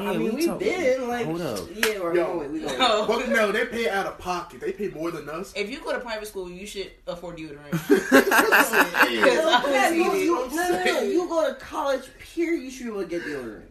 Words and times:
I 0.00 0.12
Damn, 0.12 0.18
mean, 0.22 0.34
we 0.34 0.46
we 0.48 0.58
been 0.58 1.08
like, 1.08 1.26
Hold 1.26 1.40
up. 1.40 1.68
yeah, 1.74 2.00
we're 2.00 2.14
Yo. 2.16 2.26
going. 2.34 2.52
We 2.52 2.60
going. 2.60 2.78
No. 2.78 3.06
But 3.06 3.28
no, 3.28 3.52
they 3.52 3.66
pay 3.66 3.88
out 3.88 4.06
of 4.06 4.18
pocket. 4.18 4.60
They 4.60 4.72
pay 4.72 4.88
more 4.88 5.10
than 5.10 5.28
us. 5.28 5.52
If 5.56 5.70
you 5.70 5.80
go 5.80 5.92
to 5.92 6.00
private 6.00 6.26
school, 6.28 6.50
you 6.50 6.66
should 6.66 6.90
afford 7.06 7.36
deodorant. 7.38 7.70
Yeah. 9.10 9.24
No, 9.24 9.90
you, 9.90 10.12
you, 10.14 10.48
no, 10.54 10.68
no, 10.70 10.84
no. 10.84 11.00
You 11.02 11.28
go 11.28 11.48
to 11.48 11.54
college, 11.60 12.02
period. 12.34 12.62
You 12.62 12.70
should 12.70 12.84
be 12.84 12.90
able 12.90 13.02
to 13.02 13.08
get 13.08 13.22
deodorant. 13.22 13.62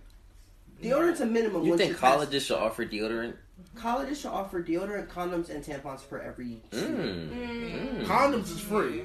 Deodorant's 0.81 1.21
a 1.21 1.25
minimum. 1.25 1.63
You 1.63 1.77
think 1.77 1.91
you 1.91 1.97
pass- 1.97 2.13
colleges 2.15 2.46
should 2.46 2.57
offer 2.57 2.86
deodorant? 2.86 3.36
colleges 3.75 4.20
should 4.21 4.32
offer 4.32 4.61
deodorant, 4.64 5.07
condoms, 5.07 5.50
and 5.50 5.64
tampons 5.64 6.02
for 6.02 6.21
every. 6.21 6.61
Mm. 6.71 7.30
Mm. 7.30 8.05
Condoms 8.05 8.52
is 8.52 8.59
free. 8.59 9.04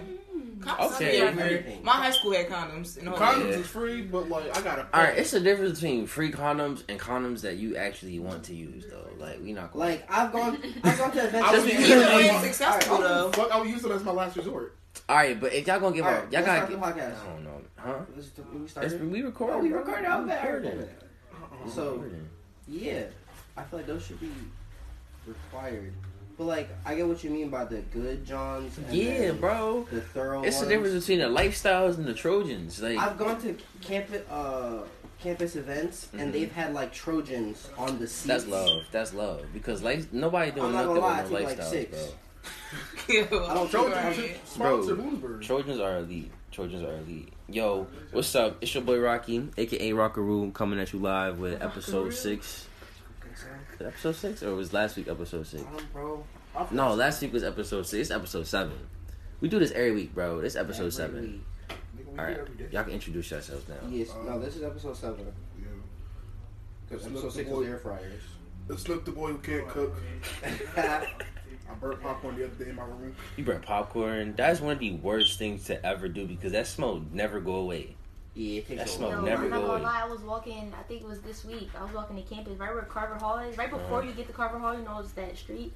Condoms 0.58 0.94
Okay. 0.96 1.20
are 1.20 1.32
free. 1.32 1.80
My 1.82 1.92
high 1.92 2.10
school 2.10 2.32
had 2.32 2.48
condoms. 2.48 2.98
And 2.98 3.08
all 3.08 3.16
Condoms 3.16 3.50
Yeah. 3.50 3.56
is 3.58 3.66
free, 3.66 4.02
but 4.02 4.28
like 4.28 4.56
I 4.56 4.60
gotta. 4.62 4.86
All 4.92 5.02
right, 5.02 5.16
it's 5.18 5.32
a 5.32 5.40
difference 5.40 5.80
between 5.80 6.06
free 6.06 6.30
condoms 6.32 6.82
and 6.88 6.98
condoms 6.98 7.40
that 7.42 7.56
you 7.56 7.76
actually 7.76 8.18
want 8.18 8.44
to 8.44 8.54
use, 8.54 8.86
though. 8.90 9.08
Like 9.18 9.40
we 9.42 9.52
not 9.52 9.72
gonna. 9.72 9.84
Like 9.84 10.06
I've 10.10 10.32
gone, 10.32 10.58
I've 10.84 10.98
gone 10.98 11.12
to 11.12 11.24
events. 11.26 11.48
I 11.48 11.52
was 11.54 11.64
where- 11.64 11.80
using 11.80 11.96
Either 11.98 12.06
way, 12.16 12.26
them. 12.28 12.34
it's 12.36 12.44
successful 12.44 12.98
though. 12.98 13.30
Fuck, 13.32 13.50
I 13.52 13.58
would 13.60 13.68
use 13.68 13.84
it 13.84 13.90
as 13.90 14.02
my 14.04 14.12
last 14.12 14.36
resort. 14.36 14.76
all 15.08 15.16
right, 15.16 15.38
but 15.40 15.52
if 15.52 15.66
y'all 15.66 15.80
gonna 15.80 15.94
give 15.94 16.04
All 16.06 16.12
up, 16.12 16.22
right, 16.24 16.32
y'all 16.32 16.44
gotta. 16.44 16.66
start 16.76 16.96
the 16.96 17.00
podcast. 17.02 17.20
I 17.22 17.26
don't 17.32 17.44
know, 17.44 17.60
huh? 17.76 17.94
Let's- 18.16 18.30
We 18.52 18.60
It's, 18.62 18.70
started. 18.72 19.10
we 19.12 19.22
recording. 19.22 19.56
Oh, 19.56 19.62
we 19.62 19.68
bro. 19.70 19.78
recorded 19.80 20.04
out 20.04 20.22
We 20.22 20.28
there. 20.30 20.60
recording. 20.62 20.88
So 21.72 22.04
yeah, 22.68 23.04
I 23.56 23.62
feel 23.64 23.78
like 23.80 23.86
those 23.86 24.04
should 24.04 24.20
be 24.20 24.30
required. 25.26 25.92
But 26.36 26.44
like, 26.44 26.68
I 26.84 26.94
get 26.96 27.06
what 27.06 27.22
you 27.22 27.30
mean 27.30 27.48
by 27.48 27.64
the 27.64 27.78
good 27.92 28.24
Johns. 28.26 28.76
And 28.78 28.92
Yeah, 28.92 29.18
then 29.18 29.38
bro. 29.38 29.86
The 29.90 30.00
thorough. 30.00 30.42
It's 30.42 30.60
the 30.60 30.66
difference 30.66 31.06
between 31.06 31.20
the 31.20 31.26
lifestyles 31.26 31.96
and 31.96 32.04
the 32.06 32.14
Trojans. 32.14 32.82
Like, 32.82 32.98
I've 32.98 33.16
gone 33.16 33.40
to 33.42 33.56
campus 33.80 34.28
uh, 34.30 34.82
campus 35.20 35.54
events 35.56 36.08
Mhm. 36.12 36.20
and 36.20 36.32
they've 36.34 36.52
had 36.52 36.74
like 36.74 36.92
Trojans 36.92 37.68
on 37.78 37.98
the 37.98 38.06
seats. 38.06 38.24
that's 38.26 38.46
love. 38.46 38.82
That's 38.90 39.14
love. 39.14 39.42
Because 39.54 39.82
life, 39.82 40.12
nobody 40.12 40.50
doing 40.50 40.66
I'm 40.66 40.72
not 40.72 40.78
nothing 40.86 40.94
gonna 41.02 41.06
lie, 41.06 41.22
with 41.22 41.30
no 41.30 41.36
I 41.38 41.40
like, 41.42 41.58
lifestyles, 41.58 41.70
six. 41.70 41.98
bro. 41.98 43.40
I 43.50 43.54
don't 43.54 43.70
Trojans 43.70 44.18
Right. 44.18 44.40
Bro. 44.58 45.38
Trojans 45.40 45.80
are 45.80 45.98
elite. 45.98 46.30
Trojans 46.50 46.82
are 46.84 46.96
elite. 46.96 47.32
Yo, 47.48 47.86
what's 48.12 48.34
up? 48.34 48.56
It's 48.60 48.74
your 48.74 48.82
boy 48.82 48.98
Rocky, 48.98 49.48
aka 49.56 49.92
Rockaroo, 49.92 50.52
coming 50.52 50.78
at 50.80 50.92
you 50.92 50.98
live 50.98 51.38
with 51.38 51.62
episode 51.62 52.12
six. 52.12 52.66
Episode 53.84 54.16
six, 54.16 54.42
or 54.42 54.54
was 54.54 54.72
last 54.72 54.96
week 54.96 55.08
episode 55.08 55.46
six? 55.46 55.62
Um, 55.62 55.78
bro. 55.92 56.24
No, 56.70 56.94
last 56.94 57.20
week 57.22 57.32
was 57.32 57.44
episode 57.44 57.86
six. 57.86 58.02
It's 58.02 58.10
episode 58.10 58.46
seven. 58.46 58.78
We 59.40 59.48
do 59.48 59.58
this 59.58 59.72
every 59.72 59.92
week, 59.92 60.14
bro. 60.14 60.40
This 60.40 60.56
episode 60.56 60.84
Every 60.86 60.90
seven. 60.92 61.22
week. 61.68 61.78
All 62.18 62.24
right, 62.24 62.34
do 62.36 62.40
every 62.42 62.54
day. 62.56 62.66
y'all 62.70 62.84
can 62.84 62.92
introduce 62.94 63.30
yourselves 63.30 63.68
now. 63.68 63.74
Yes. 63.90 64.08
No, 64.24 64.38
this 64.38 64.56
is 64.56 64.62
episode 64.62 64.96
seven. 64.96 65.26
Yeah. 65.58 65.66
It's 66.90 67.04
Episode 67.06 67.32
six 67.32 67.48
the 67.48 67.54
was 67.54 67.66
boy. 67.66 67.72
air 67.72 67.78
fryers. 67.78 68.22
It's 68.70 68.88
look 68.88 69.04
the 69.04 69.10
boy 69.10 69.32
who 69.32 69.38
can't 69.38 69.68
cook. 69.68 69.94
I 70.76 71.74
burnt 71.80 72.00
popcorn 72.02 72.36
the 72.36 72.44
other 72.46 72.64
day 72.64 72.70
in 72.70 72.76
my 72.76 72.84
room. 72.84 73.14
You 73.36 73.44
burn 73.44 73.60
popcorn. 73.60 74.34
That's 74.36 74.60
one 74.60 74.72
of 74.74 74.78
the 74.78 74.92
worst 74.92 75.38
things 75.38 75.64
to 75.64 75.84
ever 75.84 76.08
do 76.08 76.26
because 76.26 76.52
that 76.52 76.66
smoke 76.66 77.02
never 77.12 77.40
go 77.40 77.56
away. 77.56 77.96
Yeah, 78.34 78.58
it 78.58 78.68
takes 78.68 78.80
That 78.82 78.88
a 78.88 78.92
smoke 78.92 79.10
while. 79.10 79.18
Yo, 79.20 79.24
never 79.26 79.44
I'm 79.44 79.50
not 79.50 79.60
gonna 79.66 79.82
lie, 79.82 80.02
I 80.02 80.06
was 80.08 80.20
walking, 80.20 80.72
I 80.78 80.82
think 80.82 81.02
it 81.02 81.08
was 81.08 81.20
this 81.20 81.44
week, 81.44 81.70
I 81.78 81.82
was 81.84 81.92
walking 81.92 82.16
to 82.16 82.22
campus 82.22 82.58
right 82.58 82.72
where 82.74 82.82
Carver 82.82 83.14
Hall 83.16 83.38
is. 83.38 83.56
Right 83.56 83.70
before 83.70 83.98
Uh-huh. 84.00 84.08
you 84.08 84.14
get 84.14 84.26
to 84.26 84.32
Carver 84.32 84.58
Hall, 84.58 84.74
you 84.74 84.82
know 84.82 84.98
it's 84.98 85.12
that 85.12 85.36
street. 85.36 85.72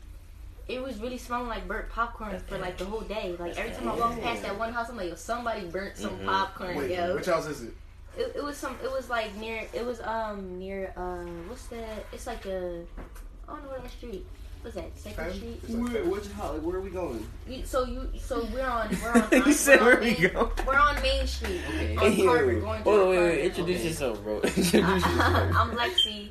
It 0.67 0.83
was 0.83 0.98
really 1.01 1.17
smelling 1.17 1.48
like 1.48 1.67
burnt 1.67 1.89
popcorn 1.89 2.39
for 2.41 2.59
like 2.59 2.77
the 2.77 2.84
whole 2.84 3.01
day. 3.01 3.34
Like 3.39 3.56
every 3.56 3.73
time 3.73 3.89
I 3.89 3.95
walk 3.95 4.20
past 4.20 4.42
that 4.42 4.59
one 4.59 4.73
house, 4.73 4.91
I'm 4.91 4.97
like, 4.98 5.09
yo, 5.09 5.14
somebody 5.14 5.67
burnt 5.67 5.97
some 5.97 6.19
Mhm. 6.19 6.27
popcorn, 6.27 6.77
Wait, 6.77 6.91
yo. 6.91 7.14
which 7.14 7.27
house 7.27 7.47
is 7.47 7.62
it? 7.62 7.73
It, 8.19 8.33
it 8.36 8.42
was 8.45 8.56
some, 8.56 8.77
it 8.83 8.91
was 8.91 9.09
like 9.09 9.34
near, 9.36 9.67
it 9.73 9.84
was 9.86 10.01
um 10.01 10.59
near, 10.59 10.92
uh, 10.97 11.25
what's 11.48 11.67
that? 11.69 12.05
It's 12.12 12.27
like 12.27 12.45
a, 12.47 12.84
I 13.48 13.53
don't 13.53 13.62
know 13.64 13.70
what 13.70 13.83
that 13.83 13.91
street. 13.92 14.27
What's 14.62 14.75
that? 14.77 14.98
Second 14.98 15.25
Ten? 15.25 15.34
Street? 15.34 15.61
Where, 15.79 16.05
which 16.05 16.27
house? 16.33 16.55
Like, 16.55 16.63
where 16.63 16.77
are 16.77 16.80
we 16.80 16.91
going? 16.91 17.27
You, 17.48 17.64
so 17.64 17.85
you, 17.85 18.11
so 18.19 18.45
we're 18.52 18.67
on, 18.67 18.89
we're 19.02 19.13
on. 19.13 19.42
He 19.45 19.52
said, 19.52 19.80
we're 19.80 19.86
"Where 19.86 19.96
on 19.96 20.01
we 20.05 20.11
Main- 20.20 20.33
go?" 20.33 20.52
We're 20.67 20.77
on 20.77 21.02
Main 21.02 21.27
Street. 21.27 21.61
Okay. 21.69 21.96
On 21.96 22.13
Ew. 22.17 22.24
Carver, 22.27 22.52
going 22.61 22.63
Hold 22.63 22.77
on, 22.79 22.83
toward 22.85 23.08
wait, 23.11 23.18
wait, 23.30 23.45
Introduce 23.45 23.79
Okay. 23.80 23.89
yourself, 23.89 24.23
bro. 24.23 24.35
Introduce 24.42 24.73
yourself. 24.73 25.57
I'm 25.57 25.70
Lexi. 25.77 26.29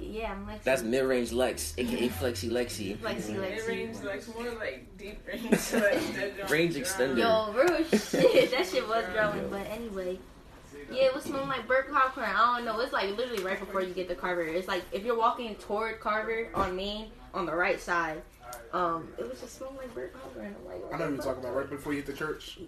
Yeah, 0.00 0.32
I'm 0.32 0.46
Lexi. 0.46 0.62
That's 0.64 0.82
mid 0.82 1.04
range 1.04 1.32
Lex, 1.32 1.74
aka 1.78 2.08
Flexi 2.08 2.50
Lexi. 2.50 2.96
Flexi 2.96 3.34
Lexi, 3.36 3.36
It 3.36 3.58
Lexi. 3.60 3.68
range 3.68 3.96
like 4.02 4.34
more 4.34 4.50
like 4.58 4.96
deep 4.98 5.26
range. 5.26 5.72
Like, 5.72 6.50
Range 6.50 6.72
drown. 6.74 6.84
extender. 6.84 7.18
Yo, 7.18 7.52
real 7.52 7.84
shit. 7.84 8.50
That 8.50 8.66
shit 8.66 8.86
was 8.88 9.04
growing, 9.12 9.48
but 9.50 9.66
anyway. 9.70 10.18
Yeah, 10.90 11.04
it 11.04 11.14
was 11.14 11.24
smelling 11.24 11.48
like 11.48 11.66
burnt 11.66 11.90
popcorn. 11.92 12.26
I 12.28 12.56
don't 12.56 12.64
know. 12.64 12.80
It's 12.80 12.92
like 12.92 13.16
literally 13.16 13.42
right 13.42 13.58
before 13.58 13.82
you 13.82 13.94
get 13.94 14.08
to 14.08 14.14
Carver. 14.14 14.42
It's 14.42 14.68
like 14.68 14.84
if 14.92 15.04
you're 15.04 15.18
walking 15.18 15.54
toward 15.56 16.00
Carver 16.00 16.48
on 16.54 16.76
Main 16.76 17.06
on 17.32 17.46
the 17.46 17.54
right 17.54 17.80
side. 17.80 18.22
Um, 18.72 19.08
it 19.18 19.28
was 19.28 19.40
just 19.40 19.56
smelling 19.58 19.76
like 19.76 19.94
burnt 19.94 20.12
popcorn. 20.12 20.54
I'm 20.58 20.66
like, 20.66 20.94
I 20.94 20.98
know 20.98 21.08
you 21.08 21.16
were 21.16 21.22
talking 21.22 21.42
about 21.44 21.56
right 21.56 21.70
before 21.70 21.92
you 21.92 21.98
hit 21.98 22.06
the 22.06 22.12
church. 22.12 22.58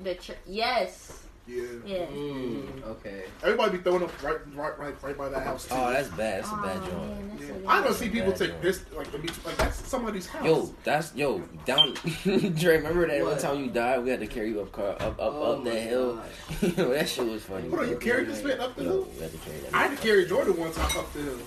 the 0.00 0.14
church. 0.14 0.38
Yes. 0.46 1.22
Yeah. 1.46 1.62
Yeah. 1.84 2.06
Mm, 2.06 2.84
okay. 2.84 3.24
Everybody 3.42 3.78
be 3.78 3.82
throwing 3.82 4.04
up 4.04 4.22
right, 4.22 4.38
right, 4.54 4.78
right, 4.78 5.02
right 5.02 5.18
by 5.18 5.28
that 5.28 5.42
house 5.42 5.66
too. 5.66 5.74
Oh, 5.76 5.90
that's 5.92 6.08
bad. 6.08 6.44
That's 6.44 6.52
a 6.52 6.56
bad 6.56 6.76
Aw, 6.76 6.86
joint. 6.86 7.40
man, 7.40 7.60
Yeah. 7.64 7.70
I 7.70 7.82
don't 7.82 7.94
see 7.94 8.08
people 8.08 8.32
take 8.32 8.50
joint. 8.50 8.62
this 8.62 8.84
like 8.96 9.10
the 9.10 9.18
beach 9.18 9.32
like 9.44 9.56
that's 9.56 9.88
somebody's 9.88 10.26
house. 10.28 10.44
Yo, 10.44 10.74
that's 10.84 11.14
yo 11.16 11.40
down. 11.66 11.94
Dre, 12.22 12.76
remember 12.76 13.08
that 13.08 13.22
one 13.24 13.38
time 13.38 13.58
you 13.64 13.70
died? 13.70 14.04
We 14.04 14.10
had 14.10 14.20
to 14.20 14.26
carry 14.28 14.50
you 14.50 14.60
up 14.60 14.70
car 14.70 14.90
up 14.90 15.02
up 15.02 15.18
Oh 15.20 15.52
up 15.54 15.64
my 15.64 15.70
that 15.70 15.80
hill. 15.82 16.14
God. 16.60 16.76
yo, 16.78 16.88
that 16.90 17.08
shit 17.08 17.26
was 17.26 17.42
funny. 17.42 17.68
Hold 17.68 17.80
on, 17.80 17.88
you 17.88 17.96
bro. 17.96 18.04
carried 18.06 18.28
this 18.28 18.42
man 18.44 18.60
up 18.60 18.76
the 18.76 18.84
Yo, 18.84 18.90
hill? 18.90 19.08
we 19.16 19.22
had 19.22 19.32
to 19.32 19.38
carry 19.38 19.58
that. 19.58 19.74
I 19.74 19.78
had 19.88 19.96
to 19.96 20.02
carry 20.02 20.26
Jordan 20.26 20.56
one 20.56 20.72
time 20.72 20.96
up 20.96 21.12
the 21.12 21.22
hill. 21.22 21.38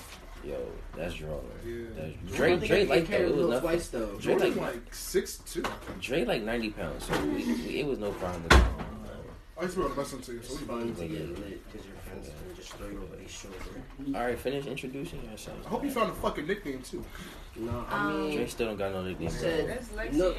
Yo, 0.44 0.58
that's 0.96 1.16
drawing. 1.16 1.42
Yeah. 1.66 1.86
That's, 1.96 2.36
Dre, 2.38 2.58
Dre 2.58 2.86
like 2.86 3.08
that. 3.08 3.22
It 3.22 3.36
was 3.36 3.48
nothing. 3.48 3.62
twice 3.62 3.88
though. 3.88 4.16
Dre 4.20 4.36
like 4.36 4.56
like 4.58 4.94
six 4.94 5.38
two. 5.38 5.64
Dre 6.02 6.26
like 6.26 6.44
ninety 6.44 6.70
pounds, 6.70 7.06
so 7.06 7.20
we, 7.26 7.46
we, 7.46 7.80
it 7.80 7.86
was 7.88 7.98
no 7.98 8.12
problem. 8.12 8.44
With 9.58 9.58
him. 9.58 9.62
I 9.62 9.64
used 9.64 9.74
to 9.76 9.80
be 9.80 9.86
able 9.86 9.94
to 9.96 10.00
listen 10.02 10.22
to 10.22 10.32
you, 10.34 10.42
so 10.44 10.52
It's 10.54 10.62
we 10.62 10.68
fun 10.68 10.96
to 10.96 11.08
get 11.08 11.40
lit 11.40 11.72
because 11.72 11.88
your 11.88 11.96
friends 11.98 12.30
will 12.48 12.56
just 12.56 12.74
throw 12.74 12.88
you 12.90 13.02
over 13.04 13.16
their 13.16 13.28
shoulder. 13.28 13.58
All 14.18 14.26
right, 14.26 14.38
finish 14.40 14.66
introducing 14.66 15.24
yourself. 15.30 15.58
I 15.66 15.70
hope 15.70 15.84
you 15.84 15.92
found 15.92 16.12
a 16.12 16.16
fucking 16.16 16.48
nickname 16.48 16.82
too. 16.82 17.04
No, 17.56 17.86
I 17.90 17.96
Um, 18.12 18.12
Dre 18.32 18.38
mean, 18.38 18.48
still 18.50 18.68
don't 18.68 18.78
got 18.78 18.92
no 18.92 19.04
nickname. 19.04 19.30
said- 19.30 19.70
That's 19.70 19.88
Lexi. 19.90 20.14
No. 20.14 20.36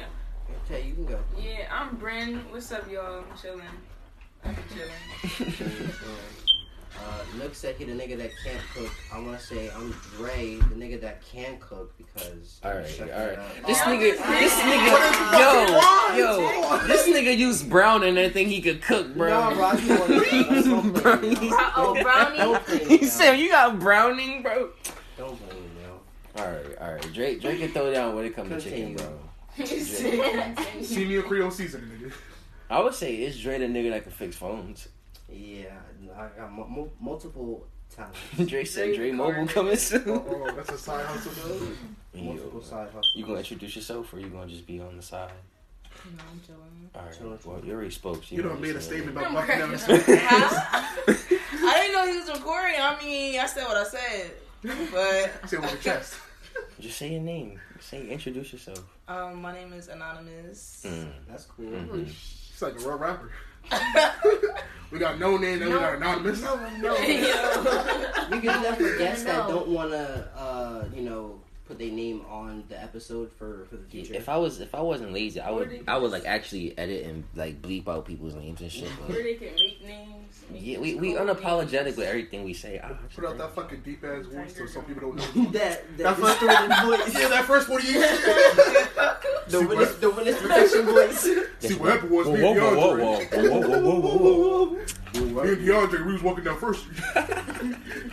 okay, 0.65 0.87
you 0.87 0.93
can 0.93 1.05
go. 1.05 1.19
Yeah, 1.39 1.67
I'm 1.71 1.95
Bryn. 1.97 2.37
What's 2.51 2.71
up, 2.71 2.89
y'all? 2.91 3.23
I'm 3.29 3.37
chilling. 3.41 3.61
I'm 4.43 4.55
chilling. 4.73 5.91
Uh, 6.95 7.23
Nook 7.37 7.53
said 7.55 7.75
he 7.75 7.85
the 7.85 7.93
nigga 7.93 8.17
that 8.17 8.31
can't 8.43 8.61
cook. 8.73 8.91
I 9.13 9.19
want 9.19 9.39
to 9.39 9.45
say 9.45 9.69
I'm 9.69 9.91
Dre, 10.17 10.55
the 10.55 10.75
nigga 10.75 10.99
that 11.01 11.21
can 11.21 11.57
cook 11.59 11.95
because. 11.97 12.59
All 12.63 12.73
right, 12.73 12.87
Chef 12.87 13.09
all 13.13 13.19
right. 13.25 13.33
it 13.33 13.39
up. 13.39 13.65
This 13.67 13.77
nigga, 13.79 13.99
this 13.99 14.19
this 14.19 14.53
nigga- 14.53 14.97
nigga, 14.97 16.17
yo, 16.17 16.17
yo, 16.79 16.87
this 16.87 17.07
nigga 17.07 17.37
used 17.37 17.69
brown 17.69 18.03
and 18.03 18.17
everything 18.17 18.47
he 18.49 18.61
could 18.61 18.81
cook, 18.81 19.13
bro. 19.15 19.29
No, 19.49 19.55
bro, 19.55 19.65
I 19.65 19.75
just 19.75 19.89
want 19.99 20.11
to. 20.11 20.43
That's 20.49 20.67
what 20.67 20.83
I'm 20.85 20.91
Bro, 21.01 21.17
playing, 21.19 21.35
he's- 21.35 21.43
yo. 21.43 21.49
Bro- 21.49 21.71
oh, 21.75 22.01
brownie? 22.01 22.97
He 22.97 23.05
said, 23.05 23.35
"You 23.35 23.49
got 23.49 23.79
browning, 23.79 24.41
bro." 24.41 24.69
Don't 25.17 25.47
blame 25.47 25.61
me, 25.63 25.69
yo. 25.83 26.41
All 26.43 26.51
right, 26.51 26.77
all 26.81 26.93
right. 26.93 27.13
Drake, 27.13 27.41
Drake 27.41 27.59
can 27.59 27.69
throw 27.71 27.91
down 27.93 28.15
when 28.15 28.25
it 28.25 28.35
comes 28.35 28.49
to 28.63 28.69
chicken, 28.69 28.95
bro. 28.95 29.19
See 29.65 31.05
me 31.05 31.15
a 31.17 31.21
Creole 31.23 31.51
seasoning, 31.51 31.89
nigga. 31.89 32.11
I 32.69 32.81
would 32.81 32.93
say 32.95 33.15
it's 33.15 33.37
Dre 33.39 33.57
the 33.59 33.65
nigga 33.65 33.91
that 33.91 34.03
can 34.03 34.11
fix 34.11 34.35
phones. 34.35 34.87
Yeah, 35.29 35.65
I 36.17 36.27
got 36.37 36.51
mu- 36.51 36.67
mu- 36.67 36.89
multiple 36.99 37.67
talents. 37.95 38.17
Drake 38.45 38.67
said 38.67 38.95
Dre 38.95 39.11
Mobile 39.11 39.47
coming 39.47 39.73
Oh, 39.73 39.75
soon. 39.75 40.03
oh, 40.09 40.51
that's 40.55 40.69
a 40.71 40.77
side 40.77 41.05
hustle. 41.05 41.31
though. 41.47 41.67
Multiple 42.21 42.59
Yo, 42.59 42.65
side 42.65 42.87
hustles. 42.87 43.11
you 43.15 43.25
gonna 43.25 43.37
introduce 43.39 43.75
yourself 43.75 44.11
or 44.13 44.19
you 44.19 44.27
gonna 44.27 44.47
just 44.47 44.65
be 44.65 44.79
on 44.79 44.95
the 44.97 45.03
side? 45.03 45.29
No, 46.05 46.23
I'm 46.31 46.41
chilling. 46.45 46.89
All 46.95 47.01
right. 47.03 47.17
Chilling. 47.17 47.39
Well, 47.45 47.65
you 47.65 47.73
already 47.73 47.89
spoke. 47.91 48.23
So 48.23 48.35
You 48.35 48.41
don't 48.41 48.59
made 48.61 48.75
a 48.75 48.81
statement 48.81 49.17
about 49.17 49.27
I'm 49.27 49.33
bucking 49.35 49.59
down 49.59 49.77
cracking 49.77 50.15
the 50.15 50.23
up. 50.23 50.51
I 51.07 51.73
didn't 51.81 51.93
know 51.93 52.11
he 52.11 52.17
was 52.19 52.29
recording. 52.39 52.75
I 52.79 52.97
mean, 53.03 53.39
I 53.39 53.45
said 53.45 53.65
what 53.65 53.77
I 53.77 53.83
said, 53.83 54.31
but 54.63 55.49
Say 55.49 55.57
it 55.57 55.61
with 55.61 55.71
your 55.71 55.81
chest. 55.81 56.15
Just 56.79 56.97
say 56.97 57.11
your 57.11 57.21
name. 57.21 57.59
Say 57.79 58.07
introduce 58.09 58.51
yourself. 58.53 58.83
um, 59.07 59.41
my 59.41 59.53
name 59.53 59.73
is 59.73 59.87
Anonymous. 59.89 60.83
Mm. 60.87 61.09
That's 61.27 61.45
cool. 61.45 61.65
Mhm. 61.65 62.11
It's 62.57 62.63
like 62.63 62.73
a 62.73 62.79
real 62.89 62.97
rapper. 62.97 63.29
We 64.89 64.97
got 64.99 65.19
no 65.19 65.35
name, 65.37 65.59
then 65.59 65.69
we 65.69 65.75
got 65.77 65.95
anonymous. 65.95 66.41
No, 66.41 66.55
no. 66.79 66.93
We 68.31 68.39
can 68.39 68.63
definitely 68.63 68.97
guests 68.97 69.25
that 69.25 69.47
No. 69.47 69.55
don't 69.55 69.67
want 69.67 69.91
to, 69.91 70.29
uh, 70.35 70.85
you 70.95 71.01
know, 71.03 71.39
put 71.67 71.77
their 71.79 71.91
name 71.91 72.21
on 72.29 72.63
the 72.69 72.81
episode 72.81 73.31
for 73.33 73.65
for 73.69 73.75
the 73.77 73.83
future. 73.87 74.13
If 74.13 74.29
I 74.29 74.37
was 74.37 74.59
if 74.61 74.73
I 74.73 74.81
wasn't 74.81 75.13
lazy, 75.13 75.39
I 75.41 75.51
would 75.51 75.83
I 75.87 75.97
would 75.97 76.11
like 76.11 76.25
actually 76.25 76.77
edit 76.77 77.05
and 77.05 77.23
like 77.35 77.61
bleep 77.61 77.87
out 77.87 78.05
people's 78.05 78.35
names 78.35 78.61
and 78.61 78.71
shit. 78.71 78.89
Where 78.89 79.21
they 79.23 79.35
can 79.35 79.53
make 79.55 79.83
names. 79.85 80.43
make 80.51 80.61
yeah, 80.65 80.79
we 80.79 80.95
we 80.95 81.13
code 81.13 81.27
unapologetic 81.27 81.83
names. 81.85 81.97
with 81.97 82.07
everything 82.07 82.43
we 82.43 82.53
say. 82.53 82.79
Ah, 82.83 82.91
Put 83.15 83.25
out 83.25 83.37
that 83.37 83.53
fucking 83.55 83.81
deep 83.83 84.03
ass 84.03 84.25
voice 84.25 84.55
so 84.57 84.65
some 84.65 84.85
people 84.85 85.11
don't 85.11 85.35
know. 85.35 85.51
that 85.51 85.97
That 85.97 86.03
that 86.03 86.17
first 86.17 86.39
distorted 86.39 86.75
voice, 86.85 87.13
Yeah, 87.21 87.27
that 87.29 87.45
first 87.45 87.69
one 87.69 87.81
you 87.85 87.93
the 89.49 89.67
witness, 89.67 89.95
the 89.95 90.09
witness 90.09 90.41
protection 90.41 90.85
voice. 90.85 91.19
See 91.59 91.73
what 91.75 91.91
happened 91.93 92.11
was 92.11 92.27
me 92.27 92.41
Whoa, 92.41 92.51
and 92.51 92.77
whoa, 92.77 92.97
whoa, 92.97 93.19
DeAndre. 93.19 93.49
whoa, 93.49 93.59
whoa, 93.59 93.79
whoa, 93.79 93.99
whoa, 93.99 94.07
whoa, 94.07 94.65
whoa. 94.65 95.43
Me 95.43 95.49
and 95.53 95.61
DeAndre, 95.67 96.05
we 96.05 96.13
was 96.13 96.23
walking 96.23 96.43
down 96.43 96.57
First 96.59 96.81
Street. 96.83 98.05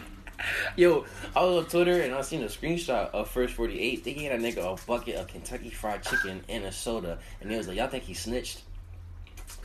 Yo, 0.77 1.05
I 1.35 1.43
was 1.45 1.65
on 1.65 1.71
Twitter 1.71 2.03
and 2.03 2.15
I 2.15 2.21
seen 2.23 2.43
a 2.43 2.47
screenshot 2.47 3.11
of 3.11 3.29
First 3.31 3.55
48. 3.55 4.05
They 4.05 4.13
gave 4.15 4.31
that 4.31 4.41
nigga 4.41 4.73
a 4.73 4.87
bucket 4.87 5.17
of 5.17 5.27
Kentucky 5.29 5.71
Fried 5.71 6.03
Chicken 6.03 6.43
and 6.49 6.65
a 6.65 6.73
soda. 6.73 7.19
And 7.41 7.51
they 7.51 7.57
was 7.57 7.69
like, 7.69 7.77
y'all 7.77 7.89
think 7.89 8.05
he 8.05 8.15
snitched? 8.15 8.63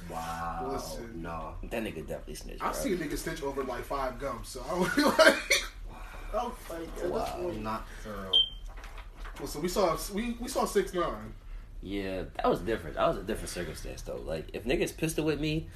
Wow. 0.10 0.70
Listen. 0.72 1.22
No. 1.22 1.56
That 1.64 1.84
nigga 1.84 2.08
definitely 2.08 2.36
snitched, 2.36 2.62
I 2.62 2.72
bro. 2.72 2.74
see 2.74 2.94
a 2.94 2.98
nigga 2.98 3.18
stitch 3.18 3.44
over 3.44 3.64
like 3.64 3.84
five 3.84 4.20
gums, 4.20 4.50
so 4.50 4.64
I 4.70 4.80
would 4.80 4.96
be 4.96 5.04
like, 5.04 5.36
oh, 6.34 6.56
like, 6.70 7.12
Wow. 7.12 7.52
Not 7.60 7.88
thorough. 8.04 8.32
Well, 9.40 9.48
so 9.48 9.60
we 9.60 9.68
saw 9.68 9.98
we, 10.14 10.36
we 10.40 10.48
saw 10.48 10.66
six 10.66 10.94
nine. 10.94 11.34
Yeah, 11.82 12.24
that 12.36 12.50
was 12.50 12.60
different. 12.60 12.98
That 12.98 13.08
was 13.08 13.18
a 13.18 13.24
different 13.24 13.50
circumstance 13.50 14.02
though. 14.02 14.22
Like 14.26 14.50
if 14.54 14.66
niggas 14.66 14.96
pistol 14.98 15.24
with 15.26 15.40
me 15.40 15.68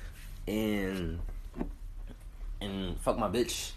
and 0.47 1.19
and 2.59 2.99
fuck 2.99 3.17
my 3.17 3.29
bitch, 3.29 3.71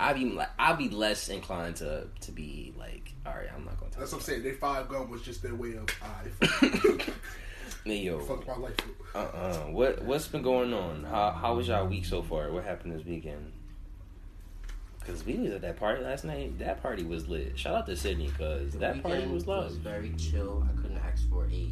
I'd 0.00 0.16
be 0.16 0.24
like 0.30 0.48
I'd 0.58 0.78
be 0.78 0.88
less 0.88 1.28
inclined 1.28 1.76
to 1.76 2.06
to 2.22 2.32
be 2.32 2.72
like, 2.78 3.12
all 3.26 3.34
right, 3.34 3.48
I'm 3.54 3.64
not 3.64 3.78
gonna 3.78 3.90
tell 3.92 4.00
That's 4.00 4.12
what 4.12 4.18
I'm 4.18 4.20
you. 4.22 4.26
saying. 4.26 4.42
Their 4.42 4.54
five 4.54 4.88
gun 4.88 5.10
was 5.10 5.22
just 5.22 5.42
their 5.42 5.54
way 5.54 5.74
of 5.76 5.86
I 6.02 6.28
fuck, 6.46 7.08
yo, 7.84 8.18
fuck 8.20 8.46
my 8.46 8.56
life. 8.56 8.76
uh, 9.14 9.18
uh 9.18 9.56
what 9.66 10.02
what's 10.02 10.26
been 10.28 10.42
going 10.42 10.72
on? 10.72 11.04
How 11.04 11.30
how 11.32 11.54
was 11.54 11.68
y'all 11.68 11.86
week 11.86 12.04
so 12.04 12.22
far? 12.22 12.50
What 12.50 12.64
happened 12.64 12.92
this 12.98 13.04
weekend? 13.04 13.52
Cause 15.06 15.24
we 15.24 15.34
was 15.38 15.52
at 15.52 15.62
that 15.62 15.76
party 15.78 16.02
last 16.02 16.24
night. 16.24 16.58
That 16.58 16.82
party 16.82 17.04
was 17.04 17.26
lit. 17.28 17.58
Shout 17.58 17.74
out 17.74 17.86
to 17.86 17.96
Sydney, 17.96 18.30
cause 18.38 18.72
that 18.74 19.02
party 19.02 19.16
Weekend 19.18 19.34
was 19.34 19.46
love. 19.46 19.64
was 19.64 19.76
very 19.76 20.12
chill. 20.16 20.66
I 20.70 20.80
couldn't 20.80 20.98
ask 20.98 21.28
for 21.28 21.46
a 21.46 21.68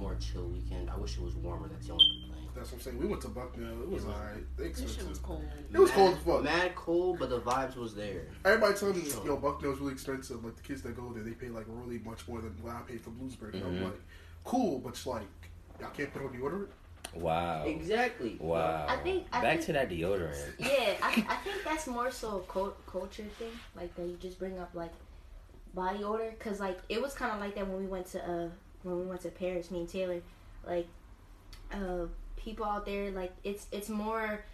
more 0.00 0.16
chill 0.16 0.44
weekend. 0.46 0.88
I 0.88 0.96
wish 0.96 1.16
it 1.16 1.22
was 1.22 1.34
warmer. 1.34 1.68
That's 1.68 1.86
the 1.86 1.92
only 1.92 2.04
complaint. 2.22 2.31
That's 2.62 2.72
what 2.72 2.78
I'm 2.78 2.84
saying. 2.84 2.98
We 3.00 3.06
went 3.06 3.22
to 3.22 3.28
Bucknell. 3.28 3.82
It 3.82 3.88
was 3.88 4.04
alright. 4.04 4.56
They 4.56 4.68
This 4.68 4.78
shit 4.78 4.86
was 4.86 5.18
expensive. 5.18 5.22
cold. 5.24 5.44
It 5.72 5.78
was 5.78 5.88
Mad- 5.90 5.96
cold 5.96 6.14
as 6.16 6.22
fuck. 6.22 6.42
Mad 6.44 6.74
cold, 6.76 7.18
but 7.18 7.28
the 7.30 7.40
vibes 7.40 7.76
was 7.76 7.94
there. 7.94 8.26
Everybody 8.44 8.74
telling 8.74 8.98
me, 9.02 9.10
yo, 9.24 9.36
Bucknell's 9.36 9.80
really 9.80 9.92
expensive. 9.92 10.44
Like 10.44 10.54
the 10.54 10.62
kids 10.62 10.82
that 10.82 10.94
go 10.96 11.12
there, 11.12 11.24
they 11.24 11.32
pay 11.32 11.48
like 11.48 11.64
really 11.68 11.98
much 11.98 12.28
more 12.28 12.40
than 12.40 12.50
what 12.62 12.74
I 12.76 12.80
paid 12.82 13.00
for 13.00 13.10
Bloomsburg. 13.10 13.54
And 13.54 13.62
Mhm. 13.64 13.66
I'm 13.66 13.84
like, 13.84 14.00
cool, 14.44 14.78
but 14.78 14.90
it's 14.90 15.06
like, 15.06 15.22
y'all 15.80 15.90
can't 15.90 16.12
put 16.12 16.22
on 16.22 16.28
deodorant. 16.32 16.68
Wow. 17.14 17.64
Exactly. 17.66 18.36
Wow. 18.40 18.86
I 18.88 18.96
think- 18.98 19.26
I 19.32 19.40
back 19.42 19.54
think- 19.56 19.66
to 19.66 19.72
that 19.72 19.90
deodorant. 19.90 20.52
Yeah, 20.60 20.94
I, 21.02 21.08
I 21.28 21.34
think 21.42 21.56
that's 21.64 21.88
more 21.88 22.12
so 22.12 22.36
a 22.38 22.52
cult- 22.52 22.86
culture 22.86 23.24
thing. 23.38 23.50
Like 23.74 23.92
that 23.96 24.06
you 24.06 24.16
just 24.20 24.38
bring 24.38 24.58
up 24.60 24.70
like 24.74 24.92
body 25.74 26.04
odor, 26.04 26.32
cause 26.38 26.60
like 26.60 26.78
it 26.88 27.02
was 27.02 27.12
kind 27.14 27.32
of 27.32 27.40
like 27.40 27.54
that 27.56 27.66
when 27.66 27.78
we 27.80 27.86
went 27.86 28.06
to 28.12 28.22
uh 28.24 28.48
when 28.84 28.98
we 29.00 29.04
went 29.06 29.20
to 29.22 29.30
Paris, 29.30 29.70
me 29.70 29.80
and 29.80 29.88
Taylor. 29.88 30.20
Like 30.66 30.86
uh 31.72 32.06
people 32.44 32.66
out 32.66 32.84
there, 32.86 33.10
like 33.10 33.32
it's 33.44 33.66
it's 33.72 33.88
more 33.88 34.44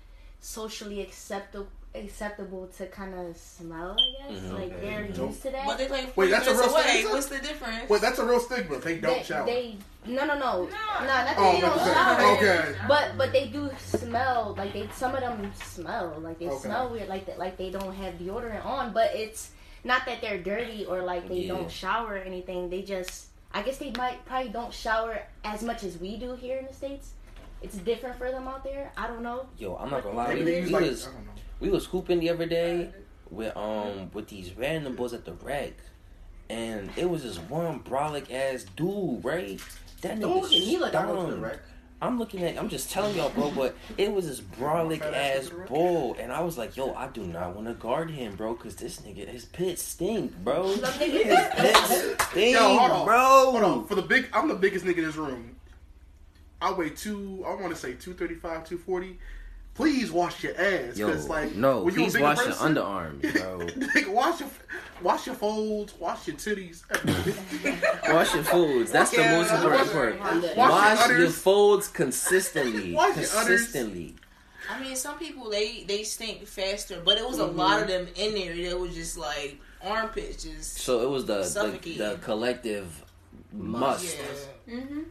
socially 0.40 1.00
acceptable 1.02 1.68
acceptable 1.94 2.68
to 2.76 2.86
kind 2.86 3.14
of 3.14 3.36
smell. 3.36 3.96
I 3.98 4.30
guess 4.32 4.40
Mhm. 4.42 4.52
like 4.52 4.80
they're 4.80 5.08
Don't- 5.08 5.28
used 5.28 5.42
to 5.42 5.50
that. 5.50 5.66
But 5.66 5.78
they 5.78 5.88
like 5.88 6.14
Wait, 6.16 6.30
that's 6.30 6.46
a 6.46 6.52
real 6.54 6.64
away. 6.70 6.82
stigma? 6.82 7.10
What's 7.12 7.26
the 7.26 7.38
difference? 7.38 7.88
Wait, 7.90 8.00
that's 8.02 8.18
a 8.18 8.24
real 8.26 8.40
stigma. 8.40 8.78
They 8.78 8.98
don't 8.98 9.14
they, 9.18 9.22
shower. 9.24 9.46
they 9.46 9.76
no 10.06 10.26
no 10.26 10.34
no 10.38 10.64
no 10.64 10.68
not 11.06 11.34
oh, 11.38 11.52
they 11.52 11.60
don't 11.60 11.72
okay. 11.80 11.92
shower. 11.94 12.20
okay. 12.36 12.74
But 12.86 13.16
but 13.16 13.32
they 13.32 13.48
do 13.48 13.70
smell 13.78 14.54
like 14.56 14.72
they 14.74 14.88
some 14.94 15.14
of 15.14 15.20
them 15.20 15.50
smell 15.64 16.14
like 16.20 16.38
they 16.38 16.48
Okay. 16.48 16.58
smell 16.68 16.90
weird 16.90 17.08
like 17.08 17.26
that 17.26 17.38
like 17.38 17.56
they 17.56 17.70
don't 17.70 17.94
have 17.94 18.14
deodorant 18.14 18.64
on 18.64 18.92
but 18.92 19.14
it's 19.14 19.50
not 19.82 20.04
that 20.06 20.20
they're 20.20 20.38
dirty 20.38 20.84
or 20.84 21.02
like 21.02 21.26
they 21.28 21.40
Yeah. 21.40 21.54
don't 21.54 21.70
shower 21.70 22.14
or 22.14 22.18
anything 22.18 22.68
they 22.70 22.82
just 22.82 23.26
I 23.52 23.62
guess 23.62 23.78
they 23.78 23.92
might 23.96 24.24
probably 24.26 24.50
don't 24.50 24.74
shower 24.74 25.22
as 25.42 25.62
much 25.62 25.82
as 25.82 25.96
we 25.96 26.18
do 26.18 26.34
here 26.34 26.58
in 26.58 26.66
the 26.66 26.74
states. 26.74 27.12
It's 27.62 27.76
different 27.78 28.16
for 28.16 28.30
them 28.30 28.46
out 28.46 28.62
there. 28.64 28.92
I 28.96 29.06
don't 29.08 29.22
know. 29.22 29.46
Yo, 29.58 29.76
I'm 29.76 29.90
not 29.90 30.02
gonna 30.04 30.16
lie. 30.16 30.34
We, 30.34 30.44
we 30.44 30.66
like, 30.66 30.84
was 30.84 31.06
I 31.06 31.10
don't 31.12 31.26
know. 31.26 31.32
we 31.60 31.70
was 31.70 31.86
hooping 31.86 32.20
the 32.20 32.30
other 32.30 32.46
day 32.46 32.90
with 33.30 33.56
um 33.56 34.10
with 34.12 34.28
these 34.28 34.56
random 34.56 34.94
boys 34.94 35.12
at 35.12 35.24
the 35.24 35.32
rec, 35.34 35.72
and 36.50 36.90
it 36.96 37.08
was 37.08 37.22
this 37.24 37.38
one 37.38 37.80
brolic 37.80 38.32
ass 38.32 38.64
dude, 38.76 39.24
right? 39.24 39.60
That 40.02 40.20
Don't 40.20 40.34
look 40.36 40.44
at 40.44 40.50
me 40.50 40.76
nigga 40.76 40.80
like 40.80 40.94
I 40.94 41.06
go 41.06 41.16
to 41.16 41.22
the 41.22 41.28
stunk. 41.32 41.44
wreck. 41.44 41.58
I'm 42.00 42.16
looking 42.16 42.44
at. 42.44 42.56
I'm 42.56 42.68
just 42.68 42.92
telling 42.92 43.16
y'all, 43.16 43.30
bro. 43.30 43.50
But 43.50 43.74
it 43.96 44.12
was 44.12 44.28
this 44.28 44.40
brolic 44.40 45.02
ass 45.02 45.14
ass 45.14 45.44
to 45.46 45.50
the 45.50 45.56
rec. 45.56 45.68
bull, 45.68 46.16
and 46.20 46.32
I 46.32 46.40
was 46.42 46.56
like, 46.56 46.76
yo, 46.76 46.94
I 46.94 47.08
do 47.08 47.24
not 47.24 47.56
want 47.56 47.66
to 47.66 47.74
guard 47.74 48.08
him, 48.12 48.36
bro, 48.36 48.54
because 48.54 48.76
this 48.76 49.00
nigga 49.00 49.26
his 49.26 49.46
pits 49.46 49.82
stink, 49.82 50.32
bro. 50.44 50.68
His 50.74 50.88
pits 50.92 52.24
stink, 52.30 52.54
Yo, 52.54 52.78
hold 52.78 52.90
on. 52.92 53.04
bro. 53.04 53.18
Hold 53.50 53.62
on. 53.64 53.86
For 53.88 53.96
the 53.96 54.02
big, 54.02 54.28
I'm 54.32 54.46
the 54.46 54.54
biggest 54.54 54.84
nigga 54.84 54.98
in 54.98 55.04
this 55.06 55.16
room. 55.16 55.56
I 56.60 56.72
weigh 56.72 56.90
two. 56.90 57.44
I 57.46 57.54
want 57.54 57.70
to 57.70 57.76
say 57.76 57.94
two 57.94 58.14
thirty 58.14 58.34
five, 58.34 58.64
two 58.64 58.78
forty. 58.78 59.18
Please 59.74 60.10
wash 60.10 60.42
your 60.42 60.60
ass, 60.60 60.96
Yo, 60.98 61.06
because 61.06 61.28
like 61.28 61.54
no, 61.54 61.82
when 61.84 61.94
you 61.94 62.00
a 62.00 62.04
please 62.04 62.12
bigger 62.14 62.24
wash 62.24 62.38
your 62.38 62.46
person- 62.46 62.74
underarms, 62.74 63.20
bro. 63.32 63.58
Nigga, 63.60 64.08
wash 64.12 64.40
your 64.40 64.48
wash 65.02 65.26
your 65.26 65.36
folds, 65.36 65.94
wash 66.00 66.26
your 66.26 66.36
titties. 66.36 66.82
Wash 68.12 68.34
your 68.34 68.42
folds. 68.42 68.90
That's 68.90 69.10
the 69.12 69.18
most 69.18 69.52
important 69.52 69.82
wash- 69.84 69.92
part. 69.92 70.20
Wash 70.56 70.56
Wash, 70.56 71.08
your 71.10 71.18
your, 71.18 71.28
folds 71.30 71.86
consistently. 71.88 72.94
Wash 72.94 73.16
your 73.16 73.26
consistently. 73.26 74.16
I 74.70 74.80
mean, 74.82 74.96
some 74.96 75.16
people 75.18 75.48
they 75.50 75.84
they 75.86 76.02
stink 76.02 76.44
faster, 76.46 77.00
but 77.04 77.16
it 77.18 77.26
was 77.28 77.38
a 77.38 77.46
lot 77.46 77.80
of 77.80 77.86
them 77.88 78.08
in 78.16 78.34
there 78.34 78.70
that 78.70 78.78
was 78.80 78.94
just 78.96 79.16
like 79.16 79.60
armpits, 79.84 80.42
just 80.42 80.78
So 80.78 81.02
it 81.02 81.08
was 81.08 81.26
the 81.26 81.38
the, 81.82 81.94
the 81.98 82.18
collective 82.22 83.04
must 83.52 84.16
yeah. 84.66 84.74
Mhm. 84.74 85.04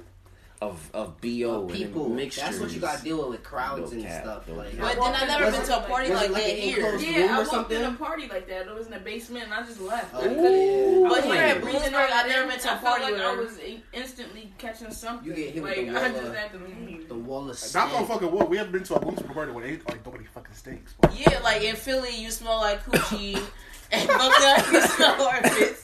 Of 0.60 0.90
of 0.94 1.22
bo 1.22 1.62
and 1.62 1.70
people. 1.72 2.10
mixtures. 2.10 2.44
That's 2.44 2.60
what 2.60 2.72
you 2.72 2.80
got 2.80 2.98
to 2.98 3.04
deal 3.04 3.18
with 3.18 3.28
with 3.30 3.44
crowds 3.44 3.92
No 3.92 3.98
and 3.98 4.04
cap, 4.08 4.24
stuff. 4.24 4.48
no 4.48 4.56
Like, 4.56 4.78
But 4.80 4.96
then 4.96 5.14
I 5.16 5.26
never 5.28 5.46
Was 5.46 5.56
been 5.58 5.66
to 5.68 5.78
a 5.78 5.82
party 5.88 6.10
was 6.10 6.20
like 6.22 6.32
like 6.32 6.44
that 6.44 6.56
here. 6.58 6.98
Yeah, 6.98 7.20
I 7.20 7.34
or 7.36 7.38
walked 7.38 7.50
something? 7.52 7.78
in 7.80 7.86
a 7.86 7.92
party 7.94 8.28
like 8.28 8.48
that. 8.48 8.68
It 8.68 8.74
was 8.74 8.86
in 8.88 8.94
the 8.94 9.00
basement, 9.00 9.44
and 9.46 9.54
I 9.54 9.62
just 9.64 9.80
left. 9.82 10.16
Oh, 10.16 10.26
Ooh. 10.26 11.10
But 11.10 11.24
here 11.26 11.36
at 11.36 11.58
Even 11.58 11.70
Bloomsburg, 11.70 11.92
though 11.92 11.98
I 11.98 12.28
never 12.28 12.48
been 12.50 12.60
to 12.60 12.70
a 12.70 12.72
I 12.74 12.78
felt 12.78 12.84
party 12.84 13.04
like 13.04 13.14
with 13.14 13.22
I 13.22 13.36
was 13.36 13.60
instantly 13.94 14.52
catching 14.58 14.92
something. 14.92 15.28
You 15.28 15.36
get 15.36 15.54
hit 15.54 15.62
with 15.64 15.78
like 15.78 15.86
the 15.88 16.00
I 16.00 16.10
just 16.10 16.34
had 16.36 16.52
to 16.54 16.58
leave. 16.86 17.08
the 17.08 17.16
wall 17.16 17.42
of 17.42 17.48
Not 17.48 17.58
stank. 17.58 17.92
gonna 17.92 18.08
fucking 18.08 18.32
wood. 18.32 18.50
We 18.50 18.58
haven't 18.58 18.72
been 18.74 18.84
to 18.84 18.96
a 18.96 19.00
Bloomsburg 19.00 19.34
party 19.34 19.52
where 19.52 19.64
they 19.64 19.74
like 19.88 20.04
nobody 20.06 20.24
fucking 20.26 20.56
stinks. 20.56 20.96
But 21.00 21.20
Yeah, 21.20 21.40
like 21.44 21.62
in 21.62 21.76
Philly, 21.76 22.16
you 22.20 22.32
smell 22.32 22.58
like 22.58 22.84
coochie, 22.84 23.36
and 23.92 24.08
Bucknell, 24.08 24.72
you 24.74 24.82
smell 24.88 25.22
armpits. 25.28 25.84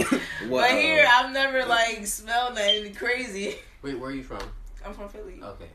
Wow. 0.49 0.61
But 0.61 0.71
here, 0.71 1.05
I've 1.09 1.31
never 1.31 1.63
like 1.65 2.07
smelled 2.07 2.55
nothing 2.55 2.95
crazy. 2.95 3.55
Wait, 3.83 3.99
where 3.99 4.09
are 4.09 4.13
you 4.13 4.23
from? 4.23 4.39
I'm 4.85 4.93
from 4.93 5.09
Philly. 5.09 5.39
Okay. 5.41 5.65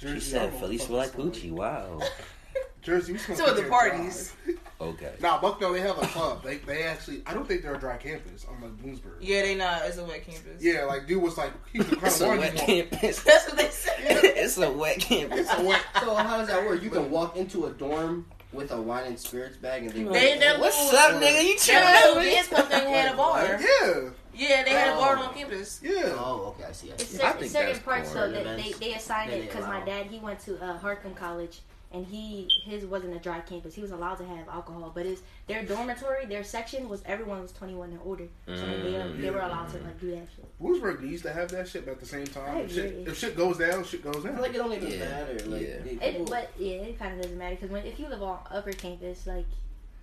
She 0.00 0.06
Jersey, 0.06 0.16
I 0.16 0.40
said 0.40 0.50
don't 0.50 0.60
Philly 0.60 0.78
smell 0.78 0.98
like 0.98 1.12
Gucci. 1.12 1.50
fuck. 1.50 1.58
Wow. 1.58 2.00
Jersey, 2.82 3.12
we 3.12 3.18
smell 3.18 3.36
So 3.36 3.46
are 3.48 3.54
the 3.54 3.68
parties. 3.68 4.34
dry. 4.44 4.54
Okay. 4.80 5.12
Nah, 5.20 5.38
Bucknell, 5.42 5.74
they 5.74 5.82
have 5.82 5.98
a 6.02 6.06
club. 6.06 6.42
They 6.42 6.56
they 6.56 6.84
actually, 6.84 7.20
I 7.26 7.34
don't 7.34 7.46
think 7.46 7.60
they're 7.60 7.74
a 7.74 7.78
dry 7.78 7.98
campus. 7.98 8.46
I'm 8.50 8.62
like 8.62 8.72
Bloomsburg. 8.82 9.16
Yeah, 9.20 9.42
they 9.42 9.54
not. 9.54 9.82
It's 9.84 9.98
a 9.98 10.04
wet 10.06 10.24
campus. 10.24 10.62
Yeah, 10.62 10.84
like 10.84 11.06
dude 11.06 11.22
was 11.22 11.36
like 11.36 11.52
he 11.70 11.80
was 11.80 11.88
kind 11.88 12.02
It's 12.04 12.20
a 12.22 12.28
wet 12.28 12.54
you. 12.54 12.58
campus. 12.88 13.22
That's 13.24 13.46
what 13.46 13.58
they 13.58 13.68
said. 13.68 13.94
it's 13.98 14.56
a 14.56 14.72
wet 14.72 14.98
campus. 14.98 15.40
It's 15.40 15.52
a 15.52 15.62
wet. 15.66 15.82
So 16.00 16.14
how 16.14 16.38
does 16.38 16.48
that 16.48 16.64
work? 16.64 16.82
You 16.82 16.88
can 16.88 17.10
walk 17.10 17.36
into 17.36 17.66
a 17.66 17.70
dorm 17.72 18.24
with 18.54 18.70
a 18.72 18.80
wine 18.80 19.04
and 19.04 19.18
spirits 19.18 19.58
bag 19.58 19.82
and 19.82 19.90
they. 19.92 20.02
They, 20.02 20.38
they're 20.38 20.58
What's 20.58 20.94
up, 20.94 21.20
nigga? 21.20 21.44
You 21.44 21.58
Their 21.58 21.84
little 21.84 22.14
trying? 22.14 22.34
dance 22.34 22.48
club 22.48 22.68
thing 22.68 22.88
had 22.88 23.12
a 23.12 23.16
bar. 23.18 23.60
Yeah, 23.60 24.10
Yeah, 24.48 24.62
they 24.64 24.70
had 24.70 24.94
a 24.94 24.96
bar 24.96 25.16
Oh. 25.18 25.22
on 25.24 25.34
campus. 25.34 25.80
yeah. 25.82 26.14
Oh, 26.16 26.54
okay. 26.58 26.64
I 26.68 26.72
see. 26.72 26.90
I 26.90 26.94
It's 26.94 27.06
see. 27.08 27.18
I 27.18 27.20
certain, 27.20 27.40
think 27.40 27.52
certain 27.52 27.66
that's 27.74 27.78
parts 27.84 28.12
corn 28.12 28.32
though 28.32 28.42
that 28.44 28.56
they, 28.56 28.72
they 28.72 28.94
assigned 28.94 29.32
it 29.32 29.42
because 29.48 29.66
my 29.66 29.84
dad 29.84 30.06
he 30.06 30.18
went 30.18 30.40
to 30.40 30.60
uh, 30.64 30.78
Harcum 30.78 31.14
College 31.14 31.60
and 31.92 32.06
he 32.06 32.48
his 32.64 32.84
wasn't 32.86 33.14
a 33.14 33.18
dry 33.18 33.40
campus. 33.40 33.74
He 33.74 33.82
was 33.82 33.90
allowed 33.90 34.14
to 34.18 34.24
have 34.24 34.48
alcohol, 34.48 34.92
but 34.94 35.04
his 35.06 35.22
their 35.48 35.64
dormitory 35.64 36.24
their 36.26 36.44
section 36.44 36.88
was 36.88 37.02
everyone 37.04 37.42
was 37.42 37.50
twenty 37.52 37.74
one 37.74 37.90
and 37.90 37.98
older, 38.04 38.28
so 38.46 38.54
they, 38.54 39.12
they 39.20 39.30
were 39.30 39.40
allowed 39.40 39.68
to 39.70 39.78
like 39.78 40.00
do 40.00 40.10
that 40.12 40.26
shit. 40.36 40.46
Bloomsburg 40.62 41.02
used 41.02 41.24
to 41.24 41.32
have 41.32 41.50
that 41.50 41.68
shit, 41.68 41.84
but 41.84 41.90
at 41.92 42.00
the 42.00 42.06
same 42.06 42.26
time, 42.28 42.58
if 42.58 42.72
shit, 42.72 43.08
if 43.08 43.18
shit 43.18 43.36
goes 43.36 43.58
down, 43.58 43.82
shit 43.84 44.04
goes 44.04 44.22
down. 44.22 44.40
like 44.40 44.54
it 44.54 44.60
only 44.60 44.76
doesn't 44.78 44.98
Yeah, 45.00 45.08
matter. 45.10 45.38
Like, 45.48 45.62
yeah. 45.62 46.06
It, 46.06 46.26
but 46.30 46.50
yeah, 46.56 46.74
it 46.76 46.98
kind 46.98 47.14
of 47.16 47.22
doesn't 47.22 47.36
matter 47.36 47.56
because 47.56 47.70
when 47.70 47.84
if 47.84 47.98
you 47.98 48.06
live 48.08 48.22
on 48.22 48.38
upper 48.52 48.72
campus, 48.72 49.26
like 49.26 49.46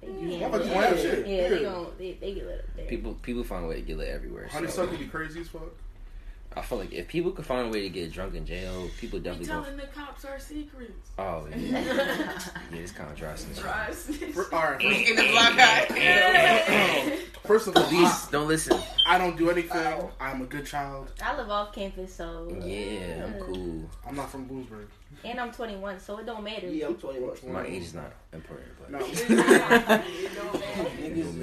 they 0.02 0.08
yeah, 0.08 0.50
Motherfuckers 0.50 0.66
yeah, 0.68 1.12
yeah, 1.12 1.50
they 1.50 1.62
Yeah. 1.62 1.70
gon' 1.72 1.88
they, 1.98 2.12
they 2.14 2.34
get 2.34 2.46
lit 2.46 2.60
up 2.60 2.76
there. 2.76 2.86
People 2.86 3.14
people 3.16 3.44
find 3.44 3.66
a 3.66 3.68
way 3.68 3.76
to 3.76 3.82
get 3.82 3.98
lit 3.98 4.10
everywhere. 4.10 4.48
So 4.50 4.56
Honeysuckle 4.58 4.98
be 4.98 5.06
crazy 5.08 5.42
as 5.42 5.48
fuck. 5.48 5.64
I 6.58 6.62
feel 6.62 6.78
like 6.80 6.92
if 6.92 7.08
people 7.08 7.32
could 7.32 7.46
find 7.46 7.68
a 7.68 7.72
way 7.72 7.82
to 7.82 7.90
get 7.90 8.12
drunk 8.12 8.34
in 8.36 8.46
jail, 8.46 8.90
people 9.00 9.20
We 9.20 9.24
definitely 9.24 9.48
go. 9.48 9.58
You 9.58 9.64
telling 9.64 9.78
the 9.78 9.88
cops 9.88 10.26
our 10.26 10.40
secrets. 10.40 11.12
Oh 11.20 11.48
yeah, 11.56 11.58
yeah, 12.72 12.78
it's 12.78 12.92
kind 12.92 13.10
of 13.12 13.16
dry 13.16 13.34
snitching. 13.34 13.62
Dry 13.62 13.92
snitch. 13.92 14.34
For, 14.34 14.54
all 14.54 14.72
right. 14.72 14.82
In 14.82 15.16
the 15.16 15.28
black 15.32 15.54
eye. 15.58 17.20
First 17.46 17.68
of 17.68 17.78
all, 17.78 17.84
Please 17.84 18.28
don't 18.28 18.48
listen. 18.48 18.78
I 19.06 19.18
don't 19.18 19.38
do 19.38 19.50
anything. 19.50 19.78
Oh. 19.78 20.12
I'm 20.20 20.42
a 20.42 20.46
good 20.46 20.66
child. 20.66 21.12
I 21.24 21.38
live 21.38 21.50
off 21.50 21.74
campus, 21.74 22.14
so 22.14 22.54
Yeah, 22.62 23.26
I'm 23.26 23.40
cool. 23.40 23.90
I'm 24.06 24.16
not 24.16 24.30
from 24.30 24.50
Bloomsburg. 24.50 24.88
and 25.24 25.40
I'm 25.40 25.52
21, 25.52 26.00
so 26.02 26.18
it 26.18 26.26
don't 26.26 26.44
matter. 26.44 26.68
Yeah, 26.68 26.88
I'm 26.88 26.96
21. 26.96 27.38
My 27.54 27.66
age 27.66 27.84
is 27.84 27.94
not 27.94 28.12
important, 28.34 28.68
but 28.80 28.92
No. 28.92 29.00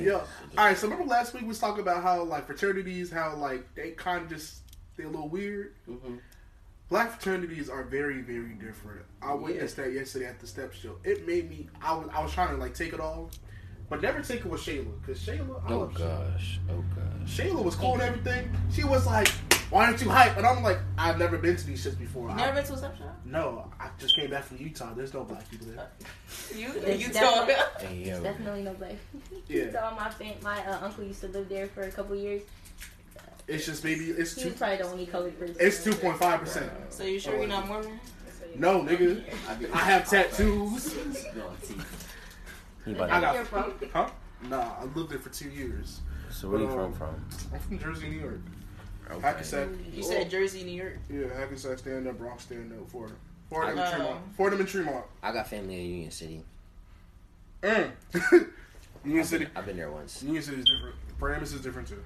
Yeah. 0.05 0.21
All 0.59 0.67
right. 0.67 0.77
So 0.77 0.89
remember 0.89 1.09
last 1.09 1.33
week 1.33 1.43
we 1.43 1.49
was 1.49 1.59
talking 1.59 1.81
about 1.81 2.03
how 2.03 2.23
like 2.25 2.47
fraternities, 2.47 3.11
how 3.11 3.37
like 3.37 3.75
they 3.75 3.93
kind 3.93 4.25
of 4.25 4.29
just 4.29 4.64
they're 4.97 5.07
a 5.07 5.11
little 5.11 5.29
weird. 5.29 5.75
Mhm. 5.89 6.19
Black 6.89 7.13
fraternities 7.13 7.69
are 7.71 7.83
very, 7.83 8.21
very 8.21 8.55
different. 8.55 9.03
I 9.23 9.35
witnessed 9.35 9.77
that 9.77 9.93
yesterday 9.93 10.27
at 10.27 10.39
the 10.41 10.47
step 10.47 10.73
show. 10.75 10.97
It 11.03 11.27
made 11.27 11.49
me. 11.51 11.69
I 11.83 11.95
was 11.95 12.09
I 12.13 12.23
was 12.23 12.33
trying 12.33 12.51
to 12.51 12.57
like 12.57 12.75
take 12.75 12.93
it 12.93 13.01
all, 13.01 13.31
but 13.89 14.03
never 14.03 14.21
take 14.21 14.41
it 14.41 14.47
with 14.47 14.61
Shayla 14.61 15.01
because 15.01 15.21
Shayla, 15.21 15.63
I 15.69 15.73
Oh 15.73 15.79
love 15.81 15.93
Shayla. 15.95 16.33
gosh. 16.33 16.61
Oh 16.71 16.85
gosh. 16.95 17.37
Shayla 17.39 17.65
was 17.65 17.75
cool 17.75 17.95
and 17.95 18.03
everything. 18.03 18.55
She 18.71 18.85
was 18.85 19.07
like, 19.07 19.29
"Why 19.71 19.87
aren't 19.87 20.03
you 20.03 20.11
hype?" 20.11 20.37
And 20.37 20.47
I'm 20.47 20.63
like, 20.63 20.79
"I've 20.99 21.19
never 21.19 21.39
been 21.39 21.57
to 21.57 21.67
these 21.67 21.85
shits 21.85 21.99
before." 21.99 22.29
You 22.29 22.35
I- 22.35 22.37
never 22.37 22.53
been 22.57 22.65
to 22.67 22.73
a 22.75 22.79
step 22.79 22.99
show? 22.99 23.11
no, 23.25 23.73
I 23.81 23.89
just 23.99 24.15
came 24.15 24.29
back 24.31 24.45
from 24.45 24.59
Utah. 24.59 24.93
There's 24.93 25.15
no 25.15 25.25
black 25.25 25.51
people 25.51 25.67
there. 25.69 25.89
You 26.55 26.69
It's 26.77 27.03
you 27.07 27.13
definitely- 27.13 27.55
told 27.55 27.91
Hey 27.91 28.11
yo. 28.11 28.23
Definitely 28.23 28.63
no 28.63 28.75
black. 28.75 28.97
Yeah. 29.49 29.73
so 29.73 29.97
my 29.99 30.11
fam- 30.11 30.43
my 30.43 30.65
uh, 30.67 30.85
uncle 30.85 31.03
used 31.03 31.23
to 31.23 31.29
live 31.29 31.49
there 31.49 31.67
for 31.69 31.83
a 31.83 31.91
couple 31.91 32.15
years. 32.15 32.43
It's 33.47 33.67
just 33.67 33.85
maybe 33.85 34.07
it's 34.07 34.35
He 34.35 34.43
two. 34.43 34.49
was 34.51 34.59
probably 34.59 34.77
the 34.79 34.85
only 34.85 35.07
colored 35.07 35.39
person. 35.39 35.57
It's 35.61 35.85
two 35.85 35.95
point 35.95 36.19
five 36.19 36.41
percent. 36.41 36.71
So 36.91 37.05
you 37.05 37.19
sure 37.21 37.37
you're 37.37 37.47
not 37.47 37.67
Mormon? 37.69 38.01
No, 38.57 38.81
nigga. 38.83 39.23
I 39.73 39.79
have 39.79 40.09
tattoos. 40.09 40.95
He 42.85 42.93
about 42.93 43.11
I 43.11 43.21
got- 43.21 43.35
You're 43.35 43.45
from? 43.45 43.75
Huh? 43.93 44.11
Nah, 44.49 44.73
I 44.81 44.85
lived 44.95 45.11
there 45.11 45.19
for 45.19 45.31
two 45.31 45.49
years. 45.51 46.01
so 46.31 46.49
where 46.49 46.61
you 46.61 46.69
from? 46.69 46.93
From? 46.93 47.25
I'm 47.53 47.59
from 47.61 47.79
Jersey, 47.79 48.09
New 48.09 48.21
York. 48.21 48.41
Okay. 49.11 49.21
Hackensack. 49.21 49.69
You 49.93 50.03
said 50.03 50.31
Jersey, 50.31 50.65
New 50.65 50.73
York. 50.83 50.99
Yeah, 51.11 51.27
Hackensack 51.39 51.79
stand 51.79 52.07
up, 52.09 52.19
Bronx 52.19 52.45
stand 52.45 52.73
up, 52.73 52.91
Florida. 52.91 53.15
Fordham 53.51 53.79
I 53.79 53.83
and 53.83 53.91
know. 53.91 53.97
Tremont. 53.97 54.21
Fordham 54.37 54.61
and 54.61 54.69
Tremont. 54.69 55.05
I 55.23 55.33
got 55.33 55.47
family 55.49 55.75
in 55.81 55.87
Union 55.91 56.11
City. 56.11 56.43
Mm. 57.63 57.91
Union 59.05 59.25
City. 59.25 59.47
I've 59.55 59.67
been 59.67 59.77
there 59.77 59.91
once. 59.91 60.23
Union 60.23 60.43
City 60.43 60.59
is 60.61 60.65
different. 60.65 60.95
Paramus 61.19 61.53
is 61.53 61.61
different 61.61 61.89
too. 61.89 62.03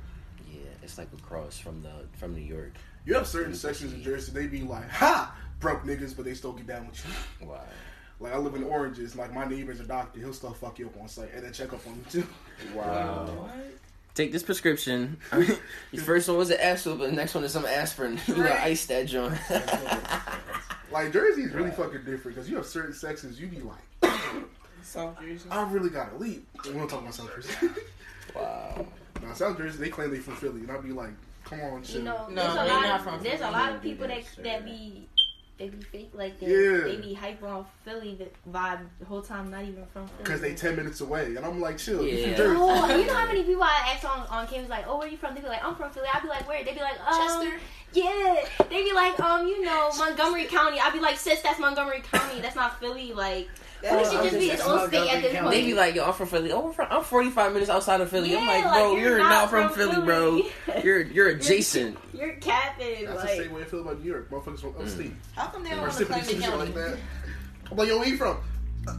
Yeah, 0.88 0.90
it's 0.90 0.98
like 0.98 1.08
across 1.12 1.58
from 1.58 1.82
the 1.82 2.18
from 2.18 2.34
New 2.34 2.40
York. 2.40 2.72
You 3.04 3.14
have 3.14 3.26
certain 3.26 3.54
sections 3.54 3.92
in 3.92 4.02
Jersey, 4.02 4.32
they 4.32 4.46
be 4.46 4.62
like, 4.62 4.88
ha! 4.88 5.34
Broke 5.60 5.84
niggas, 5.84 6.16
but 6.16 6.24
they 6.24 6.34
still 6.34 6.52
get 6.52 6.66
down 6.66 6.86
with 6.86 7.04
you. 7.04 7.46
Wow. 7.46 7.60
Like, 8.20 8.32
I 8.32 8.38
live 8.38 8.54
in 8.54 8.64
Oranges. 8.64 9.14
Like, 9.16 9.32
my 9.34 9.44
neighbor's 9.44 9.80
a 9.80 9.84
doctor. 9.84 10.18
He'll 10.18 10.32
still 10.32 10.52
fuck 10.52 10.78
you 10.78 10.86
up 10.86 11.00
on 11.00 11.08
site 11.08 11.32
and 11.34 11.44
then 11.44 11.52
check 11.52 11.72
up 11.72 11.86
on 11.86 11.94
you, 11.94 12.22
too. 12.22 12.26
Wow. 12.74 13.48
Take 14.14 14.32
this 14.32 14.42
prescription. 14.42 15.18
Your 15.92 16.02
first 16.02 16.28
one 16.28 16.36
was 16.36 16.50
an 16.50 16.58
aspirin, 16.60 16.98
but 16.98 17.10
the 17.10 17.16
next 17.16 17.34
one 17.34 17.44
is 17.44 17.52
some 17.52 17.64
aspirin. 17.66 18.18
You 18.26 18.34
gotta 18.34 18.62
ice 18.62 18.86
that 18.86 19.06
joint. 19.06 19.38
Like, 20.90 21.12
Jersey 21.12 21.42
is 21.42 21.52
really 21.52 21.70
fucking 21.70 22.04
different 22.06 22.34
because 22.36 22.48
you 22.48 22.56
have 22.56 22.64
certain 22.64 22.94
sections, 22.94 23.38
you 23.38 23.46
be 23.46 23.60
like, 23.60 24.12
South 24.82 25.20
Jersey. 25.20 25.50
I 25.50 25.70
really 25.70 25.90
gotta 25.90 26.16
leave. 26.16 26.44
We 26.64 26.72
don't 26.72 26.88
talk 26.88 27.02
about 27.02 27.14
South 27.14 27.30
Jersey. 27.34 27.52
wow. 28.34 28.86
Now, 29.22 29.32
South 29.34 29.56
Jersey, 29.58 29.78
they 29.78 29.88
claim 29.90 30.10
they 30.10 30.18
from 30.18 30.36
Philly, 30.36 30.60
and 30.60 30.70
I'll 30.70 30.82
be 30.82 30.92
like, 30.92 31.10
come 31.44 31.60
on, 31.60 31.82
shit. 31.82 31.96
You 31.96 32.02
know, 32.02 32.26
No, 32.28 32.34
there's 32.42 32.52
a 32.52 32.54
they're 32.56 32.66
lot. 32.68 32.82
not 32.82 33.00
Of, 33.00 33.04
from 33.04 33.22
there's 33.22 33.40
a 33.40 33.50
lot 33.50 33.72
of 33.74 33.82
people 33.82 34.08
that 34.08 34.22
that 34.42 34.64
be 34.64 35.08
they 35.58 35.68
be 35.68 35.82
fake 35.82 36.10
like 36.14 36.38
that. 36.40 36.48
Yeah. 36.48 36.78
They 36.84 36.96
be 36.96 37.14
hype 37.14 37.42
on 37.42 37.66
Philly 37.84 38.14
the 38.14 38.28
vibe 38.50 38.80
the 39.00 39.06
whole 39.06 39.22
time, 39.22 39.50
not 39.50 39.62
even 39.62 39.84
from 39.92 40.06
Philly. 40.06 40.22
Because 40.22 40.40
they 40.40 40.54
10 40.54 40.76
minutes 40.76 41.00
away. 41.00 41.34
And 41.36 41.44
I'm 41.44 41.60
like, 41.60 41.78
chill. 41.78 42.06
You 42.06 42.16
Yeah. 42.16 42.26
from 42.28 42.36
Jersey. 42.36 42.56
Oh, 42.60 42.96
you 42.96 43.06
know 43.06 43.14
how 43.14 43.26
many 43.26 43.42
people 43.42 43.62
I 43.64 43.92
ask 43.94 44.04
on 44.04 44.26
on 44.28 44.46
campus 44.46 44.70
like, 44.70 44.86
oh, 44.86 44.98
where 44.98 45.08
you 45.08 45.16
from? 45.16 45.34
They 45.34 45.40
be 45.40 45.48
like, 45.48 45.64
I'm 45.64 45.74
from 45.74 45.90
Philly. 45.90 46.06
I 46.12 46.20
be 46.20 46.28
like, 46.28 46.46
where? 46.48 46.64
They 46.64 46.74
be 46.74 46.80
like, 46.80 46.98
um, 47.06 47.42
Chester. 47.42 47.60
yeah. 47.92 48.36
They 48.70 48.84
be 48.84 48.92
like, 48.92 49.18
um, 49.20 49.48
you 49.48 49.64
know, 49.64 49.90
Montgomery 49.98 50.44
County. 50.44 50.78
I'd 50.80 50.92
be 50.92 51.00
like, 51.00 51.18
sis, 51.18 51.40
that's 51.42 51.58
Montgomery 51.58 52.02
County. 52.10 52.40
That's 52.40 52.56
not 52.56 52.78
Philly. 52.78 53.12
Like, 53.12 53.48
we 53.82 53.88
should 53.88 54.22
just 54.22 54.38
be 54.38 54.50
its 54.50 54.62
own 54.64 54.88
state 54.88 55.08
at 55.12 55.22
this 55.22 55.36
point. 55.38 55.50
They 55.50 55.64
be 55.64 55.74
like, 55.74 55.94
yo, 55.94 56.04
I'm 56.04 56.12
from 56.12 56.26
Philly. 56.28 56.50
Oh, 56.52 56.68
I'm, 56.68 56.72
from, 56.72 56.86
I'm 56.90 57.02
45 57.04 57.52
minutes 57.52 57.70
outside 57.70 58.00
of 58.00 58.10
Philly. 58.10 58.36
I'm 58.36 58.42
Yeah, 58.44 58.48
like, 58.50 58.64
like, 58.64 58.74
bro, 58.74 58.92
you're 58.96 59.08
you're, 59.10 59.18
not 59.18 59.30
not, 59.30 59.50
from, 59.50 59.68
from 59.70 59.76
Philly, 59.92 60.04
bro. 60.04 60.42
You're 60.84 61.00
you're 61.02 61.28
adjacent. 61.28 61.96
You're 62.18 62.34
capping. 62.34 63.04
That's 63.06 63.22
the 63.22 63.28
same 63.28 63.52
way 63.52 63.62
I 63.62 63.64
feel 63.64 63.80
about 63.80 64.00
New 64.02 64.10
York. 64.10 64.30
Motherfuckers 64.30 64.60
from 64.60 64.74
upstate. 64.80 65.12
How 65.36 65.46
come 65.48 65.62
they 65.64 65.70
don't 65.70 65.78
Or 65.80 65.82
want 65.82 65.94
to 65.94 66.04
claim 66.04 66.24
the 66.24 66.34
county? 66.34 66.56
like 66.58 66.74
that. 66.74 66.98
I'm 67.70 67.76
like, 67.76 67.88
yo, 67.88 67.98
where 67.98 68.08
you 68.08 68.16
from? 68.16 68.38
Uh, 68.86 68.92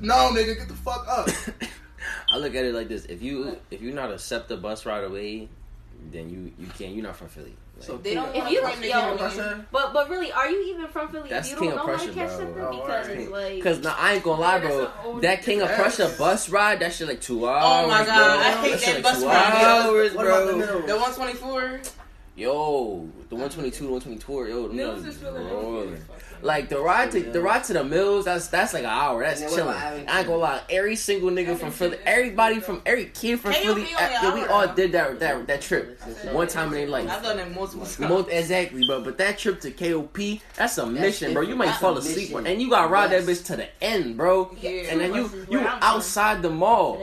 No, 0.00 0.30
nigga, 0.32 0.56
get 0.58 0.68
the 0.68 0.74
fuck 0.74 1.06
up. 1.08 1.28
I 2.32 2.36
look 2.38 2.54
at 2.54 2.64
it 2.64 2.74
like 2.74 2.88
this: 2.88 3.04
if 3.06 3.22
you 3.22 3.56
if 3.70 3.80
you're 3.82 3.94
not 3.94 4.12
accept 4.12 4.48
the 4.48 4.56
bus 4.56 4.84
right 4.86 5.02
away, 5.04 5.48
then 6.12 6.28
you 6.30 6.52
you 6.58 6.66
can't. 6.78 6.94
You're 6.94 7.04
not 7.04 7.16
from 7.16 7.28
Philly. 7.28 7.54
Like, 7.78 7.84
So- 7.86 7.96
They 7.98 8.14
don't 8.14 8.34
If 8.34 8.48
you- 8.50 8.60
to 8.60 8.66
claim 8.66 8.80
the 8.80 8.88
yo. 8.88 9.62
But 9.72 9.92
but 9.92 10.08
really, 10.08 10.32
are 10.32 10.48
you 10.48 10.74
even 10.74 10.88
from 10.88 11.08
Philly? 11.08 11.28
That's 11.28 11.48
if 11.48 11.54
you 11.54 11.60
King 11.60 11.70
don't 11.70 11.78
of 11.80 11.86
know 11.86 11.92
how 11.96 11.98
to 12.04 12.12
Prussia, 12.12 12.18
catch 12.20 12.28
bro. 12.28 12.38
something 12.38 12.62
Oh, 12.64 12.70
because 12.86 13.08
alright. 13.08 13.30
like 13.32 13.62
Cause 13.62 13.78
now 13.80 13.96
I 13.98 14.14
ain't 14.14 14.22
gonna 14.24 14.40
lie, 14.40 14.58
bro. 14.60 15.20
That 15.20 15.42
King 15.42 15.62
of 15.62 15.68
Yes. 15.68 15.80
Prussia 15.80 16.14
bus 16.18 16.48
ride, 16.48 16.80
that 16.80 16.92
shit 16.92 17.08
like 17.08 17.20
two 17.20 17.46
hours. 17.48 17.62
Oh 17.64 17.88
my 17.88 18.04
God, 18.04 18.36
bro. 18.36 18.46
I 18.46 18.50
hate 18.68 18.80
shit 18.80 18.86
that 18.86 18.94
like 18.94 19.02
bus 19.02 19.20
two 19.20 19.26
ride. 19.28 19.64
Hours, 19.64 20.14
What 20.14 20.26
about 20.26 20.46
the 20.46 20.66
bro. 20.66 20.86
The 20.86 20.96
124. 20.96 21.80
Yo, 22.36 23.08
the 23.30 23.34
122, 23.34 23.84
the 23.86 23.90
124, 23.92 24.48
yo, 24.48 24.68
them 24.68 24.76
Mills 24.76 25.00
niggas 25.02 25.06
is 25.06 25.14
is 25.16 25.22
Philadelphia. 25.22 25.54
rolling. 25.56 25.96
Like 26.42 26.68
the 26.68 26.78
ride 26.80 27.10
to 27.12 27.20
the 27.22 27.40
ride 27.40 27.64
to 27.64 27.72
the 27.72 27.84
mills, 27.84 28.24
that's 28.26 28.48
that's 28.48 28.72
like 28.74 28.82
an 28.84 28.90
hour. 28.90 29.22
That's 29.22 29.40
And 29.42 29.50
then 29.50 29.66
what 29.66 29.76
chilling. 29.76 30.08
I 30.08 30.18
ain't 30.18 30.26
gonna 30.28 30.38
lie. 30.38 30.60
Every 30.70 30.96
single 30.96 31.30
nigga 31.30 31.56
from 31.56 31.70
Philly, 31.70 31.98
everybody 32.04 32.60
from 32.60 32.82
every 32.86 33.06
kid 33.06 33.40
from 33.40 33.52
Philly, 33.52 33.82
uh, 33.84 33.86
yeah, 34.00 34.34
we 34.34 34.44
all 34.46 34.66
did 34.68 34.92
that 34.92 35.18
that 35.20 35.46
that 35.46 35.60
trip 35.62 36.00
one 36.32 36.46
time 36.48 36.68
in 36.68 36.74
their 36.74 36.88
life. 36.88 37.08
I've 37.10 37.22
done 37.22 37.38
it 37.38 37.54
multiple 37.54 37.86
times. 37.86 37.98
Most 38.00 38.28
exactly, 38.30 38.86
bro. 38.86 39.02
But 39.02 39.18
that 39.18 39.38
trip 39.38 39.60
to 39.62 39.70
KOP, 39.70 40.40
that's 40.56 40.78
a 40.78 40.86
mission, 40.86 41.32
bro. 41.32 41.42
You 41.42 41.56
might 41.56 41.72
fall 41.76 41.96
asleep, 41.98 42.34
and 42.34 42.60
you 42.60 42.70
gotta 42.70 42.88
ride 42.88 43.10
that 43.12 43.22
bitch 43.24 43.44
to 43.46 43.56
the 43.56 43.68
end, 43.82 44.16
bro. 44.16 44.50
And 44.62 45.00
then 45.00 45.14
you 45.14 45.30
you 45.50 45.58
where 45.60 45.68
I'm 45.68 45.78
from. 45.80 45.82
outside 45.82 46.42
the 46.42 46.50
mall. 46.50 46.98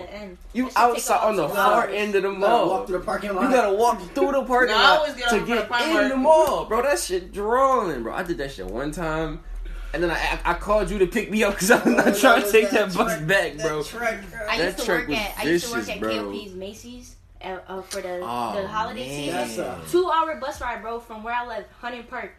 You 0.55 0.65
That 0.65 0.71
shit 0.71 0.75
take 0.75 0.77
outside 0.77 1.27
on 1.27 1.35
the 1.35 1.49
far 1.49 1.87
end 1.89 2.13
of 2.15 2.21
the 2.23 2.29
You 2.31 2.39
gotta 2.39 2.65
walk 2.67 2.67
mall. 2.67 2.85
through 2.85 2.99
the 2.99 3.03
parking 3.05 3.33
lot. 3.33 3.43
You 3.49 3.55
gotta 3.55 3.73
walk 3.75 4.01
through 4.13 4.31
the 4.33 4.43
parking 4.43 4.75
lot 4.75 4.99
always 4.99 5.15
get 5.15 5.29
to 5.29 5.39
get 5.45 5.71
in 5.81 6.09
the 6.09 6.15
mall, 6.17 6.65
bro. 6.65 6.83
That 6.83 6.99
shit 6.99 7.33
drawing, 7.33 8.03
bro. 8.03 8.13
I 8.13 8.21
did 8.23 8.37
that 8.37 8.51
shit 8.51 8.67
one 8.67 8.91
time, 8.91 9.32
and 9.93 10.03
then 10.03 10.11
I 10.11 10.15
I, 10.43 10.51
I 10.51 10.53
called 10.55 10.89
you 10.89 10.99
to 10.99 11.07
pick 11.07 11.29
me 11.31 11.43
up 11.43 11.53
because 11.53 11.71
I'm 11.71 11.95
not 11.95 12.07
Oh, 12.07 12.13
trying 12.19 12.43
to 12.43 12.51
take 12.51 12.69
that 12.71 12.89
that 12.89 12.97
bus 12.97 13.15
truck- 13.17 13.27
back, 13.27 13.53
that 13.57 13.67
bro. 13.67 13.83
truck, 13.83 14.03
I 14.49 14.57
That 14.57 14.65
used 14.73 14.79
to 14.85 14.91
work 14.91 15.07
was 15.07 15.17
at 15.17 15.33
I 15.37 15.43
used 15.43 15.65
to 15.67 15.71
work 15.79 15.89
at 15.89 15.99
bro. 15.99 16.31
KOP's 16.31 16.51
Macy's 16.53 17.15
uh, 17.43 17.59
uh, 17.67 17.81
for 17.81 18.01
the 18.01 18.19
Oh, 18.23 18.61
the 18.61 18.67
holiday 18.67 19.27
man. 19.31 19.47
season. 19.47 19.65
A- 19.65 19.81
Two 19.89 20.09
hour 20.09 20.35
bus 20.37 20.61
ride, 20.61 20.81
bro, 20.81 20.99
from 20.99 21.23
where 21.23 21.33
I 21.33 21.45
live, 21.47 21.65
Hunting 21.79 22.03
Park. 22.03 22.31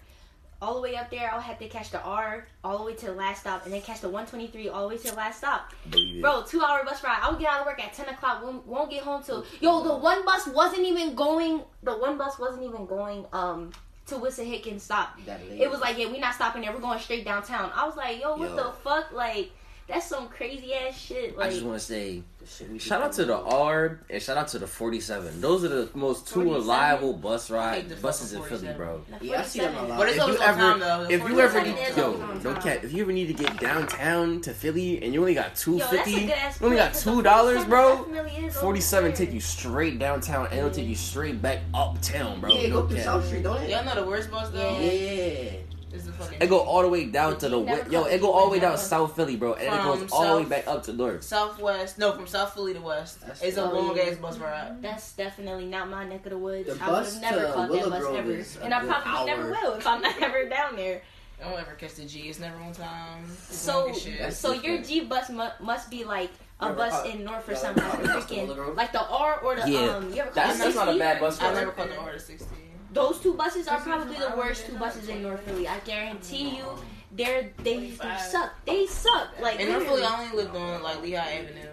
All 0.62 0.76
the 0.76 0.80
way 0.80 0.96
up 0.96 1.10
there, 1.10 1.30
I'll 1.30 1.40
have 1.42 1.58
to 1.58 1.68
catch 1.68 1.90
the 1.90 2.00
R 2.00 2.46
all 2.62 2.78
the 2.78 2.84
way 2.84 2.94
to 2.94 3.06
the 3.06 3.12
last 3.12 3.40
stop, 3.42 3.66
and 3.66 3.74
then 3.74 3.82
catch 3.82 4.00
the 4.00 4.08
123 4.08 4.70
all 4.70 4.88
the 4.88 4.94
way 4.94 4.96
to 5.02 5.10
the 5.10 5.14
last 5.16 5.38
stop. 5.38 5.72
Believe. 5.90 6.22
Bro, 6.22 6.44
two 6.48 6.62
hour 6.62 6.82
bus 6.86 7.04
ride. 7.04 7.18
I 7.22 7.28
would 7.28 7.38
get 7.38 7.50
out 7.52 7.60
of 7.60 7.66
work 7.66 7.84
at 7.84 7.92
10 7.92 8.08
o'clock. 8.08 8.42
Won't, 8.42 8.66
won't 8.66 8.90
get 8.90 9.02
home 9.02 9.22
till. 9.22 9.44
Yo, 9.60 9.82
the 9.82 9.94
one 9.94 10.24
bus 10.24 10.46
wasn't 10.46 10.84
even 10.86 11.14
going. 11.14 11.60
The 11.82 11.92
one 11.98 12.16
bus 12.16 12.38
wasn't 12.38 12.62
even 12.64 12.86
going 12.86 13.26
um 13.34 13.72
to 14.06 14.16
Wissahickon 14.16 14.80
stop. 14.80 15.18
It 15.26 15.70
was 15.70 15.80
like, 15.80 15.98
yeah, 15.98 16.06
we're 16.06 16.20
not 16.20 16.34
stopping 16.34 16.62
there. 16.62 16.72
We're 16.72 16.80
going 16.80 16.98
straight 16.98 17.24
downtown. 17.24 17.70
I 17.74 17.86
was 17.86 17.96
like, 17.96 18.20
yo, 18.20 18.36
what 18.36 18.50
Yo. 18.50 18.56
the 18.56 18.72
fuck? 18.82 19.12
Like, 19.12 19.50
that's 19.86 20.06
some 20.06 20.28
crazy 20.28 20.72
ass 20.74 20.98
shit. 20.98 21.34
I 21.38 21.50
just 21.50 21.62
want 21.62 21.78
to 21.78 21.84
say 21.84 22.22
The 22.40 22.46
shit 22.46 22.70
we 22.70 22.78
Shout 22.78 23.02
out 23.02 23.12
to 23.12 23.24
the 23.26 23.36
R 23.36 24.00
and 24.08 24.22
shout 24.22 24.36
out 24.38 24.48
to 24.48 24.58
the 24.58 24.66
47. 24.66 25.40
Those 25.40 25.64
are 25.64 25.68
the 25.68 25.88
most 25.94 26.26
two 26.28 26.44
47? 26.44 26.52
reliable 26.60 27.12
bus 27.12 27.50
I 27.50 27.54
ride 27.54 28.02
buses 28.02 28.32
in 28.32 28.42
Philly, 28.42 28.72
bro. 28.74 29.02
Yeah, 29.20 29.40
I 29.40 29.42
see 29.42 29.60
them 29.60 29.74
a 29.76 29.82
lot. 29.88 29.98
But 29.98 30.08
it's 30.08 30.18
If 30.18 30.26
you 30.28 30.38
ever, 30.38 30.60
time 30.60 30.80
though. 30.80 31.02
if 31.10 31.28
you 31.28 31.40
ever 31.40 31.62
need, 31.62 31.74
47 31.76 31.76
is 31.92 31.96
yo, 31.96 32.04
always 32.04 32.20
on 32.22 32.42
no 32.42 32.52
time. 32.54 32.62
cap, 32.62 32.84
if 32.84 32.92
you 32.92 33.02
ever 33.02 33.12
need 33.12 33.26
to 33.26 33.34
get 33.34 33.60
downtown 33.60 34.40
to 34.42 34.54
Philly 34.54 35.02
and 35.02 35.12
you 35.12 35.20
only 35.20 35.34
got 35.34 35.54
two 35.56 35.72
Yo, 35.72 35.78
that's 35.78 35.92
a 35.92 35.96
fifty, 35.96 36.20
good 36.26 36.30
ass 36.30 36.60
you 36.60 36.66
only 36.66 36.76
point, 36.78 36.86
got 36.86 36.92
'cause 36.94 37.04
the 37.04 37.10
two 37.12 37.22
dollars, 37.22 37.64
bro. 37.66 38.06
Forty 38.52 38.80
seven 38.80 39.12
take 39.12 39.32
you 39.32 39.40
straight 39.40 39.98
downtown 39.98 40.46
and 40.46 40.58
it'll 40.58 40.70
take 40.70 40.86
you 40.88 40.94
straight 40.94 41.42
back 41.42 41.60
uptown, 41.74 42.40
bro. 42.40 42.50
Yeah, 42.52 42.68
no 42.68 42.80
go 42.82 42.86
through 42.88 42.96
cap. 42.96 43.04
South 43.04 43.26
Street, 43.26 43.42
don't 43.42 43.60
it? 43.62 43.70
Y'all 43.70 43.84
know 43.84 43.94
the 43.96 44.06
worst 44.06 44.30
bus 44.30 44.48
though? 44.50 44.78
Yeah. 44.78 45.50
Yeah. 45.94 45.98
Is 46.00 46.06
the 46.06 46.12
fucking 46.12 46.38
It 46.42 46.48
go 46.48 46.58
all 46.60 46.82
the 46.82 46.88
way 46.88 47.04
down 47.06 47.38
to 47.38 47.48
the 47.48 47.58
west. 47.58 47.90
Yo, 47.90 48.04
it 48.04 48.20
go 48.20 48.32
all 48.32 48.46
the 48.46 48.50
way 48.52 48.58
down 48.60 48.72
Never. 48.72 48.82
South 48.82 49.14
Philly, 49.16 49.36
bro, 49.36 49.54
and 49.54 49.62
it 49.62 49.70
From 49.70 50.00
goes 50.00 50.10
all 50.12 50.36
the 50.36 50.42
way 50.42 50.48
back 50.48 50.66
up 50.66 50.82
to 50.84 50.92
north. 50.92 51.22
Southwest. 51.22 51.98
No, 51.98 52.12
from 52.12 52.26
South 52.26 52.52
Philly 52.54 52.74
to 52.74 52.80
West. 52.80 53.20
That's 53.26 53.42
It's 53.42 53.56
a 53.56 53.64
long 53.64 53.98
ass 53.98 54.16
bus 54.16 54.38
ride. 54.38 54.82
That's 54.82 55.12
definitely 55.12 55.66
not 55.66 55.88
my 55.88 56.04
neck 56.04 56.26
of 56.26 56.30
the 56.30 56.38
woods. 56.38 56.66
The 56.66 56.84
I 56.84 56.90
would 56.90 57.04
have 57.04 57.20
never 57.20 57.40
to 57.46 57.52
caught 57.52 57.70
that 57.72 57.90
bus 57.90 58.00
Grove 58.00 58.16
ever. 58.16 58.44
And 58.64 58.74
I 58.74 58.80
good 58.80 58.90
probably 58.90 59.26
never 59.26 59.50
will 59.50 59.72
if 59.74 59.86
I'm 59.86 60.02
not 60.02 60.20
ever 60.22 60.48
down 60.48 60.76
there. 60.76 61.02
I 61.44 61.50
don't 61.50 61.58
ever 61.60 61.72
catch 61.72 61.94
the 61.94 62.04
G. 62.04 62.20
It's 62.28 62.38
never 62.38 62.56
on 62.58 62.72
time. 62.72 63.24
It's 63.26 63.56
So, 63.56 63.92
shit. 63.92 64.32
So 64.32 64.52
your. 64.52 64.80
G 64.82 65.00
bus 65.04 65.30
mu- 65.30 65.44
must 65.60 65.90
be 65.90 66.04
like 66.04 66.30
a 66.60 66.66
Never 66.66 66.76
bus 66.76 66.92
caught- 66.92 67.06
in 67.06 67.24
North 67.24 67.48
or 67.48 67.52
y'all 67.52 67.60
something. 67.60 67.82
Like, 67.84 68.02
the 68.02 68.08
freaking, 68.08 68.76
like 68.76 68.92
the 68.92 69.02
R 69.06 69.40
or 69.40 69.56
the 69.56 69.68
Yeah. 69.70 69.78
um. 69.96 70.10
You 70.12 70.22
ever 70.22 70.30
That's- 70.30 70.58
that's 70.58 70.74
not 70.76 70.88
a 70.88 70.96
bad 70.96 71.20
bus 71.20 71.40
I 71.40 71.46
ride. 71.48 71.54
never 71.56 71.72
caught 71.72 71.88
the 71.88 71.96
order 71.98 72.18
60. 72.18 72.46
Those 72.94 73.18
two 73.20 73.34
buses 73.34 73.66
are 73.68 73.80
probably 73.80 74.16
the 74.16 74.32
worst 74.36 74.66
two 74.66 74.76
buses 74.76 75.08
in 75.08 75.20
North 75.22 75.40
Philly. 75.40 75.66
I 75.66 75.78
guarantee 75.80 76.56
you, 76.56 76.62
oh. 76.64 76.82
they're 77.12 77.50
they, 77.58 77.90
they 77.90 78.16
suck. 78.18 78.52
They 78.64 78.86
suck. 78.86 79.28
Like 79.40 79.58
In 79.60 79.68
North 79.68 79.84
Philly. 79.84 80.04
I 80.04 80.22
only 80.22 80.36
lived 80.36 80.54
on 80.56 80.82
like 80.82 81.02
Lehigh 81.02 81.42
Avenue. 81.42 81.68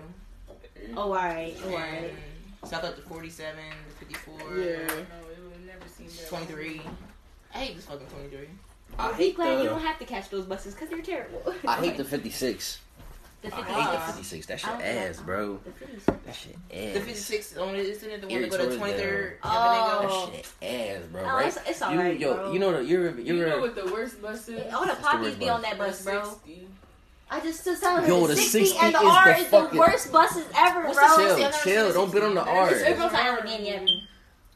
Oh, 0.98 1.10
alright, 1.13 1.56
alright. 1.63 2.12
And 2.63 2.70
South 2.70 2.84
up 2.84 2.96
to 2.96 3.01
47, 3.04 3.56
the 4.00 4.06
54, 4.06 4.34
Yeah. 4.34 4.42
No, 4.48 4.56
we 4.58 4.58
would 4.58 5.54
have 5.54 5.66
never 5.66 5.88
seen 5.96 6.08
that. 6.08 6.28
23. 6.28 6.82
I 7.54 7.58
hate 7.60 7.75
this 7.75 7.86
fucking 7.86 8.08
23. 8.08 8.40
I 8.98 9.12
Be 9.12 9.24
hate 9.25 9.36
glad 9.36 9.51
you 9.58 9.58
the 9.60 9.70
don't 9.70 9.82
have 9.82 10.00
to 10.00 10.06
catch 10.06 10.30
those 10.30 10.46
buses 10.46 10.74
because 10.74 10.90
they're 10.90 11.01
terrible. 11.01 11.42
I 11.68 11.75
hate 11.78 11.98
the 11.98 12.04
fifty 12.04 12.30
six. 12.30 12.80
the 13.42 13.48
I 13.48 13.51
56. 13.62 13.78
hate 13.80 13.92
the 13.92 14.00
fifty 14.06 14.24
six. 14.24 14.46
That 14.48 14.60
shit 14.60 14.70
ass, 14.70 15.18
like- 15.18 15.25
bro. 15.25 15.60
The 15.63 15.72
56. 15.72 16.06
That 16.25 16.36
shit 16.36 16.56
ass. 16.74 16.94
The 16.94 17.00
56 17.00 17.58
on 17.58 17.75
it, 17.75 17.86
isn't 17.86 18.10
it 18.10 18.22
the 18.22 18.28
one 18.28 18.36
Erie 18.36 18.50
that 18.50 18.58
go 18.58 18.70
to 18.70 18.78
Torres 18.78 18.94
23rd? 19.01 19.34
Oh. 19.44 20.30
That 20.32 20.36
shit 20.36 20.46
ass, 20.46 20.54
bro. 21.12 21.22
Oh, 21.22 21.25
right? 21.25 21.48
it's, 21.48 21.58
it's 21.68 21.80
you, 21.82 21.86
alright, 21.88 22.20
yo, 22.20 22.34
bro. 22.36 22.51
you 22.53 22.60
know 22.60 22.72
the 22.72 22.84
you're 22.84 23.18
You 23.20 23.36
you're 23.36 23.50
know 23.50 23.60
what 23.62 23.75
the 23.75 23.86
worst 23.91 24.22
bus 24.22 24.48
is? 24.50 24.74
all 24.74 24.86
the 24.86 24.91
It's 24.91 24.98
the 24.98 25.03
poppies 25.03 25.36
be 25.36 25.46
bus. 25.46 25.56
on 25.56 25.62
that 25.63 25.77
bus, 25.77 26.03
bro. 26.03 26.24
60. 26.24 26.68
I 27.34 27.39
just 27.39 27.65
was 27.65 27.80
telling 27.80 28.06
Yo, 28.08 28.22
her 28.22 28.27
the 28.27 28.34
the 28.34 28.41
60, 28.41 28.65
60 28.65 28.77
and 28.86 28.94
the 28.96 29.00
is 29.00 29.06
R 29.06 29.25
the 29.25 29.39
is 29.39 29.50
the 29.50 29.77
worst 29.77 30.12
buses 30.12 30.46
ever, 30.58 30.86
What's 30.86 30.98
bro. 31.00 31.36
the 31.38 31.38
Chill, 31.38 31.51
chill. 31.63 31.94
Don't 31.94 32.12
bit 32.12 32.24
on 32.24 32.36
the 32.36 32.44
R. 32.44 32.70
It's 32.74 32.84
from 33.00 33.15
Allegheny 33.15 34.08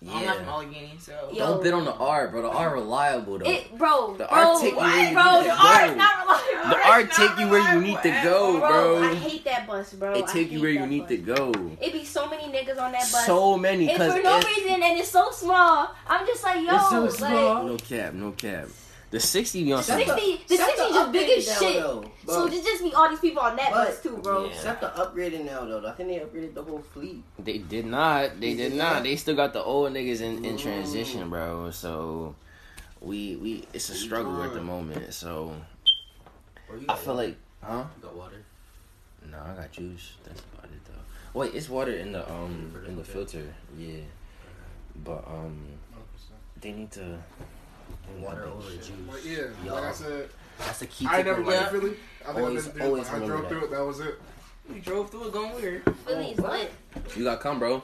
Avenue. 0.07 0.17
I'm 0.19 0.25
not 0.25 0.37
from 0.37 0.49
Allegheny, 0.49 0.91
so. 0.99 1.29
Yo. 1.31 1.39
Don't 1.39 1.63
bid 1.63 1.73
on 1.73 1.85
the 1.85 1.93
R, 1.93 2.27
bro. 2.29 2.41
The 2.43 2.49
R 2.49 2.73
reliable 2.75 3.39
though. 3.39 3.49
It, 3.49 3.77
bro, 3.77 4.15
The 4.17 4.25
bro, 4.25 4.27
R 4.27 4.59
take 4.61 4.71
you 4.73 4.77
where 4.77 5.07
you 5.07 5.13
bro, 5.13 5.23
need 5.23 5.39
the 5.39 5.49
to 5.49 5.55
R 5.55 5.85
go. 5.85 5.91
is 5.91 5.97
not 5.97 6.25
reliable. 6.25 6.69
the 6.69 6.87
R 6.87 7.03
take 7.03 7.39
you 7.39 7.49
where 7.49 7.73
you 7.75 7.81
need 7.81 8.01
to 8.03 8.09
go, 8.23 8.59
bro, 8.59 8.99
bro. 8.99 9.03
I 9.09 9.15
hate 9.15 9.45
that 9.45 9.67
bus, 9.67 9.93
bro. 9.93 10.13
It 10.13 10.27
take 10.27 10.51
you 10.51 10.61
where 10.61 10.69
you 10.71 10.79
that 10.79 10.89
need 10.89 10.99
bus. 11.01 11.09
to 11.09 11.17
go. 11.17 11.51
It 11.81 11.93
be 11.93 12.05
so 12.05 12.29
many 12.29 12.43
niggas 12.43 12.79
on 12.79 12.91
that 12.91 13.01
bus. 13.01 13.25
So 13.25 13.57
many, 13.57 13.89
and 13.89 13.97
cause 13.97 14.13
for 14.13 14.21
no 14.21 14.37
it's, 14.37 14.45
reason, 14.47 14.83
and 14.83 14.97
it's 14.99 15.09
so 15.09 15.31
small. 15.31 15.91
I'm 16.07 16.25
just 16.27 16.43
like, 16.43 16.65
yo, 16.65 17.05
it's 17.05 17.17
so 17.19 17.25
like. 17.25 17.65
No 17.65 17.77
cap, 17.77 18.13
no 18.13 18.31
cap. 18.31 18.67
The 19.15 19.21
sixty 19.21 19.63
be 19.63 19.71
on 19.71 19.81
some. 19.81 19.97
Set 19.97 20.07
the- 20.07 20.13
60, 20.21 20.43
the 20.49 20.57
set 20.57 20.67
60 20.75 20.83
the 20.83 20.93
just 20.99 21.11
big 21.13 21.37
as 21.37 21.45
shit. 21.57 21.81
though, 21.81 22.11
So 22.27 22.47
it 22.47 22.51
just 22.51 22.83
be 22.83 22.93
all 22.93 23.09
these 23.09 23.19
people 23.21 23.41
on 23.41 23.55
that 23.55 23.71
But- 23.71 23.87
bus 23.87 24.03
too, 24.03 24.17
bro. 24.17 24.43
Yeah. 24.43 24.51
Except 24.51 24.81
the 24.81 24.87
upgraded 24.89 25.45
now 25.45 25.63
though. 25.63 25.87
I 25.87 25.93
think 25.93 26.09
they 26.09 26.19
upgraded 26.19 26.53
the 26.53 26.61
whole 26.63 26.81
fleet. 26.93 27.23
They 27.39 27.59
did 27.59 27.85
not. 27.85 28.41
They 28.41 28.55
did 28.55 28.73
not. 28.73 29.03
They 29.03 29.15
still 29.15 29.35
got 29.37 29.53
the 29.53 29.63
old 29.63 29.93
niggas 29.93 30.19
in, 30.19 30.43
in 30.43 30.57
Mm. 30.57 30.59
transition, 30.61 31.29
bro. 31.29 31.71
So 31.71 32.35
we 32.99 33.37
we 33.37 33.63
it's 33.71 33.89
a 33.89 33.93
struggle 33.95 34.43
at 34.43 34.53
the 34.53 34.59
moment. 34.61 35.13
So 35.13 35.55
Or 36.67 36.75
you 36.75 36.83
I 36.83 36.87
got 36.87 36.99
feel 36.99 37.15
water? 37.15 37.27
like, 37.29 37.37
huh? 37.63 37.83
You 37.95 38.03
got 38.03 38.15
water. 38.17 38.41
No, 39.31 39.37
I 39.39 39.55
got 39.61 39.71
juice. 39.71 40.11
That's 40.25 40.41
about 40.41 40.65
it 40.65 40.83
though. 40.83 41.39
Wait, 41.39 41.55
it's 41.55 41.69
water 41.69 41.93
in 41.93 42.11
the 42.11 42.29
um 42.29 42.75
in 42.85 42.97
the 42.97 43.03
filter. 43.05 43.47
Yeah, 43.77 44.01
but 45.05 45.23
um 45.25 45.55
they 46.59 46.73
need 46.73 46.91
to. 46.99 47.17
They 48.13 48.23
Water 48.23 48.45
make 48.45 48.53
over 48.55 48.61
sure. 48.69 48.71
juice. 48.77 48.89
Like, 49.09 49.25
yeah, 49.25 49.65
Y'all. 49.65 49.75
like 49.75 49.83
I 49.85 49.91
said, 49.93 50.29
That's 50.59 50.79
the 50.79 50.85
key. 50.87 51.07
I 51.09 51.21
to 51.21 51.23
never 51.29 51.43
the 51.43 51.51
been 51.51 51.63
to. 51.63 51.69
Philly. 51.69 51.97
I 52.21 52.25
think 52.33 52.37
Always- 52.39 52.67
I've 52.67 52.73
been 52.75 52.83
always 52.87 53.09
I 53.09 53.19
drove 53.19 53.41
that. 53.41 53.49
through 53.49 53.63
it. 53.65 53.71
That 53.71 53.85
was 53.85 53.99
it. 53.99 54.15
We 54.71 54.79
drove 54.79 55.09
through 55.11 55.27
it 55.27 55.33
going 55.33 55.55
weird. 55.55 55.95
Philly's 56.05 56.37
what? 56.37 56.51
lit. 56.51 56.71
You 57.15 57.23
gotta 57.23 57.41
come, 57.41 57.59
bro. 57.59 57.83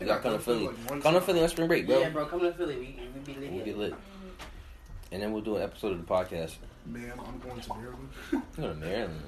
You 0.00 0.06
gotta 0.06 0.20
come 0.20 0.38
to 0.38 0.38
drove 0.38 0.44
through 0.44 0.54
Philly. 0.54 0.66
like 0.66 0.90
one 0.90 1.02
Come 1.02 1.12
to 1.14 1.18
time. 1.20 1.26
Philly 1.26 1.42
on 1.42 1.48
spring 1.48 1.68
break, 1.68 1.86
bro. 1.86 2.00
Yeah, 2.00 2.08
bro, 2.10 2.26
come 2.26 2.40
to 2.40 2.52
Philly. 2.52 2.76
We 2.76 3.00
we 3.14 3.20
be 3.34 3.40
lit. 3.40 3.52
We'll 3.52 3.64
here. 3.64 3.76
lit. 3.76 3.92
Mm-hmm. 3.92 5.12
And 5.12 5.22
then 5.22 5.32
we'll 5.32 5.42
do 5.42 5.56
an 5.56 5.62
episode 5.62 5.92
of 5.92 6.06
the 6.06 6.12
podcast. 6.12 6.56
Man, 6.86 7.12
I'm 7.18 7.38
going 7.38 7.60
to 7.60 7.68
Maryland. 7.74 8.08
We're 8.32 8.40
going 8.56 8.80
to 8.80 8.86
Maryland. 8.86 9.20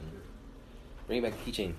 Bring 1.06 1.22
back 1.22 1.32
a 1.34 1.50
keychain. 1.50 1.74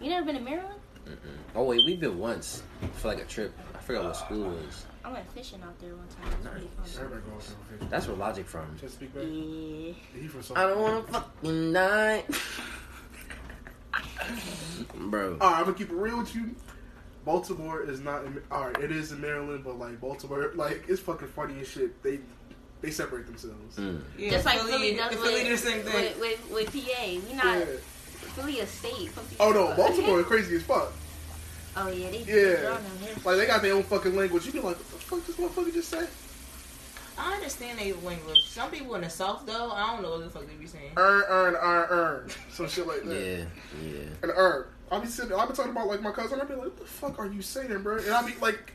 You 0.00 0.10
never 0.10 0.26
been 0.26 0.34
to 0.36 0.40
Maryland? 0.42 0.80
Mm-mm. 1.06 1.16
Oh 1.54 1.64
wait, 1.64 1.80
we've 1.86 2.00
been 2.00 2.18
once 2.18 2.62
for 2.94 3.08
like 3.08 3.20
a 3.20 3.24
trip. 3.24 3.52
I 3.74 3.78
forgot 3.78 4.04
what 4.04 4.16
school 4.16 4.44
it 4.52 4.64
was. 4.64 4.86
I 5.04 5.12
went 5.12 5.28
fishing 5.32 5.60
out 5.62 5.78
there 5.80 5.94
one 5.94 6.06
time. 6.08 6.32
It 6.32 6.38
was 6.38 6.48
pretty 6.48 6.68
fun. 6.76 7.04
Everybody 7.04 7.30
goes 7.30 7.46
to 7.46 7.52
fish. 7.78 7.88
That's 7.90 8.06
where 8.08 8.16
Logic 8.16 8.46
from. 8.46 8.76
Just 8.80 8.94
speak 8.94 9.14
back. 9.14 9.24
Yeah. 9.26 9.92
He 10.18 10.28
from 10.28 10.56
I 10.56 10.62
don't 10.66 10.80
want 10.80 11.06
to 11.06 11.12
fucking 11.12 11.72
die, 11.74 12.24
bro. 14.94 15.36
All 15.40 15.50
right, 15.50 15.58
I'm 15.58 15.64
gonna 15.64 15.76
keep 15.76 15.90
it 15.90 15.94
real 15.94 16.18
with 16.18 16.34
you. 16.34 16.54
Baltimore 17.24 17.82
is 17.82 18.00
not. 18.00 18.24
In, 18.24 18.42
all 18.50 18.66
right, 18.66 18.78
it 18.82 18.90
is 18.92 19.12
in 19.12 19.20
Maryland, 19.20 19.62
but 19.64 19.78
like 19.78 20.00
Baltimore, 20.00 20.52
like 20.54 20.84
it's 20.88 21.00
fucking 21.00 21.28
funny 21.28 21.60
as 21.60 21.68
shit. 21.68 22.02
They 22.02 22.20
they 22.80 22.90
separate 22.90 23.26
themselves. 23.26 23.76
Mm. 23.76 24.02
Yeah, 24.18 24.30
Just 24.30 24.46
like 24.46 24.60
Philly, 24.60 24.94
does 24.94 25.14
Philly 25.14 25.34
with, 25.34 25.44
do 25.44 25.50
the 25.50 25.58
same 25.58 25.82
thing. 25.82 25.94
with, 26.18 26.18
with, 26.50 26.50
with 26.50 26.86
PA. 26.86 27.04
We 27.06 27.34
not 27.34 27.58
Yeah. 27.58 27.64
Philly 28.36 28.60
a 28.60 28.66
state. 28.66 29.10
Fuck 29.10 29.24
you. 29.30 29.36
Oh 29.40 29.52
no, 29.52 29.74
Baltimore 29.76 30.20
is 30.20 30.26
crazy 30.26 30.56
as 30.56 30.62
fuck. 30.62 30.92
Oh 31.76 31.88
yeah, 31.88 32.10
they 32.10 32.18
Yeah. 32.18 32.24
they're 32.26 32.72
on 32.72 32.82
them 32.82 32.98
here. 33.00 33.14
Like 33.24 33.36
they 33.36 33.46
got 33.46 33.62
their 33.62 33.74
own 33.74 33.82
fucking 33.82 34.14
language. 34.16 34.46
You 34.46 34.52
be 34.52 34.60
like, 34.60 34.76
what 34.76 34.78
the 34.78 34.84
fuck 34.84 35.24
does 35.26 35.36
this 35.36 35.44
motherfucker 35.46 35.72
just 35.72 35.88
say? 35.88 36.06
I 37.16 37.34
understand 37.34 37.78
their 37.78 37.94
language. 37.94 38.42
Some 38.48 38.70
people 38.70 38.94
in 38.96 39.02
the 39.02 39.10
South, 39.10 39.46
though, 39.46 39.70
I 39.70 39.92
don't 39.92 40.02
know 40.02 40.10
what 40.12 40.24
the 40.24 40.30
fuck 40.30 40.46
they 40.48 40.54
be 40.54 40.66
saying. 40.66 40.92
Earn, 40.96 41.22
earn, 41.28 41.54
earn, 41.54 41.86
earn. 41.90 42.30
Some 42.50 42.68
shit 42.68 42.86
like 42.86 43.04
that. 43.04 43.14
Yeah, 43.14 43.44
yeah. 43.88 44.00
And 44.22 44.32
earn. 44.34 44.66
I'll 44.90 45.00
be 45.00 45.06
sitting. 45.06 45.32
I'll 45.32 45.46
be 45.46 45.54
talking 45.54 45.70
about 45.72 45.86
like 45.86 46.02
my 46.02 46.10
cousin. 46.10 46.40
I'll 46.40 46.46
be 46.46 46.54
like, 46.54 46.64
what 46.64 46.76
the 46.76 46.84
fuck 46.84 47.18
are 47.18 47.26
you 47.26 47.40
saying, 47.42 47.82
bro? 47.82 47.98
And 47.98 48.10
I'll 48.10 48.26
be 48.26 48.34
like, 48.40 48.72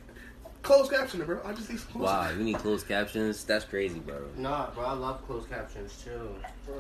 closed 0.62 0.91
captioning, 0.91 1.25
bro. 1.25 1.41
I 1.45 1.53
just 1.53 1.69
need 1.69 1.79
some 1.79 1.91
closed 1.91 2.05
Wow, 2.05 2.29
you 2.29 2.43
need 2.43 2.57
closed 2.57 2.88
captions. 2.88 3.43
That's 3.43 3.65
crazy, 3.65 3.99
bro. 3.99 4.21
Nah, 4.38 4.69
bro, 4.71 4.85
I 4.85 4.93
love 4.93 5.25
closed 5.27 5.49
captions 5.49 6.01
too. 6.03 6.35
Bro. 6.65 6.75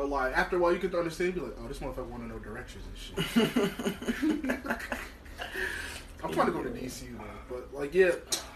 But 0.00 0.08
like 0.08 0.34
after 0.34 0.56
a 0.56 0.58
while, 0.58 0.72
you 0.72 0.78
get 0.78 0.92
to 0.92 0.98
understand. 0.98 1.34
Be 1.34 1.40
like, 1.42 1.52
oh, 1.62 1.68
this 1.68 1.78
motherfucker 1.80 2.06
want 2.06 2.22
to 2.22 2.28
know 2.28 2.38
directions 2.38 2.84
and 2.86 2.96
shit. 2.96 4.60
I'm 6.24 6.32
trying 6.32 6.46
to 6.46 6.52
go 6.52 6.62
to 6.62 6.70
DC 6.70 7.02
though, 7.18 7.24
but 7.50 7.74
like, 7.78 7.92
yeah, 7.94 8.12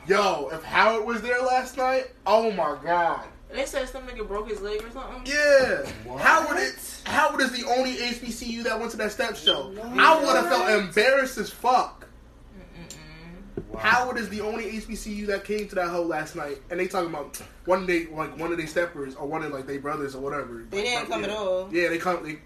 yo, 0.07 0.49
if 0.55 0.63
Howard 0.63 1.05
was 1.07 1.21
there 1.21 1.43
last 1.43 1.77
night, 1.77 2.13
oh 2.27 2.51
my 2.53 2.79
god, 2.83 3.27
They 3.53 3.67
said 3.67 3.91
some 3.91 4.07
nigga 4.07 4.27
broke 4.27 4.49
his 4.49 4.63
leg 4.63 4.83
or 4.85 4.91
something. 4.91 5.21
yeah, 5.27 5.83
What? 6.05 6.23
Howard 6.23 6.57
is 6.61 7.03
Howard 7.05 7.43
is 7.43 7.53
the 7.53 7.67
only 7.69 7.97
HBCU 7.97 8.63
that 8.63 8.79
went 8.81 8.91
to 8.93 8.97
that 8.97 9.13
step 9.13 9.37
show. 9.37 9.71
I 9.99 10.19
would 10.19 10.35
have 10.37 10.49
felt 10.49 10.71
embarrassed 10.71 11.37
as 11.37 11.51
fuck. 11.51 12.04
Mm-mm. 13.59 13.79
Howard 13.79 14.19
is 14.19 14.29
the 14.29 14.41
only 14.41 14.65
HBCU 14.65 15.27
that 15.27 15.45
came 15.45 15.69
to 15.69 15.75
that 15.77 15.89
hoe 15.89 16.03
last 16.03 16.35
night, 16.35 16.59
and 16.71 16.81
they 16.81 16.89
talking 16.89 17.11
about 17.11 17.41
one 17.67 17.87
day 17.87 18.07
like 18.07 18.37
one 18.39 18.51
of 18.51 18.59
their 18.59 18.67
steppers 18.67 19.15
or 19.15 19.27
one 19.27 19.43
of 19.45 19.53
like 19.53 19.67
their 19.67 19.79
brothers 19.79 20.15
or 20.15 20.23
whatever. 20.23 20.65
They 20.71 20.83
didn't 20.83 21.09
come 21.09 21.23
yeah. 21.23 21.29
at 21.29 21.37
all. 21.37 21.69
Yeah, 21.73 21.89
they 21.89 21.99
come. 21.99 22.25
They, 22.25 22.39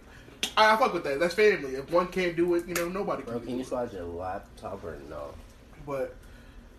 I, 0.57 0.75
I 0.75 0.77
fuck 0.77 0.93
with 0.93 1.05
that. 1.05 1.19
That's 1.19 1.35
family. 1.35 1.77
If 1.77 1.91
one 1.91 2.09
can't 2.09 2.37
do 2.37 2.55
it, 2.55 2.67
you 2.67 2.75
know 2.75 2.89
nobody 2.89 3.23
can. 3.23 3.33
Bro, 3.33 3.41
do 3.41 3.47
can 3.47 3.55
you 3.57 3.63
it. 3.63 3.67
slide 3.67 3.93
your 3.93 4.05
laptop 4.05 4.85
or 4.85 4.99
no? 5.09 5.33
But 5.87 6.15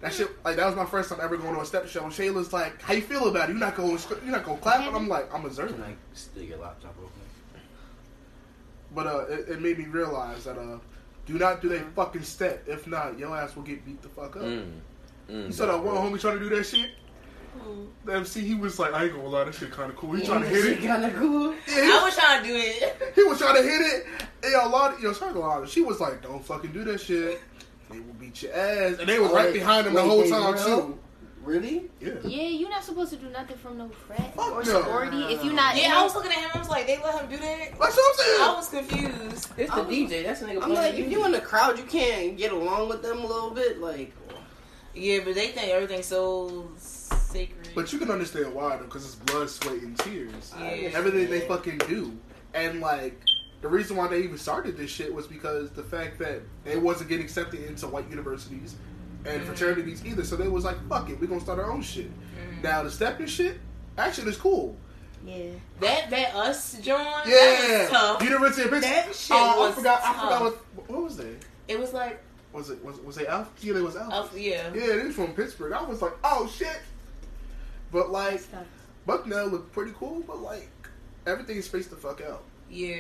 that 0.02 0.14
shit, 0.14 0.30
like 0.46 0.56
that 0.58 0.66
was 0.68 0.76
my 0.76 0.86
first 0.86 1.10
time 1.10 1.20
ever 1.22 1.36
going 1.36 1.56
to 1.56 1.62
a 1.62 1.66
step 1.66 1.88
show. 1.88 2.04
And 2.04 2.14
Shayla's 2.14 2.54
like, 2.54 2.82
"How 2.82 2.94
you 2.94 3.02
feel 3.02 3.28
about 3.28 3.50
it? 3.50 3.54
You're 3.54 3.60
not 3.60 3.76
going, 3.76 3.98
you're 4.24 4.32
not 4.32 4.46
going 4.46 4.58
to 4.58 4.64
clap." 4.64 4.88
And 4.88 4.96
I'm 4.96 5.08
like, 5.08 5.34
"I'm 5.34 5.42
Can 5.42 5.50
observing." 5.50 5.82
I 5.82 5.96
steal 6.14 6.44
your 6.44 6.60
laptop 6.60 6.96
real 7.00 7.10
quick? 7.10 7.64
But 8.94 9.08
uh, 9.08 9.26
it, 9.28 9.50
it 9.50 9.62
made 9.62 9.78
me 9.78 9.86
realize 9.86 10.46
that 10.46 10.58
uh, 10.58 10.80
do 11.30 11.38
not 11.40 11.62
do 11.62 11.70
that 11.70 11.86
fucking 11.96 12.24
step. 12.24 12.64
If 12.68 12.88
not, 12.88 13.18
your 13.20 13.36
ass 13.38 13.56
will 13.56 13.64
get 13.64 13.86
beat 13.86 14.02
the 14.02 14.10
fuck 14.10 14.36
up. 14.36 14.42
Mm. 14.44 14.72
Mm, 15.30 15.46
You 15.48 15.52
saw 15.52 15.68
that 15.68 15.78
one 15.84 15.94
bro. 15.96 16.02
homie 16.04 16.20
trying 16.20 16.40
to 16.40 16.50
do 16.50 16.56
that 16.56 16.64
shit. 16.66 16.90
Who? 17.62 17.88
The 18.06 18.14
MC, 18.14 18.42
he 18.42 18.56
was 18.56 18.80
like, 18.80 18.94
"I 18.94 19.06
ain't 19.06 19.14
gonna 19.16 19.28
lie, 19.28 19.44
that 19.44 19.54
shit 19.56 19.72
kind 19.72 19.92
of 19.92 19.98
cool." 19.98 20.14
He 20.14 20.26
trying 20.26 20.42
to 20.42 20.48
hit 20.48 20.66
it. 20.66 20.86
kind 20.88 21.04
of 21.06 21.14
cool. 21.16 21.54
Yeah, 21.68 21.76
he 21.86 21.92
I 21.92 22.04
was 22.04 22.16
trying 22.16 22.42
to 22.44 22.48
do 22.48 22.56
it. 22.56 23.14
He 23.16 23.24
was 23.24 23.38
trying 23.38 23.56
to 23.56 23.62
hit 23.64 23.82
it. 23.82 24.06
And 24.44 24.52
yo, 24.54 24.68
a 24.68 24.70
lot 24.70 24.94
of, 24.94 25.00
yo, 25.02 25.14
sorry, 25.14 25.34
a 25.34 25.38
lot 25.40 25.64
of, 25.64 25.70
she 25.70 25.82
was 25.82 26.00
like, 26.00 26.22
don't 26.24 26.44
fucking 26.46 26.72
do 26.72 26.84
that 26.86 27.00
shit. 27.02 27.42
They 27.92 28.00
will 28.00 28.14
beat 28.14 28.42
your 28.44 28.54
ass. 28.54 29.00
And 29.00 29.08
they 29.10 29.20
was 29.20 29.32
Oh, 29.32 29.36
right 29.36 29.52
behind 29.54 29.88
him 29.88 29.94
the 29.94 30.02
whole 30.04 30.28
time, 30.30 30.54
real? 30.54 30.64
too. 30.64 31.00
Really? 31.44 31.90
Yeah. 32.00 32.14
Yeah, 32.24 32.44
you're 32.48 32.70
not 32.70 32.84
supposed 32.84 33.12
to 33.12 33.16
do 33.18 33.30
nothing 33.30 33.58
from 33.58 33.78
no 33.78 33.90
frat 33.90 34.36
Fuck 34.36 34.52
or 34.52 34.64
no. 34.64 34.82
sorority 34.84 35.22
if 35.34 35.44
you're 35.44 35.54
not. 35.54 35.76
Yeah, 35.82 35.98
I 35.98 36.04
was 36.04 36.14
looking 36.14 36.32
at 36.32 36.38
him. 36.40 36.50
I 36.54 36.60
was 36.60 36.70
like, 36.70 36.86
they 36.86 36.98
let 37.02 37.22
him 37.22 37.30
do 37.30 37.38
that. 37.38 37.70
That's 37.80 37.96
what 37.96 38.20
I'm 38.20 38.26
saying. 38.26 38.42
I 38.42 38.54
was 38.56 38.70
confused. 38.70 39.50
It's 39.58 39.70
the 39.72 39.78
I'm- 39.78 39.88
DJ. 39.90 40.24
That's 40.24 40.42
the 40.42 40.48
nigga. 40.48 40.64
I'm 40.64 40.74
like, 40.74 40.96
if 40.96 41.10
you 41.12 41.26
in 41.26 41.32
the 41.32 41.42
crowd, 41.42 41.78
you 41.78 41.86
can't 41.86 42.38
get 42.38 42.52
along 42.52 42.90
with 42.90 43.02
them 43.02 43.20
a 43.20 43.26
little 43.26 43.52
bit. 43.52 43.80
Like, 43.80 44.14
Yeah, 44.94 45.20
but 45.24 45.36
they 45.36 45.48
think 45.48 45.70
everything's 45.72 46.06
so 46.08 46.70
sacred. 46.78 47.70
But 47.76 47.94
you 47.94 48.00
can 48.00 48.12
understand 48.12 48.54
why, 48.54 48.76
though, 48.78 48.84
because 48.84 49.06
it's 49.06 49.16
blood, 49.16 49.50
sweat, 49.50 49.76
and 49.82 49.98
tears. 50.00 50.54
Yeah. 50.60 50.92
Everything 50.94 51.30
they 51.30 51.42
fucking 51.42 51.78
do. 51.80 52.18
And, 52.54 52.80
like, 52.82 53.20
the 53.62 53.68
reason 53.68 53.96
why 53.96 54.08
they 54.08 54.20
even 54.24 54.38
started 54.38 54.76
this 54.78 54.90
shit 54.90 55.14
was 55.14 55.28
because 55.28 55.70
the 55.72 55.84
fact 55.84 56.18
that 56.20 56.42
they 56.64 56.78
wasn't 56.78 57.10
getting 57.10 57.26
accepted 57.26 57.64
into 57.66 57.88
white 57.88 58.10
universities 58.10 58.76
and 59.26 59.44
fraternities 59.44 60.06
either. 60.06 60.24
So 60.24 60.36
they 60.36 60.48
was 60.48 60.64
like, 60.66 60.78
fuck 60.88 61.10
it, 61.10 61.20
we're 61.20 61.28
going 61.28 61.40
to 61.40 61.44
start 61.46 61.60
our 61.60 61.72
own 61.72 61.82
shit. 61.82 62.10
Now, 62.64 62.84
the 62.84 62.92
stepping 62.92 63.28
shit, 63.28 63.58
actually, 63.98 64.32
is 64.32 64.38
cool. 64.38 64.76
Yeah. 65.26 65.48
that 65.82 66.10
that 66.10 66.34
us 66.36 66.74
joint. 66.80 67.04
That 67.26 67.28
Yeah. 67.28 67.82
was 67.82 67.90
tough. 67.90 68.24
University 68.24 68.62
of 68.64 68.70
Pittsburgh. 68.72 68.82
That 68.94 69.16
shit 69.16 69.36
Oh, 69.38 69.60
was 69.60 69.72
I 69.72 69.76
forgot. 69.76 70.02
I 70.04 70.14
forgot 70.14 70.42
what, 70.42 70.90
what 70.90 71.04
was 71.04 71.18
they? 71.18 71.36
It 71.68 71.78
was 71.80 71.92
like, 71.94 72.22
Was 72.54 72.70
it 72.70 72.84
was 72.84 73.00
was 73.02 73.16
they 73.18 73.28
Alpha? 73.28 73.50
Yeah, 73.62 73.74
they 73.74 73.82
was 73.82 73.98
Alpha. 73.98 74.34
uh, 74.34 74.38
yeah. 74.38 74.72
Yeah, 74.74 74.96
they 74.96 75.04
was 75.04 75.16
from 75.16 75.34
Pittsburgh. 75.34 75.74
I 75.74 75.84
was 75.84 76.02
like, 76.02 76.14
oh 76.24 76.48
shit. 76.48 76.80
But 77.92 78.12
like, 78.12 78.40
Stuff. 78.40 78.64
Bucknell 79.06 79.48
looked 79.48 79.72
pretty 79.74 79.92
cool, 79.98 80.22
but 80.26 80.42
like, 80.42 80.70
everything 81.28 81.58
is 81.58 81.66
spaced 81.66 81.90
the 81.90 81.96
fuck 81.98 82.22
out. 82.22 82.44
Yeah. 82.70 82.98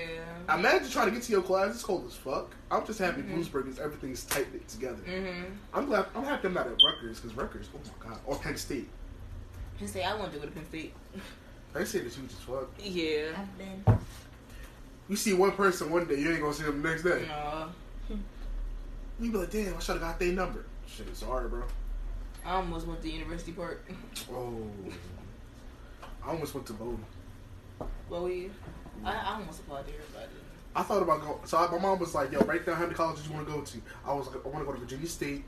Imagine 0.54 0.90
trying 0.90 1.06
to 1.08 1.12
get 1.12 1.22
to 1.24 1.32
your 1.32 1.42
class. 1.44 1.76
It's 1.76 1.84
cold 1.84 2.06
as 2.08 2.16
fuck. 2.16 2.56
I'm 2.72 2.86
just 2.86 2.98
happy 3.00 3.22
Mhm. 3.22 3.38
Bloomsburg 3.44 3.68
is 3.70 3.80
everything's 3.80 4.24
tight 4.24 4.52
knit 4.52 4.68
together. 4.68 5.02
Mm-hmm. 5.08 5.44
I'm 5.74 5.86
glad. 5.86 6.08
I'm 6.16 6.24
happy 6.24 6.48
I'm 6.48 6.54
not 6.56 6.68
at 6.68 6.82
Rutgers 6.84 7.20
because 7.20 7.36
Rutgers. 7.38 7.70
Oh 7.76 7.80
my 8.04 8.10
god. 8.10 8.20
Or 8.26 8.36
Penn 8.38 8.58
State. 8.58 8.90
He 9.78 9.86
said, 9.88 10.04
I 10.06 10.16
want 10.16 10.34
to 10.34 10.40
go 10.40 10.46
to 10.46 10.52
Penn 10.52 10.66
State. 10.68 10.94
Penn 11.74 11.86
State 11.86 12.04
is 12.06 12.16
huge 12.16 12.32
as 12.32 12.40
fuck. 12.40 12.70
Yeah. 12.80 13.32
I've 13.38 13.58
been. 13.58 14.00
You 15.08 15.16
see 15.16 15.34
one 15.34 15.52
person 15.52 15.92
one 15.92 16.06
day, 16.08 16.20
you 16.20 16.32
ain't 16.32 16.42
gonna 16.42 16.54
see 16.54 16.64
them 16.64 16.82
the 16.82 16.90
next 16.90 17.04
day. 17.04 17.26
Nah. 17.28 17.68
You 19.20 19.32
be 19.32 19.38
like, 19.38 19.52
damn, 19.52 19.76
I 19.76 19.80
should 19.80 19.94
have 19.94 20.02
got 20.02 20.20
their 20.20 20.32
number. 20.32 20.66
Shit, 20.88 21.16
sorry, 21.16 21.50
bro. 21.50 21.64
I 22.46 22.54
almost 22.54 22.88
went 22.88 23.02
to 23.02 23.10
University 23.12 23.52
Park. 23.52 23.86
Oh. 24.32 24.68
I 26.26 26.30
almost 26.32 26.54
went 26.54 26.66
to 26.68 26.74
Bowdoin. 26.74 27.04
Well, 28.10 28.24
we, 28.26 28.50
I, 29.06 29.14
I 29.14 29.34
almost 29.36 29.60
applied 29.62 29.88
there, 29.88 29.96
but 30.14 30.30
I. 30.76 30.80
I 30.82 30.84
thought 30.84 31.02
about 31.02 31.22
going. 31.22 31.40
So 31.46 31.58
I, 31.58 31.70
my 31.72 31.80
mom 31.80 32.00
was 32.00 32.14
like, 32.14 32.32
"Yo, 32.32 32.40
write 32.42 32.66
down 32.66 32.76
how 32.76 32.84
many 32.84 32.96
colleges 32.96 33.28
you 33.28 33.34
want 33.34 33.48
to 33.48 33.54
go 33.54 33.62
to." 33.62 33.82
I 34.06 34.14
was 34.14 34.28
like, 34.28 34.46
"I 34.46 34.50
want 34.50 34.60
to 34.60 34.66
go 34.66 34.74
to 34.74 34.80
Virginia 34.80 35.08
State. 35.08 35.44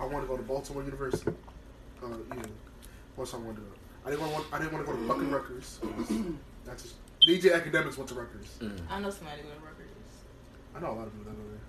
I 0.00 0.04
want 0.04 0.24
to 0.24 0.28
go 0.28 0.36
to 0.36 0.42
Baltimore 0.42 0.82
University. 0.82 1.30
Uh, 2.02 2.08
you 2.08 2.14
know, 2.34 2.42
what's 3.16 3.34
I 3.34 3.38
want 3.38 3.56
to 3.56 3.62
go? 3.62 3.68
I 4.04 4.10
didn't 4.10 4.30
want. 4.30 4.46
I 4.52 4.58
didn't 4.58 4.72
want 4.72 4.86
to 4.86 4.92
go 4.92 4.98
to 4.98 5.06
fucking 5.06 5.30
Rutgers. 5.30 5.80
That's 6.64 6.82
just 6.82 6.94
DJ 7.20 7.54
Academics 7.54 7.96
went 7.96 8.08
to 8.10 8.14
Rutgers. 8.14 8.58
I 8.90 9.00
know 9.00 9.10
somebody 9.10 9.42
who 9.42 9.48
Rutgers. 9.64 9.88
I 10.74 10.80
know 10.80 10.92
a 10.92 10.96
lot 10.96 11.06
of 11.06 11.12
people 11.12 11.32
that 11.32 11.36
go 11.36 11.48
there. 11.48 11.60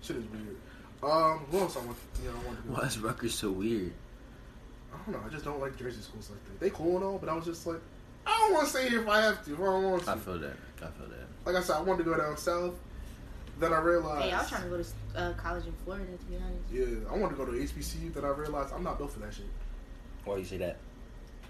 Shit 0.00 0.16
is 0.16 0.24
weird. 0.30 0.56
Um, 1.02 1.46
who 1.50 1.58
else 1.58 1.76
I 1.76 1.80
want? 1.80 1.96
Yeah, 2.22 2.30
I 2.30 2.46
want 2.46 2.62
to 2.62 2.68
go. 2.68 2.74
Why 2.74 2.86
is 2.86 2.98
Rutgers 2.98 3.34
so 3.34 3.50
weird? 3.50 3.92
I 4.92 4.96
don't 5.04 5.20
know. 5.20 5.26
I 5.26 5.30
just 5.30 5.44
don't 5.44 5.60
like 5.60 5.76
Jersey 5.78 6.00
schools 6.00 6.30
like 6.30 6.44
that. 6.44 6.60
They 6.60 6.70
cool 6.70 6.96
and 6.96 7.04
all, 7.04 7.18
but 7.18 7.28
I 7.28 7.34
was 7.34 7.44
just 7.44 7.66
like, 7.66 7.80
I 8.28 8.38
don't 8.38 8.52
want 8.54 8.66
to 8.66 8.70
stay 8.72 8.88
here 8.88 9.02
if 9.02 9.08
I 9.08 9.20
have 9.22 9.44
to. 9.44 9.52
If 9.54 9.60
I 9.60 9.64
don't 9.64 9.82
want 9.90 10.04
to. 10.04 10.10
I 10.10 10.16
feel 10.16 10.38
that. 10.38 10.56
I 10.78 10.80
feel 10.86 11.08
that. 11.08 11.46
like 11.46 11.56
I 11.56 11.62
said, 11.62 11.76
I 11.76 11.80
wanted 11.82 12.04
to 12.04 12.10
go 12.10 12.16
down 12.18 12.36
south. 12.36 12.74
Then 13.58 13.72
I 13.72 13.78
realized. 13.80 14.24
Hey, 14.24 14.32
I 14.32 14.38
was 14.40 14.48
trying 14.48 14.62
to 14.64 14.68
go 14.68 14.82
to 14.82 14.88
uh, 15.18 15.32
college 15.34 15.66
in 15.66 15.72
Florida, 15.84 16.04
to 16.16 16.24
be 16.26 16.36
honest. 16.36 16.62
Yeah, 16.70 17.10
I 17.10 17.16
wanted 17.16 17.36
to 17.36 17.44
go 17.44 17.50
to 17.50 17.58
HBCU. 17.58 18.12
Then 18.14 18.24
I 18.24 18.28
realized 18.28 18.72
I'm 18.72 18.84
not 18.84 18.98
built 18.98 19.12
for 19.12 19.20
that 19.20 19.34
shit. 19.34 19.46
Why 20.24 20.34
do 20.34 20.40
you 20.40 20.46
say 20.46 20.58
that? 20.58 20.76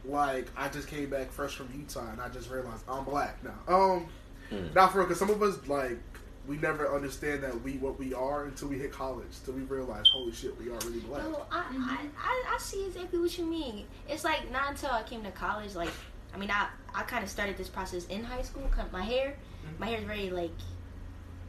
Like 0.05 0.47
I 0.57 0.69
just 0.69 0.89
came 0.89 1.11
back 1.11 1.33
fresh 1.33 1.57
from 1.57 1.69
Utah, 1.77 2.11
and 2.13 2.21
I 2.21 2.29
just 2.29 2.51
realized 2.51 2.85
I'm 2.89 3.05
black 3.05 3.37
now. 3.45 3.75
Um, 3.75 4.07
Hmm. 4.51 4.73
not 4.75 4.93
for 4.93 5.03
because 5.03 5.19
some 5.19 5.29
of 5.29 5.43
us 5.43 5.59
like 5.69 5.99
we 6.47 6.57
never 6.57 6.95
understand 6.95 7.43
that 7.43 7.61
we 7.63 7.73
what 7.73 7.99
we 7.99 8.15
are 8.15 8.45
until 8.45 8.69
we 8.69 8.79
hit 8.79 8.91
college. 8.91 9.27
Till 9.45 9.53
we 9.53 9.61
realize, 9.63 10.09
holy 10.09 10.33
shit, 10.33 10.57
we 10.59 10.71
are 10.71 10.79
really 10.87 11.01
black. 11.01 11.23
No, 11.25 11.45
I, 11.53 11.59
I, 11.59 12.07
I, 12.19 12.55
I 12.55 12.59
see 12.59 12.87
exactly 12.87 13.19
what 13.19 13.37
you 13.37 13.45
mean. 13.45 13.85
It's 14.09 14.25
like 14.25 14.51
not 14.51 14.71
until 14.71 14.91
I 14.91 15.03
came 15.03 15.23
to 15.25 15.31
college, 15.33 15.75
like, 15.75 15.91
I 16.39 16.41
mean, 16.41 16.51
I, 16.53 16.69
I 16.95 17.03
kind 17.03 17.25
of 17.25 17.29
started 17.31 17.57
this 17.57 17.69
process 17.69 18.07
in 18.07 18.23
high 18.23 18.43
school. 18.43 18.63
Cut 18.71 18.93
my 18.93 19.03
hair, 19.03 19.35
my 19.81 19.89
hair 19.89 19.99
is 19.99 20.05
very 20.05 20.31
like 20.31 20.53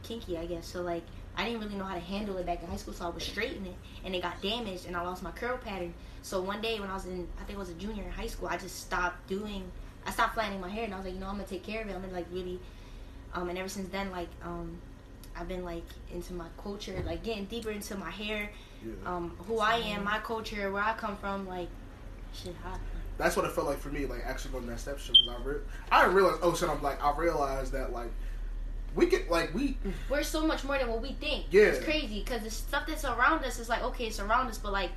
kinky, 0.02 0.36
I 0.36 0.46
guess. 0.46 0.66
So 0.66 0.82
like, 0.82 1.04
I 1.36 1.44
didn't 1.44 1.60
really 1.60 1.76
know 1.76 1.84
how 1.84 1.94
to 1.94 2.00
handle 2.00 2.36
it 2.38 2.46
back 2.46 2.60
in 2.60 2.68
high 2.68 2.76
school, 2.76 2.92
so 2.92 3.06
I 3.06 3.10
was 3.10 3.22
straightening 3.22 3.66
it, 3.66 3.76
and 4.04 4.16
it 4.16 4.20
got 4.22 4.42
damaged, 4.42 4.86
and 4.86 4.96
I 4.96 5.02
lost 5.02 5.22
my 5.22 5.30
curl 5.30 5.58
pattern. 5.58 5.94
So 6.22 6.42
one 6.42 6.60
day 6.60 6.80
when 6.80 6.90
I 6.90 6.94
was 6.94 7.06
in, 7.06 7.28
I 7.40 7.44
think 7.44 7.56
I 7.56 7.60
was 7.60 7.70
a 7.70 7.74
junior 7.74 8.02
in 8.02 8.10
high 8.10 8.26
school, 8.26 8.48
I 8.48 8.56
just 8.56 8.80
stopped 8.80 9.28
doing, 9.28 9.70
I 10.04 10.10
stopped 10.10 10.34
flattening 10.34 10.60
my 10.60 10.68
hair, 10.68 10.84
and 10.84 10.92
I 10.92 10.96
was 10.96 11.06
like, 11.06 11.14
you 11.14 11.20
know, 11.20 11.28
I'm 11.28 11.36
gonna 11.36 11.46
take 11.46 11.62
care 11.62 11.82
of 11.82 11.88
it. 11.88 11.94
I'm 11.94 12.00
gonna 12.02 12.12
like 12.12 12.26
really, 12.32 12.58
um, 13.32 13.48
and 13.48 13.56
ever 13.56 13.68
since 13.68 13.88
then, 13.90 14.10
like, 14.10 14.28
um, 14.42 14.76
I've 15.36 15.46
been 15.46 15.64
like 15.64 15.84
into 16.12 16.32
my 16.34 16.46
culture, 16.60 17.00
like 17.06 17.22
getting 17.22 17.44
deeper 17.44 17.70
into 17.70 17.96
my 17.96 18.10
hair 18.10 18.50
Yeah. 18.84 18.92
um, 19.06 19.36
who 19.46 19.60
I 19.60 19.76
am, 19.76 20.02
my 20.02 20.18
culture, 20.18 20.72
where 20.72 20.82
I 20.82 20.94
come 20.94 21.16
from, 21.16 21.46
like 21.46 21.68
shit 22.34 22.56
hot. 22.64 22.80
That's 23.20 23.36
what 23.36 23.44
it 23.44 23.52
felt 23.52 23.66
like 23.68 23.78
for 23.78 23.90
me, 23.90 24.06
like 24.06 24.22
actually 24.26 24.52
going 24.52 24.64
to 24.64 24.70
that 24.70 24.80
step 24.80 24.98
show 24.98 25.12
because 25.12 25.28
I 25.28 25.44
re- 25.48 25.60
I 25.92 26.00
didn't 26.02 26.16
realize. 26.16 26.38
Oh 26.42 26.54
shit! 26.54 26.68
I'm 26.68 26.82
like 26.82 27.02
I 27.04 27.16
realized 27.16 27.72
that 27.72 27.92
like 27.92 28.10
we 28.96 29.06
get 29.06 29.30
like 29.30 29.54
we 29.54 29.76
We're 30.08 30.22
so 30.24 30.46
much 30.46 30.64
more 30.64 30.78
than 30.78 30.88
what 30.88 31.00
we 31.02 31.12
think. 31.12 31.46
Yeah. 31.50 31.64
It's 31.64 31.84
crazy 31.84 32.20
because 32.24 32.42
the 32.42 32.50
stuff 32.50 32.84
that's 32.88 33.04
around 33.04 33.44
us 33.44 33.58
is 33.58 33.68
like 33.68 33.82
okay, 33.84 34.06
it's 34.06 34.18
around 34.20 34.48
us, 34.48 34.58
but 34.58 34.72
like 34.72 34.90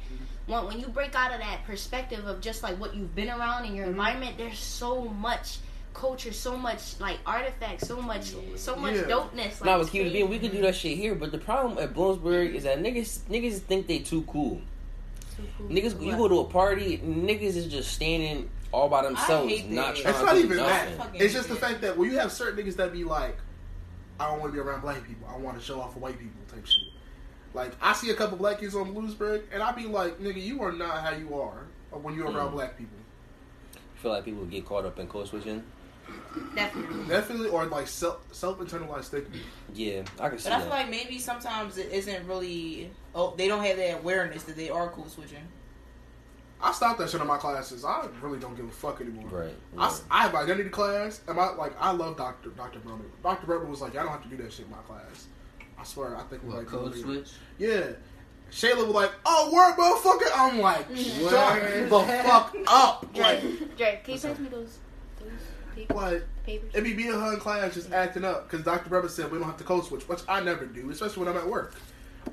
when 0.48 0.66
when 0.66 0.80
you 0.80 0.88
break 0.88 1.14
out 1.16 1.34
of 1.34 1.40
that 1.40 1.64
perspective 1.66 2.26
of 2.26 2.42
just 2.42 2.64
like 2.64 2.80
what 2.80 2.96
you've 2.96 3.14
been 3.14 3.30
around 3.30 3.66
in 3.66 3.76
your 3.76 3.86
Mhm. 3.86 3.90
environment, 3.90 4.38
there's 4.38 4.58
so 4.60 5.06
much 5.06 5.58
culture, 5.94 6.34
so 6.34 6.58
much 6.58 7.00
like 7.00 7.20
artifacts, 7.26 7.88
so 7.88 8.02
much, 8.02 8.34
so 8.56 8.76
much 8.76 8.96
Yeah. 8.96 9.02
dopeness. 9.04 9.62
Like, 9.62 9.66
nah, 9.66 9.76
it's 9.78 9.86
but 9.86 9.92
keep 9.92 10.02
it 10.02 10.04
crazy. 10.06 10.14
being, 10.14 10.30
we 10.30 10.40
could 10.40 10.52
do 10.52 10.62
that 10.62 10.76
shit 10.76 10.98
here. 10.98 11.14
But 11.14 11.32
the 11.32 11.38
problem 11.38 11.78
at 11.78 11.94
Bloomsburg 11.94 12.56
is 12.56 12.64
that 12.64 12.80
niggas 12.80 13.20
niggas 13.30 13.60
think 13.60 13.86
they 13.86 14.00
too 14.00 14.24
cool. 14.24 14.60
Too 15.36 15.44
cool. 15.58 15.68
Niggas, 15.70 16.02
you 16.04 16.16
go 16.16 16.28
to 16.28 16.40
a 16.40 16.46
party, 16.46 16.98
niggas 17.00 17.56
is 17.56 17.68
just 17.68 17.92
standing 17.94 18.50
all 18.72 18.90
by 18.90 19.04
themselves, 19.04 19.52
hate 19.52 19.70
not 19.70 19.96
that. 19.96 20.02
trying 20.02 20.16
It's 20.16 20.24
not 20.24 20.38
even 20.38 20.58
nothing. 20.58 20.98
that. 20.98 21.22
It's 21.22 21.34
just 21.34 21.50
the 21.50 21.56
fact 21.56 21.82
that 21.82 21.98
when 21.98 22.10
you 22.12 22.18
have 22.18 22.32
certain 22.32 22.64
niggas 22.64 22.76
that 22.78 22.92
be 22.92 23.04
like, 23.04 23.38
I 24.20 24.28
don't 24.30 24.40
want 24.40 24.52
to 24.52 24.54
be 24.54 24.60
around 24.60 24.82
black 24.82 25.04
people. 25.08 25.28
I 25.32 25.38
want 25.38 25.58
to 25.58 25.64
show 25.64 25.80
off 25.82 25.94
for 25.94 26.00
white 26.00 26.18
people 26.20 26.40
type 26.52 26.66
shit. 26.66 26.86
Like 27.54 27.72
I 27.82 27.94
see 27.94 28.10
a 28.10 28.16
couple 28.16 28.38
black 28.38 28.60
kids 28.60 28.76
on 28.76 28.94
Bloomsburg, 28.94 29.44
and 29.52 29.62
I 29.62 29.72
be 29.74 29.86
like, 29.86 30.20
nigga, 30.20 30.42
you 30.44 30.62
are 30.64 30.72
not 30.72 31.02
how 31.04 31.12
you 31.16 31.40
are 31.40 31.66
when 31.92 32.16
you're 32.16 32.26
around 32.32 32.50
Mm. 32.50 32.54
black 32.54 32.78
people. 32.78 32.98
feel 33.96 34.12
like 34.12 34.26
people 34.26 34.44
get 34.46 34.66
caught 34.66 34.86
up 34.86 34.98
in 35.00 35.08
code 35.08 35.28
switching. 35.28 35.64
Definitely. 36.56 37.08
Definitely, 37.08 37.50
or 37.50 37.66
like 37.66 37.88
self 37.88 38.20
self 38.32 38.60
internalized 38.60 39.06
stigma. 39.06 39.36
Yeah, 39.74 40.04
I 40.20 40.30
can 40.30 40.40
see 40.40 40.50
But 40.50 40.56
I 40.56 40.60
that. 40.60 40.62
feel 40.64 40.70
like 40.70 40.90
maybe 40.90 41.20
sometimes 41.20 41.78
it 41.78 41.92
isn't 41.92 42.28
really. 42.28 42.92
Oh, 43.16 43.34
they 43.38 43.48
don't 43.48 43.64
have 43.64 43.78
that 43.78 44.00
awareness 44.00 44.44
that 44.44 44.56
they 44.56 44.70
are 44.70 44.90
code 44.90 45.12
switching. 45.12 45.48
I 46.62 46.72
stopped 46.72 46.98
that 47.00 47.10
shit 47.10 47.20
in 47.20 47.28
my 47.28 47.38
classes. 47.38 47.84
I 47.84 48.08
really 48.22 48.40
don't 48.40 48.56
give 48.56 48.66
a 48.66 48.72
fuck 48.72 49.02
anymore. 49.02 49.28
right. 49.30 49.54
I, 49.78 49.88
s- 49.88 50.04
I 50.10 50.22
have 50.24 50.34
identity 50.34 50.70
class, 50.70 51.20
and 51.28 51.38
I 51.40 51.54
like 51.56 51.74
I 51.80 51.92
love 51.92 52.18
Doctor 52.18 52.50
Doctor 52.50 52.80
Brummer. 52.80 53.04
Doctor 53.22 53.46
Brummer 53.48 53.68
was 53.68 53.82
like, 53.82 53.92
I 53.98 54.04
don't 54.04 54.12
have 54.12 54.24
to 54.24 54.30
do 54.30 54.38
that 54.38 54.52
shit 54.54 54.66
in 54.66 54.72
my 54.72 54.78
class. 54.80 55.28
I 55.78 55.84
swear, 55.84 56.16
I 56.16 56.24
think 56.24 56.44
we 56.44 56.50
What, 56.50 56.60
like 56.60 56.68
code 56.68 56.96
switch? 56.96 57.30
Yeah. 57.58 57.92
Shayla 58.52 58.78
was 58.86 58.88
like, 58.96 59.12
"Oh, 59.26 59.52
word, 59.52 59.76
motherfucker!" 59.76 60.32
I'm 60.36 60.60
like. 60.60 60.86
"Shut 60.96 61.90
the 61.90 62.24
fuck 62.24 62.56
up!" 62.68 63.04
Like, 63.18 63.42
Drake, 63.42 63.78
Drake, 63.78 64.04
can 64.04 64.14
you 64.14 64.20
pass 64.20 64.40
me 64.40 64.48
those 64.50 64.52
those 64.52 64.78
papers? 65.76 65.96
like 65.96 66.24
papers? 66.46 66.72
it 66.76 66.84
be 66.84 66.94
me 66.94 67.08
and 67.10 67.22
her 67.22 67.34
in 67.34 67.40
class 67.40 67.74
just 67.74 67.92
acting 67.92 68.24
up 68.26 68.50
because 68.50 68.66
Dr. 68.66 68.90
Brummer 68.90 69.10
said 69.10 69.32
we 69.32 69.38
don't 69.38 69.48
have 69.48 69.58
to 69.58 69.64
code 69.64 69.86
switch, 69.86 70.08
which 70.08 70.20
I 70.28 70.42
never 70.42 70.66
do, 70.66 70.90
especially 70.90 71.26
when 71.26 71.36
I'm 71.36 71.40
at 71.42 71.48
work. 71.48 71.74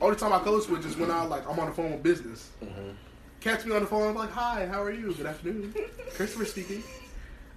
Only 0.01 0.17
time 0.17 0.33
I 0.33 0.39
code 0.39 0.63
switch 0.63 0.85
is 0.85 0.97
when 0.97 1.11
I 1.11 1.25
like 1.25 1.49
I'm 1.49 1.59
on 1.59 1.67
the 1.67 1.73
phone 1.75 1.93
with 1.93 2.03
business. 2.03 2.51
Mhm. 2.63 2.95
Catch 3.41 3.65
me 3.65 3.75
on 3.75 3.81
the 3.83 3.89
phone, 3.89 4.09
I'm 4.09 4.15
like, 4.15 4.31
"Hi, 4.33 4.67
how 4.67 4.83
are 4.83 4.93
you? 4.93 5.13
Good 5.15 5.27
afternoon." 5.27 5.75
Christopher 6.15 6.45
speaking. 6.45 6.83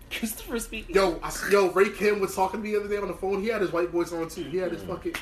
Christopher 0.10 0.60
speaking. 0.60 0.96
Yo, 0.96 1.20
I, 1.24 1.28
s- 1.28 1.44
yo, 1.52 1.72
Ray 1.72 1.90
Kim 1.90 2.20
was 2.20 2.36
talking 2.36 2.60
to 2.62 2.64
me 2.64 2.72
the 2.74 2.80
other 2.80 2.88
day 2.90 2.98
on 2.98 3.08
the 3.08 3.14
phone. 3.16 3.42
He 3.42 3.48
had 3.48 3.62
his 3.62 3.72
white 3.72 3.90
voice 3.90 4.12
on 4.14 4.30
too. 4.30 4.44
He 4.44 4.58
had 4.58 4.72
his 4.72 4.82
Mm. 4.84 4.88
fucking. 4.88 5.16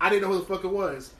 I 0.00 0.08
didn't 0.10 0.22
know 0.22 0.28
who 0.34 0.38
the 0.40 0.46
fuck 0.46 0.64
it 0.64 0.68
was. 0.70 1.12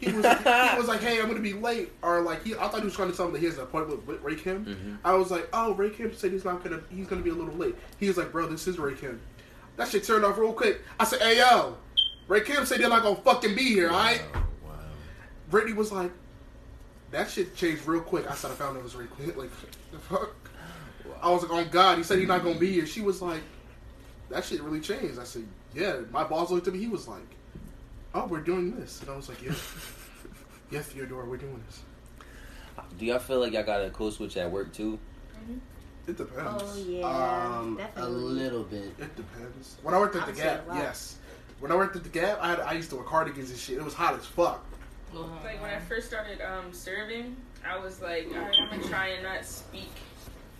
He 0.00 0.06
was, 0.12 0.24
he 0.24 0.76
was 0.78 0.88
like, 0.88 1.00
"Hey, 1.00 1.20
I'm 1.20 1.28
gonna 1.28 1.40
be 1.40 1.52
late," 1.52 1.92
or 2.02 2.20
like 2.20 2.44
he. 2.44 2.54
I 2.54 2.68
thought 2.68 2.80
he 2.80 2.84
was 2.84 2.94
trying 2.94 3.10
to 3.10 3.16
tell 3.16 3.26
me 3.26 3.32
that 3.34 3.38
he 3.40 3.46
has 3.46 3.56
an 3.56 3.62
appointment 3.62 4.06
with 4.06 4.20
Ray 4.22 4.34
Kim. 4.34 4.64
Mhm. 4.66 4.98
I 5.04 5.14
was 5.14 5.30
like, 5.30 5.48
"Oh, 5.52 5.72
Ray 5.74 5.90
Kim 5.90 6.14
said 6.14 6.32
he's 6.32 6.44
not 6.44 6.62
gonna. 6.64 6.80
He's 6.90 7.06
gonna 7.06 7.22
be 7.22 7.30
a 7.30 7.34
little 7.34 7.54
late." 7.54 7.74
He 7.98 8.08
was 8.08 8.16
like, 8.16 8.32
"Bro, 8.32 8.48
this 8.48 8.66
is 8.66 8.78
Ray 8.78 8.94
Kim." 8.94 9.20
That 9.76 9.88
shit 9.88 10.04
turned 10.04 10.24
off 10.24 10.36
real 10.38 10.52
quick. 10.52 10.82
I 11.00 11.04
said, 11.04 11.20
"Hey, 11.22 11.38
yo, 11.38 11.76
Ray 12.28 12.40
Kim 12.42 12.66
said 12.66 12.80
they're 12.80 12.88
not 12.88 13.02
gonna 13.02 13.16
fucking 13.16 13.54
be 13.54 13.62
here, 13.64 13.88
all 13.90 13.96
right?" 13.96 14.20
Wow, 14.34 14.42
wow. 14.66 14.72
Brittany 15.50 15.72
was 15.74 15.90
like, 15.92 16.10
"That 17.10 17.30
shit 17.30 17.54
changed 17.56 17.86
real 17.86 18.00
quick." 18.02 18.30
I 18.30 18.34
said, 18.34 18.50
"I 18.50 18.54
found 18.54 18.76
it 18.76 18.82
was 18.82 18.94
Ray 18.96 19.06
Kim." 19.16 19.32
Like, 19.36 19.50
the 19.92 19.98
fuck. 20.00 20.34
I 21.22 21.30
was 21.30 21.42
like, 21.42 21.52
"Oh 21.52 21.68
God," 21.70 21.98
he 21.98 22.04
said 22.04 22.18
he's 22.18 22.28
not 22.28 22.42
gonna 22.42 22.58
be 22.58 22.72
here. 22.72 22.86
She 22.86 23.00
was 23.00 23.22
like, 23.22 23.40
"That 24.28 24.44
shit 24.44 24.60
really 24.62 24.80
changed." 24.80 25.18
I 25.18 25.24
said, 25.24 25.46
"Yeah." 25.74 26.00
My 26.10 26.24
boss 26.24 26.50
looked 26.50 26.66
at 26.68 26.74
me. 26.74 26.80
He 26.80 26.88
was 26.88 27.06
like, 27.08 27.22
"Oh, 28.14 28.26
we're 28.26 28.40
doing 28.40 28.76
this," 28.78 29.00
and 29.00 29.10
I 29.10 29.16
was 29.16 29.28
like, 29.28 29.42
"Yeah, 29.42 29.52
yeah, 30.70 30.80
Theodore, 30.80 31.24
we're 31.24 31.36
doing 31.36 31.62
this." 31.66 31.82
Do 32.98 33.06
y'all 33.06 33.18
feel 33.18 33.40
like 33.40 33.52
y'all 33.52 33.62
got 33.62 33.84
a 33.84 33.90
code 33.90 34.12
switch 34.12 34.36
at 34.36 34.50
work 34.50 34.72
too? 34.72 34.98
It 36.06 36.16
depends. 36.16 36.62
Oh 36.62 36.84
yeah, 36.86 37.06
Um, 37.58 37.80
a 37.96 38.08
little 38.08 38.62
bit. 38.64 38.92
It 38.98 39.16
depends. 39.16 39.76
When 39.82 39.94
I 39.94 39.98
worked 39.98 40.16
at 40.16 40.22
I 40.22 40.26
the 40.26 40.32
Gap, 40.32 40.64
yes. 40.74 41.16
When 41.60 41.72
I 41.72 41.76
worked 41.76 41.96
at 41.96 42.02
the 42.02 42.10
Gap, 42.10 42.38
I 42.40 42.50
had 42.50 42.60
I 42.60 42.72
used 42.72 42.90
to 42.90 42.96
wear 42.96 43.04
cardigans 43.04 43.50
and 43.50 43.58
shit. 43.58 43.78
It 43.78 43.84
was 43.84 43.94
hot 43.94 44.14
as 44.18 44.26
fuck. 44.26 44.64
Like 45.14 45.62
when 45.62 45.70
I 45.70 45.78
first 45.78 46.08
started 46.08 46.40
um, 46.40 46.72
serving, 46.72 47.36
I 47.66 47.78
was 47.78 48.02
like, 48.02 48.26
all 48.34 48.40
right, 48.40 48.54
I'm 48.60 48.70
gonna 48.78 48.88
try 48.88 49.08
and 49.08 49.22
not 49.22 49.44
speak 49.44 49.90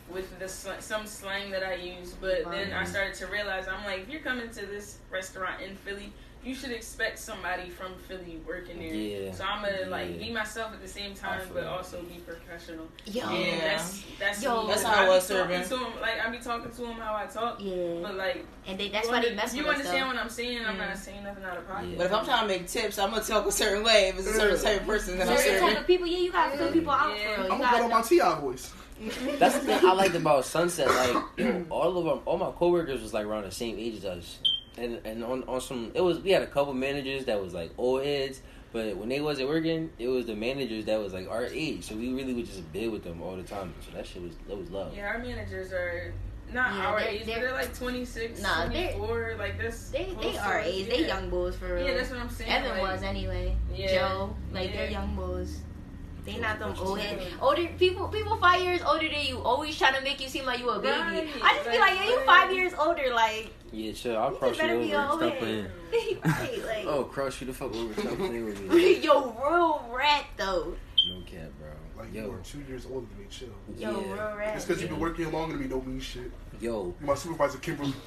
with 0.08 0.38
the 0.38 0.48
sl- 0.48 0.80
some 0.80 1.06
slang 1.06 1.50
that 1.50 1.62
I 1.64 1.74
use. 1.74 2.14
But 2.20 2.50
then 2.50 2.72
I 2.72 2.84
started 2.84 3.14
to 3.16 3.26
realize 3.26 3.66
I'm 3.68 3.84
like, 3.84 4.00
if 4.02 4.08
you're 4.08 4.20
coming 4.22 4.48
to 4.50 4.66
this 4.66 4.98
restaurant 5.10 5.60
in 5.60 5.76
Philly, 5.76 6.12
you 6.44 6.54
should 6.54 6.70
expect 6.72 7.18
somebody 7.18 7.70
from 7.70 7.92
Philly 8.06 8.38
working 8.46 8.78
there. 8.78 8.94
Yeah. 8.94 9.32
So 9.32 9.44
I'm 9.44 9.62
gonna 9.64 9.86
like 9.90 10.10
Yeah. 10.10 10.26
be 10.26 10.32
myself 10.32 10.72
at 10.72 10.82
the 10.82 10.88
same 10.88 11.14
time, 11.14 11.40
but 11.52 11.64
also 11.64 12.00
be 12.02 12.16
professional. 12.20 12.86
Yo, 13.06 13.26
And 13.28 13.60
that's 13.62 14.02
that's 14.18 14.42
Yo. 14.42 14.62
me. 14.62 14.68
That's 14.68 14.82
how 14.82 14.94
I 15.02 15.06
I 15.06 15.08
was 15.08 15.26
talking 15.26 15.62
serving. 15.64 15.86
him, 15.86 16.00
like 16.00 16.20
I 16.24 16.30
be 16.30 16.38
talking 16.38 16.70
to 16.70 16.84
him 16.86 16.96
how 17.00 17.14
I 17.14 17.26
talk. 17.26 17.56
yeah, 17.60 17.74
But 18.02 18.14
like, 18.16 18.44
and 18.66 18.78
they, 18.78 18.88
that's 18.90 19.06
you 19.06 19.12
why 19.12 19.22
they 19.22 19.34
mess 19.34 19.52
if 19.54 19.60
you 19.60 19.66
understand 19.66 20.02
though. 20.02 20.06
what 20.08 20.16
I'm 20.18 20.28
saying, 20.28 20.64
I'm 20.66 20.76
not 20.78 20.96
saying 20.98 21.24
nothing 21.24 21.44
out 21.44 21.56
of 21.56 21.66
pocket. 21.66 21.88
Yeah. 21.90 21.96
But 21.98 22.06
if 22.06 22.12
I'm 22.12 22.24
trying 22.24 22.42
to 22.42 22.48
make 22.48 22.66
tips, 22.68 22.98
I'm 22.98 23.10
gonna 23.10 23.22
talk 23.22 23.46
a 23.46 23.52
certain 23.52 23.82
way. 23.82 24.08
If 24.08 24.18
it's 24.18 24.28
a 24.28 24.34
certain 24.34 24.62
type 24.62 24.80
of 24.82 24.86
person 24.86 25.18
that 25.18 25.28
I'm 25.28 25.36
Certain 25.36 25.52
type 25.52 25.60
serving. 25.60 25.76
of 25.78 25.86
people, 25.86 26.06
yeah, 26.06 26.18
you 26.18 26.32
gotta 26.32 26.56
fill 26.58 26.72
people 26.72 26.92
out 26.92 27.16
Yeah. 27.18 27.36
for 27.36 27.42
real. 27.42 27.52
I'm 27.52 27.58
gonna 27.58 27.70
put 27.70 27.80
on 27.82 27.90
my 27.90 27.96
gotta 28.02 28.08
Ti 28.36 28.40
voice. 28.40 28.72
That's 29.40 29.58
the 29.58 29.60
thing 29.66 29.84
I 29.84 29.92
liked 29.92 30.14
about 30.14 30.44
Sunset. 30.44 30.86
Like, 30.88 31.22
yo, 31.36 31.64
all 31.70 31.98
of 31.98 32.04
them, 32.04 32.20
all 32.26 32.38
my 32.38 32.50
coworkers 32.52 33.02
was 33.02 33.12
like 33.12 33.26
around 33.26 33.42
the 33.44 33.50
same 33.50 33.76
age 33.78 33.96
as 33.96 34.04
us, 34.04 34.38
and 34.78 35.00
and 35.04 35.24
on 35.24 35.44
on 35.44 35.60
some, 35.60 35.90
it 35.94 36.00
was 36.00 36.20
we 36.20 36.30
had 36.30 36.42
a 36.42 36.46
couple 36.46 36.72
managers 36.74 37.24
that 37.26 37.40
was 37.42 37.54
like 37.54 37.70
old 37.78 38.04
heads, 38.04 38.40
but 38.72 38.96
when 38.96 39.08
they 39.08 39.20
wasn't 39.20 39.48
working, 39.48 39.90
it 39.98 40.08
was 40.08 40.26
the 40.26 40.34
managers 40.36 40.84
that 40.86 40.98
was 41.00 41.12
like 41.12 41.28
our 41.28 41.44
age. 41.46 41.84
So 41.84 41.94
we 41.96 42.12
really 42.12 42.34
would 42.34 42.46
just 42.46 42.70
build 42.72 42.92
with 42.92 43.04
them 43.04 43.22
all 43.22 43.36
the 43.36 43.42
time. 43.42 43.72
So 43.86 43.96
that 43.96 44.06
shit 44.06 44.22
was 44.22 44.32
that 44.48 44.56
was 44.56 44.70
love. 44.70 44.94
Yeah, 44.96 45.06
our 45.08 45.18
managers 45.18 45.72
are 45.72 46.12
not 46.52 46.74
Yeah, 46.74 46.86
our 46.86 47.00
they're- 47.00 47.08
age, 47.08 47.24
they're- 47.24 47.34
but 47.36 47.40
they're 47.42 47.52
like 47.52 47.74
26, 47.76 48.42
Nah, 48.42 48.66
they're- 48.68 48.92
24. 48.92 49.34
Like 49.38 49.58
this. 49.58 49.88
They 49.90 50.14
they 50.20 50.36
are 50.36 50.60
to- 50.62 50.68
age. 50.68 50.88
They 50.88 51.06
young 51.06 51.30
bulls 51.30 51.56
for 51.56 51.74
real. 51.74 51.86
Yeah, 51.86 51.94
that's 51.94 52.10
what 52.10 52.20
I'm 52.20 52.28
saying. 52.30 52.50
Evan 52.50 52.70
like, 52.78 52.82
was 52.82 53.02
anyway. 53.02 53.56
Yeah. 53.74 53.94
Joe, 53.94 54.36
like 54.52 54.72
they're 54.72 54.90
young 54.90 55.14
bulls. 55.16 55.58
They 56.26 56.38
not 56.38 56.58
them 56.58 56.74
old 56.80 56.98
Yeah. 56.98 57.04
head. 57.04 57.22
Older 57.40 57.68
people, 57.78 58.08
people 58.08 58.36
five 58.38 58.62
years 58.62 58.80
older 58.82 59.08
than 59.08 59.26
you, 59.26 59.40
always 59.42 59.76
trying 59.76 59.94
to 59.94 60.00
make 60.00 60.20
you 60.22 60.28
seem 60.28 60.46
like 60.46 60.58
you 60.58 60.70
a 60.70 60.78
baby. 60.78 60.98
Right, 60.98 61.28
I 61.42 61.54
just 61.56 61.70
be 61.70 61.78
like, 61.78 61.90
like, 61.90 61.98
yeah, 62.00 62.08
you 62.10 62.20
five 62.24 62.50
years 62.52 62.72
older. 62.78 63.12
Like, 63.12 63.50
Yeah, 63.74 63.92
chill. 63.92 64.16
I'll 64.16 64.30
you 64.30 64.36
cross 64.36 64.56
just 64.56 64.68
you 64.68 64.74
over. 64.76 64.84
be 64.84 64.92
an 64.92 65.00
old 65.10 65.20
Stop 65.20 65.38
playing. 65.38 65.64
head. 65.64 65.70
right, 66.24 66.64
like, 66.66 66.86
Oh, 66.86 67.04
cross 67.04 67.40
you 67.40 67.46
the 67.48 67.52
fuck 67.52 67.74
over. 67.74 67.92
Stop 68.00 68.16
playing 68.16 68.44
with 68.44 68.60
me. 68.70 68.98
yo, 69.04 69.30
real 69.32 69.84
rat 69.92 70.24
though. 70.36 70.74
No 71.08 71.20
cap, 71.26 71.50
bro. 71.58 71.68
Like 72.02 72.14
you 72.14 72.22
yo, 72.22 72.30
are 72.32 72.38
two 72.38 72.60
years 72.68 72.86
older 72.86 73.06
than 73.06 73.18
me. 73.18 73.26
Chill. 73.30 73.48
Yo, 73.76 74.00
yeah. 74.00 74.12
real 74.28 74.36
rap. 74.36 74.54
Just 74.54 74.68
because 74.68 74.80
you've 74.80 74.90
been 74.90 75.00
working 75.00 75.30
longer 75.32 75.54
than 75.54 75.62
me 75.62 75.68
don't 75.68 75.86
mean 75.86 76.00
shit. 76.00 76.30
yo. 76.60 76.94
My 77.00 77.14
supervisor 77.14 77.58
Kimberly 77.58 77.92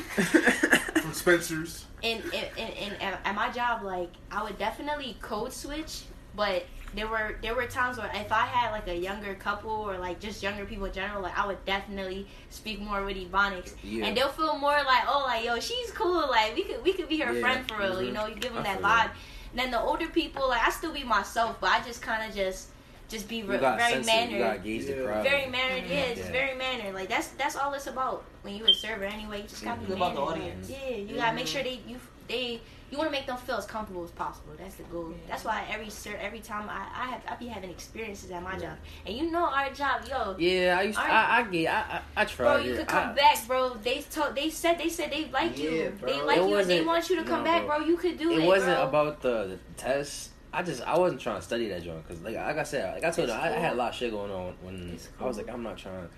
from 0.00 1.12
Spencer's. 1.12 1.84
And, 2.02 2.22
in, 2.24 2.44
in, 2.56 2.68
in 2.68 2.92
at 3.00 3.34
my 3.34 3.50
job, 3.50 3.82
like 3.82 4.10
I 4.30 4.42
would 4.42 4.58
definitely 4.58 5.16
code 5.20 5.52
switch, 5.52 6.02
but 6.36 6.64
there 6.94 7.06
were 7.06 7.36
there 7.42 7.54
were 7.54 7.66
times 7.66 7.98
where 7.98 8.10
if 8.14 8.32
I 8.32 8.46
had 8.46 8.70
like 8.70 8.88
a 8.88 8.96
younger 8.96 9.34
couple 9.34 9.70
or 9.70 9.98
like 9.98 10.20
just 10.20 10.42
younger 10.42 10.64
people 10.64 10.86
in 10.86 10.92
general, 10.92 11.22
like 11.22 11.38
I 11.38 11.46
would 11.46 11.62
definitely 11.64 12.26
speak 12.50 12.80
more 12.80 13.04
with 13.04 13.16
Ebonics, 13.16 13.74
Yeah. 13.82 14.06
and 14.06 14.16
they'll 14.16 14.28
feel 14.30 14.56
more 14.58 14.72
like, 14.84 15.04
oh, 15.06 15.24
like 15.26 15.44
yo, 15.44 15.60
she's 15.60 15.90
cool, 15.92 16.26
like 16.28 16.54
we 16.56 16.64
could 16.64 16.82
we 16.82 16.92
could 16.94 17.08
be 17.08 17.18
her 17.20 17.32
Yeah. 17.32 17.40
friend 17.40 17.68
for 17.68 17.78
real, 17.78 18.02
you 18.02 18.10
Mhm. 18.10 18.14
know, 18.14 18.26
you 18.26 18.34
give 18.36 18.52
them 18.54 18.60
I 18.66 18.74
that 18.74 18.78
vibe. 18.78 18.82
that. 18.82 19.14
And 19.52 19.58
then 19.60 19.70
the 19.70 19.80
older 19.80 20.08
people, 20.08 20.48
like 20.48 20.66
I 20.66 20.70
still 20.70 20.92
be 20.92 21.04
myself, 21.04 21.56
but 21.60 21.70
I 21.70 21.80
just 21.80 22.00
kind 22.02 22.28
of 22.28 22.34
just 22.34 22.68
just 23.08 23.26
be 23.26 23.36
You 23.38 23.46
re- 23.46 23.56
got 23.58 23.78
very 23.78 23.92
sensitive. 24.04 24.30
You 24.32 24.38
mannered. 24.38 24.56
gotta 24.58 24.62
the 24.62 24.96
Yeah. 24.96 25.04
crowd. 25.06 25.22
Very 25.24 25.46
mannered, 25.46 25.84
yeah, 25.90 26.08
just 26.14 26.26
Yeah. 26.26 26.32
very 26.32 26.54
mannered. 26.58 26.94
Like 26.94 27.08
that's 27.08 27.28
that's 27.28 27.56
all 27.56 27.72
it's 27.74 27.86
about 27.86 28.24
when 28.42 28.54
you 28.54 28.64
a 28.66 28.72
server 28.74 29.04
anyway. 29.04 29.42
You 29.42 29.48
just 29.48 29.64
gotta 29.64 29.80
Mhm. 29.80 29.86
be 29.86 29.92
It's 29.92 29.96
about 29.96 30.14
the 30.14 30.20
mannered. 30.20 30.32
audience. 30.42 30.70
Yeah, 30.70 30.90
you 30.96 31.16
gotta 31.16 31.34
make 31.34 31.46
sure 31.46 31.62
they 31.62 31.80
you 31.86 31.98
they 32.28 32.60
you 32.90 32.96
want 32.96 33.08
to 33.08 33.12
make 33.12 33.26
them 33.26 33.36
feel 33.36 33.56
as 33.56 33.66
comfortable 33.66 34.02
as 34.04 34.10
possible. 34.12 34.52
That's 34.56 34.76
the 34.76 34.84
goal. 34.84 35.10
Yeah. 35.10 35.16
That's 35.28 35.44
why 35.44 35.64
every 35.70 35.88
every 36.20 36.40
time 36.40 36.68
I 36.70 36.86
I 36.94 37.06
have 37.10 37.22
I 37.28 37.36
be 37.36 37.46
having 37.46 37.70
experiences 37.70 38.30
at 38.30 38.42
my 38.42 38.58
job, 38.58 38.76
and 39.06 39.16
you 39.16 39.30
know 39.30 39.44
our 39.44 39.70
job, 39.72 40.02
yo. 40.08 40.36
Yeah, 40.38 40.76
I 40.78 40.82
used. 40.82 40.98
To, 40.98 41.04
I, 41.04 41.38
I 41.38 41.42
get. 41.42 41.72
I, 41.72 41.78
I, 41.78 42.22
I 42.22 42.24
tried. 42.24 42.46
Bro, 42.46 42.56
it. 42.56 42.66
you 42.66 42.76
could 42.76 42.88
come 42.88 43.10
I, 43.10 43.12
back, 43.12 43.46
bro. 43.46 43.74
They 43.74 44.02
told, 44.02 44.34
they 44.34 44.48
said, 44.48 44.78
they 44.78 44.88
said 44.88 45.12
they 45.12 45.26
like 45.26 45.58
Yeah, 45.58 45.70
you. 45.70 45.96
bro. 46.00 46.10
They 46.10 46.22
like 46.22 46.38
It 46.38 46.48
you, 46.48 46.56
and 46.56 46.70
they 46.70 46.84
want 46.84 47.10
you 47.10 47.16
to 47.16 47.24
come 47.24 47.40
no, 47.40 47.44
back, 47.44 47.66
bro. 47.66 47.78
You 47.78 47.96
could 47.96 48.18
do 48.18 48.30
it. 48.30 48.38
It 48.38 48.46
wasn't 48.46 48.76
bro. 48.76 48.88
about 48.88 49.20
the, 49.20 49.46
the 49.46 49.58
test. 49.76 50.30
I 50.50 50.62
just 50.62 50.82
I 50.82 50.96
wasn't 50.96 51.20
trying 51.20 51.36
to 51.36 51.42
study 51.42 51.68
that 51.68 51.82
joint 51.82 52.06
because 52.08 52.22
like 52.22 52.34
like 52.34 52.56
I 52.56 52.62
said 52.62 52.94
like 52.94 53.04
I 53.04 53.10
told 53.10 53.28
It's 53.28 53.36
you 53.36 53.42
I, 53.42 53.54
I 53.54 53.58
had 53.58 53.74
a 53.74 53.76
lot 53.76 53.90
of 53.90 53.94
shit 53.94 54.10
going 54.10 54.30
on 54.30 54.54
when 54.62 54.92
It's 54.94 55.10
I 55.20 55.24
was 55.24 55.36
like 55.36 55.50
I'm 55.50 55.62
not 55.62 55.76
trying 55.76 56.08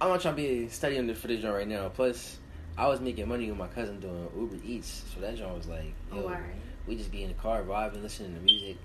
I'm 0.00 0.10
not 0.10 0.20
trying 0.20 0.36
to 0.36 0.42
be 0.42 0.68
studying 0.68 1.12
for 1.14 1.26
this 1.26 1.42
joint 1.42 1.54
right 1.54 1.66
now. 1.66 1.88
Plus 1.88 2.38
I 2.76 2.88
was 2.88 3.00
making 3.00 3.28
money 3.28 3.48
with 3.48 3.58
my 3.58 3.68
cousin 3.68 4.00
doing 4.00 4.28
Uber 4.36 4.56
Eats, 4.64 5.04
so 5.14 5.20
that 5.20 5.36
joint 5.36 5.56
was 5.56 5.66
like 5.68 5.92
oh, 6.12 6.16
yo, 6.16 6.22
Oh, 6.22 6.24
alright. 6.26 6.40
we 6.86 6.96
just 6.96 7.10
be 7.12 7.22
in 7.22 7.28
the 7.28 7.34
car 7.34 7.62
vibing, 7.62 8.02
listening 8.02 8.34
to 8.34 8.40
music, 8.40 8.76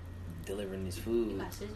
delivering 0.45 0.85
this 0.85 0.97
food. 0.97 1.25
You 1.31 1.37
food. 1.37 1.39
got 1.41 1.53
scissors? 1.53 1.73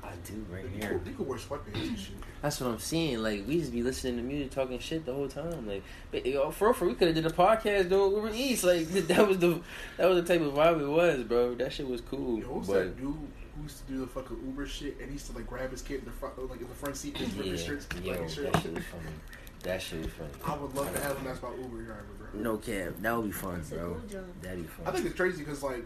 I 0.00 0.12
do 0.24 0.46
right 0.50 0.62
You 0.62 0.68
here. 0.80 0.98
could, 0.98 1.06
you 1.08 1.14
could 1.16 1.26
wear 1.26 1.38
sweatpants 1.38 1.88
and 1.88 1.98
shit. 1.98 2.14
That's 2.40 2.60
what 2.60 2.70
I'm 2.70 2.78
saying. 2.78 3.18
Like 3.18 3.44
we 3.48 3.58
just 3.58 3.72
be 3.72 3.82
listening 3.82 4.16
to 4.18 4.22
music, 4.22 4.52
talking 4.52 4.78
shit 4.78 5.04
the 5.04 5.12
whole 5.12 5.28
time. 5.28 5.66
Like, 5.66 5.82
but, 6.12 6.24
yo, 6.24 6.50
for 6.52 6.66
real, 6.68 6.74
for 6.74 6.84
real, 6.84 6.92
we 6.94 6.98
could 6.98 7.08
have 7.08 7.16
did 7.16 7.26
a 7.26 7.30
podcast 7.34 7.88
doing 7.88 8.12
Uber 8.14 8.30
Eats. 8.32 8.62
Like 8.62 8.86
that 9.08 9.26
was 9.26 9.38
the 9.38 9.60
that 9.96 10.08
was 10.08 10.22
the 10.24 10.32
type 10.32 10.40
of 10.46 10.54
vibe 10.54 10.80
it 10.80 10.86
was, 10.88 11.24
bro. 11.24 11.56
That 11.56 11.72
shit 11.72 11.88
was 11.88 12.00
cool. 12.00 12.38
Yo, 12.38 12.44
who's 12.46 12.68
but 12.68 12.74
that 12.74 12.96
dude 12.96 13.06
who 13.56 13.62
used 13.64 13.84
to 13.84 13.92
do 13.92 13.98
the 13.98 14.06
fucking 14.06 14.38
Uber 14.46 14.66
shit 14.68 14.96
and 15.00 15.06
he 15.08 15.14
used 15.14 15.26
to 15.26 15.32
like 15.32 15.48
grab 15.48 15.72
his 15.72 15.82
kid 15.82 15.98
in 15.98 16.04
the 16.04 16.12
front, 16.12 16.38
like 16.48 16.60
in 16.60 16.68
the 16.68 16.74
front 16.76 16.96
seat 16.96 17.18
and 17.20 17.34
rip 17.36 17.46
yeah, 17.46 17.52
his 17.52 17.64
shirts, 17.64 17.88
yo, 18.00 18.12
like 18.12 18.22
his 18.22 18.34
shirt. 18.34 18.52
that 18.52 18.62
shit 18.62 18.72
was 18.74 18.84
funny. 18.84 19.04
That 19.62 19.82
shit 19.82 20.00
was 20.02 20.12
funny. 20.12 20.30
I 20.44 20.56
would 20.56 20.74
love 20.74 20.94
to 20.94 21.00
have 21.02 21.16
him 21.18 21.26
ask 21.26 21.42
about 21.42 21.58
Uber 21.58 21.82
driver, 21.82 22.04
bro. 22.32 22.40
No 22.40 22.56
cap, 22.58 22.92
that 23.00 23.16
would 23.16 23.26
be 23.26 23.32
fun, 23.32 23.58
It's 23.60 23.72
a 23.72 23.76
bro. 23.76 23.94
cool 23.94 24.08
job. 24.08 24.24
That'd 24.42 24.62
be 24.62 24.68
fun. 24.68 24.86
I 24.86 24.90
think 24.92 25.06
it's 25.06 25.14
crazy 25.16 25.44
because 25.44 25.62
like 25.62 25.84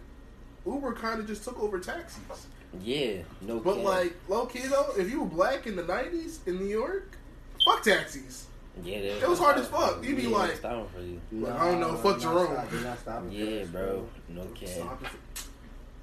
Uber 0.67 0.93
kind 0.95 1.21
of 1.21 1.27
just 1.27 1.43
took 1.45 1.59
over 1.61 1.79
taxis. 1.81 2.47
yeah, 2.83 3.23
no 3.41 3.59
But 3.61 3.77
cap. 3.77 3.85
like 3.85 4.17
low 4.29 4.47
key 4.47 4.67
though, 4.67 4.93
if 4.99 5.11
you 5.11 5.21
were 5.21 5.27
black 5.27 5.67
in 5.67 5.77
the 5.77 5.83
'90s 5.85 6.47
in 6.47 6.59
New 6.59 6.67
York, 6.67 7.17
fuck 7.65 7.83
taxis. 7.83 8.47
yeah, 8.85 8.97
it 8.99 9.29
was 9.29 9.39
hard 9.39 9.57
as 9.59 9.67
fuck. 9.69 10.05
You'd 10.05 10.17
be 10.17 10.25
yeah, 10.25 10.29
like- 10.29 10.57
stopping 10.57 10.87
for 10.89 11.01
you. 11.01 11.21
Like, 11.45 11.55
I 11.59 11.71
don't 11.71 11.81
know, 11.81 11.97
fuck 11.97 12.19
they're 12.21 12.29
Jerome. 12.31 12.55
Not 12.55 12.67
stop, 12.67 12.71
they're 12.71 12.81
not 12.83 12.99
stopping 13.01 13.33
Yeah, 13.33 13.65
for 13.65 13.69
bro. 13.71 14.09
No 14.29 14.45
cap. 14.55 14.69
Stop 14.69 15.03
it. 15.05 15.11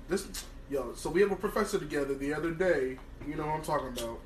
This, 0.08 0.28
yo, 0.72 0.94
so 0.96 1.10
we 1.12 1.22
have 1.22 1.32
a 1.32 1.36
professor 1.36 1.78
together 1.80 2.16
the 2.16 2.34
other 2.34 2.52
day. 2.52 2.98
You 3.28 3.36
know 3.36 3.46
what 3.46 3.56
I'm 3.58 3.62
talking 3.64 3.90
about. 3.90 4.20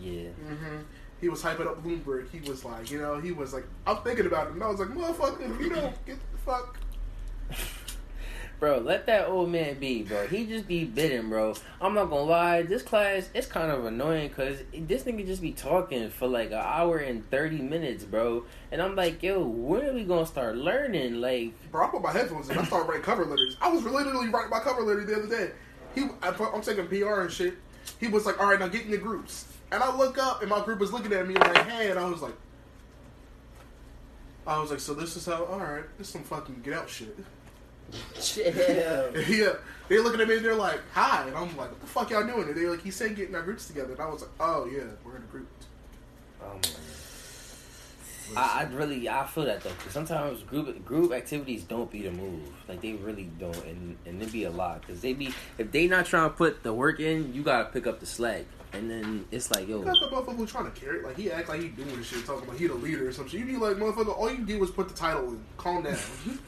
Yeah. 0.00 0.30
hmm 0.30 0.76
He 1.20 1.28
was 1.28 1.42
hyping 1.42 1.66
up 1.66 1.82
Bloomberg. 1.82 2.30
He 2.30 2.40
was 2.48 2.64
like, 2.64 2.90
you 2.90 3.00
know, 3.00 3.20
he 3.20 3.32
was 3.32 3.52
like, 3.52 3.64
I'm 3.86 3.96
thinking 3.98 4.26
about 4.26 4.48
it, 4.48 4.52
and 4.54 4.62
I 4.62 4.68
was 4.68 4.80
like, 4.80 4.88
motherfucker, 4.88 5.60
you 5.60 5.70
know, 5.70 5.92
get 6.04 6.18
the 6.32 6.38
fuck. 6.38 6.78
Bro, 8.58 8.78
let 8.78 9.04
that 9.04 9.28
old 9.28 9.50
man 9.50 9.78
be, 9.78 10.02
bro. 10.02 10.26
He 10.28 10.46
just 10.46 10.66
be 10.66 10.84
bidding, 10.84 11.28
bro. 11.28 11.54
I'm 11.78 11.92
not 11.92 12.08
gonna 12.08 12.22
lie, 12.22 12.62
this 12.62 12.82
class 12.82 13.28
it's 13.34 13.46
kind 13.46 13.70
of 13.70 13.84
annoying 13.84 14.28
because 14.28 14.60
this 14.72 15.02
nigga 15.02 15.26
just 15.26 15.42
be 15.42 15.52
talking 15.52 16.08
for 16.08 16.26
like 16.26 16.52
an 16.52 16.62
hour 16.64 16.96
and 16.96 17.28
thirty 17.30 17.58
minutes, 17.58 18.04
bro. 18.04 18.44
And 18.72 18.80
I'm 18.80 18.96
like, 18.96 19.22
yo, 19.22 19.42
when 19.42 19.84
are 19.84 19.92
we 19.92 20.04
gonna 20.04 20.24
start 20.24 20.56
learning? 20.56 21.20
Like, 21.20 21.52
Bro, 21.70 21.86
I 21.86 21.90
put 21.90 22.00
my 22.00 22.12
headphones 22.12 22.48
in. 22.48 22.56
I 22.56 22.64
started 22.64 22.88
writing 22.88 23.04
cover 23.04 23.26
letters. 23.26 23.58
I 23.60 23.68
was 23.68 23.84
literally 23.84 24.28
writing 24.30 24.50
my 24.50 24.60
cover 24.60 24.80
letter 24.80 25.04
the 25.04 25.16
other 25.16 25.28
day. 25.28 25.50
He, 25.94 26.08
I, 26.22 26.30
I'm 26.30 26.62
taking 26.62 26.86
PR 26.86 27.20
and 27.20 27.30
shit. 27.30 27.56
He 28.00 28.08
was 28.08 28.24
like, 28.24 28.40
all 28.40 28.46
right, 28.46 28.58
now 28.58 28.68
get 28.68 28.86
in 28.86 28.90
the 28.90 28.96
groups. 28.96 29.44
And 29.72 29.82
I 29.82 29.96
look 29.96 30.18
up, 30.18 30.42
and 30.42 30.50
my 30.50 30.64
group 30.64 30.78
was 30.78 30.92
looking 30.92 31.12
at 31.12 31.26
me 31.26 31.34
like, 31.34 31.56
hey, 31.66 31.90
and 31.90 31.98
I 31.98 32.08
was 32.08 32.22
like, 32.22 32.34
I 34.46 34.60
was 34.60 34.70
like, 34.70 34.80
so 34.80 34.94
this 34.94 35.16
is 35.16 35.26
how, 35.26 35.44
all 35.44 35.58
right, 35.58 35.84
this 35.98 36.06
is 36.06 36.12
some 36.12 36.22
fucking 36.22 36.60
get 36.62 36.74
out 36.74 36.88
shit. 36.88 37.16
Chill. 38.20 38.44
yeah, 39.28 39.54
they're 39.88 40.02
looking 40.02 40.20
at 40.20 40.28
me 40.28 40.36
and 40.36 40.44
they're 40.44 40.54
like, 40.54 40.80
hi. 40.92 41.26
And 41.26 41.36
I'm 41.36 41.56
like, 41.56 41.70
what 41.70 41.80
the 41.80 41.86
fuck 41.86 42.10
y'all 42.10 42.26
doing? 42.26 42.48
And 42.48 42.56
they're 42.56 42.70
like, 42.70 42.82
he 42.82 42.90
said 42.90 43.16
getting 43.16 43.34
our 43.34 43.42
groups 43.42 43.66
together. 43.66 43.92
And 43.92 44.00
I 44.00 44.06
was 44.06 44.22
like, 44.22 44.30
oh, 44.40 44.66
yeah, 44.66 44.84
we're 45.04 45.16
in 45.16 45.22
a 45.22 45.26
group. 45.26 45.48
um, 46.44 46.60
I, 48.36 48.62
I 48.62 48.74
really 48.74 49.08
I 49.08 49.24
feel 49.26 49.44
that 49.44 49.62
though, 49.62 49.70
because 49.70 49.92
sometimes 49.92 50.42
group 50.42 50.84
group 50.84 51.12
activities 51.12 51.62
don't 51.62 51.90
be 51.90 52.02
the 52.02 52.10
move. 52.10 52.42
Like 52.68 52.80
they 52.80 52.94
really 52.94 53.30
don't, 53.38 53.64
and 53.64 53.96
and 54.04 54.20
it 54.20 54.32
be 54.32 54.44
a 54.44 54.50
lot 54.50 54.80
because 54.80 55.00
they 55.00 55.12
be 55.12 55.32
if 55.58 55.70
they 55.70 55.86
not 55.86 56.06
trying 56.06 56.28
to 56.30 56.34
put 56.34 56.64
the 56.64 56.72
work 56.72 56.98
in, 56.98 57.32
you 57.34 57.42
gotta 57.42 57.66
pick 57.66 57.86
up 57.86 58.00
the 58.00 58.06
slack, 58.06 58.44
and 58.72 58.90
then 58.90 59.24
it's 59.30 59.50
like 59.50 59.68
yo, 59.68 59.78
You 59.78 59.84
got 59.84 60.00
the 60.00 60.06
motherfucker 60.06 60.36
who's 60.36 60.50
trying 60.50 60.70
to 60.70 60.80
carry 60.80 60.98
it. 60.98 61.04
Like, 61.04 61.16
he 61.16 61.30
act 61.30 61.48
like 61.48 61.60
he 61.60 61.68
doing 61.68 61.96
this 61.96 62.06
shit, 62.06 62.24
talking 62.26 62.44
about 62.44 62.58
he 62.58 62.66
the 62.66 62.74
leader 62.74 63.08
or 63.08 63.12
some 63.12 63.28
shit. 63.28 63.40
You 63.40 63.46
be 63.46 63.56
like, 63.56 63.76
motherfucker, 63.76 64.16
all 64.16 64.30
you 64.30 64.44
did 64.44 64.60
was 64.60 64.70
put 64.70 64.88
the 64.88 64.94
title 64.94 65.28
in. 65.28 65.44
Calm 65.56 65.82
down. 65.82 65.96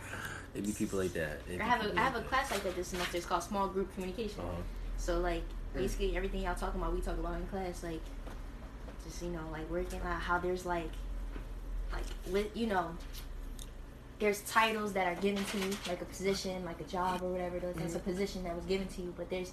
it 0.54 0.64
be 0.64 0.72
people 0.72 0.98
like 0.98 1.12
that. 1.12 1.40
It 1.50 1.60
I 1.60 1.64
have 1.64 1.80
people 1.80 1.96
a 1.96 2.00
I 2.00 2.04
have 2.04 2.16
a 2.16 2.22
class 2.22 2.50
like 2.50 2.62
that 2.64 2.76
this 2.76 2.88
semester. 2.88 3.16
It's 3.16 3.26
called 3.26 3.42
small 3.42 3.68
group 3.68 3.92
communication. 3.94 4.40
Uh-huh. 4.40 4.62
So 4.96 5.18
like 5.18 5.42
basically 5.74 6.16
everything 6.16 6.42
y'all 6.42 6.54
talking 6.54 6.80
about, 6.80 6.94
we 6.94 7.00
talk 7.00 7.18
about 7.18 7.36
in 7.36 7.46
class. 7.46 7.82
Like 7.82 8.00
just 9.04 9.22
you 9.22 9.30
know 9.30 9.42
like 9.50 9.68
working 9.70 10.00
out 10.00 10.20
how 10.20 10.38
there's 10.38 10.66
like 10.66 10.90
like 11.92 12.04
with 12.30 12.54
you 12.56 12.66
know 12.66 12.90
there's 14.18 14.42
titles 14.42 14.92
that 14.92 15.06
are 15.06 15.20
given 15.20 15.42
to 15.46 15.58
you 15.58 15.70
like 15.88 16.00
a 16.00 16.04
position 16.04 16.64
like 16.64 16.80
a 16.80 16.84
job 16.84 17.22
or 17.22 17.30
whatever 17.30 17.58
those 17.58 17.74
that's 17.76 17.94
a 17.94 17.98
position 17.98 18.44
that 18.44 18.54
was 18.54 18.64
given 18.66 18.86
to 18.88 19.02
you 19.02 19.14
but 19.16 19.28
there's 19.30 19.52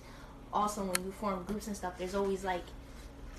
also 0.58 0.84
when 0.84 1.06
you 1.06 1.12
form 1.12 1.44
groups 1.44 1.68
and 1.68 1.76
stuff 1.78 1.94
there's 1.98 2.16
always 2.16 2.44
like 2.44 2.64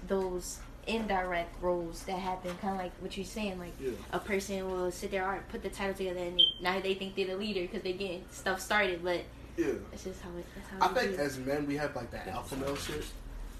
those 0.06 0.58
indirect 0.86 1.54
roles 1.62 2.02
that 2.04 2.18
happen 2.18 2.50
kind 2.62 2.74
of 2.74 2.80
like 2.80 2.92
what 3.00 3.14
you're 3.16 3.26
saying 3.26 3.58
like 3.58 3.72
Yeah. 3.80 3.90
a 4.12 4.18
person 4.18 4.64
will 4.70 4.90
sit 4.90 5.10
there 5.10 5.24
all 5.24 5.32
right 5.32 5.48
put 5.50 5.62
the 5.62 5.68
title 5.68 5.94
together 5.94 6.20
and 6.20 6.40
now 6.62 6.80
they 6.80 6.94
think 6.94 7.14
they're 7.14 7.26
the 7.26 7.36
leader 7.36 7.60
because 7.62 7.82
they're 7.82 7.92
getting 7.92 8.24
stuff 8.30 8.60
started 8.60 9.02
but 9.04 9.20
Yeah. 9.56 9.72
that's 9.90 10.04
just 10.04 10.22
how 10.22 10.30
it 10.38 10.46
that's 10.54 10.68
how 10.70 10.90
I 10.90 10.94
think 10.94 11.12
is. 11.12 11.18
as 11.18 11.38
men 11.38 11.66
we 11.66 11.76
have 11.76 11.94
like 11.94 12.10
that 12.12 12.28
alpha 12.28 12.56
male 12.56 12.76
shit 12.76 13.04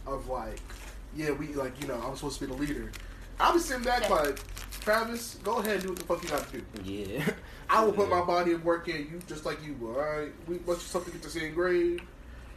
of 0.07 0.27
like, 0.29 0.59
yeah, 1.15 1.33
we 1.33 1.49
like 1.49 1.79
you 1.83 1.89
know 1.89 2.01
I'm 2.01 2.17
supposed 2.17 2.39
to 2.39 2.47
be 2.47 2.53
the 2.53 2.59
leader. 2.59 2.91
I 3.39 3.53
was 3.53 3.65
sitting 3.67 3.85
back 3.85 4.03
Yeah. 4.09 4.15
like, 4.15 4.41
Travis, 4.81 5.35
go 5.45 5.59
ahead 5.59 5.75
and 5.75 5.83
do 5.83 5.89
what 5.91 5.99
the 5.99 6.05
fuck 6.05 6.23
you 6.23 6.29
got 6.31 6.51
to 6.51 6.61
do. 6.61 6.65
Yeah. 6.83 7.29
I 7.69 7.85
will 7.85 7.93
put 7.93 8.09
my 8.09 8.23
body 8.23 8.53
of 8.53 8.65
work 8.65 8.89
in. 8.89 8.97
You 9.13 9.21
just 9.29 9.45
like 9.45 9.63
you 9.63 9.75
will. 9.75 9.97
All 9.97 10.19
right, 10.19 10.33
we 10.47 10.57
want 10.59 10.81
you 10.81 10.87
something 10.87 11.13
to 11.13 11.19
get 11.19 11.23
the 11.23 11.31
same 11.39 11.53
grade, 11.55 12.01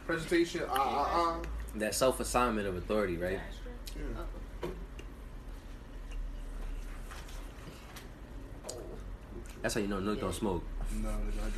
presentation. 0.06 0.62
Ah 0.68 0.74
ah 0.76 1.08
ah. 1.12 1.40
that 1.76 1.94
self 1.94 2.20
assignment 2.20 2.66
of 2.66 2.76
authority, 2.76 3.16
right? 3.16 3.40
Yeah. 3.96 4.70
That's 9.62 9.74
how 9.74 9.80
you 9.80 9.86
know 9.86 10.00
Nook 10.00 10.20
don't 10.20 10.34
smoke. 10.34 10.64
No, 11.02 11.08
nigga, 11.08 11.46
I 11.46 11.50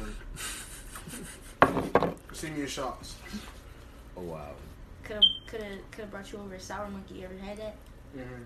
drink. 2.02 2.16
See 2.32 2.50
me 2.50 2.62
in 2.62 2.66
shots. 2.66 3.16
Oh 4.16 4.22
wow. 4.22 4.52
Could 5.02 5.16
have 5.16 5.24
could 5.46 5.62
have 5.62 5.90
could 5.90 6.00
have 6.02 6.10
brought 6.10 6.30
you 6.32 6.38
over 6.38 6.54
a 6.54 6.60
sour 6.60 6.88
monkey. 6.88 7.14
You 7.16 7.24
ever 7.24 7.38
had 7.38 7.56
that? 7.58 7.76
Mm-hmm. 8.16 8.42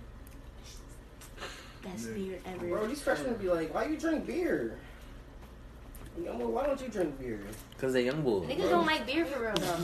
Best 1.82 2.08
Yeah. 2.08 2.14
beer 2.14 2.38
ever. 2.46 2.66
Bro, 2.66 2.86
these 2.86 3.02
freshmen 3.02 3.34
be 3.34 3.48
like, 3.48 3.74
why 3.74 3.86
you 3.86 3.96
drink 3.96 4.26
beer? 4.26 4.78
You 6.18 6.34
know, 6.34 6.48
why 6.48 6.66
don't 6.66 6.80
you 6.80 6.88
drink 6.88 7.18
beer? 7.18 7.40
Cause 7.78 7.92
they 7.92 8.04
young 8.04 8.22
boys. 8.22 8.48
Niggas 8.48 8.70
don't 8.70 8.86
like 8.86 9.06
beer 9.06 9.24
for 9.24 9.40
real 9.40 9.54
though. 9.54 9.76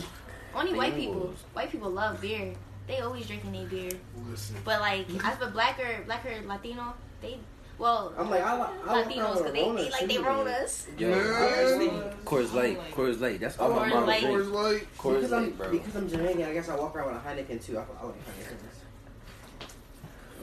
Only 0.55 0.73
They 0.73 0.79
white 0.79 0.95
people. 0.97 1.15
boys. 1.21 1.37
White 1.53 1.71
people 1.71 1.91
love 1.91 2.21
beer. 2.21 2.53
They 2.87 2.99
always 3.01 3.27
drinking 3.27 3.53
their 3.53 3.67
beer. 3.67 3.91
Listen. 4.31 4.57
But 4.65 4.81
like 4.81 5.07
as 5.25 5.41
a 5.41 5.47
blacker 5.49 6.03
blacker 6.07 6.35
Latino, 6.47 6.95
they 7.23 7.39
well 7.79 8.13
I'm 8.19 8.31
like, 8.31 8.43
I, 8.43 8.61
li- 8.61 8.73
I 8.87 9.03
Latinos 9.03 9.07
uh, 9.19 9.33
because 9.35 9.41
a 9.49 9.53
they, 9.53 9.63
Rona 9.63 9.83
they 9.83 9.91
like 9.91 10.07
they 10.09 10.15
too, 10.17 10.23
Ronas. 10.23 11.01
Yo, 11.01 11.09
Yeah. 11.09 12.13
Coors 12.25 12.53
Light, 12.53 12.79
Coors 12.93 13.21
Light. 13.21 13.41
That's 13.41 13.59
all 13.59 13.73
Oh, 13.73 13.77
my 13.77 13.89
Coors 13.89 13.95
mom 13.95 14.07
Light. 14.07 14.23
drinks. 14.23 14.47
Coors 14.47 14.53
Light. 14.53 14.87
Coors 14.99 15.15
because 15.15 15.33
I'm 15.33 15.43
Light, 15.45 15.57
bro. 15.59 15.71
because 15.71 15.97
I'm 15.97 16.09
Jamaican, 16.09 16.43
I 16.45 16.53
guess 16.53 16.69
I 16.69 16.77
walk 16.77 16.95
around 16.97 17.15
with 17.15 17.25
a 17.25 17.29
Heineken 17.29 17.65
too. 17.65 17.79
I, 17.79 17.81
I 17.83 18.05
like 18.07 18.15
Heinekens. 18.27 18.81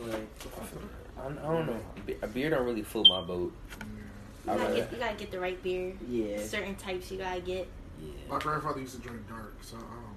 Like, 0.08 0.28
I, 1.20 1.28
I 1.28 1.54
don't 1.54 1.68
know. 1.68 1.80
A 2.24 2.28
beer 2.28 2.50
don't 2.50 2.66
really 2.66 2.82
float 2.82 3.08
my 3.08 3.22
boat. 3.22 3.54
You 4.46 4.54
gotta, 4.58 4.76
get, 4.76 4.92
you 4.92 4.98
gotta 4.98 5.16
get 5.18 5.32
the 5.32 5.40
right 5.40 5.62
beer. 5.64 5.94
yeah. 6.10 6.42
Certain 6.44 6.76
types 6.76 7.12
you 7.12 7.18
gotta 7.20 7.42
get. 7.42 7.68
yeah. 8.02 8.12
My 8.30 8.40
grandfather 8.40 8.80
used 8.80 8.96
to 8.96 9.02
drink 9.02 9.28
dark, 9.30 9.54
so 9.62 9.78
I 9.78 9.80
don't 9.82 9.90
know. 9.90 10.08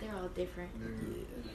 They're 0.00 0.14
all 0.22 0.28
different. 0.30 0.70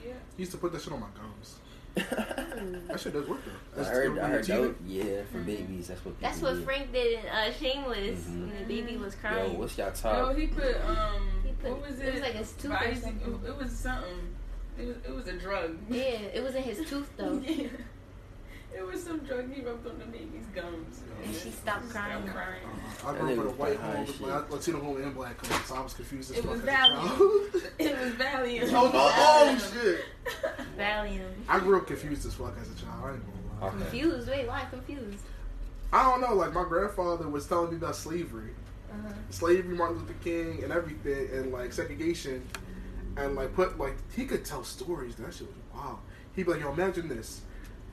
Yeah. 0.05 0.13
He 0.37 0.43
used 0.43 0.51
to 0.53 0.57
put 0.57 0.71
that 0.71 0.81
shit 0.81 0.93
on 0.93 1.01
my 1.01 1.07
gums. 1.15 1.55
That 2.87 2.99
shit 2.99 3.11
does 3.13 3.27
work 3.27 3.39
though. 3.75 3.81
I 3.81 3.85
heard, 3.85 4.19
I 4.19 4.27
heard 4.29 4.45
teething. 4.45 4.61
that. 4.63 4.75
Yeah, 4.87 5.21
for 5.31 5.39
babies, 5.39 5.87
that's 5.87 6.03
what. 6.05 6.17
People 6.19 6.29
That's 6.29 6.41
what 6.41 6.53
do. 6.55 6.63
Frank 6.63 6.93
did 6.93 7.19
in 7.19 7.25
uh, 7.25 7.51
Shameless 7.51 8.19
Mhm. 8.25 8.47
when 8.49 8.57
the 8.59 8.65
baby 8.65 8.97
was 8.97 9.15
crying. 9.15 9.35
Yo, 9.37 9.43
crying. 9.45 9.59
what's 9.59 9.77
y'all 9.77 9.87
Oh, 9.89 10.25
top? 10.27 10.37
he 10.37 10.47
put 10.47 10.75
um. 10.85 11.29
He 11.43 11.51
put- 11.53 11.71
what 11.71 11.89
was 11.89 11.99
it? 11.99 12.05
it 12.07 12.13
was 12.13 12.21
like 12.21 12.33
his 12.33 12.51
tooth 12.53 12.71
or 12.71 12.87
Visi- 12.87 13.01
something. 13.01 13.39
It 13.45 13.57
was 13.57 13.71
something. 13.71 14.35
It 14.79 14.85
was 14.87 14.95
it 15.07 15.11
was 15.13 15.27
a 15.27 15.33
drug. 15.33 15.77
yeah, 15.89 16.03
it 16.03 16.43
was 16.43 16.53
in 16.55 16.63
his 16.63 16.87
tooth 16.89 17.09
though. 17.17 17.41
Yeah. 17.43 17.67
It 18.75 18.85
was 18.85 19.01
some 19.03 19.19
drug 19.19 19.51
he 19.51 19.61
rubbed 19.61 19.87
on 19.87 19.97
the 19.97 20.05
baby's 20.05 20.45
gums. 20.53 21.01
And 21.23 21.33
she 21.35 21.49
stopped 21.51 21.89
crying. 21.89 22.27
crying. 22.27 22.61
Uh, 23.03 23.07
I 23.09 23.13
That 23.13 23.19
grew 23.21 23.31
up 23.31 23.39
in 23.39 23.47
a 23.47 23.49
white 23.51 23.77
high 23.79 23.95
home, 23.97 24.05
shit. 24.05 24.21
like, 24.21 24.51
Latino 24.51 24.79
home 24.79 24.97
and 25.01 25.15
black 25.15 25.45
home, 25.45 25.61
so 25.65 25.75
I 25.75 25.81
was 25.81 25.93
confused 25.93 26.31
as 26.31 26.37
It 26.37 26.41
fuck 26.43 26.51
was 26.51 26.61
as 26.61 26.67
a 26.67 26.71
child. 26.71 27.41
It 27.79 27.99
was 27.99 28.13
Valiant. 28.13 28.71
oh, 28.73 28.91
oh 28.93 29.71
shit! 29.73 30.05
Valium. 30.77 31.31
I 31.49 31.59
grew 31.59 31.77
up 31.77 31.87
confused 31.87 32.25
as 32.25 32.33
fuck 32.35 32.53
as 32.61 32.69
a 32.69 32.75
child. 32.75 33.03
I 33.03 33.11
ain't 33.13 33.21
gonna 33.25 33.61
lie. 33.61 33.67
Okay. 33.69 33.77
Confused. 33.89 34.27
Wait, 34.29 34.47
why 34.47 34.65
confused? 34.69 35.23
I 35.91 36.03
don't 36.03 36.21
know. 36.21 36.35
Like 36.35 36.53
my 36.53 36.63
grandfather 36.65 37.27
was 37.27 37.47
telling 37.47 37.71
me 37.71 37.77
about 37.77 37.95
slavery, 37.95 38.51
Uh-huh. 38.91 39.13
slavery, 39.31 39.75
Martin 39.75 39.99
Luther 39.99 40.13
King, 40.23 40.63
and 40.63 40.71
everything, 40.71 41.29
and 41.33 41.51
like 41.51 41.73
segregation, 41.73 42.45
and 43.15 43.35
like 43.35 43.55
put 43.55 43.79
like 43.79 43.95
he 44.15 44.25
could 44.25 44.45
tell 44.45 44.63
stories. 44.63 45.15
That 45.15 45.33
shit 45.33 45.47
was 45.47 45.55
wow. 45.73 45.99
He'd 46.35 46.45
be 46.45 46.51
like, 46.51 46.61
"Yo, 46.61 46.71
imagine 46.71 47.07
this: 47.07 47.41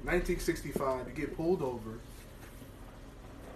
1965, 0.05 1.09
you 1.09 1.13
get 1.15 1.37
pulled 1.37 1.63
over, 1.63 1.99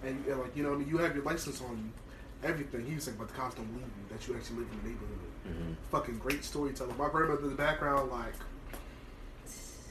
and, 0.02 0.24
and 0.26 0.40
like 0.40 0.56
you 0.56 0.62
know, 0.62 0.70
what 0.70 0.76
I 0.76 0.78
mean, 0.78 0.88
you 0.88 0.98
have 0.98 1.14
your 1.14 1.24
license 1.24 1.60
on 1.60 1.76
you, 1.76 2.48
everything." 2.48 2.86
He 2.86 2.94
was 2.94 3.06
like, 3.06 3.18
"But 3.18 3.28
the 3.28 3.34
cops 3.34 3.54
don't 3.56 3.66
believe 3.66 3.86
you 3.86 4.16
that 4.16 4.26
you 4.28 4.34
actually 4.34 4.58
live 4.58 4.68
in 4.72 4.78
the 4.82 4.88
neighborhood." 4.88 5.18
Mhm. 5.48 5.76
Fucking 5.90 6.18
great 6.18 6.44
storyteller. 6.44 6.94
My 6.94 7.08
grandmother 7.08 7.42
in 7.44 7.50
the 7.50 7.54
background, 7.54 8.10
like, 8.10 8.34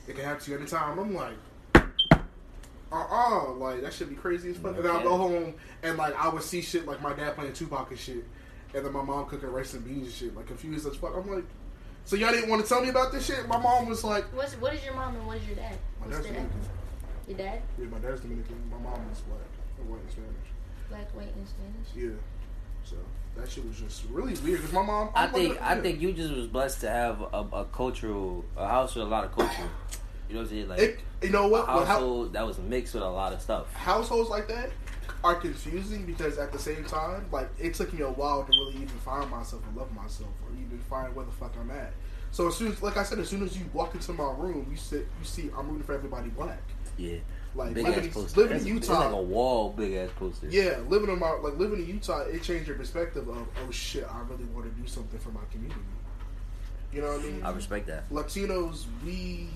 it 0.07 0.15
can 0.15 0.23
happen 0.25 0.43
to 0.43 0.51
you 0.51 0.57
anytime. 0.57 0.99
I'm 0.99 1.13
like. 1.13 1.33
Uh 2.89 3.05
uh 3.11 3.51
like 3.55 3.81
that 3.81 3.91
should 3.91 4.07
be 4.09 4.15
crazy 4.15 4.51
as 4.51 4.57
fuck. 4.57 4.77
And 4.77 4.85
then 4.85 4.95
I'll 4.95 5.03
go 5.03 5.17
home 5.17 5.53
and 5.83 5.97
like 5.97 6.15
I 6.17 6.29
would 6.29 6.41
see 6.41 6.61
shit 6.61 6.85
like 6.85 7.01
my 7.01 7.11
dad 7.11 7.35
playing 7.35 7.51
Tupac 7.51 7.89
and 7.91 7.99
shit, 7.99 8.23
and 8.73 8.85
then 8.85 8.93
my 8.93 9.01
mom 9.03 9.25
cooking 9.27 9.51
rice 9.51 9.73
and 9.73 9.83
beans 9.83 10.05
and 10.05 10.13
shit, 10.13 10.33
like 10.37 10.47
confused 10.47 10.87
as 10.87 10.95
fuck. 10.95 11.13
I'm 11.13 11.29
like, 11.29 11.43
so 12.05 12.15
y'all 12.15 12.31
didn't 12.31 12.49
want 12.49 12.63
to 12.63 12.69
tell 12.69 12.81
me 12.81 12.87
about 12.87 13.11
this 13.11 13.25
shit? 13.25 13.45
My 13.49 13.57
mom 13.57 13.89
was 13.89 14.05
like, 14.05 14.23
What's 14.33 14.53
what 14.53 14.73
is 14.73 14.85
your 14.85 14.93
mom 14.93 15.17
and 15.17 15.27
what 15.27 15.35
is 15.35 15.45
your 15.45 15.57
dad? 15.57 15.77
My 16.09 16.15
What's 16.15 16.27
dad's? 16.27 16.37
Dominican. 16.37 16.61
Your 17.27 17.37
dad? 17.37 17.61
Yeah, 17.77 17.85
my 17.85 17.99
dad's 17.99 18.21
Dominican. 18.21 18.69
My 18.71 18.77
mom 18.77 19.01
is 19.11 19.19
black, 19.21 19.39
and 19.79 19.89
white 19.89 20.01
and 20.01 20.11
Spanish. 20.11 20.47
Black, 20.89 21.15
white, 21.15 21.35
and 21.35 21.47
Spanish. 21.47 21.87
Yeah, 21.95 22.17
so 22.83 22.95
that 23.35 23.49
shit 23.49 23.67
was 23.67 23.79
just 23.79 24.03
really 24.09 24.33
weird 24.43 24.59
because 24.59 24.73
my 24.73 24.81
mom. 24.81 25.09
I 25.13 25.25
I'm 25.25 25.33
think 25.33 25.49
like, 25.49 25.61
I 25.61 25.75
yeah. 25.75 25.81
think 25.81 26.01
you 26.01 26.13
just 26.13 26.33
was 26.33 26.47
blessed 26.47 26.81
to 26.81 26.89
have 26.89 27.21
a, 27.21 27.45
a 27.53 27.65
cultural 27.65 28.45
a 28.55 28.67
house 28.67 28.95
with 28.95 29.05
a 29.05 29.09
lot 29.09 29.25
of 29.25 29.33
culture. 29.33 29.69
You 30.29 30.35
know 30.35 30.41
what 30.41 30.43
I'm 30.43 30.49
saying? 30.49 30.67
Like 30.69 30.79
it. 30.79 30.99
You 31.21 31.29
know 31.29 31.45
a 31.45 31.49
what? 31.49 31.67
Well, 31.67 31.79
how, 31.79 31.85
household 31.85 32.33
that 32.33 32.45
was 32.45 32.57
mixed 32.59 32.93
with 32.93 33.03
a 33.03 33.09
lot 33.09 33.33
of 33.33 33.41
stuff. 33.41 33.73
households 33.73 34.29
like 34.29 34.47
that 34.47 34.71
are 35.23 35.35
confusing 35.35 36.05
because 36.05 36.37
at 36.37 36.51
the 36.53 36.59
same 36.59 36.83
time, 36.85 37.25
like 37.31 37.49
it 37.59 37.73
took 37.73 37.93
me 37.93 38.01
a 38.01 38.09
while 38.09 38.43
to 38.43 38.51
really 38.51 38.75
even 38.75 38.87
find 38.87 39.29
myself 39.29 39.61
and 39.67 39.75
love 39.75 39.93
myself, 39.93 40.29
or 40.45 40.51
even 40.53 40.79
find 40.89 41.13
where 41.15 41.25
the 41.25 41.31
fuck 41.31 41.53
I'm 41.59 41.71
at. 41.71 41.93
So 42.37 42.47
as 42.49 42.55
soon 42.55 42.71
as, 42.71 42.83
like 42.83 42.97
I 42.97 43.01
said, 43.01 43.17
as 43.17 43.29
soon 43.29 43.41
as 43.41 43.57
you 43.57 43.65
walk 43.73 43.95
into 43.95 44.13
my 44.13 44.31
room, 44.37 44.67
you 44.69 44.77
sit, 44.77 45.07
you 45.19 45.25
see, 45.25 45.49
I'm 45.57 45.67
rooting 45.69 45.81
for 45.81 45.95
everybody 45.95 46.29
black. 46.29 46.61
Yeah, 46.95 47.17
Like 47.55 47.73
big 47.73 47.83
living, 47.87 48.09
ass 48.09 48.13
poster. 48.13 48.41
living 48.41 48.57
in 48.57 48.61
It's- 48.67 48.77
It's 48.77 48.87
Utah, 48.89 49.05
like 49.05 49.11
a 49.13 49.21
wall, 49.23 49.69
big 49.71 49.93
ass 49.95 50.09
poster. 50.19 50.45
yeah, 50.47 50.77
living 50.87 51.09
in 51.09 51.17
my 51.17 51.31
like 51.31 51.57
living 51.57 51.79
in 51.79 51.87
Utah, 51.87 52.19
it 52.19 52.43
changed 52.43 52.67
your 52.67 52.77
perspective 52.77 53.27
of 53.27 53.37
oh 53.37 53.71
shit, 53.71 54.03
I 54.07 54.19
really 54.29 54.43
want 54.53 54.65
to 54.71 54.79
do 54.79 54.87
something 54.87 55.17
for 55.19 55.29
my 55.29 55.41
community. 55.51 55.81
You 56.93 57.01
know 57.01 57.07
what 57.13 57.21
I 57.21 57.23
mean? 57.23 57.41
I 57.43 57.51
respect 57.53 57.87
that. 57.87 58.07
Latinos, 58.11 58.85
we 59.03 59.49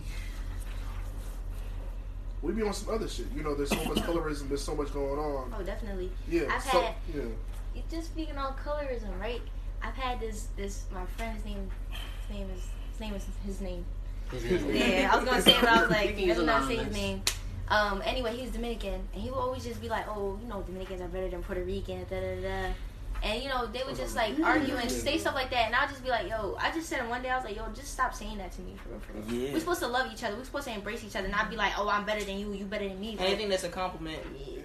we 2.42 2.52
be 2.54 2.64
on 2.64 2.74
some 2.74 2.96
other 2.96 3.08
shit. 3.08 3.28
You 3.36 3.44
know, 3.44 3.54
there's 3.54 3.70
so 3.70 3.84
much 3.86 3.98
colorism, 4.10 4.48
there's 4.48 4.64
so 4.64 4.74
much 4.74 4.92
going 4.92 5.20
on. 5.20 5.54
Oh, 5.56 5.62
definitely. 5.62 6.12
Yeah, 6.28 6.48
I've 6.52 6.64
so, 6.64 6.82
had- 6.82 6.96
yeah. 7.14 7.82
Just 7.92 8.08
speaking 8.08 8.38
on 8.38 8.54
colorism, 8.56 9.20
right? 9.20 9.42
I've 9.84 9.94
had 9.96 10.20
this 10.20 10.48
this 10.58 10.86
my 10.92 11.06
friend's 11.16 11.46
name 11.46 11.70
his 11.90 12.00
name 12.32 12.48
is 12.56 12.64
his 12.92 13.00
name 13.00 13.14
is 13.16 13.26
his 13.46 13.62
name. 13.62 13.86
Yeah, 14.74 15.10
I 15.12 15.16
was 15.18 15.26
gonna 15.26 15.42
say 15.42 15.52
it, 15.56 15.60
but 15.62 15.70
I 15.70 15.82
was 15.82 15.90
like, 15.92 16.10
You 16.10 16.16
can 16.16 16.24
use 16.28 16.40
I'm 16.40 16.46
not 16.46 16.68
saying 16.68 16.86
his 16.86 16.94
name. 16.96 17.22
Um, 17.68 18.02
anyway, 18.06 18.36
he's 18.36 18.52
Dominican, 18.52 19.02
and 19.14 19.22
he 19.22 19.30
would 19.30 19.38
always 19.38 19.64
just 19.64 19.80
be 19.82 19.88
like, 19.88 20.06
"Oh, 20.10 20.38
you 20.42 20.48
know, 20.50 20.62
Dominicans 20.62 21.00
are 21.02 21.08
better 21.08 21.30
than 21.30 21.42
Puerto 21.42 21.64
Ricans." 21.64 22.10
Da 22.10 22.20
da 22.20 22.42
da. 22.42 22.74
And 23.24 23.42
you 23.44 23.50
know, 23.50 23.66
they 23.68 23.82
would 23.86 23.96
just 23.96 24.16
like 24.16 24.34
argue 24.44 24.76
and 24.76 24.90
say 24.92 25.18
stuff 25.18 25.36
like 25.36 25.52
that, 25.52 25.68
and 25.68 25.76
I'll 25.76 25.88
just 25.88 26.04
be 26.04 26.10
like, 26.10 26.28
"Yo," 26.28 26.58
I 26.60 26.72
just 26.72 26.90
said 26.90 27.00
him 27.00 27.08
one 27.10 27.22
day, 27.22 27.30
I 27.30 27.38
was 27.38 27.46
like, 27.46 27.56
"Yo, 27.56 27.64
just 27.74 27.94
stop 27.94 28.14
saying 28.14 28.40
that 28.40 28.52
to 28.54 28.62
me, 28.62 28.76
for 28.84 28.90
real, 28.90 29.00
for 29.00 29.14
real. 29.14 29.40
Yeah. 29.42 29.54
We're 29.54 29.60
supposed 29.60 29.80
to 29.82 29.88
love 29.88 30.12
each 30.12 30.24
other. 30.24 30.36
We're 30.36 30.44
supposed 30.44 30.68
to 30.68 30.74
embrace 30.74 31.04
each 31.06 31.16
other, 31.16 31.28
not 31.30 31.50
be 31.50 31.56
like, 31.56 31.74
"Oh, 31.78 31.88
I'm 31.88 32.04
better 32.06 32.24
than 32.26 32.40
you. 32.40 32.52
You 32.52 32.66
better 32.66 32.88
than 32.90 33.00
me." 33.00 33.12
Like, 33.12 33.22
Anything 33.22 33.50
that's 33.50 33.64
a 33.64 33.70
compliment. 33.70 34.20
yeah. 34.38 34.58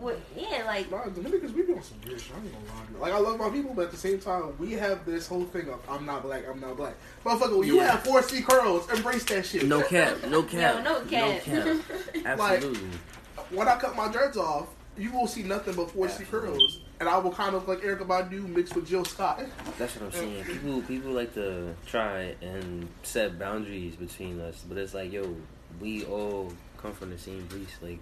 What, 0.00 0.18
yeah, 0.34 0.62
like 0.64 0.90
Nah, 0.90 1.04
Dominicans, 1.04 1.52
we 1.52 1.62
be 1.62 1.74
on 1.74 1.82
some 1.82 1.98
weird 2.06 2.18
shit. 2.18 2.32
I 2.34 2.42
ain't 2.42 2.52
gonna 2.52 2.64
lie. 2.98 3.10
Like, 3.10 3.12
I 3.12 3.18
love 3.18 3.38
my 3.38 3.50
people, 3.50 3.74
but 3.74 3.86
at 3.86 3.90
the 3.90 3.98
same 3.98 4.18
time, 4.18 4.54
we 4.58 4.72
have 4.72 5.04
this 5.04 5.26
whole 5.26 5.44
thing 5.44 5.68
of 5.68 5.78
I'm 5.90 6.06
not 6.06 6.22
black, 6.22 6.44
I'm 6.48 6.58
not 6.58 6.78
black. 6.78 6.94
Motherfucker, 7.24 7.58
when 7.58 7.68
you 7.68 7.80
have 7.80 8.02
four 8.02 8.22
C 8.22 8.40
curls, 8.40 8.90
embrace 8.90 9.24
that 9.24 9.44
shit. 9.44 9.66
No 9.66 9.82
cap, 9.82 10.16
no 10.28 10.42
cap, 10.42 10.76
Yo, 10.76 10.82
no 10.82 11.00
cap. 11.02 11.42
Absolutely. 12.24 12.88
When 13.50 13.68
I 13.68 13.76
cut 13.76 13.94
my 13.94 14.10
dreads 14.10 14.38
off, 14.38 14.68
you 14.96 15.12
will 15.12 15.26
see 15.26 15.42
nothing 15.42 15.74
but 15.74 15.90
four 15.90 16.08
C 16.08 16.24
curls. 16.24 16.80
And 16.98 17.08
I 17.08 17.18
will 17.18 17.32
kind 17.32 17.54
of 17.54 17.68
like 17.68 17.80
Erykah 17.80 18.06
Badu 18.06 18.46
mixed 18.46 18.74
with 18.74 18.86
Jill 18.86 19.04
Scott. 19.04 19.42
That's 19.78 19.96
what 19.96 20.06
I'm 20.06 20.12
saying. 20.12 20.44
People 20.44 20.80
people 20.82 21.12
like 21.12 21.34
to 21.34 21.74
try 21.86 22.34
and 22.40 22.88
set 23.02 23.38
boundaries 23.38 23.96
between 23.96 24.40
us, 24.40 24.64
but 24.66 24.78
it's 24.78 24.94
like, 24.94 25.12
yo, 25.12 25.36
we 25.78 26.04
all 26.04 26.52
come 26.78 26.92
from 26.92 27.10
the 27.10 27.18
same 27.18 27.46
place. 27.48 27.76
Like, 27.82 27.98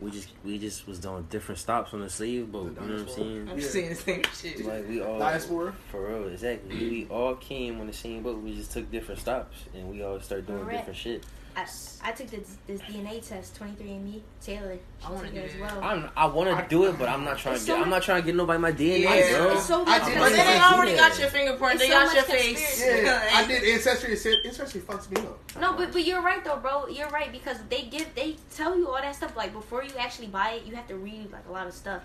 we 0.00 0.10
just 0.10 0.28
we 0.44 0.58
just 0.58 0.86
was 0.88 0.98
doing 0.98 1.26
different 1.30 1.58
stops 1.58 1.94
on 1.94 2.00
the 2.00 2.10
slave 2.10 2.50
boat. 2.50 2.76
You 2.80 2.86
know 2.88 2.92
what 2.94 3.02
I'm 3.02 3.08
saying? 3.08 3.48
I'm 3.50 3.58
Yeah. 3.58 3.66
saying 3.66 3.88
the 3.90 3.94
same 3.94 4.22
shit. 4.34 4.64
Like 4.66 4.88
we 4.88 5.00
all 5.02 5.18
Diaspora. 5.18 5.72
for 5.90 6.06
real, 6.08 6.28
exactly. 6.28 6.74
We 6.76 7.06
all 7.10 7.34
came 7.36 7.80
on 7.80 7.86
the 7.86 7.92
same 7.92 8.22
boat. 8.22 8.42
We 8.42 8.54
just 8.56 8.72
took 8.72 8.90
different 8.90 9.20
stops, 9.20 9.56
and 9.74 9.88
we 9.90 10.02
all 10.02 10.18
started 10.20 10.46
doing 10.46 10.60
Correct. 10.64 10.78
different 10.80 10.98
shit. 10.98 11.24
I, 11.58 11.66
I 12.10 12.12
took 12.12 12.28
this, 12.28 12.56
this 12.68 12.80
DNA 12.82 13.26
test, 13.26 13.58
23andMe. 13.58 14.20
Taylor, 14.40 14.78
she 15.00 15.06
I 15.06 15.10
wanna 15.10 15.30
do 15.30 15.38
it 15.38 15.50
as 15.52 15.60
well. 15.60 15.82
I'm, 15.82 16.10
I 16.16 16.26
want 16.26 16.56
to 16.56 16.66
do 16.68 16.84
it, 16.84 16.96
but 16.98 17.08
I'm 17.08 17.24
not 17.24 17.38
trying 17.38 17.56
It's 17.56 17.64
to. 17.64 17.72
Get, 17.72 17.76
so 17.78 17.82
I'm 17.82 17.90
not 17.90 18.02
trying 18.02 18.22
to 18.22 18.26
get 18.26 18.36
nobody 18.36 18.60
my 18.60 18.70
DNA, 18.70 19.02
Yeah. 19.02 19.36
bro. 19.38 19.52
It's 19.54 19.64
so 19.64 19.82
I 19.82 19.98
much 19.98 20.04
did 20.06 20.18
But 20.18 20.32
they 20.32 20.60
already 20.60 20.94
got 20.96 21.18
your 21.18 21.28
fingerprint. 21.28 21.74
It's 21.74 21.82
They 21.82 21.88
so 21.88 21.94
got 21.94 22.06
much 22.06 22.14
your 22.14 22.24
face. 22.24 22.80
Yeah, 22.86 23.28
I 23.34 23.46
did 23.46 23.64
ancestry. 23.64 24.12
It 24.12 24.18
said 24.18 24.36
ancestry 24.44 24.80
fucks 24.80 25.10
me 25.10 25.20
up. 25.22 25.38
No, 25.60 25.72
but 25.72 25.92
but 25.92 26.04
you're 26.06 26.22
right 26.22 26.44
though, 26.44 26.58
bro. 26.58 26.86
You're 26.86 27.08
right 27.10 27.32
because 27.32 27.58
they 27.68 27.82
give 27.82 28.14
they 28.14 28.36
tell 28.54 28.78
you 28.78 28.86
all 28.88 29.00
that 29.00 29.16
stuff 29.16 29.36
like 29.36 29.52
before 29.52 29.82
you 29.82 29.92
actually 29.98 30.28
buy 30.28 30.50
it, 30.52 30.64
you 30.64 30.76
have 30.76 30.86
to 30.88 30.96
read 30.96 31.32
like 31.32 31.46
a 31.48 31.52
lot 31.52 31.66
of 31.66 31.74
stuff, 31.74 32.02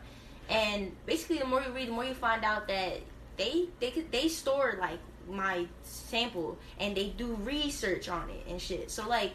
and 0.49 0.91
basically 1.05 1.37
the 1.37 1.45
more 1.45 1.61
you 1.61 1.71
read, 1.71 1.89
the 1.89 1.93
more 1.93 2.05
you 2.05 2.15
find 2.15 2.43
out 2.43 2.67
that 2.67 3.01
they 3.37 3.67
they 3.79 3.91
they 4.11 4.27
store 4.27 4.77
like 4.79 4.99
my 5.29 5.65
sample 5.83 6.57
and 6.79 6.95
they 6.95 7.09
do 7.09 7.35
research 7.43 8.09
on 8.09 8.29
it 8.29 8.43
and 8.49 8.61
shit. 8.61 8.91
So 8.91 9.07
like. 9.07 9.33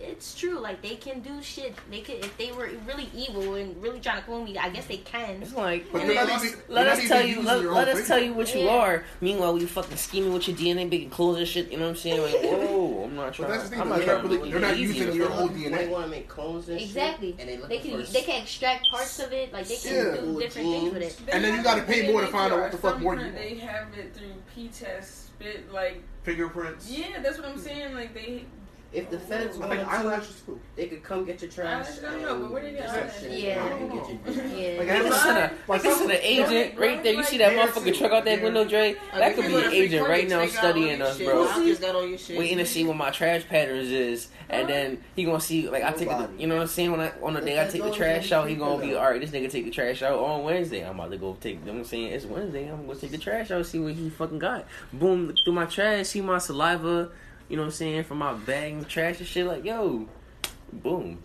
It's 0.00 0.34
true, 0.34 0.58
like 0.60 0.80
they 0.80 0.94
can 0.94 1.20
do 1.20 1.42
shit. 1.42 1.74
They 1.90 2.00
could, 2.02 2.24
if 2.24 2.36
they 2.38 2.52
were 2.52 2.70
really 2.86 3.08
evil 3.14 3.54
and 3.54 3.80
really 3.82 3.98
trying 3.98 4.18
to 4.18 4.22
clone 4.24 4.44
me. 4.44 4.56
I 4.56 4.68
guess 4.68 4.86
they 4.86 4.98
can. 4.98 5.42
It's 5.42 5.52
like, 5.54 5.90
But 5.92 6.02
And 6.02 6.06
you're 6.12 6.16
they 6.18 6.24
not 6.24 6.32
also- 6.34 6.46
even, 6.46 6.60
let 6.68 6.86
us 6.86 7.08
tell 7.08 7.26
you, 7.26 7.42
let, 7.42 7.64
let 7.64 7.88
us 7.88 8.06
tell 8.06 8.18
you 8.18 8.26
finger. 8.26 8.38
what 8.38 8.54
you 8.54 8.68
are. 8.68 9.04
Meanwhile, 9.20 9.54
we 9.54 9.66
fucking 9.66 9.96
scheming 9.96 10.32
with 10.32 10.46
your 10.46 10.56
DNA, 10.56 10.88
making 10.88 11.10
clothes 11.10 11.38
and 11.38 11.48
shit. 11.48 11.70
You 11.72 11.78
know 11.78 11.84
what 11.84 11.90
I'm 11.90 11.96
saying? 11.96 12.22
Like, 12.22 12.34
whoa, 12.42 13.04
I'm 13.04 13.16
not 13.16 13.26
But 13.26 13.34
trying. 13.34 13.50
that's 13.50 13.62
the 13.64 13.68
thing. 13.70 13.80
I'm 13.80 13.88
though, 13.88 13.96
not 13.96 13.98
They're 13.98 14.06
trying 14.06 14.16
not, 14.16 14.22
to 14.22 14.28
really, 14.28 14.42
make 14.42 14.52
they're 14.52 14.60
not 14.70 14.78
using 14.78 15.12
your 15.14 15.28
them. 15.28 15.36
whole 15.38 15.48
When 15.48 15.72
they 15.72 15.88
want 15.88 16.04
to 16.04 16.10
make 16.10 16.28
clones 16.28 16.68
and 16.68 16.80
Exactly. 16.80 17.32
shit, 17.32 17.40
and 17.40 17.48
they 17.62 17.66
They 17.68 17.78
can 17.80 18.04
for 18.04 18.12
they 18.12 18.22
can 18.22 18.42
extract 18.42 18.86
parts 18.92 19.18
of 19.18 19.32
it. 19.32 19.52
Like 19.52 19.66
they 19.66 19.76
can 19.76 19.94
Yeah. 19.94 20.20
do 20.20 20.40
different 20.40 20.68
things 20.68 20.92
with 20.94 21.02
it. 21.02 21.26
They 21.26 21.32
And 21.32 21.44
then 21.44 21.56
you 21.56 21.62
gotta 21.64 21.82
pay 21.82 22.10
more 22.12 22.20
to 22.20 22.28
find 22.28 22.52
out 22.52 22.60
what 22.60 22.70
the 22.72 22.78
fuck 22.78 23.00
more 23.00 23.16
you 23.16 23.32
They 23.32 23.54
have 23.56 23.88
it 23.98 24.14
through 24.14 24.32
P-test, 24.54 25.26
spit, 25.26 25.72
like, 25.72 26.02
Fingerprints. 26.22 26.88
yeah, 26.90 27.20
that's 27.22 27.36
what 27.38 27.48
I'm 27.48 27.58
saying. 27.58 27.94
Like, 27.94 28.14
they, 28.14 28.44
If 28.90 29.10
the 29.10 29.18
feds 29.18 29.56
I 29.56 29.60
wanted 29.60 29.76
think 29.76 29.88
to, 29.90 29.94
eyelashes 29.96 30.42
too. 30.46 30.58
they 30.74 30.86
could 30.86 31.02
come 31.02 31.26
get 31.26 31.42
your 31.42 31.50
trash. 31.50 31.86
I 31.98 32.10
don't 32.10 32.22
know, 32.22 32.38
but 32.40 32.50
where 32.52 32.62
they 32.62 32.72
get 32.72 32.86
and 32.86 32.94
that 32.96 33.12
that? 33.12 33.20
shit. 33.20 33.30
Yeah. 33.32 33.62
They 33.68 33.76
can 33.76 33.88
get 33.88 34.08
your 34.08 34.46
Yeah. 34.46 34.68
Like, 34.78 34.78
Like, 34.78 34.88
every- 34.88 35.10
listen 35.10 35.34
to, 35.34 35.50
like, 35.68 35.84
listen 35.84 36.08
to 36.08 36.26
agent 36.26 36.78
right 36.78 37.02
there. 37.02 37.12
You 37.12 37.22
see 37.22 37.36
that 37.36 37.52
motherfucking 37.52 37.98
truck 37.98 38.12
out 38.12 38.24
that 38.24 38.42
window, 38.42 38.64
Dre? 38.64 38.96
That 39.12 39.34
could 39.34 39.46
be 39.46 39.54
an 39.56 39.72
agent 39.74 40.08
right 40.08 40.26
now 40.26 40.46
studying 40.46 41.02
us, 41.02 41.18
bro. 41.18 41.46
I 41.48 41.66
just 41.66 41.82
got 41.82 41.94
all 41.96 42.06
your 42.06 42.16
shit. 42.16 42.38
Waiting 42.38 42.56
to 42.58 42.64
see 42.64 42.84
what 42.84 42.96
my 42.96 43.10
trash 43.10 43.46
patterns 43.46 43.88
is, 43.90 44.28
and 44.48 44.66
then 44.70 45.04
he 45.14 45.24
gonna 45.24 45.38
see 45.38 45.68
like 45.68 45.82
I 45.84 45.92
take 45.92 46.08
the, 46.08 46.30
you 46.38 46.46
know 46.46 46.54
what 46.56 46.62
I'm 46.62 46.68
saying 46.68 46.90
when 46.90 47.00
I 47.00 47.12
on 47.22 47.34
the 47.34 47.42
day 47.42 47.60
I 47.62 47.68
take 47.68 47.82
the 47.82 47.90
trash 47.92 48.32
out, 48.32 48.48
he 48.48 48.54
gonna 48.54 48.80
be 48.82 48.94
all 48.94 49.04
right. 49.10 49.20
This 49.20 49.30
nigga 49.32 49.50
take 49.50 49.66
the 49.66 49.70
trash 49.70 50.02
out 50.02 50.18
on 50.18 50.44
Wednesday. 50.44 50.80
I'm 50.88 50.98
about 50.98 51.10
to 51.10 51.18
go 51.18 51.36
take. 51.42 51.58
You 51.60 51.66
know 51.66 51.72
what 51.72 51.78
I'm 51.80 51.84
saying 51.84 52.12
it's 52.12 52.24
Wednesday. 52.24 52.68
I'm 52.72 52.86
gonna 52.86 52.98
take 52.98 53.10
the 53.10 53.18
trash 53.18 53.50
out, 53.50 53.66
see 53.66 53.80
what 53.80 53.92
he 53.92 54.08
fucking 54.08 54.38
got. 54.38 54.64
Boom, 54.94 55.26
look 55.26 55.36
through 55.44 55.52
my 55.52 55.66
trash, 55.66 56.06
see 56.08 56.22
my 56.22 56.38
saliva. 56.38 57.10
You 57.48 57.56
know 57.56 57.62
what 57.62 57.66
I'm 57.68 57.72
saying 57.72 58.04
from 58.04 58.18
my 58.18 58.34
bag 58.34 58.72
and 58.72 58.88
trash 58.88 59.18
and 59.18 59.26
shit. 59.26 59.46
Like 59.46 59.64
yo, 59.64 60.06
boom. 60.72 61.22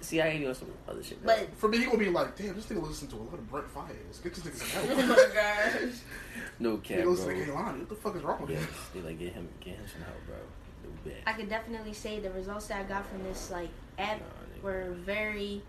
CIA 0.00 0.38
doing 0.38 0.54
some 0.54 0.72
other 0.88 1.02
shit. 1.02 1.22
But 1.24 1.54
For 1.54 1.68
me, 1.68 1.76
he 1.78 1.84
gonna 1.84 1.98
be 1.98 2.08
like, 2.08 2.34
damn, 2.34 2.54
this 2.56 2.64
nigga 2.66 2.82
listen 2.82 3.06
to 3.08 3.16
a 3.16 3.18
lot 3.18 3.34
of 3.34 3.50
Brent 3.50 3.72
Faiyaz. 3.74 4.22
Get 4.22 4.34
this 4.34 4.44
nigga 4.44 4.56
some 4.72 4.90
Oh 4.90 5.06
my 5.06 5.28
gosh. 5.34 5.92
no 6.58 6.78
cap, 6.78 7.02
bro. 7.02 7.10
listen 7.12 7.28
to 7.28 7.34
Kehlani. 7.52 7.78
What 7.80 7.88
the 7.90 7.94
fuck 7.94 8.16
is 8.16 8.22
wrong 8.22 8.40
with 8.40 8.50
Yes, 8.50 8.60
him? 8.62 8.68
they 8.94 9.00
like 9.02 9.18
get 9.18 9.34
him, 9.34 9.46
get 9.60 9.74
him 9.76 9.84
some 9.92 10.00
help, 10.02 10.16
bro. 10.26 10.36
No 10.82 10.90
bet. 11.04 11.20
I 11.26 11.34
could 11.34 11.50
definitely 11.50 11.92
say 11.92 12.18
the 12.20 12.30
results 12.30 12.68
that 12.68 12.80
I 12.80 12.84
got 12.84 13.06
from 13.06 13.22
this 13.22 13.50
like 13.50 13.68
app 13.98 14.20
Nah, 14.20 14.62
were 14.66 14.92
very 15.04 15.60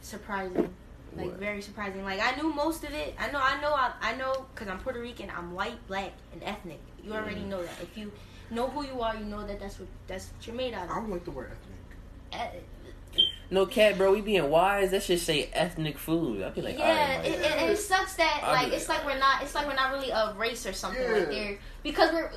surprising. 0.00 0.72
Like 1.16 1.26
What? 1.26 1.36
very 1.40 1.60
surprising. 1.62 2.04
Like 2.04 2.20
I 2.20 2.36
knew 2.40 2.52
most 2.54 2.84
of 2.84 2.92
it. 2.92 3.14
I 3.18 3.30
know. 3.32 3.40
I 3.42 3.60
know. 3.60 3.74
I, 3.74 3.92
I 4.00 4.14
know 4.14 4.46
because 4.54 4.68
I'm 4.68 4.78
Puerto 4.78 5.00
Rican. 5.00 5.30
I'm 5.36 5.52
white, 5.52 5.84
black, 5.88 6.12
and 6.32 6.42
ethnic. 6.44 6.80
You 7.02 7.12
already 7.12 7.40
Mhm. 7.40 7.46
know 7.48 7.62
that. 7.62 7.80
If 7.82 7.96
you 7.98 8.12
know 8.50 8.68
who 8.68 8.84
you 8.84 9.00
are, 9.00 9.14
you 9.16 9.24
know 9.24 9.46
that 9.46 9.60
that's 9.60 9.78
what 9.78 9.88
that's 10.06 10.30
what 10.32 10.46
you're 10.46 10.56
made 10.56 10.74
out 10.74 10.84
of. 10.86 10.90
I 10.90 10.94
don't 10.96 11.10
like 11.10 11.24
the 11.24 11.30
word 11.30 11.50
ethnic. 12.32 12.54
Eh, 13.16 13.22
No 13.50 13.66
cat, 13.66 13.96
bro. 13.96 14.12
We 14.12 14.20
being 14.20 14.48
wise. 14.50 14.90
That 14.90 15.02
should 15.02 15.20
say 15.20 15.48
ethnic 15.52 15.98
food. 15.98 16.42
I'd 16.42 16.54
be 16.54 16.62
like, 16.62 16.78
yeah, 16.78 17.14
alright, 17.16 17.26
it, 17.26 17.40
it, 17.40 17.70
it 17.70 17.78
sucks 17.78 18.14
that 18.16 18.40
I'll 18.44 18.52
like 18.52 18.72
it's 18.72 18.88
like, 18.88 18.98
like 19.04 19.14
we're 19.14 19.18
not. 19.18 19.42
It's 19.42 19.54
like 19.54 19.66
we're 19.66 19.74
not 19.74 19.92
really 19.92 20.10
a 20.10 20.34
race 20.36 20.66
or 20.66 20.72
something. 20.72 21.02
Like 21.02 21.20
Yeah. 21.22 21.24
they're 21.30 21.58
because 21.82 22.12
we're. 22.12 22.30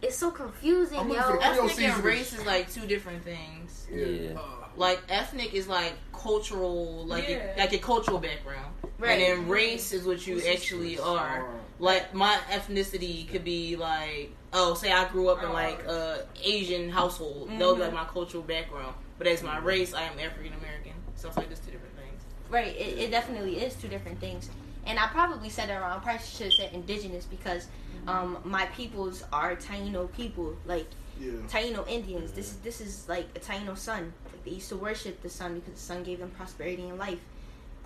It's 0.00 0.16
so 0.16 0.30
confusing, 0.30 0.96
I'm 0.98 1.08
yo. 1.08 1.14
looking 1.14 1.26
for 1.26 1.32
the 1.32 1.38
Creole 1.38 1.70
Ethnic 1.70 1.88
and 1.88 2.04
race 2.04 2.32
is 2.32 2.46
like 2.46 2.70
two 2.72 2.86
different 2.86 3.24
things. 3.24 3.86
yeah. 3.92 4.38
Like 4.78 5.02
ethnic 5.08 5.54
is 5.54 5.66
like 5.66 5.94
cultural, 6.12 7.04
like 7.04 7.28
Yeah. 7.28 7.52
like 7.58 7.72
a 7.72 7.78
cultural 7.78 8.18
background, 8.18 8.72
Right. 8.98 9.20
and 9.20 9.20
then 9.20 9.48
race 9.48 9.92
is 9.92 10.06
what 10.06 10.24
you 10.26 10.40
actually 10.46 10.98
are. 11.00 11.48
Like 11.80 12.14
my 12.14 12.38
ethnicity 12.50 13.28
could 13.28 13.44
be 13.44 13.74
like, 13.76 14.30
oh, 14.52 14.74
say 14.74 14.92
I 14.92 15.08
grew 15.08 15.28
up 15.28 15.38
in 15.38 15.46
uh-huh. 15.46 15.54
like 15.54 15.82
a 15.84 16.26
Asian 16.42 16.90
household. 16.90 17.50
That 17.50 17.66
would 17.66 17.76
be 17.76 17.82
like 17.82 17.92
my 17.92 18.04
cultural 18.04 18.42
background. 18.42 18.94
But 19.18 19.26
as 19.26 19.42
my 19.42 19.58
race, 19.58 19.94
I 19.94 20.02
am 20.02 20.18
African 20.18 20.52
American. 20.54 20.92
So 21.16 21.26
it's 21.28 21.36
like 21.36 21.48
this, 21.50 21.58
two 21.58 21.72
different 21.72 21.96
things. 21.96 22.22
Right, 22.48 22.76
it, 22.76 22.98
it 22.98 23.10
definitely 23.10 23.60
is 23.60 23.74
two 23.74 23.88
different 23.88 24.20
things. 24.20 24.48
And 24.86 24.98
I 24.98 25.08
probably 25.08 25.50
said 25.50 25.70
it 25.70 25.74
wrong. 25.74 25.98
I 25.98 25.98
probably 25.98 26.24
should 26.24 26.46
have 26.46 26.52
said 26.52 26.70
indigenous 26.72 27.24
because 27.24 27.64
mm-hmm. 27.64 28.08
um, 28.08 28.38
my 28.44 28.66
peoples 28.66 29.24
are 29.32 29.56
Taino 29.56 30.10
people, 30.12 30.56
like 30.66 30.86
Yeah. 31.20 31.32
Taino 31.48 31.86
Indians. 31.88 32.30
This 32.32 32.52
is 32.52 32.56
this 32.58 32.80
is 32.80 33.08
like 33.08 33.26
a 33.34 33.40
Taino 33.40 33.76
sun. 33.76 34.12
They 34.48 34.54
used 34.54 34.70
to 34.70 34.76
worship 34.76 35.20
the 35.22 35.28
sun 35.28 35.56
because 35.56 35.74
the 35.74 35.80
sun 35.80 36.02
gave 36.04 36.20
them 36.20 36.30
prosperity 36.30 36.88
and 36.88 36.98
life, 36.98 37.18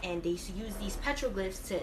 and 0.04 0.22
they 0.22 0.30
used 0.30 0.46
to 0.46 0.52
use 0.52 0.74
these 0.76 0.96
petroglyphs 0.96 1.66
to 1.68 1.80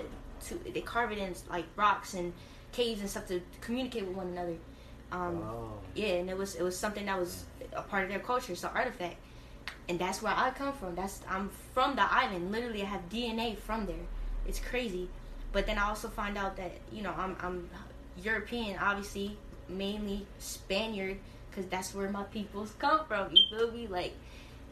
to 0.47 0.71
they 0.71 0.79
carve 0.81 1.11
it 1.11 1.17
in 1.17 1.35
like 1.49 1.65
rocks 1.75 2.13
and 2.13 2.31
caves 2.71 3.01
and 3.01 3.09
stuff 3.09 3.27
to 3.27 3.41
communicate 3.59 4.05
with 4.07 4.15
one 4.15 4.27
another. 4.27 4.55
Um, 5.11 5.43
Oh. 5.43 5.73
yeah, 5.95 6.13
and 6.21 6.29
it 6.29 6.37
was 6.37 6.55
it 6.55 6.63
was 6.63 6.77
something 6.77 7.05
that 7.07 7.19
was 7.19 7.43
a 7.73 7.81
part 7.81 8.03
of 8.03 8.09
their 8.09 8.19
culture. 8.19 8.53
It's 8.53 8.63
an 8.63 8.69
artifact, 8.73 9.17
and 9.89 9.99
that's 9.99 10.21
where 10.21 10.33
I 10.33 10.51
come 10.51 10.71
from. 10.71 10.95
That's 10.95 11.19
I'm 11.27 11.49
from 11.73 11.95
the 11.97 12.03
island. 12.13 12.51
Literally, 12.51 12.81
I 12.81 12.85
have 12.85 13.09
DNA 13.09 13.57
from 13.57 13.85
there. 13.85 14.05
It's 14.47 14.59
crazy, 14.59 15.09
but 15.51 15.65
then 15.65 15.77
I 15.77 15.89
also 15.89 16.07
find 16.07 16.37
out 16.37 16.55
that 16.55 16.71
you 16.89 17.01
know 17.01 17.13
I'm 17.17 17.35
I'm 17.41 17.69
European, 18.23 18.77
obviously 18.79 19.37
mainly 19.67 20.25
Spaniard, 20.39 21.17
because 21.49 21.65
that's 21.65 21.93
where 21.93 22.09
my 22.09 22.23
peoples 22.23 22.73
come 22.79 23.01
from. 23.07 23.29
You 23.33 23.43
feel 23.57 23.71
me? 23.73 23.87
Like 23.87 24.13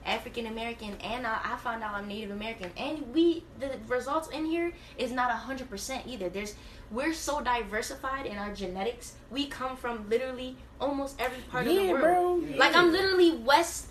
African 0.08 0.48
American, 0.48 0.96
and 1.04 1.28
I, 1.28 1.40
I 1.44 1.58
found 1.58 1.84
out 1.84 1.94
I'm 1.94 2.08
Native 2.08 2.32
American, 2.32 2.72
and 2.78 3.14
we 3.14 3.44
the 3.60 3.72
results 3.88 4.30
in 4.30 4.46
here 4.46 4.72
is 4.98 5.12
not 5.12 5.30
hundred 5.32 5.70
percent 5.70 6.04
either. 6.08 6.30
There's 6.30 6.56
we're 6.90 7.14
so 7.14 7.42
diversified 7.42 8.26
in 8.26 8.38
our 8.38 8.54
genetics. 8.54 9.16
We 9.30 9.48
come 9.48 9.76
from 9.76 10.10
literally 10.10 10.56
almost 10.80 11.20
every 11.20 11.42
part 11.44 11.68
of 11.68 11.74
the 11.76 11.92
world. 11.92 12.02
bro. 12.48 12.58
Like 12.58 12.76
I'm 12.76 12.92
literally 12.92 13.36
West. 13.36 13.88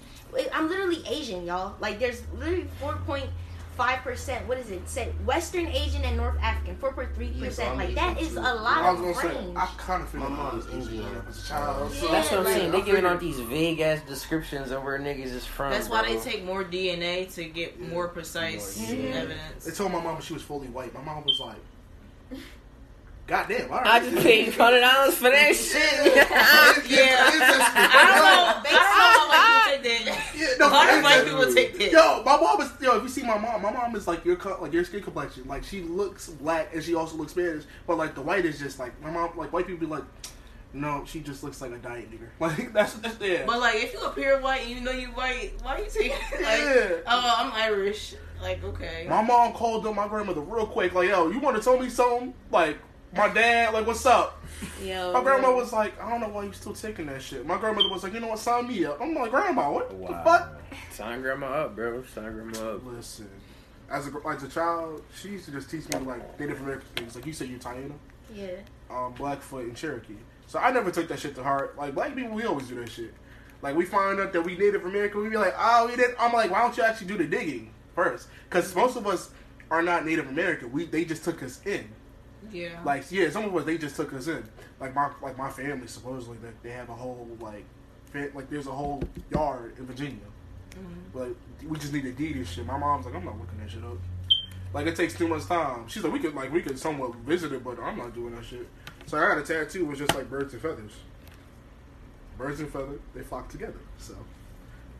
I'm 0.53 0.69
literally 0.69 1.03
Asian, 1.09 1.47
y'all. 1.47 1.77
Like 1.81 1.99
there's 1.99 2.23
literally 2.35 2.69
four 2.81 2.97
point 3.07 3.31
five 3.77 4.01
percent. 4.01 4.47
What 4.49 4.59
is 4.59 4.71
it? 4.71 4.89
Say 4.89 5.13
Western 5.25 5.67
Asian 5.67 6.03
and 6.03 6.17
North 6.17 6.37
African. 6.41 6.77
four 6.77 6.93
point 6.93 7.15
three 7.15 7.31
percent. 7.31 7.75
bro, 7.75 7.85
I'm 7.85 7.87
Like 7.87 7.95
that 7.95 8.17
Asian 8.17 8.27
is 8.29 8.33
too. 8.35 8.39
a 8.41 8.43
I 8.43 8.53
lot 8.53 8.83
was 8.93 9.01
of 9.01 9.17
gonna 9.17 9.35
say, 9.35 9.41
range. 9.41 9.57
I 9.57 9.67
kind 9.79 10.03
of 10.03 10.09
feel 10.09 10.21
My 10.21 10.27
like 10.29 10.37
mom's 10.39 10.67
I 10.67 10.77
was 10.77 10.89
Indian. 10.89 11.23
as 11.29 11.45
a 11.45 11.49
child. 11.49 11.93
so- 11.93 12.07
Yeah, 12.07 12.13
That's 12.13 12.31
what 12.31 12.39
I'm 12.41 12.45
like, 12.45 12.55
saying. 12.55 12.69
I 12.75 12.79
They 12.81 12.83
giving 12.87 13.05
out 13.07 13.21
these 13.21 13.39
vague 13.41 13.81
ass 13.81 14.01
descriptions 14.09 14.71
of 14.71 14.83
where 14.83 14.99
niggas 14.99 15.33
is 15.33 15.45
from. 15.47 15.71
That's 15.71 15.89
why 15.89 16.03
they 16.03 16.19
take 16.19 16.45
more 16.45 16.65
DNA 16.65 17.33
to 17.35 17.45
get 17.45 17.81
more 17.81 18.09
precise 18.09 18.79
More 18.79 18.89
DNA. 18.91 19.37
They 19.65 19.71
told 19.73 19.93
my 19.93 20.01
mom 20.03 20.21
she 20.21 20.33
was 20.35 20.43
fully 20.43 20.69
white. 20.69 20.93
My 20.95 21.03
mom 21.03 21.25
was 21.25 21.39
like, 21.41 22.41
"God 23.27 23.47
damn, 23.49 23.71
all 23.71 23.79
right." 23.79 23.87
I 23.87 24.01
just 24.11 24.23
paid 24.25 24.53
hundred 24.55 24.81
dollars 24.81 25.15
for 25.17 25.31
that 25.31 25.55
shit. 25.55 26.17
Yeah, 26.17 26.27
I 26.31 28.11
don't 28.13 28.23
know. 28.23 28.71
I 28.71 28.77
don't 28.79 29.07
know 29.07 29.29
why 29.29 29.67
white 29.69 29.83
people 29.83 29.95
take 29.95 30.15
that. 30.15 30.37
Yeah, 30.37 30.47
no, 30.59 30.71
Why 30.71 30.91
do 30.91 30.97
it's 30.97 31.05
white 31.05 31.15
just- 31.15 31.27
people 31.27 31.55
take 31.55 31.79
that? 31.79 31.93
Yo, 31.93 32.23
my 32.25 32.41
mom 32.41 32.61
is 32.61 32.71
yo. 32.81 32.97
If 32.97 33.03
you 33.03 33.09
see 33.09 33.23
my 33.23 33.39
mom, 33.39 33.63
my 33.63 33.73
mom 33.73 33.97
is 33.97 34.07
like 34.07 34.25
your 34.25 34.37
co- 34.37 34.59
like 34.61 34.73
your 34.73 34.85
skin 34.85 35.03
complexion. 35.03 35.47
Like 35.49 35.65
she 35.65 35.83
looks 35.83 36.29
black 36.29 36.75
and 36.75 36.83
she 36.83 36.95
also 36.95 37.17
looks 37.17 37.33
Spanish, 37.33 37.65
but 37.87 37.99
like 37.99 38.15
the 38.15 38.23
white 38.23 38.45
is 38.45 38.59
just 38.59 38.79
like 38.79 39.01
my 39.03 39.11
mom. 39.11 39.37
Like 39.37 39.53
white 39.53 39.67
people 39.67 39.87
be 39.87 39.93
like, 39.93 40.05
no, 40.73 41.05
she 41.07 41.21
just 41.21 41.43
looks 41.43 41.61
like 41.61 41.73
a 41.73 41.79
diet 41.79 42.11
nigger. 42.11 42.29
Like 42.41 42.73
that's, 42.73 42.95
that's 42.95 43.19
yeah. 43.21 43.45
But 43.47 43.61
like, 43.61 43.77
if 43.77 43.93
you 43.93 44.01
appear 44.01 44.41
white 44.41 44.63
and 44.63 44.71
you 44.71 44.81
know 44.81 44.93
you 44.93 45.09
white, 45.09 45.53
why 45.63 45.79
you 45.79 45.87
taking? 45.91 46.11
Like, 46.33 46.43
Yeah. 46.61 46.89
oh, 47.07 47.35
I'm 47.39 47.53
Irish. 47.53 48.15
Like, 48.43 48.63
okay. 48.63 49.07
My 49.09 49.23
mom 49.23 49.55
called 49.55 49.87
up 49.87 49.95
my 49.95 50.07
grandmother 50.07 50.43
real 50.43 50.67
quick, 50.67 50.93
like, 50.93 51.09
yo, 51.09 51.29
you 51.31 51.41
want 51.41 51.57
to 51.57 51.63
tell 51.63 51.79
me 51.79 51.89
something? 51.89 52.35
Like, 52.51 52.77
my 53.17 53.29
dad, 53.29 53.73
like, 53.73 53.87
what's 53.87 54.05
up? 54.07 54.43
Yo, 54.83 55.13
My 55.13 55.23
grandma 55.23 55.55
was 55.55 55.73
like, 55.73 56.01
I 56.03 56.11
don't 56.11 56.21
know 56.21 56.29
why 56.29 56.45
you 56.45 56.53
still 56.53 56.73
taking 56.73 57.07
that 57.07 57.21
shit. 57.21 57.47
My 57.47 57.59
grandmother 57.59 57.91
was 57.91 58.03
like, 58.03 58.15
you 58.15 58.21
know 58.21 58.29
what, 58.29 58.39
sign 58.39 58.69
me 58.69 58.85
up. 58.85 59.01
I'm 59.01 59.15
like, 59.15 59.31
grandma, 59.31 59.71
what 59.71 59.91
the 59.91 60.21
fuck? 60.25 60.61
Sign 60.93 61.21
grandma 61.21 61.47
up, 61.47 61.77
bro. 61.77 62.03
Sign 62.05 62.33
grandma 62.33 62.75
up. 62.75 62.87
Listen, 62.87 63.29
as 63.91 64.07
a, 64.07 64.29
as 64.29 64.43
a 64.43 64.49
child, 64.49 65.03
she 65.21 65.31
used 65.31 65.45
to 65.47 65.51
just 65.51 65.71
teach 65.71 65.89
me, 65.89 65.99
like, 66.07 66.39
Native 66.41 66.61
American 66.61 66.89
things. 66.97 67.15
Like, 67.15 67.27
you 67.27 67.33
said 67.33 67.49
you're 67.49 67.59
Taino, 67.59 67.93
yeah. 68.35 68.49
um, 68.91 69.13
Blackfoot, 69.13 69.65
and 69.65 69.77
Cherokee. 69.77 70.15
So 70.47 70.59
I 70.59 70.71
never 70.71 70.91
took 70.91 71.09
that 71.09 71.19
shit 71.19 71.35
to 71.37 71.43
heart. 71.43 71.77
Like, 71.77 71.95
black 71.95 72.15
people, 72.15 72.35
we 72.35 72.45
always 72.45 72.69
do 72.69 72.77
that 72.77 72.91
shit. 72.91 73.13
Like, 73.63 73.77
we 73.77 73.85
find 73.85 74.21
out 74.21 74.33
that 74.33 74.43
we 74.43 74.57
Native 74.57 74.85
American, 74.85 75.23
we 75.23 75.29
be 75.29 75.37
like, 75.37 75.55
oh, 75.59 75.87
we 75.89 75.97
did. 75.97 76.15
I'm 76.19 76.33
like, 76.33 76.51
why 76.51 76.61
don't 76.63 76.77
you 76.77 76.83
actually 76.83 77.09
do 77.09 77.17
the 77.19 77.25
digging 77.25 77.73
first? 77.95 78.29
Because 78.49 78.75
most 78.75 78.97
of 78.97 79.07
us 79.07 79.31
are 79.71 79.83
not 79.83 80.07
Native 80.07 80.29
American. 80.29 80.71
We 80.73 80.87
They 80.87 81.05
just 81.05 81.25
took 81.25 81.43
us 81.43 81.61
in. 81.67 81.89
Yeah. 82.53 82.81
Like 82.85 83.11
yeah, 83.11 83.31
some 83.31 83.45
of 83.45 83.57
us 83.57 83.65
they 83.65 83.79
just 83.79 83.97
took 83.97 84.13
us 84.13 84.27
in. 84.29 84.43
Like 84.81 84.95
my 84.95 85.11
like 85.23 85.39
my 85.39 85.51
family 85.51 85.87
supposedly 85.87 86.39
that 86.39 86.63
they 86.63 86.71
have 86.71 86.89
a 86.89 86.95
whole 86.95 87.29
like 87.41 87.65
fa- 88.07 88.31
like 88.35 88.51
there's 88.51 88.67
a 88.67 88.73
whole 88.73 89.03
yard 89.31 89.75
in 89.79 89.87
Virginia, 89.87 90.17
mm-hmm. 90.71 91.01
but 91.13 91.29
we 91.69 91.79
just 91.79 91.93
need 91.93 92.03
to 92.03 92.13
deed 92.13 92.37
this 92.37 92.51
shit. 92.51 92.67
My 92.67 92.79
mom's 92.79 93.07
like 93.07 93.15
I'm 93.15 93.25
not 93.25 93.39
looking 93.39 93.59
that 93.59 93.71
shit 93.71 93.85
up. 93.85 93.99
Like 94.73 94.87
it 94.87 94.97
takes 94.97 95.15
too 95.15 95.29
much 95.29 95.47
time. 95.47 95.89
She's 95.89 96.03
like 96.03 96.13
we 96.13 96.19
could 96.19 96.35
like 96.35 96.53
we 96.53 96.63
could 96.63 96.79
somewhat 96.79 97.15
visit 97.17 97.53
it, 97.53 97.65
but 97.65 97.79
I'm 97.81 97.97
not 97.97 98.15
doing 98.15 98.35
that 98.35 98.45
shit. 98.45 98.67
So 99.07 99.19
I 99.19 99.29
got 99.29 99.39
a 99.39 99.43
tattoo 99.43 99.87
was 99.87 99.99
just 99.99 100.15
like 100.15 100.29
birds 100.29 100.53
and 100.53 100.63
feathers. 100.63 100.93
Birds 102.37 102.61
and 102.61 102.71
feathers 102.71 103.01
they 103.15 103.23
flock 103.23 103.49
together. 103.49 103.79
So 103.99 104.15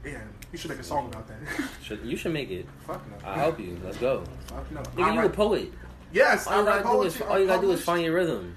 yeah, 0.05 0.21
you 0.53 0.59
should 0.59 0.71
make 0.71 0.79
a 0.79 0.85
song 0.85 1.09
about 1.09 1.27
that. 1.29 1.37
Should, 1.83 2.05
you 2.05 2.17
should 2.17 2.33
make 2.33 2.51
it. 2.51 2.67
Fuck 2.87 3.03
no. 3.11 3.29
I'll 3.29 3.35
help 3.35 3.61
you. 3.61 3.79
Let's 3.85 3.99
go. 3.99 4.25
Fuck 4.47 4.71
no. 4.71 4.81
Nigga, 4.81 5.05
I 5.05 5.15
you 5.15 5.27
a 5.27 5.29
poet. 5.29 5.73
Yes, 6.13 6.47
All 6.47 6.55
I 6.55 6.59
you 6.61 6.67
write 6.67 6.83
gotta 6.83 6.97
do 6.97 7.03
is 7.03 7.21
all 7.23 7.39
you 7.39 7.47
gotta 7.47 7.63
do 7.63 7.73
is 7.73 7.83
find 7.83 8.05
your 8.05 8.15
rhythm. 8.15 8.57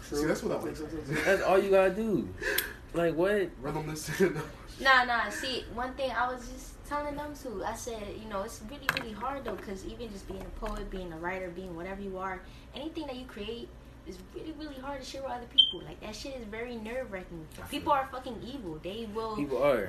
See, 0.00 0.24
that's 0.26 0.42
what 0.42 0.58
I 0.58 0.62
like. 0.62 0.76
That's 1.24 1.42
all 1.42 1.58
you 1.58 1.70
gotta 1.70 1.90
do. 1.90 2.28
Like 2.92 3.14
what? 3.14 3.50
Rhythmless. 3.62 4.42
Nah, 4.80 5.04
nah. 5.04 5.28
See, 5.28 5.64
one 5.74 5.92
thing 5.94 6.10
I 6.10 6.32
was 6.32 6.48
just 6.48 6.84
telling 6.88 7.14
them 7.14 7.34
to, 7.42 7.64
I 7.64 7.74
said, 7.74 8.02
you 8.20 8.28
know, 8.28 8.42
it's 8.42 8.60
really, 8.68 8.88
really 8.98 9.12
hard 9.12 9.44
though, 9.44 9.54
because 9.54 9.84
even 9.86 10.10
just 10.10 10.26
being 10.26 10.40
a 10.40 10.64
poet, 10.64 10.90
being 10.90 11.12
a 11.12 11.16
writer, 11.18 11.50
being 11.50 11.76
whatever 11.76 12.00
you 12.00 12.18
are, 12.18 12.40
anything 12.74 13.06
that 13.06 13.14
you 13.16 13.26
create 13.26 13.68
is 14.06 14.18
really, 14.34 14.52
really 14.58 14.80
hard 14.80 15.00
to 15.00 15.06
share 15.06 15.22
with 15.22 15.30
other 15.32 15.46
people. 15.54 15.86
Like 15.86 16.00
that 16.00 16.14
shit 16.14 16.34
is 16.36 16.44
very 16.46 16.76
nerve 16.76 17.12
wracking. 17.12 17.46
People 17.70 17.92
are 17.92 18.08
fucking 18.10 18.36
evil. 18.44 18.80
They 18.82 19.08
will 19.14 19.36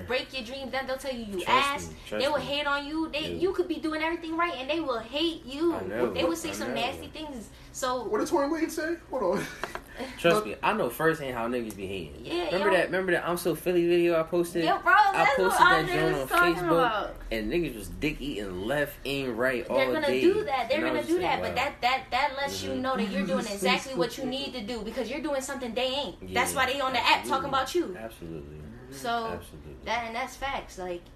break 0.08 0.34
your 0.34 0.44
dreams. 0.44 0.72
Then 0.72 0.86
they'll 0.88 0.98
tell 0.98 1.14
you 1.14 1.26
you 1.26 1.42
Trust 1.44 1.50
ass. 1.50 1.90
me, 2.12 2.20
they 2.20 2.28
will 2.28 2.38
me. 2.38 2.44
hate 2.46 2.68
on 2.68 2.86
you. 2.86 3.10
They 3.10 3.22
Yeah. 3.22 3.28
you 3.44 3.54
could 3.54 3.68
be 3.68 3.78
doing 3.78 4.02
everything 4.04 4.38
right, 4.38 4.54
and 4.56 4.70
they 4.70 4.80
will 4.80 5.00
hate 5.00 5.46
you. 5.46 5.76
They 6.14 6.24
will 6.24 6.36
say 6.36 6.50
I 6.50 6.54
some 6.54 6.70
know. 6.70 6.76
nasty 6.76 7.08
things. 7.08 7.50
So 7.74 8.04
What 8.04 8.20
did 8.20 8.28
Tory 8.30 8.50
Lane 8.50 8.70
say? 8.70 8.96
Hold 9.10 9.24
on. 9.40 9.46
Trust 10.20 10.46
me, 10.46 10.56
I 10.64 10.74
know 10.74 10.90
firsthand 10.90 11.36
how 11.36 11.48
niggas 11.48 11.76
be 11.76 11.86
hating. 11.86 12.26
Yeah, 12.26 12.46
remember 12.46 12.70
yo. 12.72 12.78
that? 12.78 12.86
Remember 12.86 13.12
that 13.12 13.28
I'm 13.28 13.38
so 13.38 13.54
Philly 13.56 13.88
video 13.88 14.20
I 14.20 14.24
posted? 14.24 14.64
yeah, 14.64 14.80
bro, 14.82 14.92
I 14.92 15.12
that's 15.14 15.38
what 15.38 15.50
posted 15.52 15.68
I 15.68 15.82
that 15.84 15.88
joint 15.92 16.16
on 16.16 16.28
talking 16.28 16.56
Facebook, 16.56 16.70
about. 16.72 17.16
and 17.32 17.52
niggas 17.52 17.76
was 17.76 17.88
dick 17.90 18.18
eating 18.20 18.66
left 18.68 18.96
and 19.06 19.38
right 19.38 19.68
all 19.68 19.78
day. 19.78 19.86
They're 19.86 19.94
gonna 19.94 20.08
day. 20.08 20.22
do 20.22 20.44
that. 20.46 20.70
They're 20.70 20.78
And 20.86 20.88
gonna 20.96 21.02
do 21.04 21.08
just 21.10 21.22
that. 21.22 21.42
like, 21.42 21.54
But 21.54 21.56
that 21.56 21.82
that 21.82 22.04
that 22.12 22.36
lets 22.38 22.64
you 22.64 22.72
Mhm. 22.72 22.82
know 22.82 22.96
that 22.98 23.10
you're 23.12 23.26
doing 23.26 23.46
exactly 23.52 23.94
what 23.96 24.18
you 24.18 24.26
need 24.38 24.54
to 24.54 24.62
do 24.62 24.82
because 24.82 25.10
you're 25.12 25.22
doing 25.22 25.42
something 25.42 25.74
they 25.76 25.88
ain't. 25.88 26.34
That's 26.34 26.56
why 26.56 26.72
they 26.72 26.80
on 26.82 26.94
the 26.94 27.00
app 27.00 27.20
absolutely. 27.20 27.30
talking 27.30 27.50
about 27.50 27.76
you. 27.76 27.98
Absolutely. 28.00 28.58
So 28.92 29.10
Absolutely. 29.10 29.76
that 29.86 30.06
and 30.08 30.16
that's 30.16 30.36
facts. 30.36 30.78
Like 30.80 31.02
Yeah. 31.06 31.13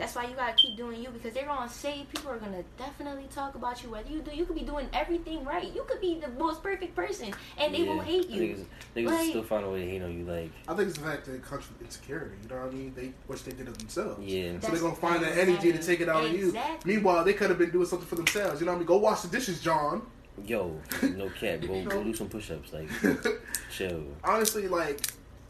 That's 0.00 0.14
why 0.14 0.24
you 0.24 0.34
gotta 0.34 0.54
keep 0.54 0.78
doing 0.78 1.02
you 1.02 1.10
because 1.10 1.34
they're 1.34 1.44
gonna 1.44 1.68
say 1.68 2.06
people 2.10 2.30
are 2.30 2.38
gonna 2.38 2.64
definitely 2.78 3.26
talk 3.34 3.54
about 3.54 3.82
you. 3.84 3.90
Whether 3.90 4.08
you 4.08 4.22
do, 4.22 4.34
you 4.34 4.46
could 4.46 4.56
be 4.56 4.62
doing 4.62 4.88
everything 4.94 5.44
right. 5.44 5.70
You 5.74 5.84
could 5.86 6.00
be 6.00 6.18
the 6.18 6.28
most 6.42 6.62
perfect 6.62 6.96
person, 6.96 7.34
and 7.58 7.74
they 7.74 7.80
Yeah. 7.84 7.92
will 7.92 8.00
hate 8.00 8.30
you. 8.30 8.40
Niggas, 8.40 8.64
niggas 8.96 9.10
Like- 9.10 9.28
still 9.28 9.42
find 9.42 9.66
a 9.66 9.68
way 9.68 9.80
to 9.84 9.90
hate 9.90 10.02
on 10.02 10.18
you. 10.18 10.24
Like, 10.24 10.50
I 10.66 10.74
think 10.74 10.88
it's 10.88 10.96
the 10.98 11.04
fact 11.04 11.26
that 11.26 11.34
it 11.34 11.44
comes 11.44 11.64
from 11.66 11.76
insecurity. 11.82 12.34
You 12.42 12.48
know 12.48 12.62
what 12.62 12.72
I 12.72 12.74
mean? 12.74 12.94
They 12.96 13.12
wish 13.28 13.42
they 13.42 13.52
did 13.52 13.68
it 13.68 13.78
themselves. 13.78 14.24
yeah. 14.26 14.58
So 14.60 14.68
they're 14.68 14.80
gonna 14.80 14.94
find 14.94 15.22
that 15.22 15.36
energy 15.36 15.70
to 15.70 15.78
take 15.82 16.00
it 16.00 16.08
out 16.08 16.24
on 16.24 16.34
you. 16.34 16.56
Meanwhile, 16.86 17.24
they 17.24 17.34
could 17.34 17.50
have 17.50 17.58
been 17.58 17.70
doing 17.70 17.84
something 17.86 18.08
for 18.08 18.16
themselves. 18.16 18.58
You 18.58 18.64
know 18.64 18.72
what 18.72 18.76
I 18.76 18.78
mean? 18.78 18.86
Go 18.86 18.96
wash 18.96 19.20
the 19.20 19.28
dishes, 19.28 19.60
John. 19.60 20.00
Yo, 20.46 20.80
no 21.02 21.28
cap. 21.38 21.60
Go, 21.60 21.84
go 21.84 22.02
do 22.04 22.14
some 22.14 22.30
push-ups. 22.30 22.72
Like, 22.72 22.88
chill. 23.70 24.02
Honestly, 24.24 24.66
like, 24.66 25.02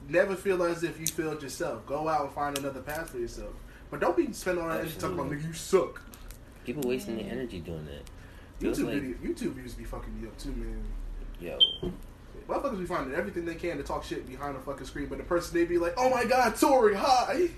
never 0.09 0.34
feel 0.34 0.61
as 0.64 0.82
if 0.82 0.98
you 0.98 1.07
failed 1.07 1.40
yourself. 1.40 1.86
Go 1.86 2.09
out 2.09 2.22
and 2.24 2.32
find 2.34 2.59
another 2.59 2.80
path 2.80 3.11
for 3.11 3.18
yourself. 3.18 3.53
But 3.91 4.01
don't 4.01 4.16
be 4.16 4.32
spending 4.32 4.62
all 4.62 4.70
that 4.70 4.80
energy 4.80 4.97
talking 4.99 5.18
about 5.18 5.30
nigga 5.30 5.47
you 5.47 5.53
suck. 5.53 6.01
People 6.64 6.88
wasting 6.88 7.16
their 7.16 7.30
energy 7.30 7.59
doing 7.61 7.86
that. 7.86 8.05
YouTube 8.64 8.84
like- 8.84 8.95
video, 8.95 9.16
YouTube 9.16 9.53
views 9.55 9.74
be 9.74 9.84
fucking 9.84 10.20
me 10.20 10.28
up 10.28 10.36
too, 10.38 10.53
man. 10.53 10.82
Yo, 11.41 11.59
Motherfuckers 12.49 12.78
be 12.80 12.84
finding 12.84 13.14
everything 13.14 13.45
they 13.45 13.55
can 13.55 13.76
to 13.78 13.82
talk 13.82 14.05
shit 14.05 14.28
behind 14.28 14.57
the 14.57 14.61
fucking 14.61 14.84
screen, 14.86 15.07
but 15.07 15.18
the 15.18 15.24
person 15.24 15.55
they 15.57 15.64
be 15.64 15.78
like, 15.78 15.95
"Oh 15.97 16.11
my 16.11 16.24
god, 16.24 16.55
Tori, 16.57 16.95
hi, 16.95 17.49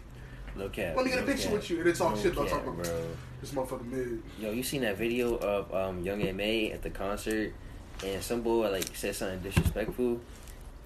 no 0.54 0.68
cap. 0.68 0.96
let 0.96 1.04
me 1.04 1.10
get 1.10 1.22
a 1.22 1.26
picture 1.26 1.44
cap. 1.44 1.52
with 1.54 1.70
you," 1.70 1.80
and 1.80 1.88
it's 1.88 2.00
all 2.00 2.10
No 2.10 2.16
shit 2.16 2.32
about 2.32 2.48
cap, 2.48 2.58
talking 2.64 2.72
about 2.80 2.84
bro. 2.84 3.06
this 3.40 3.50
motherfucker 3.52 3.84
mid. 3.86 4.22
Yo, 4.38 4.50
you 4.52 4.62
seen 4.62 4.82
that 4.82 4.96
video 4.98 5.36
of 5.38 5.72
um, 5.74 6.02
Yung 6.02 6.18
Miami 6.18 6.72
at 6.72 6.82
the 6.82 6.90
concert, 6.90 7.52
and 8.04 8.22
some 8.22 8.42
boy 8.42 8.70
like 8.70 8.94
said 8.94 9.16
something 9.16 9.40
disrespectful, 9.40 10.20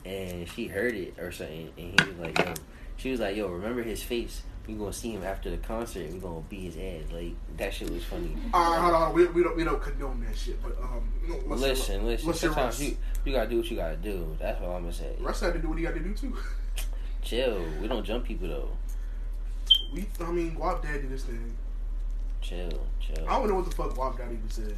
and 0.04 0.48
she 0.48 0.68
heard 0.68 0.94
it 0.94 1.14
or 1.18 1.30
something, 1.32 1.70
and 1.76 2.00
he 2.00 2.08
was 2.08 2.18
like, 2.18 2.38
"Yo," 2.38 2.54
she 2.96 3.10
was 3.10 3.20
like, 3.20 3.36
"Yo, 3.36 3.48
remember 3.48 3.82
his 3.82 4.02
face? 4.02 4.42
We 4.66 4.74
gonna 4.74 4.92
see 4.92 5.12
him 5.12 5.22
after 5.22 5.50
the 5.50 5.58
concert. 5.58 6.06
And 6.06 6.14
We 6.14 6.20
gonna 6.20 6.42
beat 6.48 6.72
his 6.72 6.76
ass." 6.76 7.12
Like 7.12 7.34
that 7.56 7.72
shit 7.72 7.90
was 7.90 8.04
funny. 8.04 8.36
All 8.52 8.72
right, 8.72 8.80
hold 8.80 8.94
on, 8.94 9.14
we, 9.14 9.26
we 9.26 9.42
don't 9.42 9.56
we 9.56 9.64
don't 9.64 9.80
condone 9.80 10.24
that 10.26 10.36
shit, 10.36 10.60
but 10.62 10.76
um, 10.82 11.12
let's 11.46 11.60
listen, 11.60 12.06
listen. 12.06 12.26
Let's 12.26 12.40
hear 12.40 12.50
Sometimes 12.50 12.82
you 12.82 12.96
you 13.24 13.32
gotta 13.32 13.48
do 13.50 13.58
what 13.58 13.70
you 13.70 13.76
gotta 13.76 13.96
do. 13.96 14.36
That's 14.40 14.60
what 14.60 14.70
I'm 14.70 14.82
gonna 14.82 14.92
say. 14.92 15.14
Russ 15.20 15.40
had 15.40 15.52
to 15.54 15.58
do 15.58 15.68
what 15.68 15.78
he 15.78 15.84
got 15.84 15.94
to 15.94 16.00
do 16.00 16.14
too. 16.14 16.36
Chill. 17.22 17.64
We 17.80 17.88
don't 17.88 18.04
jump 18.04 18.24
people 18.24 18.48
though. 18.48 18.68
We, 19.92 20.06
I 20.20 20.30
mean, 20.30 20.56
Guap 20.56 20.82
Dad 20.82 21.02
did 21.02 21.10
this 21.10 21.24
thing. 21.24 21.54
Chill, 22.40 22.70
chill. 23.00 23.26
I 23.28 23.38
don't 23.38 23.48
know 23.48 23.56
what 23.56 23.64
the 23.64 23.74
fuck 23.74 23.90
Guap 23.94 24.18
Dad 24.18 24.28
even 24.32 24.48
said. 24.48 24.74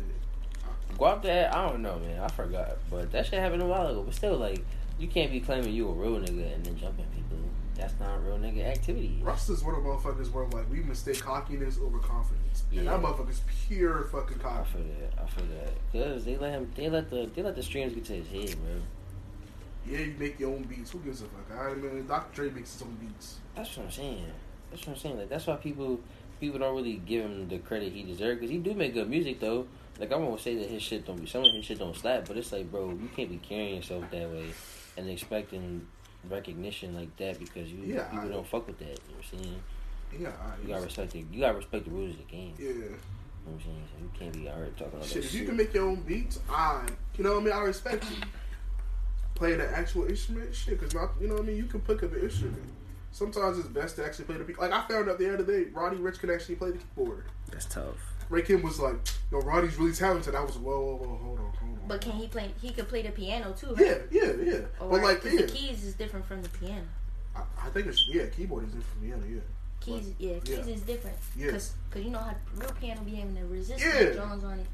Guap 0.96 1.22
that 1.22 1.54
I 1.54 1.68
don't 1.68 1.82
know, 1.82 1.98
man. 1.98 2.20
I 2.20 2.28
forgot, 2.28 2.78
but 2.90 3.12
that 3.12 3.26
shit 3.26 3.38
happened 3.38 3.62
a 3.62 3.66
while 3.66 3.86
ago. 3.88 4.02
But 4.02 4.14
still, 4.14 4.36
like, 4.38 4.64
you 4.98 5.08
can't 5.08 5.30
be 5.30 5.40
claiming 5.40 5.72
you 5.72 5.88
a 5.88 5.92
real 5.92 6.18
nigga 6.20 6.54
and 6.54 6.64
then 6.64 6.76
jumping 6.76 7.06
people. 7.14 7.38
That's 7.74 7.94
not 8.00 8.24
real 8.24 8.38
nigga 8.38 8.66
activity. 8.66 9.20
Russ 9.22 9.48
is 9.48 9.62
one 9.62 9.76
of 9.76 9.82
the 9.84 9.88
motherfuckers 9.88 10.32
where 10.32 10.44
like 10.46 10.68
we 10.70 10.80
mistake 10.80 11.20
cockiness 11.20 11.78
over 11.80 11.98
confidence, 11.98 12.64
and 12.72 12.84
Yeah. 12.84 12.90
that 12.96 13.00
motherfucker's 13.00 13.42
pure 13.68 14.04
fucking 14.10 14.40
I 14.44 14.64
feel 14.64 14.82
that. 14.82 15.22
I 15.22 15.26
feel 15.28 15.46
that. 15.46 15.72
Cause 15.92 16.24
they 16.24 16.36
let 16.36 16.50
him. 16.52 16.70
They 16.74 16.88
let 16.88 17.08
the. 17.10 17.30
They 17.34 17.42
let 17.42 17.54
the 17.54 17.62
streams 17.62 17.94
get 17.94 18.04
to 18.06 18.14
his 18.14 18.26
head, 18.28 18.56
bro. 18.60 18.74
Yeah, 19.86 20.00
you 20.00 20.14
make 20.18 20.40
your 20.40 20.50
own 20.50 20.64
beats. 20.64 20.90
Who 20.90 20.98
gives 20.98 21.22
a 21.22 21.26
fuck? 21.26 21.56
I 21.56 21.74
mean, 21.74 22.06
Dr. 22.06 22.34
Dre 22.34 22.50
makes 22.50 22.72
his 22.72 22.82
own 22.82 22.96
beats. 23.00 23.36
That's 23.54 23.76
what 23.76 23.86
I'm 23.86 23.92
saying. 23.92 24.24
That's 24.70 24.86
what 24.86 24.94
I'm 24.94 24.98
saying. 25.00 25.18
Like 25.18 25.28
that's 25.28 25.46
why 25.46 25.54
people 25.56 26.00
people 26.40 26.58
don't 26.58 26.74
really 26.74 26.96
give 27.06 27.24
him 27.24 27.48
the 27.48 27.58
credit 27.58 27.92
he 27.92 28.02
deserves. 28.02 28.40
Cause 28.40 28.50
he 28.50 28.58
do 28.58 28.74
make 28.74 28.92
good 28.94 29.08
music 29.08 29.38
though. 29.38 29.66
Like 30.00 30.12
I 30.12 30.16
won't 30.16 30.40
say 30.40 30.56
that 30.56 30.68
his 30.68 30.82
shit 30.82 31.06
don't 31.06 31.20
be. 31.20 31.26
Some 31.26 31.44
of 31.44 31.52
his 31.54 31.64
shit 31.64 31.78
don't 31.78 31.94
slap, 31.96 32.26
but 32.26 32.36
it's 32.36 32.50
like, 32.52 32.70
bro, 32.72 32.88
you 32.90 33.08
can't 33.14 33.30
be 33.30 33.36
carrying 33.36 33.76
yourself 33.76 34.04
that 34.10 34.28
way 34.30 34.46
and 34.98 35.08
expecting 35.08 35.86
recognition 36.28 36.94
like 36.94 37.16
that 37.16 37.38
because 37.38 37.70
you 37.72 37.82
Yeah, 37.84 38.04
people 38.04 38.26
I- 38.26 38.32
don't 38.32 38.46
fuck 38.46 38.66
with 38.66 38.78
that. 38.80 38.84
You 38.86 38.92
know 38.94 39.16
what 39.16 39.32
I'm 39.32 39.38
saying? 39.44 39.62
Yeah, 40.20 40.28
I, 40.40 40.62
You 40.62 40.68
gotta 40.68 40.84
respect 40.84 41.12
the 41.12 41.24
you 41.30 41.40
gotta 41.40 41.56
respect 41.56 41.84
the 41.84 41.90
rules 41.90 42.12
of 42.12 42.18
the 42.18 42.24
game. 42.24 42.54
yeah. 42.58 42.68
You 42.68 42.74
know 42.80 42.86
what 43.44 43.54
I'm 43.54 43.60
saying? 43.60 43.84
So 43.92 44.02
you 44.02 44.10
can't 44.18 44.32
be 44.34 44.48
out 44.48 44.56
here 44.56 44.70
talking 44.76 44.98
all 44.98 45.04
Shit, 45.04 45.14
that 45.14 45.18
if 45.24 45.30
shit. 45.30 45.40
you 45.40 45.46
can 45.46 45.56
make 45.56 45.72
your 45.72 45.84
own 45.88 46.00
beats, 46.02 46.40
I, 46.50 46.86
you 47.16 47.24
know 47.24 47.34
what 47.34 47.40
I 47.42 47.44
mean. 47.44 47.54
I 47.54 47.60
respect 47.60 48.04
you. 48.10 48.16
Play 49.34 49.54
the 49.54 49.70
actual 49.70 50.06
instrument, 50.06 50.52
shit, 50.54 50.78
because 50.80 50.94
not, 50.94 51.10
you 51.20 51.28
know 51.28 51.34
what 51.34 51.44
I 51.44 51.46
mean. 51.46 51.56
You 51.56 51.64
can 51.66 51.80
pick 51.80 52.02
up 52.02 52.12
an 52.12 52.20
instrument. 52.20 52.60
Sometimes 53.12 53.58
it's 53.58 53.68
best 53.68 53.96
to 53.96 54.04
actually 54.04 54.24
play 54.26 54.36
the 54.36 54.44
beat. 54.44 54.58
Like 54.58 54.72
I 54.72 54.86
found 54.88 55.08
out 55.08 55.18
the 55.18 55.32
other 55.32 55.44
day, 55.44 55.70
Roddy 55.72 55.96
Ricch 55.96 56.18
can 56.18 56.30
actually 56.30 56.56
play 56.56 56.72
the 56.72 56.78
keyboard. 56.78 57.24
That's 57.50 57.66
tough. 57.66 57.96
Ray 58.30 58.42
Kim 58.42 58.62
was 58.62 58.78
like, 58.78 58.96
"Yo, 59.32 59.40
Roddy's 59.40 59.76
really 59.76 59.92
talented." 59.92 60.34
I 60.34 60.42
was, 60.44 60.56
"Whoa, 60.56 60.78
whoa, 60.80 60.96
whoa, 60.96 61.06
hold 61.16 61.38
on, 61.38 61.44
hold 61.60 61.78
on." 61.78 61.88
But 61.88 62.00
can 62.00 62.12
he 62.12 62.26
play? 62.28 62.52
He 62.60 62.70
can 62.70 62.84
play 62.86 63.02
the 63.02 63.10
piano 63.10 63.52
too, 63.58 63.74
right? 63.74 64.02
Yeah, 64.10 64.22
yeah, 64.22 64.32
yeah. 64.42 64.60
Or, 64.80 64.90
but 64.90 65.02
like, 65.02 65.22
'cause 65.22 65.32
yeah, 65.32 65.42
the 65.42 65.46
keys 65.48 65.84
is 65.84 65.94
different 65.94 66.26
from 66.26 66.42
the 66.42 66.48
piano. 66.50 66.82
I, 67.34 67.40
I 67.66 67.70
think 67.70 67.86
it's 67.86 68.06
yeah. 68.08 68.26
Keyboard 68.26 68.64
is 68.64 68.70
different 68.74 68.92
from 68.92 69.02
piano. 69.02 69.22
Yeah, 69.26 69.40
Keys, 69.80 70.12
yeah, 70.18 70.38
keys 70.40 70.66
yeah. 70.66 70.74
is 70.74 70.80
different. 70.82 71.16
Yeah. 71.36 71.50
Cause, 71.52 71.72
cause 71.90 72.02
you 72.02 72.10
know 72.10 72.18
how 72.18 72.34
real 72.56 72.72
piano 72.80 73.00
be 73.02 73.14
having 73.14 73.34
the 73.34 73.44
resistance 73.46 73.94
Yeah. 73.94 74.12
Jones 74.14 74.44
on 74.44 74.58
it. 74.58 74.66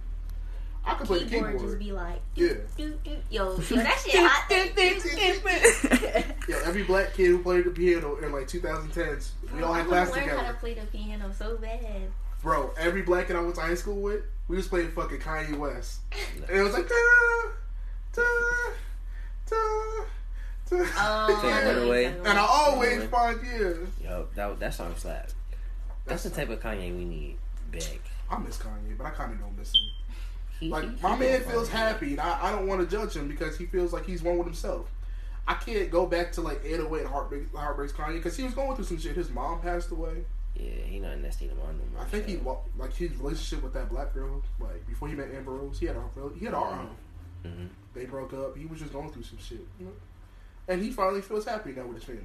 I 0.87 0.95
can 0.97 1.07
play 1.07 1.21
the 1.21 1.31
Keyboard, 1.31 1.53
keyboard. 1.53 1.69
just 1.71 1.79
be 1.79 1.93
like, 1.93 2.21
Yeah. 2.35 2.55
doo, 2.77 2.99
doo. 3.05 3.17
yo, 3.31 3.53
yo, 3.53 3.57
that 3.57 4.03
shit 4.05 4.17
hot. 4.17 4.51
Yo, 6.49 6.59
every 6.65 6.83
black 6.83 7.15
kid 7.15 7.29
who 7.29 7.39
played 7.43 7.65
the 7.65 7.71
piano 7.71 8.17
in 8.17 8.33
like 8.33 8.47
2010s, 8.49 9.31
we 9.55 9.63
all 9.63 9.73
had 9.73 9.87
wanna 9.89 10.05
class 10.05 10.11
learn 10.15 10.29
how 10.29 10.47
to 10.53 10.59
play 10.59 10.75
the 10.75 10.85
piano 10.87 11.31
so 11.39 11.57
bad. 11.57 11.81
Bro, 12.45 12.75
every 12.79 13.03
black 13.03 13.27
kid 13.27 13.37
I 13.37 13.41
went 13.41 13.55
to 13.57 13.63
high 13.63 13.75
school 13.75 13.97
with, 14.01 14.23
we 14.49 14.57
was 14.57 14.69
playing 14.69 14.91
fucking 14.93 15.19
Kanye 15.19 15.57
West. 15.59 16.01
And 16.47 16.57
it 16.59 16.63
was 16.63 16.75
like, 16.75 16.87
da, 16.87 16.95
da, 18.13 18.23
da, 19.51 19.57
da. 19.57 20.05
Take 20.69 20.81
it 20.81 21.67
right 21.67 21.87
away. 21.87 22.05
and 22.07 22.29
I 22.29 22.47
always 22.47 23.01
Right. 23.01 23.11
find, 23.11 23.41
yeah. 23.45 24.09
Yo, 24.11 24.29
that 24.35 24.59
that 24.61 24.75
song 24.75 24.95
slap. 24.97 25.31
That's 26.07 26.23
the 26.25 26.31
type 26.31 26.51
of 26.51 26.61
Kanye 26.61 26.95
we 26.97 27.05
need 27.05 27.39
back. 27.73 28.01
I 28.31 28.39
miss 28.39 28.59
Kanye, 28.59 28.97
but 28.99 29.07
I 29.07 29.11
kind 29.11 29.33
of 29.33 29.41
don't 29.41 29.57
miss 29.59 29.73
him. 29.75 29.81
He, 30.61 30.69
Like, 30.69 30.85
he- 30.85 31.03
my 31.03 31.15
he 31.15 31.21
man 31.21 31.41
feels 31.43 31.69
happy, 31.71 32.13
and 32.13 32.21
I, 32.21 32.49
I 32.49 32.53
don't 32.53 32.67
want 32.67 32.81
to 32.83 32.87
judge 32.97 33.15
him 33.17 33.27
because 33.29 33.57
he 33.57 33.67
feels 33.67 33.93
like 33.93 34.05
he's 34.07 34.23
one 34.23 34.37
with 34.39 34.47
himself. 34.47 34.87
I 35.49 35.55
can't 35.55 35.91
go 35.91 36.07
back 36.07 36.33
to 36.33 36.41
like 36.43 36.61
808 36.65 37.01
and 37.03 37.09
Heartbreak, 37.11 37.55
Heartbreaks 37.55 37.93
Kanye 37.95 38.15
because 38.17 38.37
he 38.37 38.45
was 38.45 38.55
going 38.55 38.75
through 38.77 38.85
some 38.87 38.99
shit. 38.99 39.15
His 39.17 39.31
mom 39.31 39.61
passed 39.61 39.91
away. 39.91 40.25
Yeah, 40.55 40.85
he 40.87 41.01
not 41.01 41.13
in 41.15 41.23
that 41.23 41.35
state 41.35 41.51
of 41.51 41.59
mind 41.59 41.79
no 41.79 41.85
more. 41.97 42.03
I 42.07 42.09
think 42.09 42.27
he 42.27 42.37
so. 42.37 42.61
like 42.79 42.95
his 42.95 43.11
relationship 43.17 43.65
with 43.65 43.73
that 43.75 43.91
black 43.91 44.15
girl. 44.15 44.43
Like 44.61 44.87
before 44.87 45.09
he 45.09 45.15
met 45.15 45.29
Amber 45.35 45.53
Rose, 45.53 45.79
he 45.81 45.87
had 45.87 45.97
a 45.97 46.03
he 46.39 46.45
had 46.45 46.55
a 46.55 46.57
Mhm. 46.59 46.73
um, 46.79 46.89
Mhm. 47.45 47.69
They 47.93 48.07
broke 48.07 48.33
up. 48.33 48.57
He 48.57 48.65
was 48.67 48.79
just 48.81 48.93
going 48.93 49.11
through 49.11 49.23
some 49.25 49.39
shit, 49.39 49.67
you 49.79 49.87
know. 49.87 49.93
And 50.69 50.81
he 50.83 50.91
finally 50.93 51.21
feels 51.21 51.45
happy 51.45 51.73
now 51.73 51.87
with 51.87 51.97
his 51.97 52.05
family. 52.05 52.23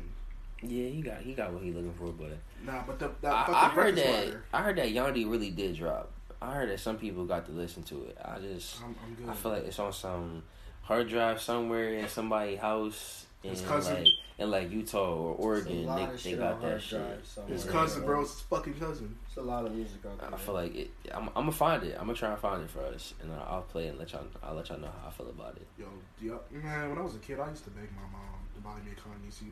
Yeah, 0.62 0.90
he 0.90 1.02
got 1.02 1.22
he 1.22 1.34
got 1.34 1.52
what 1.54 1.64
he 1.64 1.72
looking 1.72 1.94
for, 1.94 2.12
but 2.12 2.38
Nah, 2.66 2.84
but 2.86 3.00
the, 3.00 3.12
that 3.22 3.32
I, 3.50 3.66
I 3.66 3.70
heard 3.70 3.96
that 3.96 4.06
slider, 4.06 4.44
I 4.54 4.62
heard 4.62 4.78
that 4.78 4.88
Yandhi 4.90 5.30
really 5.30 5.52
did 5.52 5.76
drop. 5.76 6.12
I 6.42 6.54
heard 6.54 6.70
that 6.70 6.80
some 6.80 6.98
people 6.98 7.26
got 7.26 7.46
to 7.48 7.52
listen 7.52 7.84
to 7.84 8.06
it. 8.06 8.18
I 8.24 8.40
just 8.40 8.82
I'm, 8.82 8.96
I'm 9.06 9.14
good. 9.16 9.30
I 9.30 9.34
feel 9.34 9.52
like 9.54 9.66
it's 9.66 9.80
on 9.80 9.92
some 9.92 10.44
hard 10.84 11.10
drive 11.10 11.42
somewhere 11.42 11.94
in 11.94 12.08
somebody's 12.08 12.60
house 12.60 13.26
in 13.44 13.50
His 13.52 13.62
cousin. 13.62 13.96
like 14.04 14.08
in 14.38 14.52
like 14.52 14.72
Utah 14.72 15.14
or 15.16 15.36
Oregon. 15.36 15.86
They, 15.86 16.08
they 16.32 16.34
got 16.38 16.62
that 16.62 16.82
shit. 16.82 17.00
drive 17.00 17.48
his 17.50 17.66
Yeah. 17.66 17.72
cousin, 17.72 18.06
bro, 18.06 18.22
it's 18.22 18.32
his 18.34 18.42
fucking 18.42 18.74
cousin. 18.76 19.18
It's 19.28 19.38
a 19.38 19.42
lot 19.42 19.66
of 19.66 19.74
music 19.74 20.00
out 20.06 20.20
there. 20.20 20.34
I 20.34 20.38
feel 20.38 20.54
like 20.54 20.76
it. 20.76 20.92
I'm, 21.14 21.28
I'm 21.30 21.34
gonna 21.34 21.52
find 21.52 21.84
it. 21.84 21.94
I'm 22.00 22.06
gonna 22.06 22.14
try 22.18 22.32
and 22.32 22.40
find 22.40 22.64
it 22.64 22.70
for 22.70 22.84
us, 22.86 23.14
and 23.22 23.32
I'll, 23.34 23.48
I'll 23.56 23.62
play 23.64 23.88
it 23.88 23.90
and 23.90 24.00
let 24.00 24.12
y'all. 24.14 24.24
I'll 24.44 24.56
let 24.56 24.70
y'all 24.70 24.80
know 24.80 24.88
how 25.02 25.08
I 25.10 25.12
feel 25.12 25.30
about 25.30 25.56
it. 25.58 25.68
Yo, 25.78 25.88
yup. 26.22 26.50
man, 26.52 26.90
when 26.90 26.98
I 26.98 27.02
was 27.02 27.16
a 27.16 27.20
kid, 27.20 27.40
I 27.40 27.50
used 27.50 27.64
to 27.66 27.70
beg 27.72 27.90
my 27.96 28.02
mom 28.12 28.40
to 28.56 28.62
buy 28.62 28.76
me 28.86 28.92
a 28.92 28.96
Kanye 28.96 29.32
CD. 29.32 29.52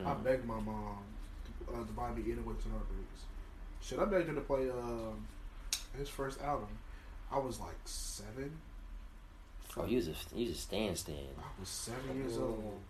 I 0.00 0.02
Mhm. 0.14 0.24
begged 0.24 0.44
my 0.46 0.58
mom 0.60 0.98
to, 1.66 1.72
uh, 1.74 1.84
to 1.84 1.92
buy 1.92 2.10
me 2.12 2.22
808s 2.22 2.64
and 2.64 2.72
Heartbreaks. 2.74 3.20
Shit, 3.80 3.98
I 3.98 4.04
begged 4.06 4.28
her 4.28 4.34
to 4.34 4.40
play 4.40 4.68
um, 4.70 5.26
his 5.98 6.08
first 6.08 6.40
album. 6.42 6.68
I 7.30 7.38
was 7.38 7.60
like 7.60 7.76
seven. 7.84 8.58
Oh, 9.76 9.84
you 9.86 9.96
was 9.96 10.08
a 10.08 10.14
you 10.34 10.48
was 10.48 10.56
a 10.56 10.60
stand 10.60 10.96
stand. 10.98 11.18
I 11.38 11.60
was 11.60 11.68
seven 11.68 12.16
years 12.16 12.38
old. 12.38 12.80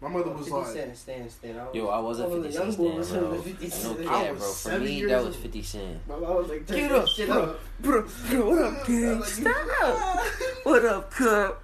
My 0.00 0.08
mother 0.10 0.30
was 0.32 0.40
50 0.48 0.52
like, 0.52 0.66
Cent, 0.66 0.96
stand, 0.98 1.30
stand. 1.30 1.58
I 1.58 1.64
was, 1.64 1.74
Yo, 1.74 1.86
I 1.88 1.98
was 1.98 2.20
a 2.20 2.28
one 2.28 2.38
of 2.38 2.44
50 2.44 2.48
the 2.48 2.52
Cent 2.52 2.64
young 2.64 2.72
stand, 2.72 2.94
boys 2.96 3.10
bro. 3.10 3.24
of 3.24 3.44
the 3.44 3.50
50 3.50 3.64
No 3.64 3.70
Cent. 3.70 4.00
I 4.00 4.04
cap, 4.24 4.36
bro. 4.36 4.52
For 4.52 4.78
me, 4.80 5.04
that 5.04 5.24
was 5.24 5.36
50 5.36 5.62
Cent. 5.62 6.08
My 6.08 6.16
mom 6.16 6.36
was 6.36 6.48
like, 6.48 6.66
Get 6.66 6.92
up, 6.92 7.08
shit 7.08 7.28
bro. 7.28 7.42
up. 7.42 7.60
Bro, 7.80 8.08
bro, 8.28 8.50
what 8.50 8.62
up, 8.62 8.86
gang? 8.86 9.22
Stop. 9.22 10.24
What 10.64 10.84
up, 10.84 11.10
cub? 11.10 11.56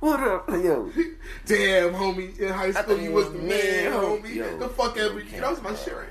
What 0.00 0.20
up, 0.20 0.48
yo? 0.50 0.90
Damn, 1.46 1.92
homie, 1.94 2.38
in 2.38 2.48
high 2.52 2.72
school 2.72 2.96
you 2.96 3.02
you 3.04 3.12
was 3.12 3.24
was 3.26 3.32
the 3.34 3.38
the 3.38 3.44
man, 3.44 3.90
man, 3.90 3.92
homie. 3.92 4.34
yo. 4.34 4.58
the 4.58 4.68
fuck 4.70 4.96
No 4.96 5.02
ever. 5.08 5.20
cap, 5.20 5.40
that 5.40 5.50
was 5.50 5.62
my 5.62 5.74
shit 5.76 5.94
right 5.94 6.08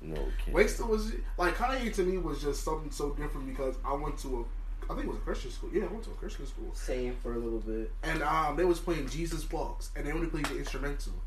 No 0.00 0.26
kid. 0.44 0.54
Waster 0.54 0.86
was 0.86 1.12
like 1.36 1.54
Kanye 1.56 1.92
to 1.94 2.02
me 2.02 2.18
was 2.18 2.40
just 2.40 2.62
something 2.64 2.90
so 2.90 3.10
different 3.10 3.46
because 3.48 3.74
I 3.84 3.92
went 3.94 4.18
to 4.20 4.40
a, 4.40 4.44
I 4.88 4.94
think 4.94 5.06
it 5.06 5.08
was 5.08 5.16
a 5.18 5.20
Christian 5.20 5.50
school. 5.50 5.70
Yeah, 5.72 5.84
I 5.84 5.86
went 5.88 6.04
to 6.04 6.10
a 6.10 6.14
Christian 6.14 6.46
school, 6.46 6.72
Same 6.74 7.16
for 7.22 7.34
a 7.34 7.38
little 7.38 7.58
bit. 7.60 7.90
and 8.02 8.22
um, 8.22 8.56
they 8.56 8.64
was 8.64 8.78
playing 8.80 9.08
Jesus 9.08 9.50
Walks, 9.50 9.90
and 9.96 10.06
they 10.06 10.12
only 10.12 10.28
played 10.28 10.46
the 10.46 10.58
instrumental. 10.58 11.12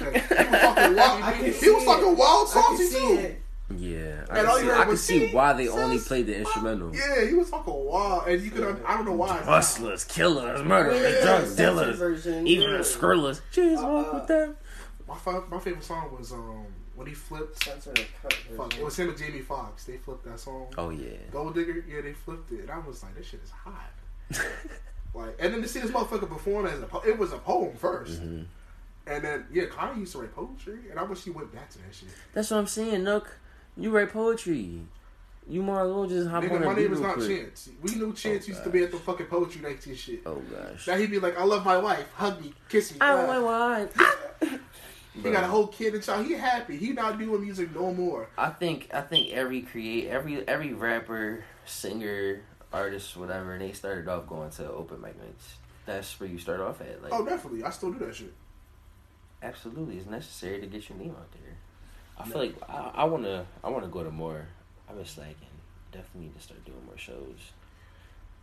Like, 0.00 0.12
he 0.28 0.34
was 0.36 0.60
talking 0.60 0.96
wild. 0.96 1.22
I 1.22 1.32
can 1.32 1.44
he 1.52 1.70
was 1.70 1.84
talking 1.84 2.08
it. 2.12 2.18
wild 2.18 2.48
I 2.48 2.50
salty 2.52 2.90
too. 2.90 3.18
it. 3.20 3.42
Yeah, 3.76 4.24
I 4.30 4.44
all 4.44 4.56
can, 4.58 4.64
see, 4.66 4.70
I 4.72 4.84
can 4.84 4.96
see 4.96 5.32
why 5.32 5.52
they 5.54 5.68
only 5.68 5.98
played 5.98 6.26
the 6.26 6.36
instrumental. 6.38 6.94
Yeah, 6.94 7.24
he 7.26 7.32
was 7.34 7.48
talking 7.50 7.72
wild, 7.74 8.26
and 8.28 8.42
you 8.42 8.50
could 8.50 8.82
I 8.86 8.96
don't 8.96 9.06
know 9.06 9.12
why. 9.12 9.38
Hustlers, 9.38 10.04
killers, 10.04 10.62
murderers, 10.62 11.00
Yeah, 11.00 11.22
drug 11.40 11.56
dealers, 11.56 12.26
even 12.26 12.70
yeah. 12.70 12.76
the 12.78 12.82
skrillers. 12.82 13.40
Cheers, 13.52 13.78
Uh, 13.80 13.82
walk 13.86 14.12
with 14.12 14.26
them. 14.26 14.56
My 15.06 15.16
fa- 15.16 15.44
my 15.50 15.58
favorite 15.58 15.84
song 15.84 16.14
was 16.18 16.32
um 16.32 16.66
when 16.98 17.06
he 17.06 17.14
flipped. 17.14 17.62
Censor 17.64 17.92
the 17.94 18.04
cut 18.22 18.32
Fuck, 18.56 18.76
it 18.78 18.84
was 18.84 18.98
him 18.98 19.08
and 19.08 19.16
Jamie 19.18 19.40
Foxx. 19.40 19.84
They 19.84 19.96
flipped 19.96 20.24
that 20.24 20.40
song. 20.40 20.66
Oh 20.76 20.90
yeah. 20.90 21.16
Gold 21.30 21.54
Digger, 21.54 21.84
yeah, 21.88 22.00
they 22.02 22.12
flipped 22.12 22.50
it. 22.52 22.60
And 22.60 22.70
I 22.70 22.78
was 22.80 23.02
like, 23.02 23.14
this 23.16 23.26
shit 23.26 23.40
is 23.42 23.50
hot. 23.50 23.90
Like, 25.14 25.36
and 25.40 25.54
then 25.54 25.62
to 25.62 25.68
see 25.68 25.80
this 25.80 25.90
motherfucker 25.90 26.28
perform 26.28 26.66
as 26.66 26.80
a 26.82 26.86
po- 26.86 27.02
it 27.04 27.18
was 27.18 27.32
a 27.32 27.38
poem 27.38 27.72
1st 27.78 28.20
Mhm. 28.20 28.44
and 29.06 29.24
then 29.24 29.46
yeah, 29.50 29.64
Kanye 29.64 30.00
used 30.00 30.12
to 30.12 30.18
write 30.20 30.34
poetry, 30.34 30.78
and 30.90 30.98
I 31.00 31.02
wish 31.02 31.24
he 31.24 31.30
went 31.30 31.50
back 31.52 31.70
to 31.70 31.78
that 31.78 31.94
shit. 31.94 32.10
That's 32.34 32.50
what 32.50 32.58
I'm 32.58 32.66
saying, 32.66 33.04
Nook. 33.04 33.38
You 33.76 33.90
write 33.90 34.12
poetry. 34.12 34.82
You 35.48 35.62
might 35.62 35.80
as 35.80 35.88
well 35.88 36.06
just 36.06 36.28
hop 36.28 36.44
Nigga, 36.44 36.56
on 36.56 36.64
my 36.66 36.72
a 36.72 36.76
beat 36.76 36.82
name 36.82 36.92
is 36.92 37.00
not 37.00 37.14
quick. 37.14 37.26
Chance. 37.26 37.70
We 37.80 37.94
knew 37.94 38.12
Chance 38.12 38.44
Oh, 38.44 38.48
used 38.48 38.64
to 38.64 38.70
be 38.70 38.82
at 38.84 38.90
the 38.90 38.98
fucking 38.98 39.26
poetry 39.26 39.62
nights 39.62 39.86
and 39.86 39.96
shit. 39.96 40.20
Oh 40.26 40.42
gosh. 40.52 40.86
Now 40.86 40.96
he'd 40.98 41.10
be 41.10 41.18
like, 41.18 41.38
I 41.38 41.44
love 41.44 41.64
my 41.64 41.78
wife, 41.78 42.12
hug 42.12 42.42
me, 42.42 42.52
kiss 42.68 42.92
me. 42.92 42.98
I 43.00 43.12
don't 43.12 43.26
know 43.28 43.44
why. 43.46 43.88
He 45.22 45.30
got 45.30 45.44
a 45.44 45.46
whole 45.48 45.66
kid 45.66 45.94
and 45.94 46.02
child. 46.02 46.26
He 46.26 46.32
happy. 46.34 46.76
He 46.76 46.92
not 46.92 47.18
doing 47.18 47.40
music 47.42 47.74
no 47.74 47.92
more. 47.92 48.28
I 48.36 48.50
think 48.50 48.88
I 48.92 49.00
think 49.00 49.32
every 49.32 49.62
create 49.62 50.08
every 50.08 50.46
every 50.46 50.72
rapper, 50.72 51.44
singer, 51.64 52.42
artist, 52.72 53.16
whatever, 53.16 53.58
they 53.58 53.72
started 53.72 54.08
off 54.08 54.26
going 54.26 54.50
to 54.50 54.70
open 54.70 55.00
mic 55.00 55.18
nights. 55.18 55.56
That's 55.86 56.18
where 56.20 56.28
you 56.28 56.38
start 56.38 56.60
off 56.60 56.80
at. 56.80 57.02
Like 57.02 57.12
Oh, 57.12 57.24
definitely. 57.24 57.62
I 57.64 57.70
still 57.70 57.92
do 57.92 57.98
that 58.04 58.14
shit. 58.14 58.32
absolutely, 59.42 59.96
it's 59.96 60.06
necessary 60.06 60.60
to 60.60 60.66
get 60.66 60.88
your 60.88 60.98
name 60.98 61.14
out 61.18 61.30
there. 61.32 61.56
I 62.18 62.24
feel 62.24 62.38
like 62.38 62.56
I, 62.68 62.90
I 62.94 63.04
wanna 63.04 63.46
I 63.62 63.68
wanna 63.70 63.88
go 63.88 64.02
to 64.04 64.10
more. 64.10 64.46
I 64.88 64.92
was 64.94 65.16
like, 65.16 65.36
definitely 65.92 66.22
need 66.28 66.36
to 66.36 66.42
start 66.42 66.64
doing 66.64 66.84
more 66.86 66.98
shows. 66.98 67.52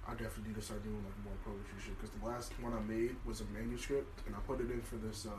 I 0.08 0.12
definitely 0.12 0.50
need 0.50 0.56
to 0.56 0.62
start 0.62 0.84
doing 0.84 1.04
like 1.04 1.24
more 1.26 1.34
poetry 1.44 1.80
shit 1.84 2.00
because 2.00 2.12
the 2.18 2.26
last 2.26 2.52
one 2.62 2.74
I 2.74 2.80
made 2.80 3.16
was 3.26 3.42
a 3.42 3.46
manuscript 3.46 4.22
and 4.28 4.36
I 4.36 4.40
put 4.40 4.62
it 4.62 4.70
in 4.72 4.82
for 4.82 4.96
this. 4.98 5.26
uh 5.26 5.32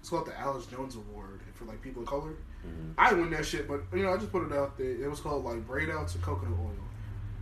It's 0.00 0.10
called 0.10 0.26
the 0.26 0.38
Alice 0.38 0.66
Jones 0.66 0.94
Award 0.96 1.40
for 1.54 1.64
like 1.64 1.82
people 1.82 2.02
of 2.02 2.08
color. 2.08 2.30
Mhm. 2.66 2.92
I 2.96 3.10
didn't 3.10 3.22
win 3.24 3.30
that 3.32 3.44
shit, 3.46 3.66
but 3.68 3.82
you 3.92 4.02
know 4.04 4.12
I 4.14 4.16
just 4.16 4.30
put 4.32 4.44
it 4.46 4.52
out 4.52 4.76
there. 4.78 4.90
It 4.90 5.08
was 5.10 5.20
called 5.20 5.44
like 5.44 5.66
braid 5.66 5.90
outs 5.90 6.14
and 6.14 6.22
coconut 6.24 6.58
oil. 6.58 6.72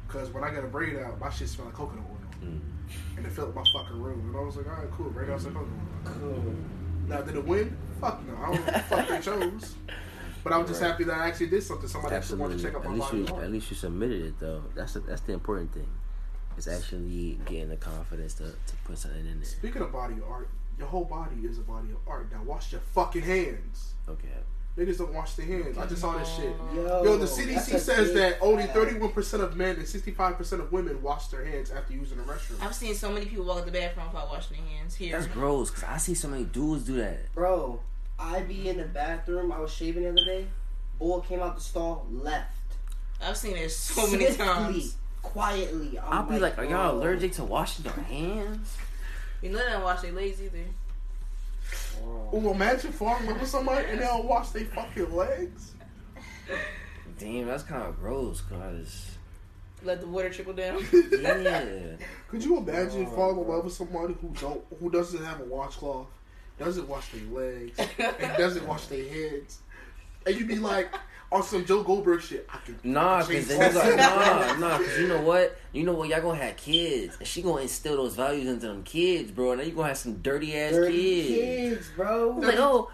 Cause 0.09 0.31
when 0.31 0.43
I 0.45 0.53
got 0.55 0.65
a 0.65 0.69
braid 0.69 0.97
out, 0.99 1.19
my 1.21 1.31
shit 1.31 1.49
smelled 1.49 1.69
like 1.69 1.77
coconut 1.77 2.05
oil, 2.09 2.17
Mm. 2.49 2.61
and 3.17 3.27
it 3.27 3.33
filled 3.33 3.55
my 3.55 3.65
fucking 3.73 4.01
room. 4.01 4.21
And 4.29 4.37
I 4.37 4.41
was 4.41 4.57
like, 4.57 4.67
all 4.69 4.75
right, 4.75 4.91
cool, 4.93 5.11
braid 5.11 5.31
outs 5.31 5.45
and 5.45 5.55
coconut 5.55 5.79
oil. 6.07 6.13
Cool. 6.13 6.55
Now 7.09 7.21
did 7.23 7.37
it 7.37 7.45
win? 7.47 7.77
Fuck 8.01 8.27
no, 8.27 8.37
I 8.37 8.47
don't 8.47 8.55
know 8.57 8.63
what 8.63 8.75
the 8.75 8.81
fuck 8.81 9.09
they 9.09 9.21
chose. 9.21 9.75
But 10.45 10.53
I 10.53 10.59
was 10.59 10.69
just 10.69 10.81
Right. 10.81 10.91
happy 10.93 11.05
that 11.05 11.15
I 11.19 11.27
actually 11.29 11.49
did 11.49 11.63
something. 11.63 11.89
Somebody 11.89 12.15
actually 12.15 12.39
wanted 12.41 12.59
to 12.59 12.63
check 12.65 12.75
out 12.75 12.85
At 12.85 12.91
my 12.91 12.95
least 12.97 13.11
body. 13.11 13.23
you 13.25 13.35
art. 13.35 13.45
at 13.45 13.51
least 13.53 13.71
you 13.71 13.77
submitted 13.77 14.23
it 14.27 14.39
though. 14.39 14.63
That's 14.75 14.95
the, 14.95 15.01
that's 15.01 15.23
the 15.23 15.33
important 15.33 15.73
thing. 15.75 15.89
It's 16.57 16.69
actually 16.69 17.39
getting 17.47 17.69
the 17.69 17.77
confidence 17.77 18.35
to, 18.35 18.45
to 18.45 18.77
put 18.85 18.97
something 18.97 19.27
in 19.27 19.41
there. 19.41 19.45
Speaking 19.45 19.83
of 19.83 19.93
body 19.93 20.15
art, 20.27 20.49
your 20.79 20.89
whole 20.89 21.05
body 21.05 21.37
is 21.45 21.59
a 21.59 21.63
body 21.63 21.91
of 21.91 21.99
art. 22.07 22.31
Now 22.33 22.43
wash 22.43 22.73
your 22.73 22.81
fucking 22.93 23.23
hands. 23.23 23.95
Okay. 24.09 24.29
Niggas 24.77 24.99
don't 24.99 25.15
wash 25.15 25.33
their 25.35 25.47
hands. 25.47 25.79
I 25.79 25.87
just 25.87 26.03
saw 26.03 26.19
this 26.19 26.29
shit. 26.37 26.55
Yo, 26.75 27.03
Yo, 27.03 27.17
the 27.17 27.25
CDC 27.25 27.79
says 27.79 28.13
that 28.13 28.37
only 28.43 28.65
31% 28.65 29.41
of 29.41 29.57
men 29.57 29.77
and 29.77 29.87
65% 29.87 30.53
of 30.61 30.71
women 30.71 31.03
wash 31.03 31.29
their 31.29 31.47
hands 31.47 31.71
after 31.71 31.95
using 31.95 32.19
the 32.19 32.25
restroom. 32.25 32.63
I've 32.63 32.75
seen 32.75 32.95
so 32.95 33.11
many 33.11 33.25
people 33.25 33.47
walk 33.47 33.61
in 33.61 33.65
the 33.67 33.73
bathroom 33.73 34.09
without 34.09 34.29
washing 34.29 34.59
their 34.59 34.67
hands. 34.67 34.95
Here, 34.95 35.19
That's 35.19 35.33
gross 35.33 35.71
because 35.71 35.85
I 35.85 35.97
see 35.97 36.13
so 36.13 36.29
many 36.29 36.45
dudes 36.45 36.85
do 36.85 36.97
that. 36.97 37.33
Bro, 37.33 37.81
I 38.19 38.41
be 38.41 38.69
in 38.69 38.77
the 38.77 38.85
bathroom. 38.85 39.51
I 39.51 39.61
was 39.61 39.73
shaving 39.73 40.03
the 40.03 40.11
other 40.11 40.25
day. 40.25 40.47
Boy 40.99 41.21
came 41.21 41.41
out 41.41 41.57
the 41.57 41.63
stall, 41.63 42.07
left. 42.11 42.55
I've 43.23 43.37
seen 43.39 43.57
it 43.57 43.71
so 43.71 44.07
many 44.11 44.35
times. 44.35 44.97
Quietly. 45.23 45.99
I'm 45.99 46.13
I'll 46.13 46.23
be 46.25 46.39
like, 46.39 46.59
are 46.59 46.65
y'all 46.65 46.99
allergic 46.99 47.33
to 47.33 47.45
washing 47.45 47.87
your 47.87 47.95
hands? 47.95 48.77
You 49.43 49.51
know 49.51 49.59
they 49.59 49.73
don't 49.73 49.83
wash 49.83 50.01
their 50.03 50.13
legs 50.13 50.41
either. 50.43 50.65
Bro. 52.03 52.31
Oh, 52.33 52.51
imagine 52.53 52.93
falling 52.93 53.29
over 53.29 53.47
somebody 53.47 53.87
and 53.89 54.01
they 54.01 54.05
don't 54.05 54.25
wash 54.25 54.51
their 54.51 54.65
fucking 54.67 55.15
legs. 55.15 55.73
Damn, 57.19 57.47
that's 57.47 57.63
kind 57.63 57.83
of 57.83 57.99
gross 57.99 58.41
because. 58.41 59.11
Let 59.83 60.01
the 60.01 60.07
water 60.07 60.31
trickle 60.31 60.53
down. 60.55 60.85
Yeah. 60.93 61.97
Could 62.29 62.45
you 62.45 62.57
imagine 62.59 63.07
Oh, 63.11 63.15
falling 63.15 63.39
in 63.39 63.49
love 63.49 63.65
with 63.65 63.75
somebody 63.75 64.15
who 64.21 64.29
don't, 64.41 64.63
who 64.81 64.91
doesn't 64.91 65.25
have 65.25 65.41
a 65.41 65.45
washcloth, 65.45 66.09
doesn't 66.59 66.89
wash 66.89 67.09
their 67.13 67.23
legs, 67.31 67.79
and 67.99 68.37
doesn't 68.37 68.67
wash 68.67 68.87
their 68.87 69.07
heads, 69.09 69.59
and 70.27 70.35
you'd 70.35 70.49
be 70.49 70.59
like 70.59 70.93
on 71.33 71.43
some 71.43 71.65
Joe 71.65 71.83
Goldberg 71.83 72.21
shit? 72.21 72.49
I 72.53 72.59
can 72.65 72.79
Nah, 72.85 73.19
cause 73.19 73.29
then 73.29 73.39
you 73.41 73.47
that. 73.81 73.97
got 73.97 74.59
nah, 74.61 74.69
nah. 74.69 74.79
Cause 74.79 74.99
you 74.99 75.09
know 75.09 75.21
what? 75.23 75.59
You 75.73 75.83
know 75.85 75.93
what? 75.93 76.09
Y'all 76.09 76.21
gonna 76.23 76.43
have 76.43 76.57
kids, 76.57 77.17
and 77.19 77.27
she 77.27 77.43
gonna 77.43 77.63
instill 77.63 77.97
those 77.97 78.15
values 78.15 78.49
into 78.49 78.67
them 78.69 78.83
kids, 78.85 79.31
bro. 79.31 79.53
And 79.53 79.61
then 79.61 79.69
you 79.69 79.75
gonna 79.75 79.89
have 79.89 79.99
some 79.99 80.15
dirty 80.23 80.57
ass 80.57 80.73
Dirty 80.73 80.93
kids. 80.93 81.29
kids, 81.29 81.89
bro. 81.97 82.31
Like, 82.39 82.55
oh, 82.59 82.91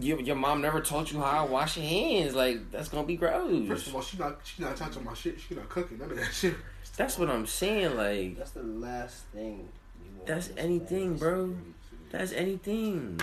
your, 0.00 0.20
your 0.20 0.36
mom 0.36 0.60
never 0.60 0.80
taught 0.80 1.10
you 1.12 1.20
how 1.20 1.46
to 1.46 1.50
wash 1.52 1.76
your 1.76 1.86
hands. 1.86 2.34
Like, 2.34 2.70
that's 2.70 2.88
gonna 2.88 3.06
be 3.06 3.16
gross. 3.16 3.50
First 3.50 3.68
gross. 3.68 3.86
of 3.88 3.94
all, 3.96 4.02
she 4.02 4.18
not 4.18 4.40
she 4.44 4.62
not 4.62 4.76
touching 4.76 5.04
my 5.04 5.14
shit. 5.14 5.40
She 5.40 5.54
not 5.54 5.68
cooking 5.68 5.98
none 5.98 6.10
of 6.10 6.16
that 6.18 6.32
shit. 6.32 6.54
That's 6.96 7.18
what 7.18 7.30
I'm 7.30 7.46
saying. 7.46 7.96
Like, 7.96 8.36
That's 8.36 8.50
the 8.50 8.62
last 8.62 9.24
thing. 9.32 9.68
That's 10.26 10.50
anything, 10.58 11.16
bro. 11.16 11.56
that's 12.10 12.32
anything. 12.32 13.18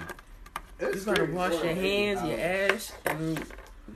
You 0.81 0.93
gotta 1.05 1.25
wash 1.25 1.53
your 1.63 1.73
hands, 1.75 2.23
your 2.27 2.39
ass, 2.39 2.91
and 3.05 3.43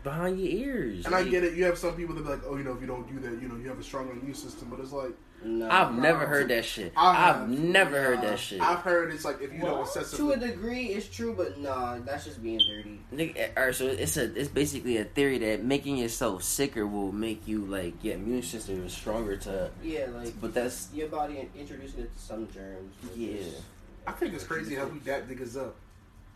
behind 0.04 0.40
your 0.40 0.50
ears. 0.50 1.06
And 1.06 1.14
I 1.16 1.24
get 1.24 1.44
it. 1.44 1.54
You 1.56 1.66
have 1.66 1.78
some 1.78 1.96
people 1.96 2.16
that 2.16 2.24
be 2.24 2.30
like, 2.30 2.42
oh, 2.46 2.56
you 2.58 2.64
know, 2.64 2.74
if 2.74 2.82
you 2.82 2.88
don't 2.88 3.08
do 3.08 3.20
that, 3.20 3.42
you 3.42 3.48
know, 3.48 3.56
you 3.58 3.68
have 3.70 3.80
a 3.80 3.84
stronger 3.84 4.14
immune 4.14 4.34
system. 4.34 4.70
But 4.70 4.80
it's 4.80 4.92
like, 4.92 5.12
Nah, 5.44 5.70
I've 5.88 5.94
bro. 5.94 6.02
never 6.04 6.28
heard 6.28 6.50
that 6.50 6.64
shit. 6.66 6.94
I 6.96 7.30
I've 7.30 7.36
have. 7.38 7.50
never 7.50 8.00
heard 8.00 8.22
that 8.22 8.38
shit. 8.38 8.62
I've 8.62 8.82
heard 8.82 9.12
it's 9.12 9.26
like 9.26 9.42
if 9.42 9.52
you 9.52 9.60
don't 9.62 9.72
Well, 9.96 10.06
to 10.06 10.32
a 10.34 10.38
degree, 10.38 10.86
it's 10.90 11.08
true, 11.10 11.34
but 11.36 11.60
nah, 11.60 11.98
that's 11.98 12.26
just 12.26 12.44
being 12.44 12.60
dirty. 12.60 13.00
Eh, 13.36 13.48
Alright, 13.58 13.74
so 13.74 13.88
it's 13.88 14.18
a 14.18 14.26
it's 14.40 14.50
basically 14.50 14.98
a 14.98 15.04
theory 15.04 15.40
that 15.40 15.64
making 15.64 15.98
yourself 15.98 16.44
sicker 16.44 16.86
will 16.86 17.12
make 17.12 17.48
you 17.48 17.66
like 17.66 18.04
your 18.04 18.16
immune 18.16 18.44
system 18.44 18.86
is 18.86 18.94
stronger 18.94 19.36
to. 19.38 19.72
Yeah, 19.84 20.10
like 20.14 20.40
But 20.40 20.54
that's 20.54 20.90
your 20.94 21.08
body 21.08 21.50
introducing 21.58 22.02
it 22.02 22.16
to 22.16 22.22
some 22.22 22.48
germs. 22.52 22.94
yeah. 23.16 23.30
is- 23.38 23.62
I 24.06 24.12
think 24.12 24.36
it's 24.36 24.44
crazy 24.44 24.76
how 24.76 24.86
we 24.86 25.00
dap 25.00 25.28
niggas 25.28 25.58
up. 25.58 25.76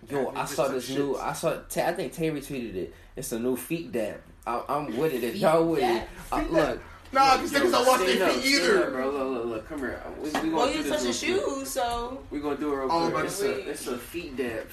Yo, 0.10 0.28
After 0.30 0.40
I 0.40 0.46
saw 0.46 0.68
this 0.68 0.90
shits. 0.90 0.96
new. 0.96 1.18
I 1.18 1.34
saw. 1.34 1.54
Ta- 1.70 1.88
I 1.88 1.94
think 1.94 2.14
Tay 2.14 2.32
retweeted 2.32 2.76
it. 2.76 2.94
It's 3.16 3.32
a 3.32 3.40
new 3.40 3.56
feet 3.56 3.92
dab. 3.92 4.22
I, 4.46 4.62
I'm 4.70 4.96
with 4.98 5.14
it. 5.14 5.24
If 5.24 5.36
y'all 5.38 5.66
with 5.66 5.80
it, 5.80 6.08
dab? 6.32 6.42
Feet 6.44 6.52
look. 6.52 6.82
Nah, 7.12 7.38
because 7.38 7.54
Yo, 7.54 7.60
niggas 7.60 7.72
don't 7.72 7.88
wash 7.88 8.02
stand 8.02 8.22
their 8.22 8.30
feet 8.30 8.42
stand 8.56 8.64
either. 8.64 8.84
up, 8.88 8.92
bro. 8.94 9.10
Look, 9.12 9.34
look, 9.34 9.46
look. 9.46 9.70
Come 9.70 9.80
here. 9.80 10.02
We, 10.20 10.24
we 10.26 10.32
gonna 10.32 10.56
Well, 10.56 10.72
you 10.74 10.84
this 10.84 10.92
touching 11.06 11.32
real 11.34 11.44
quick. 11.44 11.58
shoes, 11.60 11.70
so 11.70 12.20
We 12.30 12.40
gonna 12.40 12.58
do 12.58 12.74
it 12.74 12.76
real 12.78 12.88
Oh, 12.92 13.02
quick. 13.04 13.14
but 13.14 13.26
It's 13.26 13.42
a, 13.42 13.48
wait. 13.48 13.68
it's 13.68 13.88
a 13.88 13.98
feet 13.98 14.36
dab. 14.38 14.68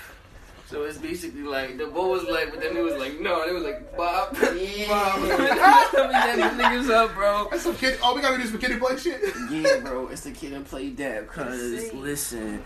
So 0.66 0.84
it's 0.84 0.96
basically 0.96 1.42
like 1.42 1.76
the 1.76 1.86
boy 1.86 2.08
was 2.08 2.24
like, 2.24 2.50
but 2.50 2.60
then 2.62 2.74
it 2.74 2.82
was 2.82 2.94
like 2.94 3.20
no, 3.20 3.42
it 3.46 3.52
was 3.52 3.62
like 3.62 3.94
Bob, 3.94 4.34
Yeah. 4.56 4.88
Bob. 4.88 5.90
Coming 5.90 6.40
them 6.40 6.58
niggas 6.58 6.88
up, 6.90 7.12
bro. 7.14 7.46
That's 7.50 7.62
some 7.64 7.76
kid. 7.76 7.98
Oh, 8.02 8.14
we 8.16 8.22
gotta 8.22 8.38
do 8.38 8.42
is 8.44 8.50
some 8.50 8.58
kiddie 8.58 8.78
play 8.78 8.96
shit. 8.96 9.20
Yeah, 9.50 9.80
bro, 9.80 10.08
it's 10.08 10.22
the 10.22 10.30
kid 10.32 10.54
and 10.54 10.64
play 10.64 10.88
dab. 10.90 11.28
Cause 11.28 11.92
listen, 11.92 12.62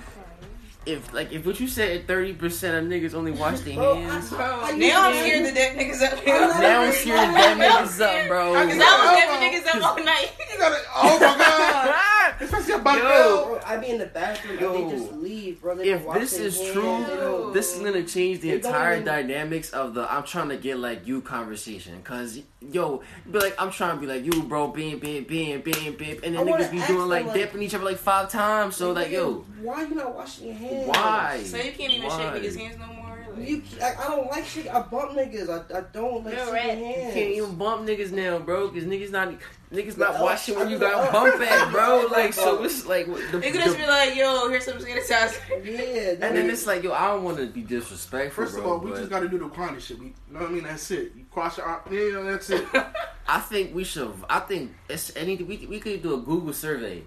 if 0.87 1.13
like 1.13 1.33
if 1.33 1.45
what 1.45 1.59
you 1.61 1.67
said, 1.69 2.07
thirty 2.07 2.33
percent 2.33 2.77
of 2.77 2.91
niggas 2.91 3.15
only 3.15 3.33
wash 3.33 3.61
their 3.61 3.75
hands. 3.75 4.33
I- 4.33 4.37
bro, 4.37 4.61
I 4.63 4.71
now 4.73 5.07
I'm 5.09 5.13
to- 5.13 5.19
scared 5.21 5.47
to 5.47 5.55
that 5.55 5.77
niggas 5.77 6.03
up. 6.03 6.27
Now 6.27 6.81
I'm 6.83 6.93
scared 6.93 7.19
that 7.19 7.57
niggas 7.89 8.01
up, 8.23 8.29
bro. 8.29 8.53
Because 8.67 8.79
I 8.81 8.97
was 9.05 9.21
dapping 9.21 9.41
niggas 9.75 9.83
up 9.83 9.99
all 9.99 10.05
night. 10.05 10.33
You 10.57 10.59
gotta. 10.63 10.77
Oh 10.95 11.19
my 11.21 11.37
god. 11.37 11.95
Especially 12.41 12.73
a 12.75 12.79
butt 12.79 12.99
Yo. 12.99 13.03
bill. 13.09 13.47
Bro, 13.47 13.61
I 13.67 13.77
be 13.79 13.89
in 13.89 13.99
the 13.99 14.07
bathroom 14.07 14.59
Yo. 14.59 14.75
and 14.75 14.91
they 14.91 14.97
just 14.99 15.13
leave, 15.13 15.61
bro. 15.61 15.75
They 15.75 15.91
if 15.91 15.99
don't 15.99 16.07
wash 16.07 16.19
this 16.21 16.37
their 16.39 16.47
is 16.47 16.61
hands, 16.61 16.73
true, 16.73 17.45
they 17.49 17.53
this 17.55 17.77
is 17.77 17.83
gonna 17.83 18.03
change 18.05 18.41
the 18.41 18.51
They 18.51 18.57
entire 18.57 19.03
dynamics 19.03 19.71
of 19.71 19.93
the 19.95 20.11
I'm 20.11 20.23
trying 20.25 20.49
to 20.51 20.57
get 20.57 20.79
like 20.79 21.07
you 21.07 21.21
conversation. 21.21 22.01
Cause 22.05 22.41
yo, 22.73 23.03
be 23.31 23.39
like 23.39 23.55
I'm 23.59 23.71
trying 23.71 23.95
to 23.97 24.01
be 24.01 24.07
like 24.07 24.25
you, 24.25 24.43
bro, 24.43 24.69
bam, 24.69 24.99
bam, 24.99 25.25
bam, 25.25 25.61
bam, 25.63 25.95
bam, 25.95 26.17
and 26.25 26.39
I 26.39 26.45
then 26.45 26.55
niggas 26.55 26.71
be 26.71 26.81
doing 26.87 27.09
like 27.09 27.27
like- 27.27 27.35
dipping 27.35 27.63
each 27.63 27.75
other 27.75 27.85
like 27.85 27.99
five 27.99 28.31
times. 28.31 28.77
So 28.77 28.93
like 28.93 29.11
yo, 29.11 29.45
why 29.63 29.83
you 29.85 29.95
not 29.95 30.15
washing 30.15 30.47
your 30.49 30.57
hands? 30.57 30.89
why? 30.89 31.43
So 31.45 31.57
you 31.57 31.73
can't 31.73 31.93
even 31.93 32.09
Why? 32.09 32.19
shake 32.35 32.43
niggas' 32.43 32.57
hands 32.59 32.79
no 32.79 32.87
more. 32.87 33.03
Like, 33.37 33.49
You, 33.49 33.63
I, 33.83 33.95
I 33.99 34.09
don't 34.09 34.31
like 34.31 34.45
shit. 34.47 34.67
I 34.69 34.81
bump 34.81 35.13
niggas. 35.13 35.49
I, 35.51 35.79
I 35.79 35.83
don't 35.93 36.25
like 36.25 36.35
You're 36.37 36.47
shaking 36.57 36.85
hands. 36.85 37.07
You 37.07 37.13
can't 37.23 37.35
even 37.35 37.55
bump 37.57 37.87
niggas 37.89 38.13
now, 38.13 38.39
bro, 38.39 38.69
because 38.69 38.89
niggas 38.89 39.11
not 39.11 39.33
niggas 39.73 39.99
not 39.99 40.17
L- 40.17 40.25
watching 40.25 40.57
when 40.59 40.71
you 40.71 40.79
got 40.79 41.07
L. 41.07 41.13
bump 41.13 41.41
at, 41.43 41.71
bro. 41.73 42.07
Like 42.11 42.33
so, 42.33 42.63
it's 42.65 42.87
like 42.87 43.07
what 43.09 43.21
the, 43.33 43.39
they 43.39 43.51
could 43.51 43.61
just 43.63 43.77
the- 43.77 43.83
be 43.83 43.89
like, 43.89 44.15
yo, 44.17 44.49
here's 44.49 44.65
some 44.65 44.79
sanitizer. 44.79 45.37
Yeah, 45.65 46.11
and 46.27 46.37
then 46.37 46.49
it's 46.51 46.67
like 46.67 46.83
yo, 46.83 46.93
I 46.93 47.09
don't 47.09 47.25
want 47.25 47.39
to 47.39 47.47
be 47.47 47.63
disrespectful, 47.63 48.45
First 48.45 48.59
of 48.59 48.67
all, 48.67 48.79
we 48.79 48.91
but 48.91 48.99
just 48.99 49.11
gotta 49.11 49.29
do 49.29 49.39
the 49.39 49.49
Kwani 49.49 49.81
shit. 49.81 49.99
We, 49.99 50.07
you 50.07 50.13
know 50.31 50.41
what 50.41 50.51
I 50.51 50.53
mean? 50.53 50.65
That's 50.65 50.91
it. 50.91 51.13
You 51.17 51.25
cross 51.31 51.59
your 51.59 51.67
arm. 51.67 51.83
Yeah, 51.91 52.21
that's 52.23 52.51
it. 52.51 52.65
I 53.29 53.41
think 53.41 53.75
we 53.75 53.83
should. 53.85 54.13
I 54.31 54.39
think 54.41 54.73
it's 54.89 55.15
any. 55.17 55.37
We 55.37 55.67
we 55.69 55.81
could 55.81 56.03
do 56.03 56.15
a 56.15 56.19
Google 56.19 56.53
survey, 56.53 57.03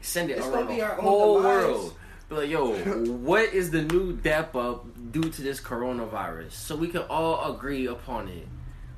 send 0.00 0.30
it 0.30 0.38
It's 0.38 0.46
around 0.46 0.66
gonna 0.66 0.78
the 0.78 0.86
whole 1.02 1.36
demise. 1.38 1.44
world. 1.64 1.94
Be 2.28 2.34
like, 2.36 2.48
yo, 2.50 2.74
what 3.06 3.52
is 3.54 3.70
the 3.72 3.82
new 3.82 4.12
dap 4.12 4.54
up 4.54 4.86
due 5.10 5.28
to 5.30 5.42
this 5.42 5.60
coronavirus? 5.60 6.52
So 6.52 6.76
we 6.76 6.86
can 6.88 7.02
all 7.10 7.52
agree 7.54 7.86
upon 7.86 8.28
it. 8.28 8.46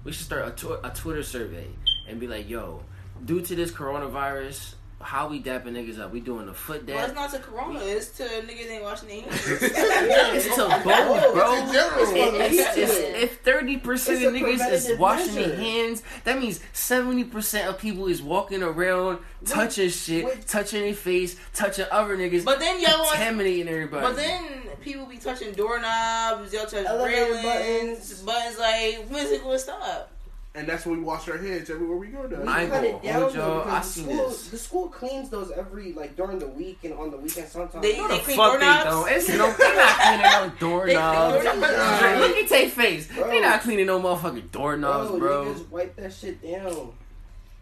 We 0.04 0.12
should 0.12 0.26
start 0.26 0.48
a, 0.48 0.50
tw- 0.50 0.84
a 0.84 0.90
Twitter 0.94 1.22
survey 1.22 1.66
and 2.08 2.20
be 2.20 2.26
like, 2.26 2.48
yo, 2.50 2.82
due 3.24 3.40
to 3.42 3.54
this 3.54 3.70
coronavirus, 3.70 4.74
how 5.00 5.26
we 5.28 5.42
dapping 5.42 5.72
niggas 5.72 5.98
up? 5.98 6.12
We 6.12 6.20
doing 6.20 6.46
the 6.46 6.54
foot 6.54 6.86
Well, 6.86 7.04
it's 7.04 7.14
not 7.14 7.32
to 7.32 7.40
Corona. 7.40 7.80
It's 7.80 8.10
to 8.18 8.22
niggas 8.22 8.70
ain't 8.70 8.84
washing 8.84 9.08
their 9.08 9.22
hands. 9.22 9.46
It's 10.46 10.58
a 10.58 10.68
both, 10.84 11.34
bro. 11.34 11.52
It's 11.54 11.66
in 11.68 11.72
general. 11.72 12.14
It- 12.14 12.52
it's- 12.52 12.76
it's- 12.76 13.22
if 13.22 13.40
thirty 13.40 13.76
percent 13.78 14.22
of 14.24 14.32
niggas 14.32 14.52
is 14.52 14.58
preventative 14.60 14.98
washing 15.00 15.34
their 15.34 15.56
hands, 15.56 16.02
that 16.24 16.38
means 16.38 16.60
seventy 16.72 17.24
percent 17.24 17.68
of 17.68 17.78
people 17.78 18.06
is 18.06 18.22
walking 18.22 18.62
around 18.62 19.18
touching 19.44 19.88
shit, 19.90 20.24
with- 20.24 20.46
touching 20.46 20.82
their 20.82 20.94
face, 20.94 21.36
touching 21.52 21.86
other 21.90 22.16
niggas, 22.16 22.44
But 22.44 22.60
then 22.60 22.80
y'all 22.80 22.98
want. 23.00 23.10
contaminating 23.10 23.68
everybody. 23.68 24.06
But 24.06 24.14
then 24.16 24.44
people 24.80 25.06
be 25.06 25.16
touching 25.18 25.52
doorknobs, 25.52 26.52
y'all 26.52 26.66
touch 26.66 26.86
Elevator 26.86 27.32
railings, 27.32 28.22
buttons. 28.22 28.58
Like, 28.58 29.08
when's 29.08 29.30
it 29.32 29.42
gonna 29.42 29.58
stop? 29.58 30.10
And 30.54 30.68
that's 30.68 30.84
when 30.84 30.98
we 30.98 31.02
wash 31.02 31.26
our 31.30 31.38
hands 31.38 31.70
everywhere 31.70 31.96
we 31.96 32.08
go. 32.08 32.26
Though. 32.26 32.44
I- 32.46 32.66
cut 32.66 32.84
it 32.84 32.90
hold 32.90 33.02
down 33.02 33.20
y'all. 33.22 33.30
though, 33.32 33.62
I 33.62 33.78
the 33.78 33.84
seen 33.86 34.04
school, 34.04 34.28
this. 34.28 34.48
the 34.48 34.58
school 34.58 34.88
cleans 34.90 35.30
those 35.30 35.50
every 35.52 35.92
like 35.94 36.14
during 36.14 36.38
the 36.38 36.46
week 36.48 36.80
and 36.84 36.92
on 36.92 37.10
the 37.10 37.16
weekend 37.16 37.48
sometimes. 37.48 37.82
They- 37.82 37.96
No, 37.96 38.06
the 38.08 38.18
clean 38.18 38.36
fuck 38.36 38.60
they 38.60 38.66
doorknobs? 38.66 38.84
don't. 38.84 39.08
It's 39.10 39.28
no, 39.30 39.52
they 39.52 39.74
not 39.76 39.98
cleaning 39.98 40.20
no 40.20 40.52
doorknobs. 40.60 41.44
doorknobs. 41.44 42.00
Dre, 42.00 42.18
Look 42.18 42.36
at 42.36 42.48
their 42.50 42.68
face. 42.68 43.06
Bro. 43.06 43.28
They 43.28 43.40
not 43.40 43.60
cleaning 43.62 43.86
no 43.86 43.98
motherfucking 43.98 44.50
doorknobs, 44.52 45.08
bro, 45.10 45.18
bro. 45.18 45.44
niggas 45.54 45.70
wipe 45.70 45.96
that 45.96 46.12
shit 46.12 46.42
down. 46.42 46.92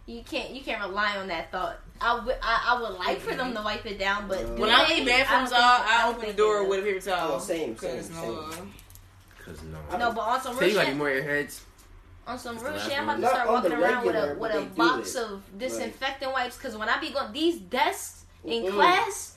You 0.05 0.23
can't 0.29 0.49
you 0.49 0.61
can't 0.61 0.81
rely 0.85 1.15
on 1.15 1.27
that 1.29 1.49
thought. 1.49 1.79
I 2.01 2.19
would 2.19 2.35
I, 2.43 2.75
I 2.75 2.81
would 2.81 2.99
like 2.99 3.19
for 3.21 3.33
them 3.35 3.53
to 3.55 3.61
wipe 3.61 3.85
it 3.85 3.99
down, 3.99 4.27
but 4.27 4.43
When 4.49 4.59
When 4.63 4.69
I 4.69 4.85
leave 4.89 5.05
bathrooms 5.07 5.53
I 5.53 5.57
don't 5.59 5.63
out, 5.63 5.77
think- 5.79 5.91
I 5.91 6.09
open 6.09 6.27
the 6.27 6.33
door 6.33 6.67
with 6.67 6.79
a 6.79 6.83
paper 6.83 6.99
towel. 6.99 7.33
Oh, 7.35 7.39
same, 7.39 7.73
'Cause 7.75 7.89
same, 8.07 8.15
same. 8.51 8.73
Cause 9.45 9.59
no. 9.63 9.97
No, 9.97 10.11
but 10.11 10.21
also, 10.21 10.49
some 10.49 10.55
So 10.55 10.59
real 10.61 10.69
you 10.69 10.75
got 10.75 10.81
shit, 10.81 10.89
any 10.89 10.97
more 10.97 11.07
airheads? 11.09 11.61
On 12.27 12.37
some 12.39 12.57
real 12.59 12.77
shit, 12.79 12.97
I'm 12.97 13.09
about 13.09 13.19
to 13.21 13.27
start 13.27 13.49
walking 13.49 13.71
the 13.71 13.81
around 13.81 14.05
with 14.05 14.15
a 14.15 14.35
with 14.39 14.51
a 14.55 14.61
box 14.75 15.15
it. 15.15 15.23
of 15.23 15.43
disinfectant 15.57 16.31
wipes. 16.31 16.57
Because 16.57 16.77
when 16.77 16.89
I 16.89 16.99
be 16.99 17.09
going 17.11 17.31
these 17.33 17.57
desks 17.59 18.25
in 18.43 18.63
Mm-mm. 18.63 18.71
class, 18.73 19.35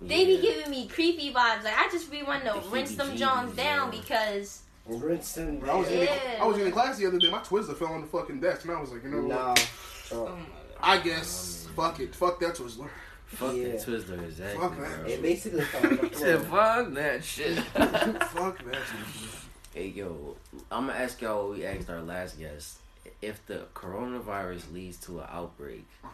they 0.00 0.24
be 0.26 0.40
giving 0.40 0.70
me 0.70 0.88
creepy 0.88 1.32
vibes. 1.32 1.64
Like 1.64 1.74
I 1.78 1.88
just 1.90 2.10
be 2.10 2.22
wanting 2.22 2.52
to 2.52 2.60
The 2.60 2.68
rinse 2.68 2.94
them 2.96 3.08
heebie-jeebies, 3.10 3.16
Johns 3.16 3.56
down 3.56 3.92
yeah. 3.92 4.00
because 4.00 4.62
Rinse 4.86 5.32
them 5.34 5.58
Bro, 5.58 5.70
I 5.70 5.76
was, 5.78 5.88
down. 5.88 5.96
in, 5.98 6.04
Yeah. 6.04 6.38
I 6.42 6.46
was 6.46 6.58
in 6.58 6.72
class 6.72 6.98
the 6.98 7.06
other 7.06 7.18
day. 7.18 7.30
My 7.30 7.38
Twizzler 7.38 7.76
fell 7.76 7.88
on 7.92 8.00
the 8.00 8.06
fucking 8.08 8.40
desk, 8.40 8.64
and 8.64 8.72
I 8.74 8.80
was 8.80 8.90
like, 8.90 9.04
you 9.04 9.10
know 9.10 9.20
Nah. 9.20 9.48
what? 9.50 9.68
So, 10.06 10.28
Oh. 10.28 10.38
I 10.82 10.98
guess 10.98 11.68
fuck 11.76 12.00
it, 12.00 12.14
fuck 12.14 12.40
that 12.40 12.56
Twizzler. 12.56 12.88
Fuck 13.26 13.54
Yeah. 13.54 13.68
that 13.68 13.86
Twizzler, 13.86 14.22
exactly. 14.24 14.60
Fuck 14.60 14.78
that. 14.80 14.96
bro. 15.02 15.06
it 15.08 15.22
basically 15.22 15.60
fell 15.64 15.86
on 15.88 15.96
the 15.98 16.06
He 16.08 16.14
said, 16.16 16.42
fuck 16.42 16.92
that 16.94 17.24
shit. 17.24 17.58
fuck 17.60 18.58
that 18.64 18.74
Twizzler. 18.74 19.41
Hey, 19.74 19.88
yo, 19.88 20.36
I'm 20.70 20.86
gonna 20.86 20.98
ask 20.98 21.20
y'all 21.20 21.48
what 21.48 21.58
we 21.58 21.64
asked 21.64 21.88
our 21.90 22.02
last 22.02 22.38
guest. 22.38 22.78
If 23.20 23.44
the 23.46 23.62
coronavirus 23.74 24.72
leads 24.72 24.96
to 25.06 25.20
an 25.20 25.26
outbreak, 25.30 25.86
Oh, 26.04 26.08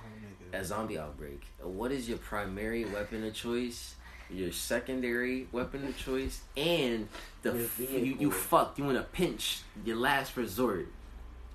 a 0.53 0.65
zombie 0.65 0.99
outbreak, 0.99 1.43
what 1.63 1.93
is 1.93 2.09
your 2.09 2.19
primary 2.19 2.85
weapon 2.87 3.25
of 3.27 3.35
choice? 3.35 3.95
Your 4.31 4.53
secondary 4.53 5.49
weapon 5.53 5.87
of 5.87 5.97
choice, 5.97 6.43
and 6.57 7.09
the 7.43 7.55
f- 7.65 7.79
you, 7.81 7.87
you 7.89 8.15
vehicle. 8.17 8.31
fucked. 8.31 8.79
You 8.79 8.91
in 8.91 8.97
a 8.97 9.03
pinch, 9.03 9.61
your 9.87 9.97
last 9.97 10.37
resort, 10.37 10.87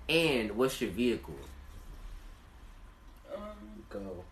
and 0.09 0.51
what's 0.57 0.81
your 0.81 0.89
vehicle? 0.89 1.35
Um, 3.35 3.41
Go. 3.89 4.23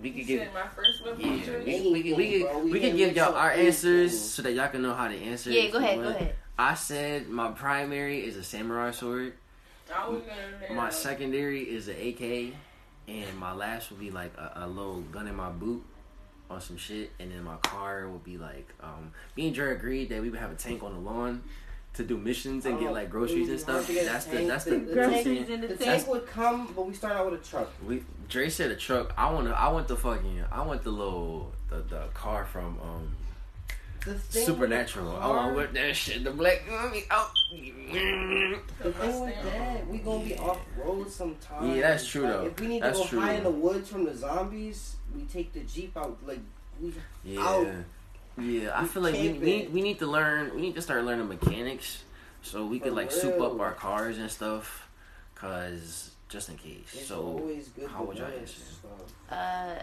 We 0.00 0.08
you 0.10 0.14
could 0.14 0.26
give 0.28 0.40
said 0.42 0.54
my 0.54 0.68
first 0.68 1.04
weapon 1.04 1.20
Yeah, 1.20 1.32
of 1.34 1.44
choice. 1.44 1.66
we, 1.66 1.90
we, 1.92 2.02
could- 2.02 2.16
we, 2.16 2.24
Anything, 2.26 2.42
could- 2.42 2.50
bro. 2.52 2.58
We 2.60 2.70
we 2.70 2.80
could 2.80 2.88
can 2.90 2.96
give 2.96 3.16
y'all 3.16 3.28
up 3.30 3.34
our 3.34 3.50
anything. 3.50 3.66
answers 3.66 4.20
so 4.20 4.42
that 4.42 4.52
y'all 4.52 4.68
can 4.68 4.82
know 4.82 4.94
how 4.94 5.08
to 5.08 5.16
answer. 5.16 5.50
yeah, 5.50 5.70
go 5.70 5.78
ahead, 5.78 5.98
go 6.02 6.08
ahead. 6.08 6.34
I 6.60 6.74
said 6.74 7.28
my 7.30 7.50
primary 7.52 8.22
is 8.22 8.36
a 8.36 8.44
samurai 8.44 8.90
sword. 8.90 9.32
I 9.94 10.08
was. 10.08 10.20
My 10.74 10.90
secondary 10.90 11.62
is 11.62 11.88
an 11.88 11.96
AK, 11.96 12.52
and 13.08 13.38
my 13.38 13.52
last 13.54 13.90
would 13.90 13.98
be 13.98 14.10
like 14.10 14.36
a, 14.36 14.52
a 14.56 14.66
little 14.68 15.00
gun 15.10 15.26
in 15.26 15.34
my 15.36 15.48
boot 15.48 15.82
on 16.50 16.60
some 16.60 16.76
shit, 16.76 17.12
and 17.18 17.32
then 17.32 17.42
my 17.44 17.56
car 17.62 18.08
would 18.08 18.22
be 18.24 18.36
like 18.36 18.68
um, 18.82 19.10
me 19.36 19.46
and 19.46 19.54
Dre 19.54 19.72
agreed 19.72 20.10
that 20.10 20.20
we 20.20 20.28
would 20.28 20.38
have 20.38 20.50
a 20.50 20.54
tank 20.54 20.82
on 20.82 20.92
the 20.92 21.00
lawn 21.00 21.42
to 21.94 22.04
do 22.04 22.18
missions 22.18 22.66
and 22.66 22.78
get 22.78 22.90
Oh, 22.90 22.92
like 22.92 23.08
groceries 23.10 23.48
and 23.48 23.58
stuff. 23.58 23.86
That's 23.88 24.26
the 24.26 24.36
tank. 24.36 24.48
that's 24.48 24.64
the, 24.64 24.70
The- 24.72 24.78
the, 24.78 24.84
the 24.94 24.94
two 25.24 25.34
tank- 25.34 25.46
the 25.48 25.56
The 25.56 25.68
tank. 25.68 25.80
tank 25.80 26.08
would 26.08 26.26
come, 26.26 26.72
but 26.76 26.86
we 26.86 26.92
start 26.92 27.14
out 27.16 27.30
with 27.30 27.40
a 27.40 27.44
truck. 27.44 27.70
We 27.86 28.04
Dre 28.28 28.50
said 28.50 28.70
a 28.70 28.76
truck. 28.76 29.14
I 29.16 29.32
want 29.32 29.48
to. 29.48 29.54
I 29.58 29.68
want 29.72 29.88
the 29.88 29.96
fucking. 29.96 30.44
I 30.52 30.60
want 30.62 30.82
the 30.84 30.90
little 30.90 31.52
the, 31.70 31.76
the 31.78 32.02
car 32.12 32.44
from 32.44 32.78
um 32.82 33.16
The 34.04 34.14
thing 34.14 34.46
Supernatural. 34.46 35.16
I 35.16 35.26
want 35.28 35.56
with 35.56 35.72
that 35.74 35.94
shit. 35.94 36.24
The 36.24 36.30
black. 36.30 36.62
Oh. 36.70 37.30
The 37.52 38.92
thing 38.92 39.20
with 39.20 39.42
that, 39.44 39.86
we 39.88 39.98
gonna 39.98 40.24
be 40.24 40.36
off 40.38 40.60
road 40.76 41.10
sometimes. 41.10 41.76
Yeah, 41.76 41.82
that's 41.82 42.06
true, 42.06 42.22
Like, 42.22 42.32
though. 42.32 42.44
If 42.46 42.60
we 42.60 42.66
need 42.68 42.82
That's 42.82 42.98
to 42.98 43.04
go 43.04 43.08
true. 43.10 43.20
hide 43.20 43.36
in 43.38 43.44
the 43.44 43.50
woods 43.50 43.88
from 43.90 44.04
the 44.04 44.14
zombies, 44.14 44.96
we 45.14 45.22
take 45.24 45.52
the 45.52 45.60
jeep 45.60 45.96
out. 45.96 46.18
Like 46.26 46.40
we, 46.80 46.92
Yeah. 47.24 47.40
Out. 47.46 47.66
Yeah, 48.38 48.70
I 48.70 48.82
We 48.82 48.88
feel 48.88 49.02
like 49.02 49.14
we, 49.14 49.18
camping. 49.28 49.40
we 49.42 49.68
we 49.72 49.82
need 49.82 49.98
to 49.98 50.06
learn. 50.06 50.54
We 50.54 50.60
need 50.62 50.74
to 50.76 50.82
start 50.82 51.04
learning 51.04 51.28
mechanics 51.28 52.04
so 52.42 52.64
we 52.64 52.78
could 52.78 52.90
For 52.90 52.96
like 52.96 53.10
soup 53.12 53.40
up 53.40 53.58
our 53.60 53.72
cars 53.72 54.16
and 54.18 54.30
stuff. 54.30 54.88
Cause 55.34 56.10
just 56.28 56.48
in 56.48 56.56
case. 56.56 56.90
it's 56.94 57.06
so 57.06 57.20
always 57.22 57.68
good. 57.68 57.88
how 57.90 58.04
would 58.04 58.16
y'all 58.16 58.28
know, 58.28 58.34
answer? 58.36 58.62
Uh, 59.30 59.74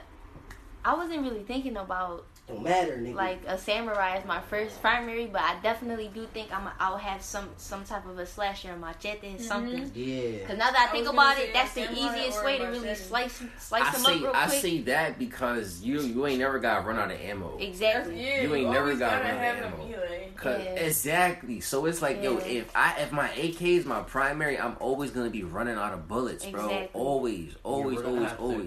I 0.86 0.96
wasn't 0.96 1.22
really 1.22 1.44
thinking 1.44 1.76
about 1.78 2.26
Don't 2.48 2.64
matter, 2.64 2.98
nigga. 2.98 3.14
like 3.16 3.42
a 3.46 3.58
samurai 3.58 4.18
is 4.20 4.26
my 4.26 4.40
first 4.40 4.80
primary, 4.82 5.26
but 5.26 5.42
I 5.42 5.58
definitely 5.62 6.10
do 6.14 6.26
think 6.34 6.50
I'm. 6.56 6.66
A, 6.68 6.74
I'll 6.80 6.96
have 6.98 7.22
some 7.22 7.50
some 7.58 7.84
type 7.84 8.08
of 8.08 8.18
a 8.18 8.26
slasher 8.26 8.72
or 8.72 8.78
machete, 8.78 9.34
mm-hmm. 9.34 9.42
something. 9.44 9.92
yeah. 9.94 10.48
Cause 10.48 10.58
now 10.58 10.72
that 10.72 10.80
I 10.80 10.90
I 10.90 10.92
think 10.94 11.04
was 11.06 11.14
about 11.14 11.38
it, 11.40 11.54
that's 11.54 11.74
the 11.74 11.92
easiest 11.92 12.44
way 12.46 12.58
to 12.60 12.64
really 12.68 12.80
machete. 12.88 13.04
slice 13.04 13.44
slice 13.60 13.84
I 13.84 13.92
them 13.92 14.02
say 14.02 14.14
up 14.16 14.22
real 14.22 14.32
I 14.34 14.46
quick. 14.48 14.62
say 14.62 14.78
that 14.84 15.20
because 15.20 15.82
you 15.82 16.00
you 16.02 16.26
ain't 16.26 16.40
never 16.40 16.60
got 16.60 16.80
to 16.82 16.88
run 16.88 16.98
out 16.98 17.12
of 17.12 17.20
ammo. 17.20 17.58
Exactly. 17.58 18.24
Yeah, 18.26 18.44
You 18.44 18.56
ain't 18.56 18.70
never 18.70 18.80
always 18.86 19.00
gotta 19.00 19.24
gotta 19.24 19.36
run 19.36 19.44
have 19.44 19.74
ammo. 19.74 19.90
Cause 20.38 20.62
Yeah. 20.64 20.70
exactly. 20.72 21.60
So 21.60 21.86
it's 21.86 22.02
like, 22.02 22.24
yo, 22.24 22.38
if 22.38 22.70
I 22.76 23.02
if 23.02 23.12
my 23.12 23.30
AK 23.32 23.62
is 23.62 23.86
my 23.86 24.02
primary, 24.02 24.58
I'm 24.58 24.78
always 24.80 25.12
gonna 25.12 25.30
be 25.30 25.44
running 25.44 25.76
out 25.76 25.94
of 25.94 26.08
bullets, 26.08 26.46
bro. 26.46 26.66
Exactly. 26.66 26.90
Always, 26.94 27.56
always, 27.64 28.00
Yeah, 28.00 28.06
we're 28.08 28.14
gonna 28.20 28.36
always, 28.40 28.58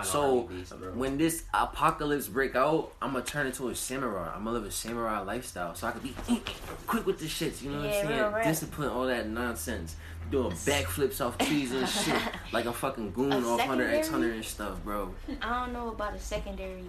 always. 0.00 0.06
So 0.08 0.20
our 0.22 0.44
enemies, 0.46 0.72
bro. 0.72 0.90
when 0.92 1.18
this 1.18 1.44
apocalypse 1.52 2.26
break 2.28 2.56
out, 2.56 2.92
I'm 3.02 3.16
gonna 3.20 3.30
turn 3.30 3.46
into 3.46 3.68
a 3.68 3.74
samurai. 3.74 4.32
I'm 4.34 4.44
gonna 4.44 4.58
live 4.58 4.64
a 4.66 4.70
samurai 4.70 5.20
lifestyle, 5.20 5.74
so 5.74 5.86
I 5.86 5.92
could 5.92 6.02
be 6.02 6.14
quick 6.86 7.06
with 7.06 7.18
the 7.18 7.26
shits. 7.26 7.62
You 7.62 7.70
know 7.70 7.80
what 7.80 7.88
Yeah, 7.90 8.00
I'm 8.00 8.06
saying? 8.08 8.32
rap. 8.32 8.44
Discipline, 8.44 8.88
all 8.88 9.06
that 9.06 9.28
nonsense. 9.28 9.96
Doing 10.30 10.52
backflips 10.52 11.24
off 11.24 11.36
trees 11.38 11.72
and 11.72 11.88
shit, 11.88 12.14
like 12.52 12.64
a 12.66 12.72
fucking 12.72 13.12
goon 13.12 13.32
A 13.32 13.38
off 13.48 13.60
Hunter 13.62 13.88
X 13.88 14.06
secondary? 14.06 14.30
Hunter 14.30 14.36
and 14.36 14.44
stuff, 14.44 14.84
bro. 14.84 15.12
I 15.42 15.64
don't 15.64 15.72
know 15.72 15.88
about 15.88 16.14
a 16.14 16.20
secondary, 16.20 16.84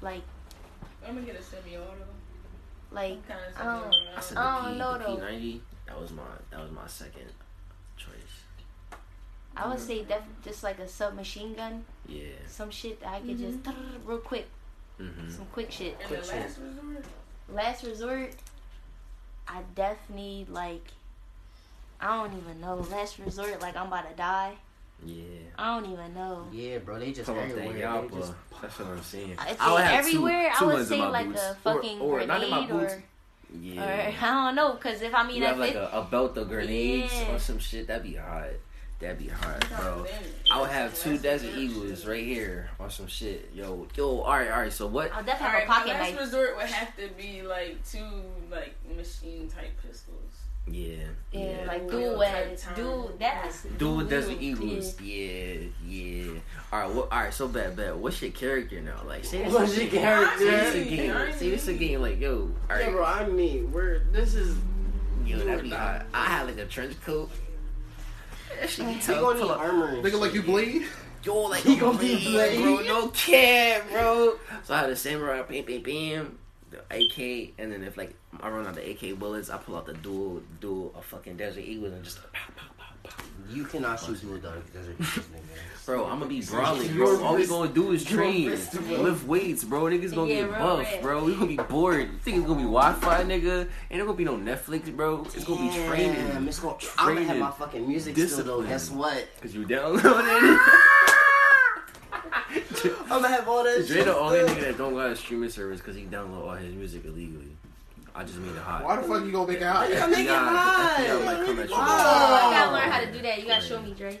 like 0.00 0.22
I'm 1.06 1.14
gonna 1.14 1.26
get 1.26 1.36
a 1.36 1.42
semi-auto. 1.42 1.86
like 2.90 3.26
Kind 3.28 3.40
of 3.54 3.60
I 3.60 3.64
don't- 3.80 3.94
I 4.16 4.20
said 4.20 4.36
I 4.38 4.72
the 4.72 4.78
don't 4.78 4.98
P, 5.00 5.04
know 5.06 5.16
the 5.16 5.22
P90. 5.22 5.60
That 5.86 6.00
was 6.00 6.10
my 6.10 6.22
that 6.50 6.60
was 6.60 6.72
my 6.72 6.86
second 6.88 7.26
choice. 7.96 8.12
I 9.56 9.68
would 9.68 9.76
mm-hmm. 9.76 9.86
say 9.86 10.04
def- 10.04 10.42
just 10.44 10.62
like 10.64 10.78
a 10.80 10.88
submachine 10.88 11.54
gun, 11.54 11.84
Yeah. 12.08 12.22
some 12.48 12.70
shit 12.70 13.00
that 13.00 13.08
I 13.10 13.20
could 13.20 13.38
just 13.38 13.62
mm-hmm. 13.62 14.08
real 14.08 14.18
quick, 14.18 14.48
hmm 15.08 15.30
some 15.30 15.46
quick 15.46 15.70
shit. 15.70 15.96
In 16.00 16.06
Quick 16.06 16.20
the 16.22 16.26
shit. 16.26 16.36
last 16.40 16.58
resort, 16.58 17.04
Last 17.48 17.84
resort, 17.84 18.30
I 19.48 19.60
definitely 19.74 20.46
like. 20.48 20.86
I 22.00 22.16
don't 22.16 22.36
even 22.38 22.60
know. 22.60 22.76
Last 22.90 23.18
resort, 23.18 23.60
like 23.60 23.76
I'm 23.76 23.86
about 23.88 24.08
to 24.10 24.16
die. 24.16 24.54
Yeah. 25.04 25.24
I 25.58 25.74
don't 25.80 25.92
even 25.92 26.14
know. 26.14 26.46
Yeah, 26.52 26.78
bro. 26.78 26.98
They 26.98 27.12
just 27.12 27.26
Pull 27.26 27.38
off 27.38 27.48
that 27.48 27.58
everywhere. 27.58 28.02
They 28.08 28.16
just 28.18 28.32
That's 28.60 28.78
what 28.78 28.88
I'm 28.88 29.02
saying. 29.02 29.36
I'd 29.38 29.56
I 29.58 29.72
would 29.72 29.78
say 29.78 29.84
have 29.84 30.04
two- 30.04 30.08
everywhere. 30.10 30.52
two 30.58 30.64
I 30.64 30.68
would 30.68 30.78
in 30.80 30.86
say 30.86 30.98
my 30.98 31.08
like 31.08 31.26
boots. 31.28 31.40
a 31.42 31.50
Or- 31.50 31.54
fucking 31.74 32.00
or, 32.00 32.26
not 32.26 32.42
in 32.42 32.50
my 32.50 32.66
grenade 32.66 32.80
boots. 32.80 32.92
or, 32.94 33.02
Yeah. 33.60 33.82
or 34.08 34.14
I 34.20 34.30
don't 34.46 34.54
know. 34.54 34.72
Cause 34.74 35.02
if 35.02 35.12
I 35.14 35.26
mean 35.26 35.36
you 35.36 35.44
have 35.44 35.58
like 35.58 35.72
it, 35.72 35.76
a, 35.76 35.98
a 35.98 36.04
belt 36.04 36.36
of 36.38 36.48
grenades 36.48 37.12
Yeah. 37.12 37.34
or 37.34 37.38
some 37.40 37.58
shit. 37.58 37.86
That'd 37.88 38.04
be 38.04 38.14
hard. 38.14 38.60
That'd 39.02 39.18
be 39.18 39.26
hard, 39.26 39.66
bro. 39.78 40.06
I 40.50 40.60
would 40.60 40.70
have 40.70 40.96
two 40.96 41.18
Desert 41.18 41.48
resort 41.56 41.58
Eagles 41.58 42.06
right 42.06 42.24
here 42.24 42.70
or 42.78 42.88
some 42.88 43.08
shit. 43.08 43.50
Yo, 43.52 43.88
yo. 43.96 44.20
All 44.20 44.32
right, 44.32 44.48
all 44.48 44.60
right. 44.60 44.72
So 44.72 44.86
what? 44.86 45.12
I'll 45.12 45.24
definitely 45.24 45.46
Alright, 45.46 45.66
have 45.66 45.68
a 45.68 45.68
my 45.68 45.74
pocket 45.74 45.88
last 46.00 46.10
knife. 46.12 46.20
resort 46.20 46.56
would 46.56 46.66
have 46.66 46.96
to 46.96 47.08
be 47.20 47.42
like 47.42 47.78
two 47.84 48.06
like 48.48 48.74
machine 48.96 49.48
type 49.48 49.72
pistols. 49.82 50.18
Yeah. 50.68 50.94
Yeah, 51.32 51.64
like 51.66 51.90
Real 51.90 52.10
dual 52.12 52.20
type 52.22 52.76
dual. 52.76 53.10
That's 53.18 53.64
Dual 53.64 54.02
Desert 54.02 54.40
yeah. 54.40 54.50
Eagles. 54.50 55.00
Yeah, 55.00 55.54
yeah. 55.84 56.32
All 56.72 56.78
right, 56.78 56.90
well, 56.90 57.08
all 57.10 57.18
right. 57.18 57.34
So 57.34 57.48
bad, 57.48 57.74
bad. 57.74 57.96
What's 57.96 58.22
your 58.22 58.30
character 58.30 58.80
now? 58.80 59.00
Like, 59.04 59.24
say 59.24 59.42
this 59.42 59.52
What's 59.52 59.76
your 59.76 59.90
character? 59.90 60.38
Say 60.38 60.50
this 60.50 60.74
a 60.74 60.78
Yeah. 60.84 60.96
game. 61.26 61.32
Say 61.32 61.50
this 61.50 61.66
a 61.66 61.74
game. 61.74 62.00
Like, 62.02 62.20
yo, 62.20 62.52
all 62.70 62.76
right. 62.76 62.84
Yeah, 62.84 62.90
bro. 62.92 63.04
I 63.04 63.26
mean, 63.26 63.72
we're 63.72 64.04
this 64.12 64.36
is. 64.36 64.56
Yo, 65.26 65.38
do 65.38 65.44
that'd 65.44 65.60
or 65.60 65.62
be 65.64 65.70
hot. 65.70 66.06
I 66.14 66.26
had 66.26 66.46
like 66.46 66.58
a 66.58 66.66
trench 66.66 67.00
coat. 67.00 67.30
That 68.62 68.70
shit 68.70 68.86
be 68.86 68.94
tough. 68.94 69.20
gonna 69.20 69.34
need 69.34 69.40
Pull 69.42 69.50
up. 69.50 69.58
armor. 69.60 69.86
and 69.88 70.04
Nigga, 70.04 70.20
like 70.20 70.34
you 70.34 70.42
bleed? 70.42 70.86
Yo, 71.24 71.34
like 71.42 71.62
He 71.64 71.76
gonna 71.76 71.98
be 71.98 72.24
blade, 72.24 72.60
bro. 72.62 72.76
blade. 72.76 72.86
No 72.88 73.08
cap, 73.08 73.90
bro. 73.90 74.38
So 74.64 74.74
I 74.74 74.78
had 74.78 74.90
a 74.90 74.96
samurai, 74.96 75.42
bam, 75.42 75.64
bam, 75.64 75.82
bam, 75.82 76.38
the 76.70 76.78
AK, 76.90 77.54
and 77.58 77.72
then 77.72 77.82
if 77.84 77.96
like 77.96 78.14
I 78.40 78.48
run 78.50 78.66
out 78.66 78.78
of 78.78 78.84
AK 78.86 79.18
bullets, 79.18 79.50
I 79.50 79.58
pull 79.58 79.76
out 79.76 79.86
the 79.86 79.94
dual, 79.94 80.42
dual, 80.60 80.94
a 80.96 81.02
fucking 81.02 81.36
Desert 81.36 81.60
Eagle 81.64 81.92
and 81.92 82.02
just 82.04 82.18
pow, 82.32 82.40
pow, 82.56 82.64
pow, 82.78 83.10
pow. 83.10 83.24
You 83.50 83.64
cannot 83.64 83.98
shoot 84.00 84.20
Blue 84.22 84.38
Dog 84.38 84.62
because 84.72 84.88
of 84.88 84.96
this 84.98 85.06
nigga. 85.08 85.71
Bro, 85.84 86.04
I'm 86.06 86.20
gonna 86.20 86.26
be 86.26 86.40
brawling, 86.42 86.94
bro. 86.94 87.24
All 87.24 87.34
we 87.34 87.44
gonna 87.46 87.72
do 87.72 87.90
is 87.90 88.04
train, 88.04 88.50
lift 88.50 89.26
weights, 89.26 89.64
bro. 89.64 89.82
Niggas 89.84 90.14
gonna 90.14 90.30
Yeah, 90.30 90.42
get 90.42 90.50
real 90.50 90.58
buff, 90.60 90.86
bro. 91.02 91.24
We 91.24 91.34
gonna 91.34 91.46
be 91.46 91.56
bored. 91.56 92.02
You 92.02 92.18
think 92.18 92.36
it's 92.36 92.46
gonna 92.46 92.58
be 92.60 92.64
Wi-Fi, 92.64 93.24
nigga? 93.24 93.60
Ain't 93.62 93.68
there 93.90 94.04
gonna 94.04 94.16
be 94.16 94.24
no 94.24 94.36
Netflix, 94.36 94.94
bro. 94.94 95.26
It's 95.34 95.44
gonna 95.44 95.62
be 95.68 95.76
Damn, 95.76 95.88
training. 95.88 96.46
It's 96.48 96.60
gonna, 96.60 96.76
I'm 96.98 97.14
gonna 97.14 97.26
have 97.26 97.38
my 97.38 97.50
fucking 97.50 97.88
music 97.88 98.14
still 98.14 98.28
though. 98.44 98.62
Discipline. 98.62 98.68
Guess 98.68 98.90
what? 98.90 99.28
Cause 99.42 99.54
you 99.54 99.66
downloaded. 99.66 100.54
It. 100.54 100.60
I'm 103.02 103.08
gonna 103.22 103.28
have 103.28 103.48
all 103.48 103.64
that 103.64 103.84
Dre 103.86 103.96
shit. 103.96 104.04
the 104.04 104.16
only 104.16 104.38
nigga 104.38 104.60
that 104.60 104.78
don't 104.78 104.94
got 104.94 105.10
a 105.10 105.16
streaming 105.16 105.50
service 105.50 105.80
because 105.80 105.96
he 105.96 106.02
download 106.04 106.46
all 106.46 106.54
his 106.54 106.74
music 106.76 107.04
illegally. 107.04 107.56
I 108.14 108.22
just 108.22 108.38
made 108.38 108.52
it 108.54 108.58
hot. 108.58 108.84
Why 108.84 108.96
the 108.96 109.02
fuck 109.02 109.24
you 109.24 109.32
gonna 109.32 109.48
make 109.48 109.60
it 109.60 109.64
hot? 109.64 109.90
Yeah, 109.90 110.06
make 110.06 110.20
it 110.20 110.28
hot. 110.28 111.00
I'm 111.00 111.24
like, 111.24 111.44
come 111.46 111.58
at 111.58 111.68
you. 111.68 111.74
Oh, 111.74 111.80
I 111.80 112.50
gotta 112.52 112.72
learn 112.72 112.88
how 112.90 113.00
to 113.00 113.12
do 113.12 113.20
that. 113.22 113.40
You 113.40 113.46
gotta 113.48 113.66
show 113.66 113.80
me, 113.82 113.94
Dre. 113.94 114.20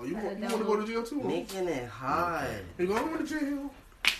Oh, 0.00 0.04
you, 0.04 0.14
want, 0.14 0.38
you 0.38 0.44
want 0.44 0.58
to 0.58 0.64
go 0.64 0.80
to 0.80 0.86
jail 0.86 1.02
too? 1.02 1.22
Making 1.22 1.68
it 1.68 1.86
hot. 1.88 2.46
He 2.78 2.86
going 2.86 3.18
to 3.18 3.24
jail. 3.24 3.70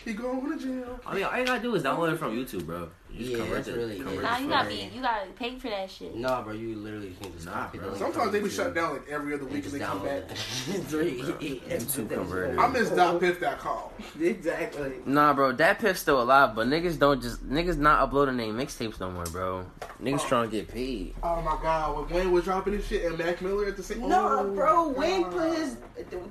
He 0.05 0.13
going 0.13 0.59
to 0.59 0.63
jail. 0.63 1.01
I 1.07 1.15
mean, 1.15 1.25
all 1.25 1.39
you 1.39 1.47
gotta 1.47 1.63
do 1.63 1.75
is 1.75 1.83
download 1.83 2.13
it 2.13 2.19
from 2.19 2.37
YouTube, 2.37 2.67
bro. 2.67 2.91
You 3.13 3.37
Yeah, 3.39 3.45
that's 3.53 3.69
really 3.69 3.97
convert 3.97 4.15
it. 4.15 4.19
it 4.19 4.23
Nah, 4.23 4.39
you 4.39 4.49
gotta 4.49 4.69
be, 4.69 4.91
you 4.95 5.03
gotta 5.03 5.27
pay 5.37 5.59
for 5.59 5.69
that 5.69 5.91
shit. 5.91 6.15
Nah, 6.17 6.43
bro, 6.43 6.53
you 6.55 6.75
literally 6.77 7.15
can 7.21 7.33
just 7.33 7.47
Nah, 7.47 7.53
copy 7.53 7.79
bro. 7.79 7.95
Sometimes 7.97 8.33
they 8.33 8.41
be 8.41 8.49
shut 8.49 8.75
down 8.75 8.93
like 8.95 9.09
every 9.09 9.35
other 9.35 9.45
week 9.45 9.65
and 9.65 9.73
they 9.75 9.79
come 9.79 10.01
download 10.01 10.29
back. 10.29 10.31
it. 10.31 10.37
Three. 10.87 11.21
YouTube 11.71 12.09
converted. 12.11 12.59
I 12.59 12.69
miss 12.69 12.89
DatPiff.com. 12.91 13.79
Exactly. 14.21 14.93
Nah, 15.07 15.33
bro, 15.35 15.53
DatPiff 15.55 15.97
still 15.97 16.23
alive, 16.23 16.55
but 16.55 16.67
niggas 16.67 16.99
don't 16.99 17.21
just 17.21 17.47
niggas 17.49 17.79
not 17.79 18.01
uploading 18.01 18.37
their 18.37 18.47
mixtapes 18.49 18.99
no 19.01 19.11
more, 19.11 19.25
bro. 19.25 19.67
Niggas 20.03 20.21
Oh. 20.25 20.29
trying 20.29 20.51
to 20.51 20.57
get 20.57 20.69
paid. 20.69 21.15
Oh 21.23 21.41
my 21.43 21.59
god, 21.63 21.97
when 21.97 22.09
Wayne 22.25 22.33
was 22.33 22.45
dropping 22.45 22.75
this 22.77 22.87
shit 22.87 23.05
and 23.05 23.19
Mac 23.19 23.41
Miller 23.43 23.67
at 23.67 23.77
the 23.77 23.83
same 23.83 24.01
time. 24.01 24.09
No, 24.09 24.39
Oh, 24.41 24.55
bro. 24.55 24.89
Wayne 24.89 25.23
God. 25.23 25.33
put 25.33 25.59
his. 25.59 25.77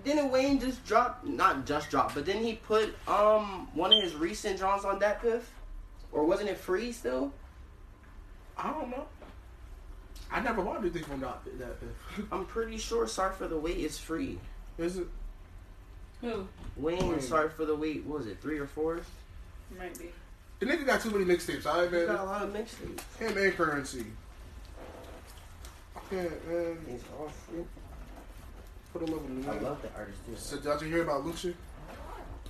Didn't 0.03 0.31
Wayne 0.31 0.59
just 0.59 0.83
drop? 0.85 1.23
Not 1.23 1.65
just 1.65 1.89
drop, 1.91 2.13
but 2.15 2.25
then 2.25 2.43
he 2.43 2.55
put 2.55 2.95
um 3.07 3.67
one 3.73 3.93
of 3.93 4.01
his 4.01 4.15
recent 4.15 4.57
draws 4.57 4.85
on 4.85 4.99
DatPiff, 4.99 5.41
or 6.11 6.25
wasn't 6.25 6.49
it 6.49 6.57
free 6.57 6.91
still? 6.91 7.31
I 8.57 8.71
don't 8.71 8.89
know. 8.89 9.05
I 10.31 10.41
never 10.41 10.61
bought 10.61 10.79
anything 10.79 11.03
from 11.03 11.21
that. 11.21 11.39
that 11.57 11.77
I'm 12.31 12.45
pretty 12.45 12.77
sure 12.77 13.07
Sorry 13.07 13.33
for 13.33 13.47
the 13.47 13.57
Wait 13.57 13.77
is 13.77 13.97
free. 13.97 14.37
Is 14.77 14.97
it? 14.97 15.07
Who? 16.21 16.47
Wayne, 16.77 17.09
Wayne. 17.09 17.21
Sorry 17.21 17.49
for 17.49 17.65
the 17.65 17.75
Wait. 17.75 18.05
What 18.05 18.19
was 18.19 18.27
it 18.27 18.39
three 18.41 18.59
or 18.59 18.67
four? 18.67 19.01
Might 19.77 19.97
be. 19.97 20.11
The 20.59 20.65
nigga 20.65 20.85
got 20.85 21.01
too 21.01 21.09
many 21.11 21.25
mixtapes. 21.25 21.65
I 21.65 21.85
He 21.85 22.05
got 22.05 22.19
a 22.19 22.23
lot 22.23 22.43
of 22.43 22.53
mixtapes. 22.53 23.01
Him 23.17 23.37
and 23.37 23.53
currency. 23.53 24.05
Yeah, 26.11 26.23
man. 26.47 26.77
He's 26.87 27.01
all 27.17 27.29
free. 27.29 27.63
Put 28.91 29.03
a 29.03 29.05
level 29.05 29.27
in 29.27 29.47
I 29.47 29.59
love 29.59 29.81
the 29.81 29.89
artist 29.95 30.25
too. 30.25 30.35
So 30.35 30.57
did 30.57 30.81
you 30.81 30.87
hear 30.87 31.03
about 31.03 31.25
lynching? 31.25 31.53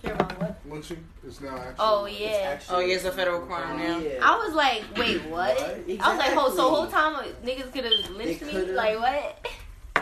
Hear 0.01 0.13
about 0.13 0.39
what? 0.39 0.59
Lynching 0.69 1.03
is 1.27 1.41
now 1.41 1.57
actually. 1.57 1.75
Oh 1.79 2.05
It's 2.05 2.19
yeah. 2.19 2.27
actually- 2.29 2.75
Oh, 2.75 2.79
yeah, 2.79 2.95
it's 2.95 3.05
a 3.05 3.11
federal 3.11 3.41
crime 3.41 3.77
now. 3.77 3.99
Yeah. 3.99 4.19
I 4.21 4.37
was 4.37 4.53
like, 4.53 4.83
wait, 4.97 5.21
what? 5.25 5.55
What? 5.59 5.99
I 6.01 6.09
was 6.09 6.19
like, 6.19 6.35
oh, 6.35 6.55
so 6.55 6.69
whole 6.69 6.87
time 6.87 7.15
niggas 7.43 7.71
could 7.73 7.85
have 7.85 8.09
lynched 8.11 8.41
me? 8.41 8.53
Like 8.71 8.99
what? 8.99 9.47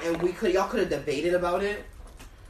and 0.04 0.22
we 0.22 0.32
could 0.32 0.54
y'all 0.54 0.68
could 0.68 0.82
have 0.82 0.90
debated 0.90 1.34
about 1.34 1.64
it. 1.64 1.84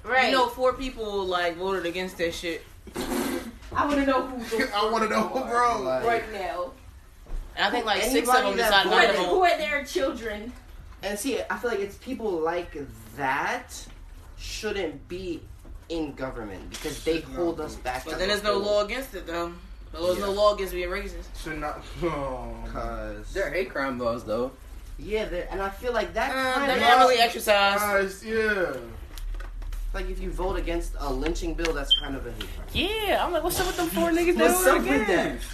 Right. 0.04 0.26
You 0.30 0.32
know, 0.36 0.48
four 0.48 0.74
people 0.74 1.26
like 1.26 1.58
voted 1.58 1.86
against 1.86 2.18
that 2.18 2.34
shit. 2.34 2.64
I 2.96 3.86
want 3.86 3.96
to 4.00 4.06
know 4.06 4.28
who. 4.28 4.66
I 4.76 4.92
want 4.92 5.04
to 5.04 5.10
know, 5.10 5.28
bro. 5.30 5.82
Like, 5.82 6.04
right 6.06 6.34
now. 6.34 6.72
And 7.56 7.66
I 7.66 7.72
think 7.72 7.86
like 7.86 8.04
six 8.04 8.28
of 8.30 8.36
them 8.44 8.56
decided 8.56 8.90
Who 8.90 8.96
not 8.96 9.02
to 9.02 9.08
the, 9.08 9.14
vote. 9.18 9.30
who 9.30 9.44
are 9.44 9.58
their 9.58 9.84
children? 9.84 10.52
And 11.04 11.18
see, 11.18 11.40
I 11.50 11.58
feel 11.58 11.72
like 11.72 11.80
it's 11.80 11.98
people 11.98 12.32
like 12.32 12.76
that 13.18 13.86
shouldn't 14.38 15.08
be 15.08 15.42
in 15.90 16.14
government 16.14 16.70
because 16.72 17.04
they 17.04 17.20
Should 17.22 17.30
not 17.30 17.36
hold 17.38 17.58
be. 17.58 17.64
us 17.64 17.76
back. 17.76 18.06
But 18.06 18.20
then 18.20 18.28
there's 18.30 18.44
no 18.44 18.58
law 18.58 18.84
against 18.84 19.14
it 19.16 19.26
though. 19.28 19.54
There's 19.94 20.20
no 20.20 20.32
law 20.32 20.54
against 20.54 20.74
being 20.74 20.90
racist. 20.90 21.26
Should 21.44 21.60
not. 21.60 21.82
Oh. 22.04 22.54
Cause 22.72 23.34
There 23.34 23.48
are 23.48 23.52
hate 23.52 23.70
crime 23.70 23.98
laws 23.98 24.24
though. 24.24 24.52
yeah, 25.00 25.24
and 25.50 25.62
I 25.62 25.70
feel 25.70 25.94
like 25.94 26.14
that 26.14 26.32
Uh, 26.32 26.54
kind 26.56 26.70
they're 26.70 26.76
of 26.78 26.82
not 26.82 27.00
really 27.00 27.20
exercised. 27.20 28.24
Yeah. 28.24 28.74
like 29.94 30.10
if 30.10 30.20
you 30.20 30.30
vote 30.32 30.58
against 30.58 30.94
a 31.00 31.12
lynching 31.12 31.54
bill, 31.54 31.74
that's 31.74 31.98
kind 32.00 32.16
of 32.16 32.26
a 32.28 32.32
hate 32.32 32.50
crime. 32.56 32.68
Yeah, 32.74 33.26
I'm 33.26 33.32
like, 33.32 33.44
what's 33.44 33.60
up 33.60 33.68
with 33.68 33.78
them 33.78 33.88
four 33.88 34.10
niggas? 34.10 34.36
What's 34.38 34.64
that 34.66 34.76
up 34.76 34.82
voted 34.82 35.00
with 35.00 35.08
that? 35.08 35.26
against? 35.28 35.48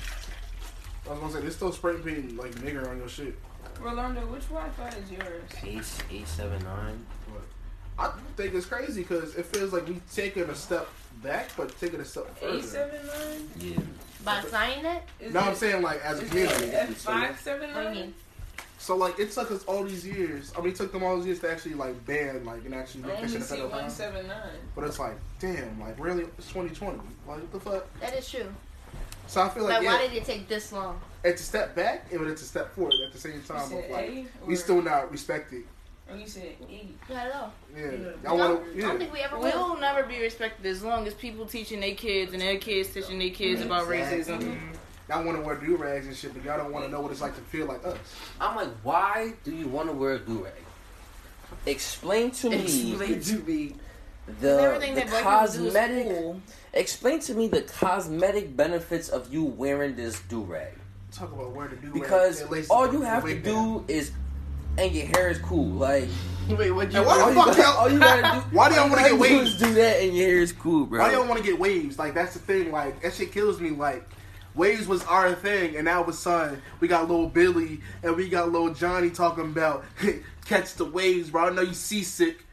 I 1.06 1.10
was 1.12 1.20
gonna 1.20 1.34
say, 1.34 1.42
they're 1.42 1.52
still 1.52 1.72
spray 1.72 1.96
paint 1.98 2.38
like 2.38 2.52
nigger 2.56 2.90
on 2.90 2.98
your 2.98 3.10
shit. 3.10 3.38
Rolando, 3.82 4.22
which 4.28 4.44
Wi-Fi 4.50 4.88
is 4.90 5.12
yours? 5.12 5.44
Ace 5.64 5.98
eight 6.12 6.28
seven 6.28 6.64
nine. 6.64 7.06
I 8.00 8.12
think 8.36 8.54
it's 8.54 8.66
crazy 8.66 9.02
because 9.04 9.36
it 9.36 9.46
feels 9.46 9.72
like 9.74 9.88
we 9.88 10.02
taking 10.14 10.44
a 10.44 10.56
step 10.56 10.88
back, 11.22 11.50
but 11.56 11.78
taking 11.80 12.00
a 12.00 12.06
step 12.06 12.36
further. 12.38 12.58
Eight 12.58 12.64
seven 12.66 13.00
nine. 13.06 13.50
Yeah. 13.60 13.80
By 14.26 14.42
signing 14.44 14.86
it? 14.86 15.04
Is 15.20 15.34
No, 15.34 15.42
I'm 15.42 15.56
saying 15.56 15.82
like 15.82 16.02
as 16.04 16.20
a 16.20 16.24
is 16.24 16.30
community. 16.30 16.66
it 16.66 16.74
F 16.74 16.90
five 16.96 17.40
seven 17.40 17.74
What 17.74 17.84
do 17.94 18.00
you 18.00 18.06
nine? 18.06 18.14
So 18.80 18.98
like 18.98 19.18
it 19.20 19.32
took 19.32 19.52
us 19.52 19.64
all 19.66 19.84
these 19.84 20.06
years. 20.06 20.52
I 20.58 20.62
mean, 20.62 20.70
it 20.72 20.76
took 20.76 20.92
them 20.92 21.04
all 21.04 21.18
these 21.18 21.26
years 21.28 21.40
to 21.42 21.52
actually 21.52 21.76
like 21.76 22.04
ban 22.06 22.44
like 22.46 22.66
and 22.66 22.74
actually 22.74 23.04
I 23.04 23.08
make 23.08 23.16
that 23.18 23.22
only 23.24 23.34
shit 23.34 23.42
a 23.42 23.44
see 23.44 23.50
federal 23.56 23.70
one 23.70 23.80
crime. 23.80 23.90
seven 23.90 24.28
nine. 24.28 24.50
But 24.76 24.86
it's 24.86 25.00
like, 25.00 25.16
damn, 25.40 25.80
like 25.80 26.00
really, 26.00 26.24
it's 26.24 26.48
2020. 26.48 26.98
Like 26.98 27.04
what 27.28 27.52
the 27.52 27.60
fuck? 27.60 28.00
That 28.02 28.14
is 28.16 28.30
true. 28.30 28.48
So 29.28 29.42
I 29.42 29.50
feel 29.50 29.64
like, 29.64 29.76
Like, 29.76 29.84
yeah, 29.84 29.94
why 29.94 30.08
did 30.08 30.14
it 30.18 30.26
take 30.26 30.48
this 30.50 30.74
long? 30.74 31.00
it's 31.24 31.42
a 31.42 31.46
step 31.46 31.76
back, 31.76 32.12
and 32.12 32.28
it's 32.28 32.42
a 32.42 32.46
step 32.46 32.76
forward 32.76 32.94
at 33.06 33.14
the 33.14 33.20
same 33.20 33.42
time. 33.44 33.62
Of 33.62 33.90
like, 33.90 34.26
we 34.46 34.56
still 34.58 34.82
not 34.82 35.10
respected. 35.12 35.64
You 36.20 36.28
said. 36.28 36.56
Not 37.10 37.28
at 37.28 37.36
all. 37.36 37.54
Yeah, 37.76 37.82
Yeah. 37.84 37.90
y'all 38.24 38.38
No, 38.38 38.56
want 38.56 38.68
I 38.78 38.80
don't 38.82 38.98
think 39.00 39.14
we 39.14 39.20
ever 39.20 39.38
We 39.38 39.46
will. 39.46 39.70
will 39.70 39.78
never 39.80 40.04
be 40.04 40.22
respected 40.22 40.66
as 40.66 40.84
long 40.84 41.08
as 41.08 41.14
people 41.14 41.46
teaching 41.46 41.80
their 41.80 41.96
kids 41.96 42.34
and 42.34 42.42
their 42.42 42.58
kids 42.58 42.90
teaching 42.90 43.20
their 43.20 43.30
kids 43.32 43.62
about 43.62 43.92
Exactly. 43.92 44.46
racism. 44.48 44.58
y'all 45.10 45.24
want 45.24 45.38
to 45.38 45.44
wear 45.44 45.56
do 45.56 45.76
rags 45.76 46.08
and 46.08 46.16
shit, 46.16 46.34
but 46.34 46.44
y'all 46.44 46.58
don't 46.58 46.72
want 46.72 46.86
to 46.86 46.92
know 46.92 47.02
what 47.02 47.12
it's 47.12 47.22
like 47.22 47.36
to 47.36 47.42
feel 47.42 47.66
like 47.66 47.86
us. 47.86 47.98
I'm 48.40 48.56
like, 48.56 48.70
why 48.84 49.34
do 49.44 49.52
you 49.54 49.68
want 49.68 49.90
to 49.90 49.94
wear 49.94 50.14
a 50.14 50.20
do 50.20 50.44
rag? 50.44 50.54
Explain 51.66 52.32
to 52.32 52.50
me 52.50 52.92
Explain 52.92 53.22
to 53.22 53.40
me. 53.44 53.76
the, 54.28 54.34
the 54.42 54.56
that 54.56 54.80
black 54.80 54.82
people 54.82 55.04
do 55.04 55.08
is 55.08 55.22
cosmetic. 55.74 56.08
cool. 56.08 56.42
Explain 56.74 57.20
to 57.22 57.34
me 57.36 57.48
the 57.48 57.62
cosmetic 57.62 58.56
benefits 58.56 59.10
of 59.10 59.32
you 59.34 59.44
wearing 59.44 59.96
this 59.96 60.20
do 60.30 60.42
rag. 60.42 60.74
Talk 61.12 61.32
about 61.32 61.52
where 61.52 61.68
to 61.68 61.76
do 61.76 61.92
Because 61.94 62.42
all 62.70 62.92
you 62.92 63.02
have 63.02 63.24
to 63.26 63.40
do 63.40 63.86
is, 63.88 64.12
and 64.78 64.92
your 64.94 65.06
hair 65.08 65.30
is 65.30 65.38
cool. 65.40 65.66
Like 65.70 66.08
Wait, 66.50 66.72
what 66.72 66.92
you? 66.92 67.02
Why 67.04 67.18
the 67.32 67.36
you, 67.40 67.42
fuck 67.46 67.58
y'all- 67.58 67.90
you 67.92 68.00
gotta 68.00 68.22
do. 68.22 68.28
Why 68.56 68.70
do 68.70 68.76
y'all 68.76 68.90
wanna 68.90 69.04
get 69.10 69.18
waves? 69.18 69.58
Do 69.58 69.74
that, 69.76 70.02
and 70.02 70.16
your 70.16 70.28
hair 70.28 70.38
is 70.40 70.52
cool, 70.52 70.86
bro. 70.86 71.00
Why 71.00 71.12
y'all 71.14 71.26
want 71.28 71.38
to 71.40 71.44
get 71.46 71.58
waves? 71.58 71.98
Like 71.98 72.14
that's 72.14 72.34
the 72.34 72.40
thing. 72.40 72.72
Like 72.72 73.02
that 73.02 73.14
shit 73.14 73.32
kills 73.32 73.62
me. 73.62 73.70
Like 73.70 74.08
waves 74.56 74.86
was 74.88 75.04
our 75.06 75.34
thing, 75.36 75.76
and 75.78 75.86
now 75.86 76.04
with 76.04 76.16
son, 76.16 76.62
we 76.82 76.88
got 76.90 77.08
little 77.10 77.28
Billy 77.30 77.80
and 78.04 78.16
we 78.16 78.28
got 78.30 78.52
little 78.52 78.74
Johnny 78.74 79.10
talking 79.10 79.46
about 79.46 79.86
catch 80.46 80.74
the 80.76 80.86
waves, 80.86 81.30
bro. 81.30 81.48
I 81.48 81.50
know 81.52 81.62
you 81.62 81.74
seasick. 81.74 82.46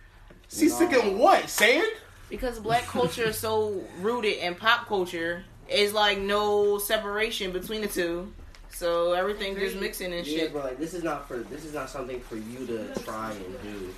Seasick 0.48 0.90
No. 0.92 1.00
in 1.00 1.18
what? 1.18 1.48
Sand? 1.48 1.86
Because 2.28 2.60
black 2.60 2.84
culture 2.84 3.24
is 3.24 3.38
so 3.38 3.82
rooted 4.00 4.34
in 4.38 4.54
pop 4.54 4.86
culture, 4.86 5.44
it's 5.68 5.92
like 5.92 6.18
no 6.18 6.78
separation 6.78 7.50
between 7.50 7.80
the 7.80 7.88
two. 7.88 8.32
So 8.80 9.12
everything 9.12 9.56
just 9.56 9.76
mixing 9.76 10.10
and 10.14 10.26
Yeah, 10.26 10.38
shit. 10.38 10.52
bro. 10.52 10.62
Like 10.62 10.78
this 10.78 10.94
is 10.94 11.02
not 11.04 11.28
for. 11.28 11.36
This 11.36 11.66
is 11.66 11.74
not 11.74 11.90
something 11.90 12.18
for 12.20 12.36
you 12.36 12.66
to 12.66 12.98
try 13.02 13.30
and 13.30 13.62
do. 13.62 13.94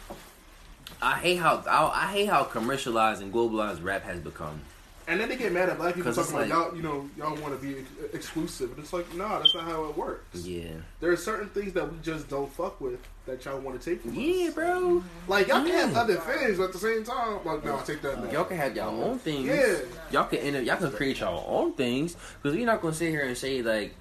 I 1.00 1.18
hate 1.18 1.36
how 1.36 1.62
I, 1.68 2.06
I 2.06 2.12
hate 2.12 2.26
how 2.28 2.42
commercialized 2.42 3.22
and 3.22 3.32
globalized 3.32 3.84
rap 3.84 4.02
has 4.02 4.18
become. 4.18 4.60
And 5.06 5.20
then 5.20 5.28
they 5.28 5.36
get 5.36 5.52
mad 5.52 5.68
at 5.68 5.78
black 5.78 5.94
people 5.94 6.12
talking 6.12 6.22
it's 6.22 6.30
about 6.30 6.40
like- 6.42 6.48
y'all, 6.72 6.76
you 6.76 6.82
know, 6.82 7.08
y'all 7.16 7.36
want 7.42 7.60
to 7.60 7.64
be 7.64 7.78
ex- 7.80 8.14
exclusive, 8.14 8.70
and 8.70 8.78
it's 8.80 8.92
like, 8.92 9.12
nah, 9.16 9.38
that's 9.38 9.52
not 9.54 9.64
how 9.64 9.84
it 9.86 9.96
works. 9.96 10.44
Yeah. 10.44 10.68
There 11.00 11.10
are 11.12 11.16
certain 11.16 11.48
things 11.50 11.72
that 11.74 11.90
we 11.90 11.98
just 12.02 12.28
don't 12.28 12.52
fuck 12.52 12.80
with 12.80 13.00
that 13.26 13.44
y'all 13.44 13.58
want 13.60 13.80
to 13.80 13.90
take 13.90 14.02
from 14.02 14.14
Yeah, 14.14 14.48
us. 14.48 14.54
bro. 14.54 15.02
Like 15.28 15.46
y'all 15.48 15.64
can 15.64 15.72
have 15.74 15.96
other 15.96 16.16
things, 16.16 16.58
but 16.58 16.64
at 16.64 16.72
the 16.72 16.78
same 16.78 17.04
time, 17.04 17.38
like, 17.44 17.64
no, 17.64 17.78
I 17.78 17.82
take 17.82 18.02
that. 18.02 18.20
back. 18.22 18.32
Y'all 18.32 18.44
can 18.44 18.56
have 18.56 18.74
y'all 18.76 19.00
own 19.02 19.18
things. 19.20 19.46
Yeah. 19.46 19.76
Y'all 20.10 20.24
can 20.28 20.38
enter, 20.40 20.60
y'all 20.62 20.76
can 20.76 20.90
create 20.90 21.20
y'all 21.20 21.44
own 21.48 21.72
things 21.74 22.16
because 22.42 22.56
we're 22.56 22.66
not 22.66 22.80
gonna 22.82 22.94
sit 22.94 23.10
here 23.10 23.22
and 23.24 23.36
say 23.38 23.62
like 23.62 23.94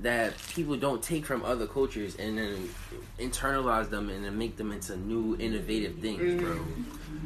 that 0.00 0.34
people 0.54 0.76
don't 0.76 1.02
take 1.02 1.24
from 1.24 1.44
other 1.44 1.66
cultures 1.66 2.16
and 2.16 2.36
then 2.38 2.68
internalize 3.18 3.88
them 3.88 4.10
and 4.10 4.24
then 4.24 4.36
make 4.36 4.56
them 4.56 4.70
into 4.72 4.96
new 4.96 5.36
innovative 5.38 5.96
things, 6.00 6.42
bro. 6.42 6.58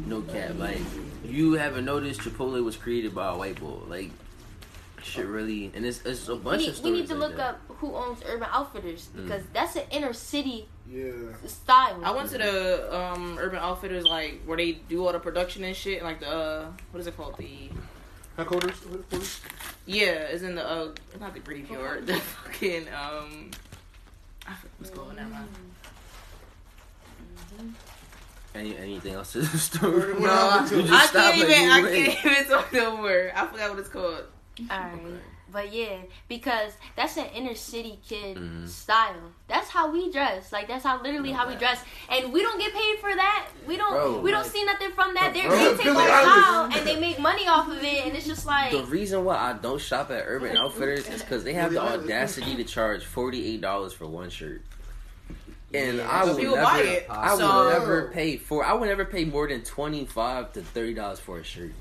No 0.06 0.22
cap. 0.22 0.56
Like 0.56 0.78
you 1.24 1.54
haven't 1.54 1.84
noticed 1.84 2.20
Chipotle 2.20 2.62
was 2.64 2.76
created 2.76 3.14
by 3.14 3.32
a 3.32 3.36
white 3.36 3.58
boy. 3.60 3.78
Like 3.88 4.10
shit 5.02 5.26
really 5.26 5.72
and 5.74 5.84
it's, 5.86 6.02
it's 6.04 6.28
a 6.28 6.36
bunch 6.36 6.60
need, 6.60 6.68
of 6.68 6.84
we 6.84 6.90
need 6.90 7.06
to 7.08 7.14
like 7.14 7.28
look 7.30 7.36
that. 7.38 7.54
up 7.54 7.60
who 7.78 7.94
owns 7.96 8.20
Urban 8.26 8.46
Outfitters 8.52 9.08
Mm. 9.16 9.24
because 9.24 9.42
that's 9.54 9.74
an 9.74 9.84
inner 9.90 10.12
city 10.12 10.68
Yeah. 10.88 11.10
style. 11.46 12.00
I 12.04 12.10
went 12.12 12.28
to 12.30 12.38
the 12.38 12.94
um, 12.96 13.36
Urban 13.40 13.58
Outfitters 13.58 14.04
like 14.04 14.42
where 14.44 14.58
they 14.58 14.72
do 14.72 15.04
all 15.06 15.12
the 15.12 15.18
production 15.18 15.64
and 15.64 15.74
shit. 15.74 16.02
Like 16.04 16.20
the 16.20 16.28
uh, 16.28 16.66
what 16.92 17.00
is 17.00 17.06
it 17.06 17.16
called? 17.16 17.36
The 17.38 17.70
Headquarters. 18.40 18.78
headquarters? 18.82 19.40
yeah, 19.86 20.32
it's 20.32 20.42
in 20.42 20.54
the 20.54 20.66
uh, 20.66 20.88
not 21.20 21.34
the 21.34 21.40
graveyard. 21.40 22.06
The 22.06 22.14
fucking 22.14 22.88
um, 22.88 23.50
I 24.46 24.54
forget 24.54 24.72
what's 24.78 24.90
going 24.90 25.18
on. 25.18 25.30
man. 25.30 25.46
Any 28.54 28.76
anything 28.78 29.12
else 29.14 29.32
to 29.32 29.40
the 29.42 29.58
story? 29.70 30.14
No, 30.20 30.28
happened 30.28 30.68
to 30.70 30.76
You 30.76 30.82
it? 30.84 30.86
just 30.88 31.14
I 31.14 31.20
can't 31.20 31.36
even. 31.38 31.70
I 31.70 31.80
can't 31.82 32.26
even 32.26 32.44
talk 32.50 32.72
no 32.72 32.96
more. 32.96 33.30
I 33.34 33.46
forgot 33.46 33.70
what 33.70 33.78
it's 33.78 33.88
called. 33.88 34.24
Alright. 34.70 35.00
But 35.52 35.72
yeah, 35.72 35.96
because 36.28 36.72
that's 36.96 37.16
an 37.16 37.26
inner 37.34 37.54
city 37.54 37.98
kid 38.06 38.36
Mhm. 38.36 38.68
style. 38.68 39.14
That's 39.48 39.68
how 39.68 39.90
we 39.90 40.10
dress. 40.12 40.52
Like 40.52 40.68
that's 40.68 40.84
how 40.84 41.02
literally 41.02 41.32
how 41.32 41.48
we 41.48 41.56
dress, 41.56 41.82
and 42.08 42.32
we 42.32 42.42
don't 42.42 42.58
get 42.58 42.72
paid 42.72 42.98
for 43.00 43.14
that. 43.14 43.48
We 43.66 43.76
don't. 43.76 43.90
Bro, 43.92 44.20
we 44.20 44.30
don't 44.30 44.42
like- 44.42 44.50
see 44.52 44.64
nothing 44.64 44.92
from 44.92 45.14
that. 45.14 45.34
They 45.34 45.42
Bro, 45.46 45.56
they 45.58 45.74
take 45.74 45.82
Billie 45.84 46.04
our 46.06 46.22
style 46.22 46.64
and 46.72 46.86
they 46.86 47.00
make 47.00 47.18
money 47.18 47.48
off 47.48 47.68
of 47.68 47.82
it, 47.82 48.06
and 48.06 48.16
it's 48.16 48.26
just 48.26 48.46
like 48.46 48.70
The 48.70 48.84
reason 48.84 49.24
why 49.24 49.36
I 49.36 49.52
don't 49.54 49.80
shop 49.80 50.10
at 50.10 50.24
Urban 50.26 50.56
Outfitters 50.56 51.08
is 51.08 51.22
because 51.22 51.42
they 51.44 51.54
have 51.54 51.72
the 51.72 51.80
audacity 51.82 52.54
to 52.56 52.64
charge 52.64 53.04
forty 53.04 53.46
eight 53.54 53.60
dollars 53.60 53.92
for 53.92 54.06
one 54.06 54.30
shirt, 54.30 54.62
and 55.74 55.98
Yeah, 55.98 56.08
I 56.10 56.24
so 56.26 56.36
will 56.36 56.42
never, 56.54 56.62
buy 56.62 56.78
it. 56.80 57.06
I 57.10 57.36
So- 57.36 57.46
will 57.64 57.70
never 57.70 58.10
pay 58.12 58.36
for. 58.36 58.64
I 58.64 58.72
would 58.74 58.88
never 58.88 59.04
pay 59.04 59.24
more 59.24 59.48
than 59.48 59.62
twenty 59.64 60.04
five 60.04 60.52
to 60.52 60.62
thirty 60.62 60.94
dollars 60.94 61.18
for 61.20 61.38
a 61.38 61.44
shirt. 61.44 61.72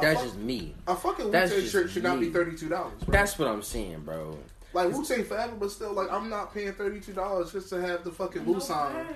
That's 0.00 0.20
fuck- 0.20 0.24
just 0.28 0.38
me. 0.38 0.74
A 0.86 0.94
fucking 0.96 1.26
Wu 1.26 1.30
That's 1.32 1.52
Tang 1.52 1.66
shirt 1.66 1.90
should 1.90 2.02
not 2.02 2.20
be 2.20 2.30
thirty 2.30 2.56
two 2.56 2.68
dollars. 2.68 2.92
That's 3.08 3.38
what 3.38 3.48
I'm 3.48 3.62
saying, 3.62 4.00
bro. 4.00 4.38
Like 4.72 4.90
Wu 4.92 5.04
Tang 5.04 5.24
forever, 5.24 5.54
but 5.58 5.70
still, 5.70 5.92
like 5.92 6.10
I'm 6.10 6.30
not 6.30 6.54
paying 6.54 6.72
thirty 6.72 7.00
two 7.00 7.12
dollars 7.12 7.52
just 7.52 7.68
to 7.70 7.80
have 7.80 8.04
the 8.04 8.10
fucking 8.10 8.44
Wu 8.46 8.58
sign 8.60 9.06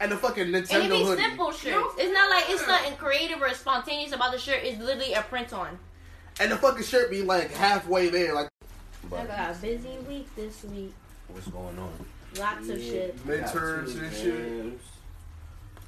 and 0.00 0.12
the 0.12 0.16
fucking 0.16 0.44
And 0.46 0.56
it 0.56 0.64
Nintendo 0.66 0.90
be 0.90 1.04
hoodie. 1.04 1.22
simple 1.22 1.52
shirts. 1.52 1.94
It's 1.98 2.12
not 2.12 2.30
like 2.30 2.44
it's 2.48 2.66
nothing 2.66 2.96
creative 2.96 3.40
or 3.40 3.52
spontaneous 3.54 4.12
about 4.12 4.32
the 4.32 4.38
shirt. 4.38 4.60
It's 4.62 4.78
literally 4.80 5.14
a 5.14 5.22
print 5.22 5.52
on. 5.52 5.78
And 6.38 6.50
the 6.52 6.56
fucking 6.56 6.84
shirt 6.84 7.10
be 7.10 7.22
like 7.22 7.50
halfway 7.52 8.08
there, 8.08 8.34
like 8.34 8.48
I 9.14 9.24
got 9.26 9.56
a 9.56 9.58
busy 9.60 9.96
week 10.08 10.28
this 10.36 10.64
week. 10.64 10.92
What's 11.28 11.46
going 11.48 11.78
on? 11.78 11.92
Lots 12.38 12.68
of 12.68 12.80
shit. 12.80 13.26
midterms 13.26 13.98
and 13.98 14.12
shit. 14.14 14.78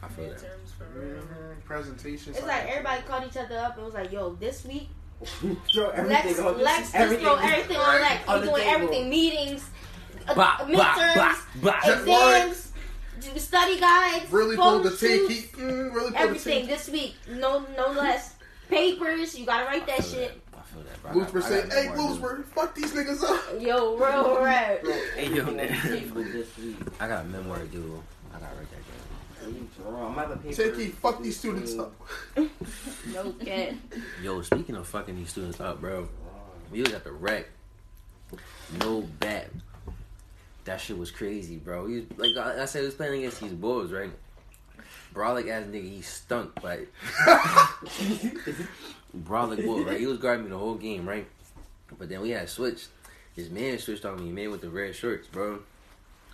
I 0.03 0.09
feel 0.09 0.29
that. 0.29 0.39
Midterms 0.39 0.73
for 0.77 0.85
real. 0.99 1.17
Mhm, 1.23 1.65
Presentations. 1.65 2.37
It's 2.37 2.47
like 2.47 2.67
everybody 2.69 3.03
called 3.03 3.25
each 3.29 3.37
other 3.37 3.57
up 3.59 3.77
and 3.77 3.85
was 3.87 3.95
like, 3.95 4.11
"Yo, 4.13 4.35
this 4.35 4.65
week, 4.65 4.89
Throw 5.73 5.89
Lex, 5.91 5.99
everything 6.11 6.45
on 6.47 6.59
Lex, 6.61 6.93
just 6.93 7.21
throw 7.21 7.35
everything 7.37 7.77
on 7.77 8.01
Lex. 8.01 8.29
on 8.29 8.41
We're 8.41 8.47
doing 8.47 8.57
table. 8.63 8.71
everything, 8.75 9.09
meetings, 9.11 9.65
uh, 10.29 10.35
Bah, 10.35 10.57
bah, 10.59 10.65
midterms, 10.67 11.15
bah, 11.63 11.81
bah. 11.85 11.93
exams, 11.93 12.73
study 13.37 13.79
guides, 13.79 14.31
Really 14.33 14.57
pulled 14.57 14.83
the 14.83 14.91
photo 14.91 15.29
take. 15.29 15.57
Mm, 15.57 15.95
really 15.95 16.17
everything 16.17 16.63
the 16.67 16.73
this 16.75 16.89
week. 16.89 17.15
No, 17.31 17.65
no 17.77 17.93
less. 17.93 18.35
Papers, 18.69 19.39
you 19.39 19.47
gotta 19.47 19.65
write 19.67 19.83
I 19.85 19.87
that 19.87 19.97
feel 20.05 20.13
shit. 20.15 20.41
I 20.55 20.61
feel 20.63 20.83
that, 20.83 21.03
bro. 21.03 21.11
I 21.11 21.15
take. 21.15 21.33
got- 21.33 21.33
Bloomsburg 21.33 21.43
I 21.45 21.49
say, 21.49 21.83
"Hey, 21.83 21.89
more 22.19 22.37
to 22.37 22.43
fuck 22.43 22.75
these 22.75 22.93
niggas 22.93 23.23
up." 23.23 23.61
Yo, 23.63 23.97
real 23.97 24.43
rap. 24.43 24.85
Hey, 25.15 25.29
yo, 25.29 25.45
Paper 25.45 25.53
man. 25.53 26.33
this 26.33 26.57
week. 26.59 26.77
I 26.99 27.07
got 27.07 27.21
a 27.25 27.29
memoir 27.29 27.59
to 27.59 27.67
do. 27.67 28.03
I 28.35 28.41
got 28.41 28.51
to 28.51 28.57
write. 29.91 30.07
I'm 30.09 30.15
having 30.15 30.39
paper. 30.39 30.55
Take 30.55 30.79
it, 30.79 30.95
fuck 30.95 31.23
these 31.23 31.39
students 31.39 31.79
up. 31.79 31.93
No 33.13 33.33
cat. 33.33 33.75
Yo, 34.23 34.41
speaking 34.43 34.77
of 34.77 34.87
fucking 34.87 35.17
these 35.17 35.31
students 35.31 35.61
up, 35.61 35.81
bro, 35.81 36.09
we 36.71 36.81
was 36.81 36.93
at 36.93 37.05
the 37.05 37.13
rec. 37.13 37.47
No 38.81 39.03
bet. 39.03 39.51
That 40.65 40.81
shit 40.81 40.97
was 40.97 41.11
crazy, 41.11 41.57
bro. 41.57 41.87
He 41.89 41.97
was, 41.97 42.05
like 42.17 42.37
I 42.37 42.63
I 42.63 42.65
said, 42.67 42.81
he 42.81 42.87
was 42.87 42.95
playing 42.95 43.19
against 43.19 43.41
these 43.41 43.53
bulls, 43.53 43.91
right? 43.91 44.13
Brolic 45.13 45.49
ass 45.51 45.67
nigga, 45.67 45.91
he 45.91 46.01
stunk, 46.01 46.53
but 46.63 46.87
Brolic 49.17 49.65
bull, 49.65 49.85
right? 49.85 50.01
He 50.01 50.07
was 50.07 50.19
guarding 50.19 50.45
me 50.45 50.51
the 50.51 50.59
whole 50.59 50.77
game, 50.77 51.07
right? 51.07 51.27
But 51.99 52.09
then 52.09 52.23
we 52.23 52.31
had 52.31 52.49
switched. 52.49 52.89
His 53.35 53.51
man 53.51 53.79
switched 53.79 54.05
on 54.05 54.25
me, 54.25 54.31
man 54.31 54.51
with 54.51 54.61
the 54.61 54.71
red 54.71 54.95
shorts, 54.95 55.27
bro. 55.27 55.61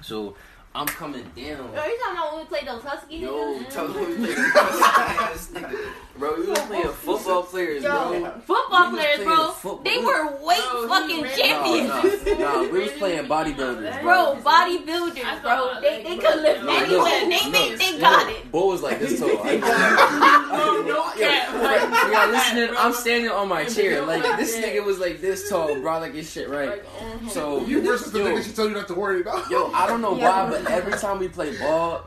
So 0.03 0.37
I'm 0.75 0.87
coming 0.87 1.23
down. 1.23 1.35
Yo, 1.37 1.85
you 1.85 1.99
talking 1.99 2.17
about 2.17 2.33
when 2.35 2.43
we 2.43 2.49
played 2.49 2.67
those 2.69 2.83
Husky 2.83 3.17
Yo, 3.17 3.63
tell 3.71 3.89
me 3.89 4.07
we 4.07 4.17
playing 4.17 5.77
Bro, 6.19 6.35
we 6.41 6.47
was 6.49 6.59
playing 6.61 6.89
football 6.89 7.43
players, 7.45 7.83
bro. 7.85 8.13
Yo, 8.13 8.31
football 8.45 8.91
We 8.91 8.97
players, 8.99 9.21
bro. 9.25 9.51
football. 9.53 9.85
They 9.85 9.99
were 9.99 10.37
weight 10.45 10.63
Bro, 10.71 10.89
fucking 10.89 11.23
ran- 11.23 11.37
champions. 11.39 11.89
No, 12.27 12.35
no, 12.35 12.63
no, 12.65 12.69
we 12.73 12.79
was 12.81 12.93
playing 12.93 13.27
bodybuilders, 13.27 14.03
Bro, 14.03 14.35
bro. 14.35 14.43
bodybuilders, 14.43 15.43
bro. 15.43 15.81
They, 15.81 16.03
they 16.03 16.17
could 16.19 16.43
lift 16.43 16.65
no, 16.65 16.71
anything. 16.77 16.91
look, 16.97 17.09
They 17.09 17.31
look, 17.31 17.53
think 17.55 17.79
they 17.79 17.93
look. 17.93 18.01
got 18.01 18.31
it. 18.33 18.51
Bo 18.51 18.67
was 18.67 18.83
like 18.83 18.99
this 18.99 19.21
tall. 19.21 19.29
Like, 19.45 19.61
No, 19.61 20.83
no 20.83 20.87
Yo, 20.89 21.11
cap. 21.29 21.51
bro, 21.53 21.63
Like, 21.63 22.13
y'all 22.13 22.29
listening? 22.31 22.71
I'm 22.77 22.93
standing 22.93 23.31
on 23.31 23.49
my 23.49 23.65
chair. 23.65 24.05
Like 24.05 24.23
this 24.39 24.57
nigga 24.57 24.85
was 24.85 24.99
like 24.99 25.21
this 25.21 25.49
tall, 25.49 25.75
bro. 25.81 26.01
Like 26.01 26.15
his 26.15 26.29
shit 26.31 26.49
right. 26.49 26.83
Mhm. 26.85 27.31
So 27.31 27.65
You 27.65 27.81
versus 27.83 28.11
the 28.13 28.19
nigga 28.21 28.39
niggas 28.39 28.45
she 28.45 28.53
told 28.53 28.71
you 28.71 28.77
not 28.77 28.89
to 28.89 28.95
worry 28.95 29.21
about. 29.21 29.49
Yo, 29.51 29.71
I 29.73 29.87
don't 29.87 30.01
know 30.01 30.15
why, 30.15 30.47
but 30.51 30.69
every 30.71 30.93
time 30.99 31.19
we 31.21 31.29
play 31.29 31.57
ball, 31.59 32.05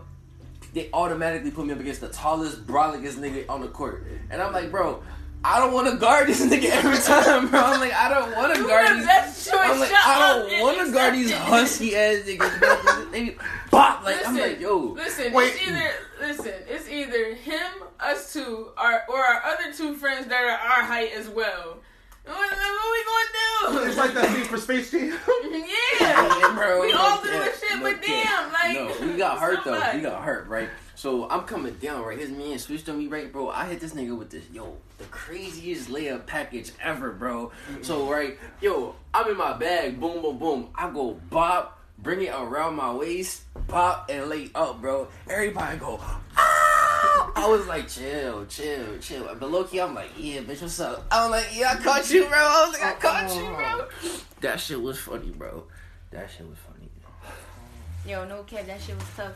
they 0.74 0.90
automatically 0.94 1.52
put 1.52 1.66
me 1.66 1.74
up 1.74 1.80
against 1.80 2.02
the 2.02 2.10
tallest, 2.10 2.66
brolickest 2.66 3.16
nigga 3.16 3.50
on 3.50 3.62
the 3.62 3.68
court. 3.68 4.06
And 4.30 4.42
I'm 4.42 4.54
like, 4.54 4.72
bro, 4.72 5.04
I 5.44 5.60
don't 5.60 5.74
want 5.74 5.90
to 5.90 5.98
guard 5.98 6.28
this 6.28 6.42
nigga 6.46 6.70
every 6.70 6.98
time, 6.98 7.50
bro. 7.50 7.60
I'm 7.60 7.80
like, 7.80 7.94
I 7.94 8.10
don't 8.10 8.36
want 8.36 8.56
to 8.56 8.64
guard 8.64 8.90
the 8.90 8.96
these. 8.96 9.06
best 9.06 9.50
choice. 9.50 9.60
I'm 9.60 9.80
like, 9.80 9.92
I 9.92 10.48
don't 10.50 10.62
want 10.62 10.88
to 10.88 10.94
guard 10.94 11.14
these 11.16 11.32
husky 11.34 11.96
ass 11.96 12.24
niggas, 12.26 12.60
bro. 12.60 13.06
They 13.12 13.36
bop. 13.72 14.04
Like, 14.04 14.26
I'm 14.28 14.38
like, 14.38 14.60
yo. 14.60 14.78
Listen, 14.96 15.34
Wait. 15.34 15.54
it's 15.54 15.68
either 15.68 15.92
listen, 16.20 16.54
it's 16.68 16.90
either 16.90 17.34
him, 17.34 17.72
us 18.00 18.32
two, 18.34 18.70
or 18.78 19.02
or 19.10 19.20
our 19.20 19.42
other 19.46 19.74
two 19.74 19.96
friends 19.96 20.28
that 20.28 20.44
are 20.44 20.52
our 20.52 20.84
height 20.84 21.12
as 21.16 21.28
well. 21.28 21.80
What, 22.26 22.36
what 22.36 22.92
we 22.92 23.74
gonna 23.74 23.88
It's 23.90 23.98
like 23.98 24.14
that 24.14 24.30
scene 24.36 24.46
for 24.46 24.58
Space 24.58 24.92
Jam. 24.92 25.10
yeah, 25.44 25.60
Yeah, 26.00 26.54
bro. 26.56 26.82
we 26.82 26.94
all 26.94 27.16
look, 27.16 27.24
doing 27.24 27.36
yeah, 27.36 27.46
shit, 27.60 27.80
look, 27.80 28.00
but 28.00 28.08
yeah. 28.10 28.24
damn, 28.24 28.54
like 28.54 29.00
No, 29.02 29.08
we 29.08 29.18
got 29.18 29.40
hurt 29.40 29.60
though. 29.66 29.72
somebody. 29.74 29.98
We 29.98 30.04
got 30.04 30.24
hurt, 30.24 30.48
right? 30.48 30.70
So 30.96 31.28
I'm 31.30 31.44
coming 31.46 31.74
down, 31.76 32.04
right? 32.04 32.18
His 32.18 32.30
man 32.30 32.60
switched 32.60 32.88
on 32.90 33.00
me, 33.00 33.08
right, 33.08 33.32
bro. 33.32 33.50
I 33.50 33.66
hit 33.66 33.80
this 33.80 33.94
nigga 33.94 34.16
with 34.16 34.30
this, 34.30 34.44
yo, 34.54 34.78
the 35.00 35.06
craziest 35.06 35.90
layup 35.90 36.28
package 36.28 36.72
ever, 36.80 37.12
bro. 37.12 37.52
So 37.82 38.10
right, 38.12 38.38
yo, 38.62 38.96
I'm 39.14 39.28
in 39.32 39.38
my 39.38 39.54
bag, 39.54 40.00
boom, 40.00 40.22
boom, 40.22 40.38
boom. 40.38 40.70
I 40.76 40.92
go 40.92 41.20
bop, 41.32 41.80
bring 41.98 42.22
it 42.22 42.34
around 42.36 42.76
my 42.76 42.94
waist, 42.94 43.42
pop, 43.68 44.10
and 44.12 44.28
lay 44.30 44.52
up, 44.54 44.80
bro. 44.80 45.08
Everybody 45.28 45.78
go. 45.80 46.00
Ah! 46.38 46.61
I 47.36 47.48
was 47.50 47.68
like, 47.68 47.88
chill, 47.88 48.46
chill, 48.46 48.98
chill. 49.00 49.36
But 49.40 49.52
low 49.52 49.64
key, 49.64 49.82
I'm 49.82 49.96
like, 49.96 50.12
yeah, 50.18 50.42
bitch, 50.42 50.62
what's 50.62 50.80
up? 50.80 51.06
I'm 51.12 51.32
like, 51.32 51.48
yeah, 51.54 51.76
I 51.78 51.84
caught 51.84 52.10
you, 52.12 52.26
bro. 52.26 52.38
I 52.38 52.68
was 52.70 52.80
like, 52.80 52.98
I 52.98 53.00
caught 53.00 53.36
you, 53.36 53.42
bro. 53.42 53.66
Uh-uh. 53.66 54.18
That 54.42 54.60
shit 54.60 54.82
was 54.82 55.00
funny, 55.00 55.32
bro. 55.32 55.64
That 56.12 56.30
shit 56.30 56.48
was 56.48 56.58
funny. 56.60 56.90
Yo, 58.06 58.28
no 58.28 58.44
cap, 58.44 58.66
that 58.66 58.82
shit 58.82 58.96
was 58.96 59.06
tough. 59.16 59.34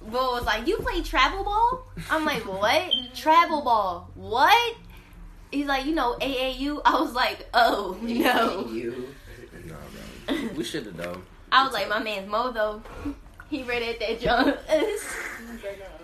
Bo 0.00 0.32
was 0.32 0.44
like, 0.44 0.66
"You 0.66 0.78
play 0.78 1.02
travel 1.02 1.44
ball?" 1.44 1.86
I'm 2.10 2.24
like, 2.24 2.44
"What? 2.46 2.92
travel 3.14 3.62
ball? 3.62 4.10
What?" 4.14 4.76
He's 5.50 5.66
like, 5.66 5.86
"You 5.86 5.94
know 5.94 6.16
AAU?" 6.20 6.80
I 6.84 7.00
was 7.00 7.12
like, 7.12 7.48
"Oh 7.54 7.96
no." 8.02 8.66
You. 8.68 9.08
Nah, 9.66 9.76
bro. 10.26 10.48
We 10.56 10.64
should 10.64 10.86
have 10.86 10.96
though. 10.96 11.22
I 11.52 11.64
was 11.64 11.72
like, 11.72 11.88
"My 11.88 12.02
man's 12.02 12.28
Mo 12.28 12.50
though. 12.50 12.82
He 13.48 13.62
read 13.62 13.82
at 13.82 14.00
that 14.00 14.20
jump." 14.20 14.58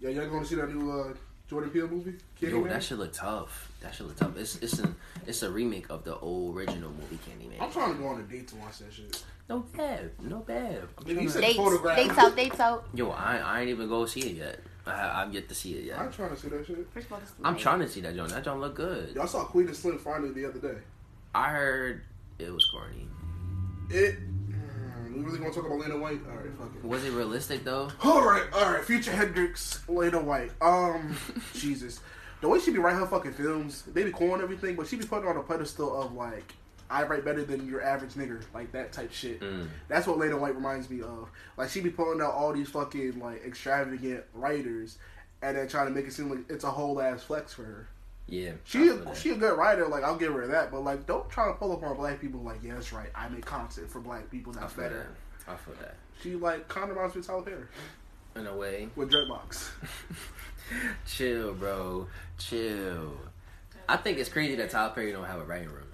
Yeah, 0.00 0.10
y'all 0.10 0.28
going 0.28 0.42
to 0.42 0.48
see 0.48 0.54
that 0.56 0.72
new 0.74 0.90
uh, 0.90 1.12
Jordan 1.48 1.70
Peele 1.70 1.88
movie? 1.88 2.14
Candyman? 2.40 2.50
Yo, 2.50 2.64
that 2.68 2.82
should 2.82 2.98
look 2.98 3.12
tough. 3.12 3.70
That 3.80 3.94
should 3.94 4.06
look 4.06 4.16
tough. 4.16 4.36
It's 4.36 4.56
it's 4.56 4.78
an 4.78 4.94
it's 5.26 5.42
a 5.42 5.50
remake 5.50 5.90
of 5.90 6.04
the 6.04 6.16
old 6.18 6.56
original 6.56 6.90
movie 6.90 7.18
Candyman. 7.28 7.60
I'm 7.60 7.70
trying 7.72 7.94
to 7.94 7.98
go 8.00 8.08
on 8.08 8.20
a 8.20 8.22
date 8.24 8.48
to 8.48 8.56
watch 8.56 8.78
that 8.78 8.92
shit. 8.92 9.22
No 9.48 9.60
bad, 9.76 10.10
no 10.22 10.38
bad. 10.40 10.82
I'm 10.98 11.04
Nigga, 11.04 11.08
you 11.08 11.14
trying 11.14 11.28
said 11.30 11.40
dates, 11.42 11.56
photograph. 11.56 11.96
dates 11.96 12.18
out, 12.18 12.36
dates 12.36 12.60
out. 12.60 12.88
Yo, 12.94 13.10
I 13.10 13.38
I 13.38 13.60
ain't 13.60 13.70
even 13.70 13.88
go 13.88 14.06
see 14.06 14.20
it 14.20 14.36
yet. 14.36 14.60
I, 14.86 15.22
I'm 15.22 15.32
yet 15.32 15.48
to 15.48 15.54
see 15.54 15.74
it 15.74 15.84
yet. 15.84 15.98
I'm 15.98 16.12
trying 16.12 16.30
to 16.30 16.36
see 16.36 16.48
that 16.48 16.66
shit. 16.66 16.86
First 16.92 17.06
of 17.06 17.12
all, 17.12 17.20
this 17.20 17.28
is 17.30 17.34
I'm 17.42 17.54
lame. 17.54 17.62
trying 17.62 17.80
to 17.80 17.88
see 17.88 18.00
that 18.02 18.14
joint. 18.14 18.30
That 18.30 18.44
joint 18.44 18.60
look 18.60 18.74
good. 18.74 19.14
Y'all 19.14 19.26
saw 19.26 19.44
Queen 19.44 19.66
and 19.66 19.76
Slim 19.76 19.98
finally 19.98 20.30
the 20.32 20.46
other 20.46 20.58
day. 20.58 20.78
I 21.34 21.48
heard 21.50 22.02
it 22.38 22.50
was 22.52 22.64
corny. 22.66 23.06
It. 23.90 24.16
We 25.20 25.26
really 25.26 25.38
gonna 25.38 25.52
talk 25.52 25.66
about 25.66 25.78
Lena 25.78 25.94
Waithe? 25.96 26.26
All 26.30 26.36
right, 26.36 26.50
fuck 26.58 26.70
it. 26.74 26.84
Was 26.84 27.04
it 27.04 27.12
realistic 27.12 27.62
though? 27.62 27.90
All 28.02 28.24
right, 28.24 28.44
all 28.54 28.72
right. 28.72 28.82
Future 28.82 29.12
Hendrix, 29.12 29.86
Lena 29.86 30.18
Waithe. 30.18 30.50
Um, 30.62 31.14
Jesus, 31.54 32.00
the 32.40 32.48
way 32.48 32.58
she 32.58 32.70
be 32.70 32.78
writing 32.78 33.00
her 33.00 33.06
fucking 33.06 33.34
films, 33.34 33.82
they 33.82 34.02
be 34.02 34.12
cool 34.12 34.32
and 34.32 34.42
everything, 34.42 34.76
but 34.76 34.86
she 34.86 34.96
be 34.96 35.04
putting 35.04 35.28
on 35.28 35.36
a 35.36 35.42
pedestal 35.42 36.00
of 36.00 36.14
like, 36.14 36.54
I 36.88 37.02
write 37.02 37.22
better 37.22 37.44
than 37.44 37.68
your 37.68 37.82
average 37.82 38.14
nigger, 38.14 38.42
like 38.54 38.72
that 38.72 38.92
type 38.92 39.12
shit. 39.12 39.40
Mm. 39.40 39.68
That's 39.88 40.06
what 40.06 40.16
Lena 40.16 40.36
Waithe 40.36 40.54
reminds 40.54 40.88
me 40.88 41.02
of. 41.02 41.28
Like 41.58 41.68
she 41.68 41.82
be 41.82 41.90
pulling 41.90 42.22
out 42.22 42.32
all 42.32 42.54
these 42.54 42.70
fucking 42.70 43.20
like 43.20 43.44
extravagant 43.44 44.24
writers, 44.32 44.96
and 45.42 45.54
then 45.54 45.68
trying 45.68 45.86
to 45.86 45.92
make 45.92 46.06
it 46.06 46.14
seem 46.14 46.30
like 46.30 46.48
it's 46.48 46.64
a 46.64 46.70
whole 46.70 46.98
ass 47.00 47.24
flex 47.24 47.52
for 47.52 47.64
her. 47.64 47.88
Yeah. 48.30 48.52
She 48.64 48.90
I 48.90 49.12
she 49.14 49.30
a 49.30 49.34
good 49.36 49.58
writer, 49.58 49.86
like 49.88 50.04
I'll 50.04 50.16
give 50.16 50.32
her 50.32 50.46
that, 50.46 50.70
but 50.70 50.82
like 50.84 51.06
don't 51.06 51.28
try 51.28 51.48
to 51.48 51.54
pull 51.54 51.72
up 51.72 51.82
on 51.82 51.96
black 51.96 52.20
people 52.20 52.40
like, 52.40 52.62
yeah, 52.62 52.74
that's 52.74 52.92
right, 52.92 53.10
I 53.14 53.28
make 53.28 53.44
content 53.44 53.90
for 53.90 54.00
black 54.00 54.30
people, 54.30 54.52
that's 54.52 54.72
feel 54.72 54.84
better. 54.84 55.08
that. 55.46 55.52
I 55.52 55.56
feel 55.56 55.74
that. 55.80 55.96
She 56.22 56.34
like 56.36 56.68
kind 56.68 56.90
of 56.90 56.96
reminds 56.96 57.16
me 57.16 57.20
of 57.20 57.26
Tyler 57.26 57.42
Perry 57.42 57.64
In 58.36 58.46
a 58.46 58.56
way. 58.56 58.88
with 58.96 59.10
dreadlocks. 59.10 59.70
Chill, 61.06 61.54
bro. 61.54 62.06
Chill. 62.38 63.12
I 63.88 63.96
think 63.96 64.18
it's 64.18 64.28
crazy 64.28 64.54
that 64.54 64.70
Tyler 64.70 64.92
Perry 64.94 65.10
don't 65.10 65.24
have 65.24 65.40
a 65.40 65.44
writing 65.44 65.68
room. 65.70 65.88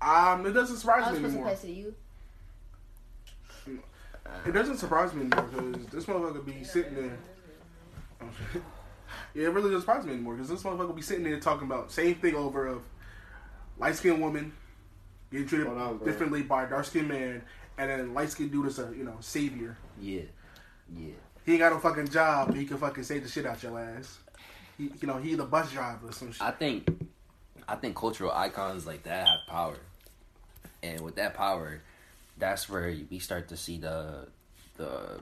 Um, 0.00 0.46
it 0.46 0.52
doesn't 0.52 0.76
I 0.76 0.78
surprise 0.78 1.10
was 1.10 1.20
me 1.20 1.28
anymore. 1.28 1.50
it 1.50 1.60
to 1.62 1.70
you. 1.70 1.94
It 4.46 4.52
doesn't 4.52 4.76
surprise 4.76 5.12
me 5.12 5.22
anymore 5.26 5.42
because 5.72 5.86
this 5.86 6.04
motherfucker 6.04 6.44
be 6.46 6.62
sitting 6.62 6.94
there. 6.94 7.18
Yeah, 9.34 9.46
it 9.46 9.52
really 9.52 9.68
doesn't 9.68 9.82
surprise 9.82 10.04
me 10.04 10.12
anymore 10.12 10.34
because 10.34 10.48
this 10.48 10.62
motherfucker 10.62 10.88
will 10.88 10.94
be 10.94 11.02
sitting 11.02 11.24
there 11.24 11.38
talking 11.38 11.66
about 11.66 11.90
same 11.92 12.14
thing 12.16 12.34
over 12.34 12.66
of 12.66 12.82
light 13.78 13.96
skinned 13.96 14.20
woman 14.20 14.52
getting 15.30 15.46
treated 15.46 15.66
on, 15.66 15.98
differently 15.98 16.42
by 16.42 16.64
a 16.64 16.68
dark 16.68 16.84
skinned 16.84 17.08
man, 17.08 17.42
and 17.78 17.90
then 17.90 18.14
light 18.14 18.30
skinned 18.30 18.50
dude 18.50 18.66
is 18.66 18.78
a 18.78 18.92
you 18.96 19.04
know 19.04 19.16
savior. 19.20 19.76
Yeah, 20.00 20.22
yeah. 20.96 21.12
He 21.44 21.52
ain't 21.52 21.60
got 21.60 21.72
no 21.72 21.78
fucking 21.78 22.08
job, 22.08 22.48
but 22.48 22.56
he 22.56 22.66
can 22.66 22.76
fucking 22.76 23.04
save 23.04 23.22
the 23.22 23.28
shit 23.28 23.46
out 23.46 23.62
your 23.62 23.78
ass. 23.78 24.18
He, 24.76 24.92
you 25.00 25.08
know, 25.08 25.18
he 25.18 25.34
the 25.34 25.44
bus 25.44 25.72
driver 25.72 26.08
or 26.08 26.12
some 26.12 26.32
shit. 26.32 26.42
I 26.42 26.50
think, 26.50 26.88
I 27.66 27.76
think 27.76 27.96
cultural 27.96 28.32
icons 28.32 28.86
like 28.86 29.04
that 29.04 29.26
have 29.26 29.40
power, 29.48 29.76
and 30.82 31.00
with 31.00 31.16
that 31.16 31.34
power, 31.34 31.80
that's 32.38 32.68
where 32.68 32.94
we 33.10 33.18
start 33.18 33.48
to 33.48 33.56
see 33.56 33.78
the 33.78 34.28
the 34.76 35.20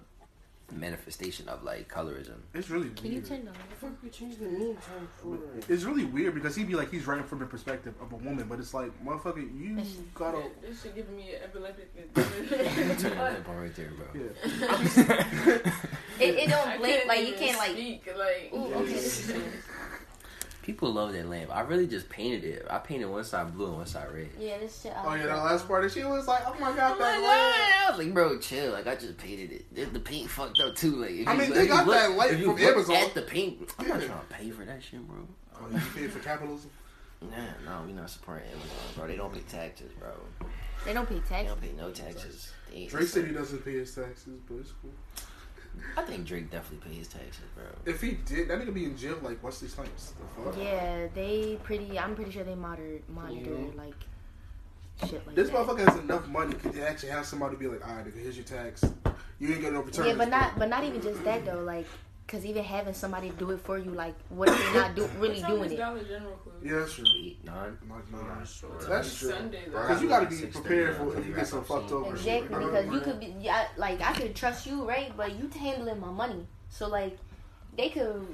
manifestation 0.72 1.48
of 1.48 1.62
like 1.62 1.88
colorism. 1.88 2.36
It's 2.54 2.70
really 2.70 2.90
Can 2.90 3.06
you 3.06 3.12
weird. 3.12 3.26
turn 3.26 3.48
on? 3.48 3.54
Fuck, 3.80 4.02
we 4.02 4.10
changed 4.10 4.38
the 4.38 4.46
meme 4.46 4.76
for 5.16 5.38
It's 5.68 5.84
really 5.84 6.04
weird 6.04 6.34
because 6.34 6.54
he'd 6.56 6.68
be 6.68 6.74
like 6.74 6.90
he's 6.90 7.06
writing 7.06 7.24
from 7.24 7.38
the 7.38 7.46
perspective 7.46 7.94
of 8.00 8.12
a 8.12 8.16
woman, 8.16 8.46
but 8.48 8.58
it's 8.58 8.74
like 8.74 8.92
motherfucker, 9.04 9.38
you 9.58 9.82
gotta. 10.14 10.42
This 10.60 10.82
should 10.82 10.94
give 10.94 11.08
me 11.10 11.34
an 11.34 11.42
epileptic. 11.44 12.14
Turn 13.00 13.16
that 13.16 13.44
part 13.44 13.58
right 13.58 13.74
there, 13.74 13.90
bro. 13.90 14.06
Yeah. 14.14 15.72
It, 16.20 16.34
it 16.34 16.50
don't 16.50 16.78
blink 16.78 17.06
like 17.06 17.26
you 17.28 17.34
can't 17.34 17.58
like. 17.58 17.70
speak, 17.70 18.08
like. 18.18 18.50
Ooh, 18.52 18.74
okay. 18.74 18.92
This 18.92 19.28
is 19.30 19.36
People 20.68 20.92
love 20.92 21.14
that 21.14 21.26
lamp. 21.30 21.50
I 21.50 21.62
really 21.62 21.86
just 21.86 22.10
painted 22.10 22.44
it. 22.44 22.66
I 22.68 22.76
painted 22.76 23.06
one 23.06 23.24
side 23.24 23.54
blue 23.54 23.68
and 23.68 23.76
one 23.78 23.86
side 23.86 24.12
red. 24.12 24.28
yeah, 24.38 24.58
this 24.58 24.82
shit. 24.82 24.92
Oh 25.02 25.14
yeah, 25.14 25.22
that. 25.22 25.28
that 25.28 25.42
last 25.42 25.66
part, 25.66 25.82
and 25.82 25.90
she 25.90 26.04
was 26.04 26.28
like, 26.28 26.42
"Oh 26.46 26.52
my 26.60 26.76
god, 26.76 26.92
Oh 26.94 27.00
my 27.00 27.06
that 27.06 27.20
god! 27.22 27.86
I 27.86 27.90
was 27.96 28.04
like, 28.04 28.12
bro, 28.12 28.38
chill. 28.38 28.72
Like 28.74 28.86
I 28.86 28.94
just 28.94 29.16
painted 29.16 29.50
it. 29.50 29.74
The- 29.74 29.86
The 29.86 29.98
paint 29.98 30.28
fucked 30.28 30.60
up 30.60 30.74
too. 30.76 30.96
Like, 30.96 31.12
if 31.12 31.26
I 31.26 31.32
mean, 31.32 31.48
if 31.48 31.54
they 31.54 31.66
got 31.66 31.86
look- 31.86 31.96
that 31.96 32.10
light 32.12 32.32
if 32.32 32.40
you 32.40 32.44
from 32.52 32.56
look 32.56 32.74
Amazon. 32.74 32.96
At 32.96 33.14
the 33.14 33.22
paint, 33.22 33.66
I'm 33.78 33.88
not 33.88 34.02
trying 34.02 34.10
to 34.20 34.24
pay 34.34 34.50
for 34.50 34.66
that 34.66 34.82
shit, 34.82 35.00
bro. 35.08 35.16
Oh, 35.58 35.66
you 35.72 35.80
paid 35.96 36.12
for 36.12 36.18
capitalism? 36.18 36.70
Nah, 37.22 37.28
no, 37.64 37.86
we 37.86 37.94
not 37.94 38.10
supporting 38.10 38.44
Amazon, 38.48 38.68
bro. 38.94 39.06
They 39.06 39.16
don't 39.16 39.32
pay 39.32 39.40
taxes, 39.48 39.90
bro. 39.98 40.10
They 40.84 40.92
don't 40.92 41.08
pay 41.08 41.20
taxes. 41.20 41.30
They 41.30 41.44
don't 41.44 41.60
pay 41.62 41.72
no 41.78 41.90
taxes. 41.92 42.52
Drake 42.90 43.08
said 43.08 43.26
he 43.26 43.32
doesn't 43.32 43.64
pay 43.64 43.72
his 43.72 43.94
taxes, 43.94 44.38
but 44.46 44.56
it's 44.58 44.72
cool. 44.82 44.92
I 45.96 46.02
think 46.02 46.26
Drake 46.26 46.50
definitely 46.50 46.90
pays 46.94 47.08
taxes, 47.08 47.42
bro. 47.54 47.64
If 47.86 48.00
he 48.00 48.12
did, 48.12 48.48
that 48.48 48.58
nigga 48.60 48.72
be 48.74 48.84
in 48.84 48.96
jail 48.96 49.18
like 49.22 49.42
Wesley 49.42 49.68
Snipes. 49.68 50.12
The 50.36 50.42
fuck? 50.52 50.56
Yeah, 50.62 51.06
they 51.14 51.58
pretty. 51.62 51.98
I'm 51.98 52.14
pretty 52.14 52.30
sure 52.30 52.44
they 52.44 52.54
monitor 52.54 53.00
monitor 53.08 53.50
Yeah. 53.50 53.66
like 53.76 53.94
shit 55.08 55.26
like 55.26 55.36
This 55.36 55.50
that. 55.50 55.56
motherfucker 55.56 55.88
has 55.88 55.98
enough 55.98 56.26
money 56.28 56.54
to 56.72 56.88
actually 56.88 57.10
have 57.10 57.24
somebody 57.26 57.56
be 57.56 57.66
like, 57.68 57.86
"Alright, 57.86 58.06
nigga, 58.06 58.22
here's 58.22 58.36
your 58.36 58.44
tax. 58.44 58.84
You 59.38 59.48
ain't 59.50 59.60
getting 59.60 59.74
no 59.74 59.80
return." 59.82 60.06
Yeah, 60.06 60.14
but 60.14 60.28
not 60.28 60.58
but 60.58 60.68
not 60.68 60.84
even 60.84 61.00
just 61.00 61.22
that 61.24 61.44
though. 61.44 61.62
Like, 61.62 61.86
cause 62.28 62.44
even 62.44 62.62
having 62.62 62.92
somebody 62.94 63.30
do 63.38 63.50
it 63.50 63.60
for 63.60 63.78
you, 63.78 63.90
like, 63.90 64.14
what 64.28 64.48
if 64.50 64.58
they're 64.58 64.74
not 64.82 64.94
do, 64.94 65.08
really 65.18 65.40
What 65.40 65.48
time 65.48 65.50
doing 65.50 65.64
is 65.64 65.72
it? 65.72 65.76
Dollar 65.78 66.04
General 66.04 66.32
close? 66.36 66.54
Yeah, 66.62 66.78
that's 66.78 66.92
true. 66.94 67.04
Eight, 67.18 67.44
nine. 67.44 67.78
Like, 67.90 68.12
no, 68.12 68.18
It's 68.42 68.86
that's 68.86 69.18
true. 69.18 69.30
Sunday 69.30 69.62
though. 69.72 69.80
Because 69.80 70.02
you 70.02 70.08
gotta 70.08 70.26
be 70.26 70.46
prepared 70.46 70.96
for 70.96 71.18
if 71.18 71.26
you 71.26 71.34
get 71.34 71.46
some 71.48 71.60
wrap 71.60 71.70
up 71.70 71.80
fucked 71.80 71.92
over. 71.92 72.10
Exactly, 72.14 72.48
shit. 72.48 72.48
because 72.50 72.86
you 72.94 73.00
could 73.00 73.20
be 73.20 73.34
yeah, 73.40 73.66
like 73.76 74.00
I 74.02 74.12
could 74.12 74.34
trust 74.36 74.66
you, 74.66 74.84
right? 74.84 75.10
But 75.16 75.36
you 75.38 75.50
handling 75.58 76.00
my 76.00 76.10
money, 76.10 76.46
so 76.70 76.86
like 76.88 77.16
they 77.76 77.88
could 77.88 78.26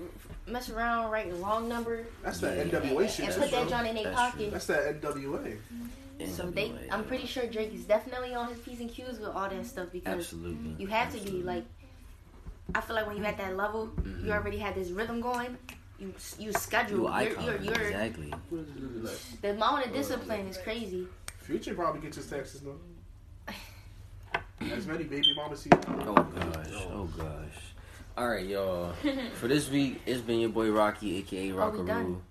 mess 0.46 0.68
around, 0.70 1.10
write 1.10 1.30
the 1.30 1.36
wrong 1.36 1.68
number, 1.68 2.04
That's 2.22 2.40
that 2.40 2.56
Yeah. 2.56 2.62
and, 2.62 2.72
NWA 2.72 3.08
shit. 3.08 3.18
and 3.20 3.28
that's 3.28 3.38
put 3.38 3.50
that 3.50 3.60
true. 3.62 3.70
joint 3.70 3.86
in 3.88 3.94
their 3.94 4.04
That's 4.04 4.16
pocket. 4.16 4.50
That's 4.50 4.66
that 4.66 5.00
NWA. 5.00 5.56
Mm-hmm. 5.56 6.32
So 6.32 6.50
they, 6.50 6.68
NWA, 6.68 6.88
I'm 6.90 7.04
pretty 7.04 7.26
sure 7.26 7.46
Drake 7.46 7.72
is 7.74 7.84
definitely 7.84 8.34
on 8.34 8.48
his 8.48 8.58
p's 8.58 8.80
and 8.80 8.90
q's 8.90 9.18
with 9.18 9.30
all 9.30 9.48
that 9.48 9.66
stuff 9.66 9.88
because 9.92 10.14
Absolutely. 10.14 10.74
you 10.78 10.86
have 10.88 11.14
to 11.14 11.20
be 11.30 11.42
like. 11.42 11.64
I 12.74 12.80
feel 12.80 12.96
like 12.96 13.06
when 13.06 13.16
you're 13.16 13.26
at 13.26 13.36
that 13.38 13.56
level, 13.56 13.88
Mhm. 13.96 14.24
you 14.24 14.32
already 14.32 14.58
have 14.58 14.74
this 14.74 14.90
rhythm 14.90 15.20
going. 15.20 15.56
You 15.98 16.12
you 16.38 16.52
schedule. 16.52 17.08
You 17.10 17.28
You're, 17.28 17.40
you're, 17.40 17.62
you're, 17.62 17.74
exactly. 17.74 18.32
the 19.42 19.50
amount 19.50 19.86
of 19.86 19.92
discipline 19.92 20.46
is 20.48 20.58
crazy. 20.58 21.06
Future 21.40 21.74
probably 21.74 22.00
gets 22.00 22.16
his 22.16 22.26
taxes 22.28 22.62
though. 22.62 22.78
As 24.72 24.86
many 24.86 25.04
baby 25.04 25.34
mamas 25.36 25.60
see. 25.60 25.70
Oh 25.72 26.14
gosh. 26.14 26.66
Oh 26.92 27.08
gosh. 27.16 27.60
All 28.16 28.28
right, 28.28 28.46
y'all. 28.46 28.92
For 29.34 29.48
this 29.48 29.68
week, 29.70 30.00
it's 30.06 30.20
been 30.20 30.40
your 30.40 30.50
boy 30.50 30.70
Rocky, 30.70 31.16
aka 31.18 31.46
we 31.46 31.52
Rockaroo. 31.52 31.86
done? 31.86 32.22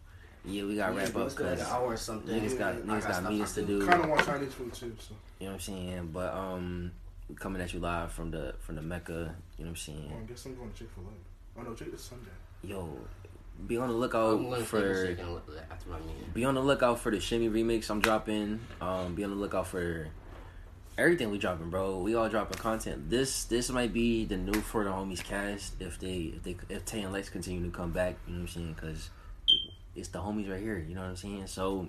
Yeah, 0.46 0.64
we 0.66 0.76
got 0.76 0.88
to 0.90 0.94
wrap 0.94 1.16
up 1.16 1.30
because 1.30 1.62
an 1.62 1.68
hour 1.68 1.86
or 1.94 1.98
something. 1.98 2.42
niggas 2.42 2.58
got 2.58 2.76
niggas 2.76 2.84
I 2.84 3.00
got, 3.00 3.02
got 3.04 3.14
stuff 3.16 3.30
meetings 3.30 3.58
I 3.58 3.62
to 3.62 3.68
do. 3.68 3.80
do. 3.80 3.86
Kind 3.88 4.04
of 4.04 4.10
want 4.10 4.26
Chinese 4.26 4.54
food 4.54 4.74
too. 4.74 4.96
So 5.00 5.14
You 5.40 5.46
know 5.48 5.52
what 5.52 5.54
I'm 5.54 5.60
saying? 5.62 6.10
But 6.14 6.34
um, 6.34 6.92
we 7.34 7.38
coming 7.38 7.62
at 7.62 7.74
you 7.74 7.80
live 7.80 8.12
from 8.12 8.30
the 8.30 8.54
from 8.60 8.76
the 8.76 8.82
Mecca. 8.82 9.12
You 9.12 9.18
know 9.18 9.32
what 9.58 9.68
I'm 9.70 9.76
saying? 9.76 10.10
well, 10.12 10.20
I 10.20 10.26
guess 10.28 10.46
I'm 10.46 10.56
going 10.56 10.72
to 10.72 10.78
Chick 10.78 10.90
Fil 10.94 11.04
A. 11.04 11.60
Oh 11.60 11.64
no, 11.64 11.74
Chick 11.74 11.94
is 11.94 12.02
Sunday. 12.02 12.30
Yo, 12.64 12.98
be 13.68 13.78
on 13.78 13.88
the 13.88 13.94
I'm 13.94 14.00
lookout 14.00 14.38
gonna 14.38 14.56
take 14.58 14.62
a 14.62 14.66
for 14.66 15.66
after 15.72 15.90
my 15.90 15.98
be 16.34 16.46
on 16.46 16.54
the 16.54 16.62
lookout 16.62 17.00
for 17.00 17.12
the 17.12 17.20
Shimmy 17.20 17.50
remix 17.50 17.90
I'm 17.90 18.02
dropping. 18.02 18.60
Um, 18.80 19.16
be 19.16 19.24
on 19.24 19.32
the 19.32 19.36
lookout 19.36 19.68
for 19.68 20.08
everything 20.98 21.32
we 21.32 21.40
dropping, 21.40 21.70
bro. 21.72 22.00
We 22.00 22.14
all 22.14 22.30
dropping 22.30 22.60
content. 22.60 23.10
This 23.10 23.46
this 23.46 23.70
might 23.72 23.94
be 23.94 24.26
the 24.26 24.38
new 24.38 24.62
for 24.62 24.84
the 24.84 24.92
homies 24.92 25.24
cast 25.24 25.74
if 25.80 26.00
they 26.00 26.34
if 26.36 26.44
they 26.44 26.56
if 26.70 26.86
Tay 26.86 27.02
and 27.02 27.14
Lex 27.14 27.30
continue 27.30 27.64
to 27.66 27.76
come 27.76 27.92
back. 27.92 28.16
You 28.28 28.34
know 28.34 28.42
what 28.42 28.50
I'm 28.50 28.54
saying? 28.54 28.74
Because 28.74 29.10
it's 29.96 30.10
the 30.10 30.20
homies 30.20 30.52
right 30.52 30.62
here. 30.62 30.78
You 30.78 30.94
know 30.94 31.02
what 31.02 31.10
I'm 31.10 31.16
saying? 31.16 31.48
So 31.48 31.88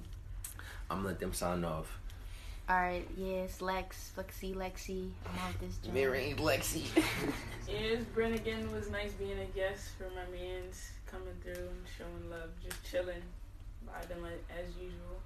I'm 0.90 0.98
gonna 0.98 1.08
let 1.08 1.20
them 1.20 1.34
sign 1.34 1.64
off. 1.64 1.98
All 2.66 2.76
right, 2.76 3.06
yes, 3.18 3.60
Lex, 3.60 4.12
Lexi, 4.16 4.54
Lexi. 4.54 5.10
I'm 5.26 5.38
out 5.40 5.60
this 5.60 5.76
joint. 5.78 5.94
Mid-range 5.94 6.38
Lexi. 6.38 6.84
Yes, 7.66 8.04
Brent 8.14 8.34
again 8.34 8.70
was 8.72 8.90
nice 8.90 9.12
being 9.12 9.38
a 9.38 9.46
guest 9.56 9.88
for 9.96 10.04
my 10.10 10.30
mans 10.30 10.90
coming 11.06 11.32
through 11.42 11.54
and 11.54 11.82
showing 11.96 12.30
love, 12.30 12.50
just 12.62 12.76
chilling 12.84 13.22
by 13.86 14.04
them 14.06 14.22
a- 14.22 14.52
as 14.52 14.68
usual. 14.76 15.18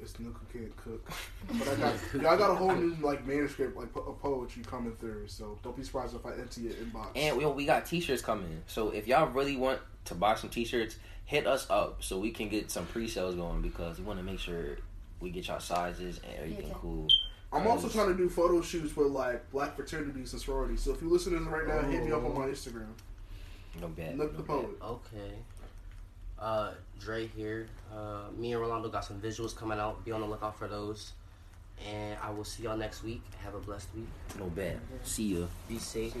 This 0.00 0.18
Nuka 0.18 0.40
can't 0.52 0.76
cook. 0.76 1.08
but 1.48 1.68
I 1.68 1.74
got 1.76 1.94
y'all 2.14 2.36
got 2.36 2.50
a 2.50 2.54
whole 2.56 2.74
new 2.74 2.94
like 3.00 3.24
manuscript 3.24 3.76
like 3.76 3.92
po- 3.94 4.00
of 4.00 4.20
poetry 4.20 4.64
coming 4.64 4.96
through. 4.96 5.28
So 5.28 5.58
don't 5.62 5.76
be 5.76 5.84
surprised 5.84 6.16
if 6.16 6.26
I 6.26 6.32
empty 6.32 6.62
your 6.62 6.74
inbox. 6.74 7.10
And 7.14 7.36
we, 7.38 7.46
we 7.46 7.64
got 7.64 7.86
t-shirts 7.86 8.20
coming. 8.22 8.62
So 8.66 8.90
if 8.90 9.06
y'all 9.06 9.28
really 9.28 9.56
want 9.56 9.78
to 10.06 10.14
buy 10.16 10.34
some 10.34 10.50
t-shirts, 10.50 10.96
hit 11.24 11.46
us 11.46 11.68
up 11.70 12.02
so 12.02 12.18
we 12.18 12.32
can 12.32 12.48
get 12.48 12.70
some 12.72 12.84
pre-sales 12.86 13.36
going 13.36 13.62
because 13.62 13.98
we 13.98 14.04
want 14.04 14.18
to 14.18 14.24
make 14.24 14.40
sure 14.40 14.78
we 15.20 15.30
get 15.30 15.48
y'all 15.48 15.60
sizes 15.60 16.20
and 16.24 16.34
everything 16.38 16.68
Yeah. 16.68 16.74
cool. 16.74 17.06
I'm 17.52 17.66
also 17.66 17.88
trying 17.88 18.08
to 18.08 18.14
do 18.16 18.28
photo 18.28 18.60
shoots 18.60 18.94
with 18.96 19.08
like 19.08 19.50
black 19.50 19.74
fraternities 19.76 20.32
and 20.34 20.42
sororities. 20.42 20.80
So 20.82 20.92
if 20.92 21.00
you're 21.00 21.10
listening 21.10 21.46
right 21.46 21.66
now, 21.66 21.80
hit 21.82 22.04
me 22.04 22.12
up 22.12 22.24
on 22.24 22.34
my 22.34 22.46
Instagram. 22.46 22.88
No 23.80 23.88
bad. 23.88 24.18
Look 24.18 24.32
no 24.32 24.36
the 24.38 24.42
bad. 24.42 24.46
poet. 24.46 24.82
Okay. 24.82 25.32
Uh, 26.38 26.72
Dre 27.00 27.26
here. 27.26 27.68
Uh, 27.94 28.24
me 28.36 28.52
and 28.52 28.60
Rolando 28.60 28.88
got 28.90 29.04
some 29.04 29.20
visuals 29.20 29.56
coming 29.56 29.78
out. 29.78 30.04
Be 30.04 30.12
on 30.12 30.20
the 30.20 30.26
lookout 30.26 30.58
for 30.58 30.68
those. 30.68 31.12
And 31.88 32.18
I 32.22 32.30
will 32.30 32.44
see 32.44 32.64
y'all 32.64 32.76
next 32.76 33.02
week. 33.02 33.22
Have 33.44 33.54
a 33.54 33.60
blessed 33.60 33.88
week. 33.96 34.08
No 34.38 34.46
bad. 34.46 34.78
See 35.04 35.34
ya. 35.36 35.46
Be 35.68 35.78
safe. 35.78 36.14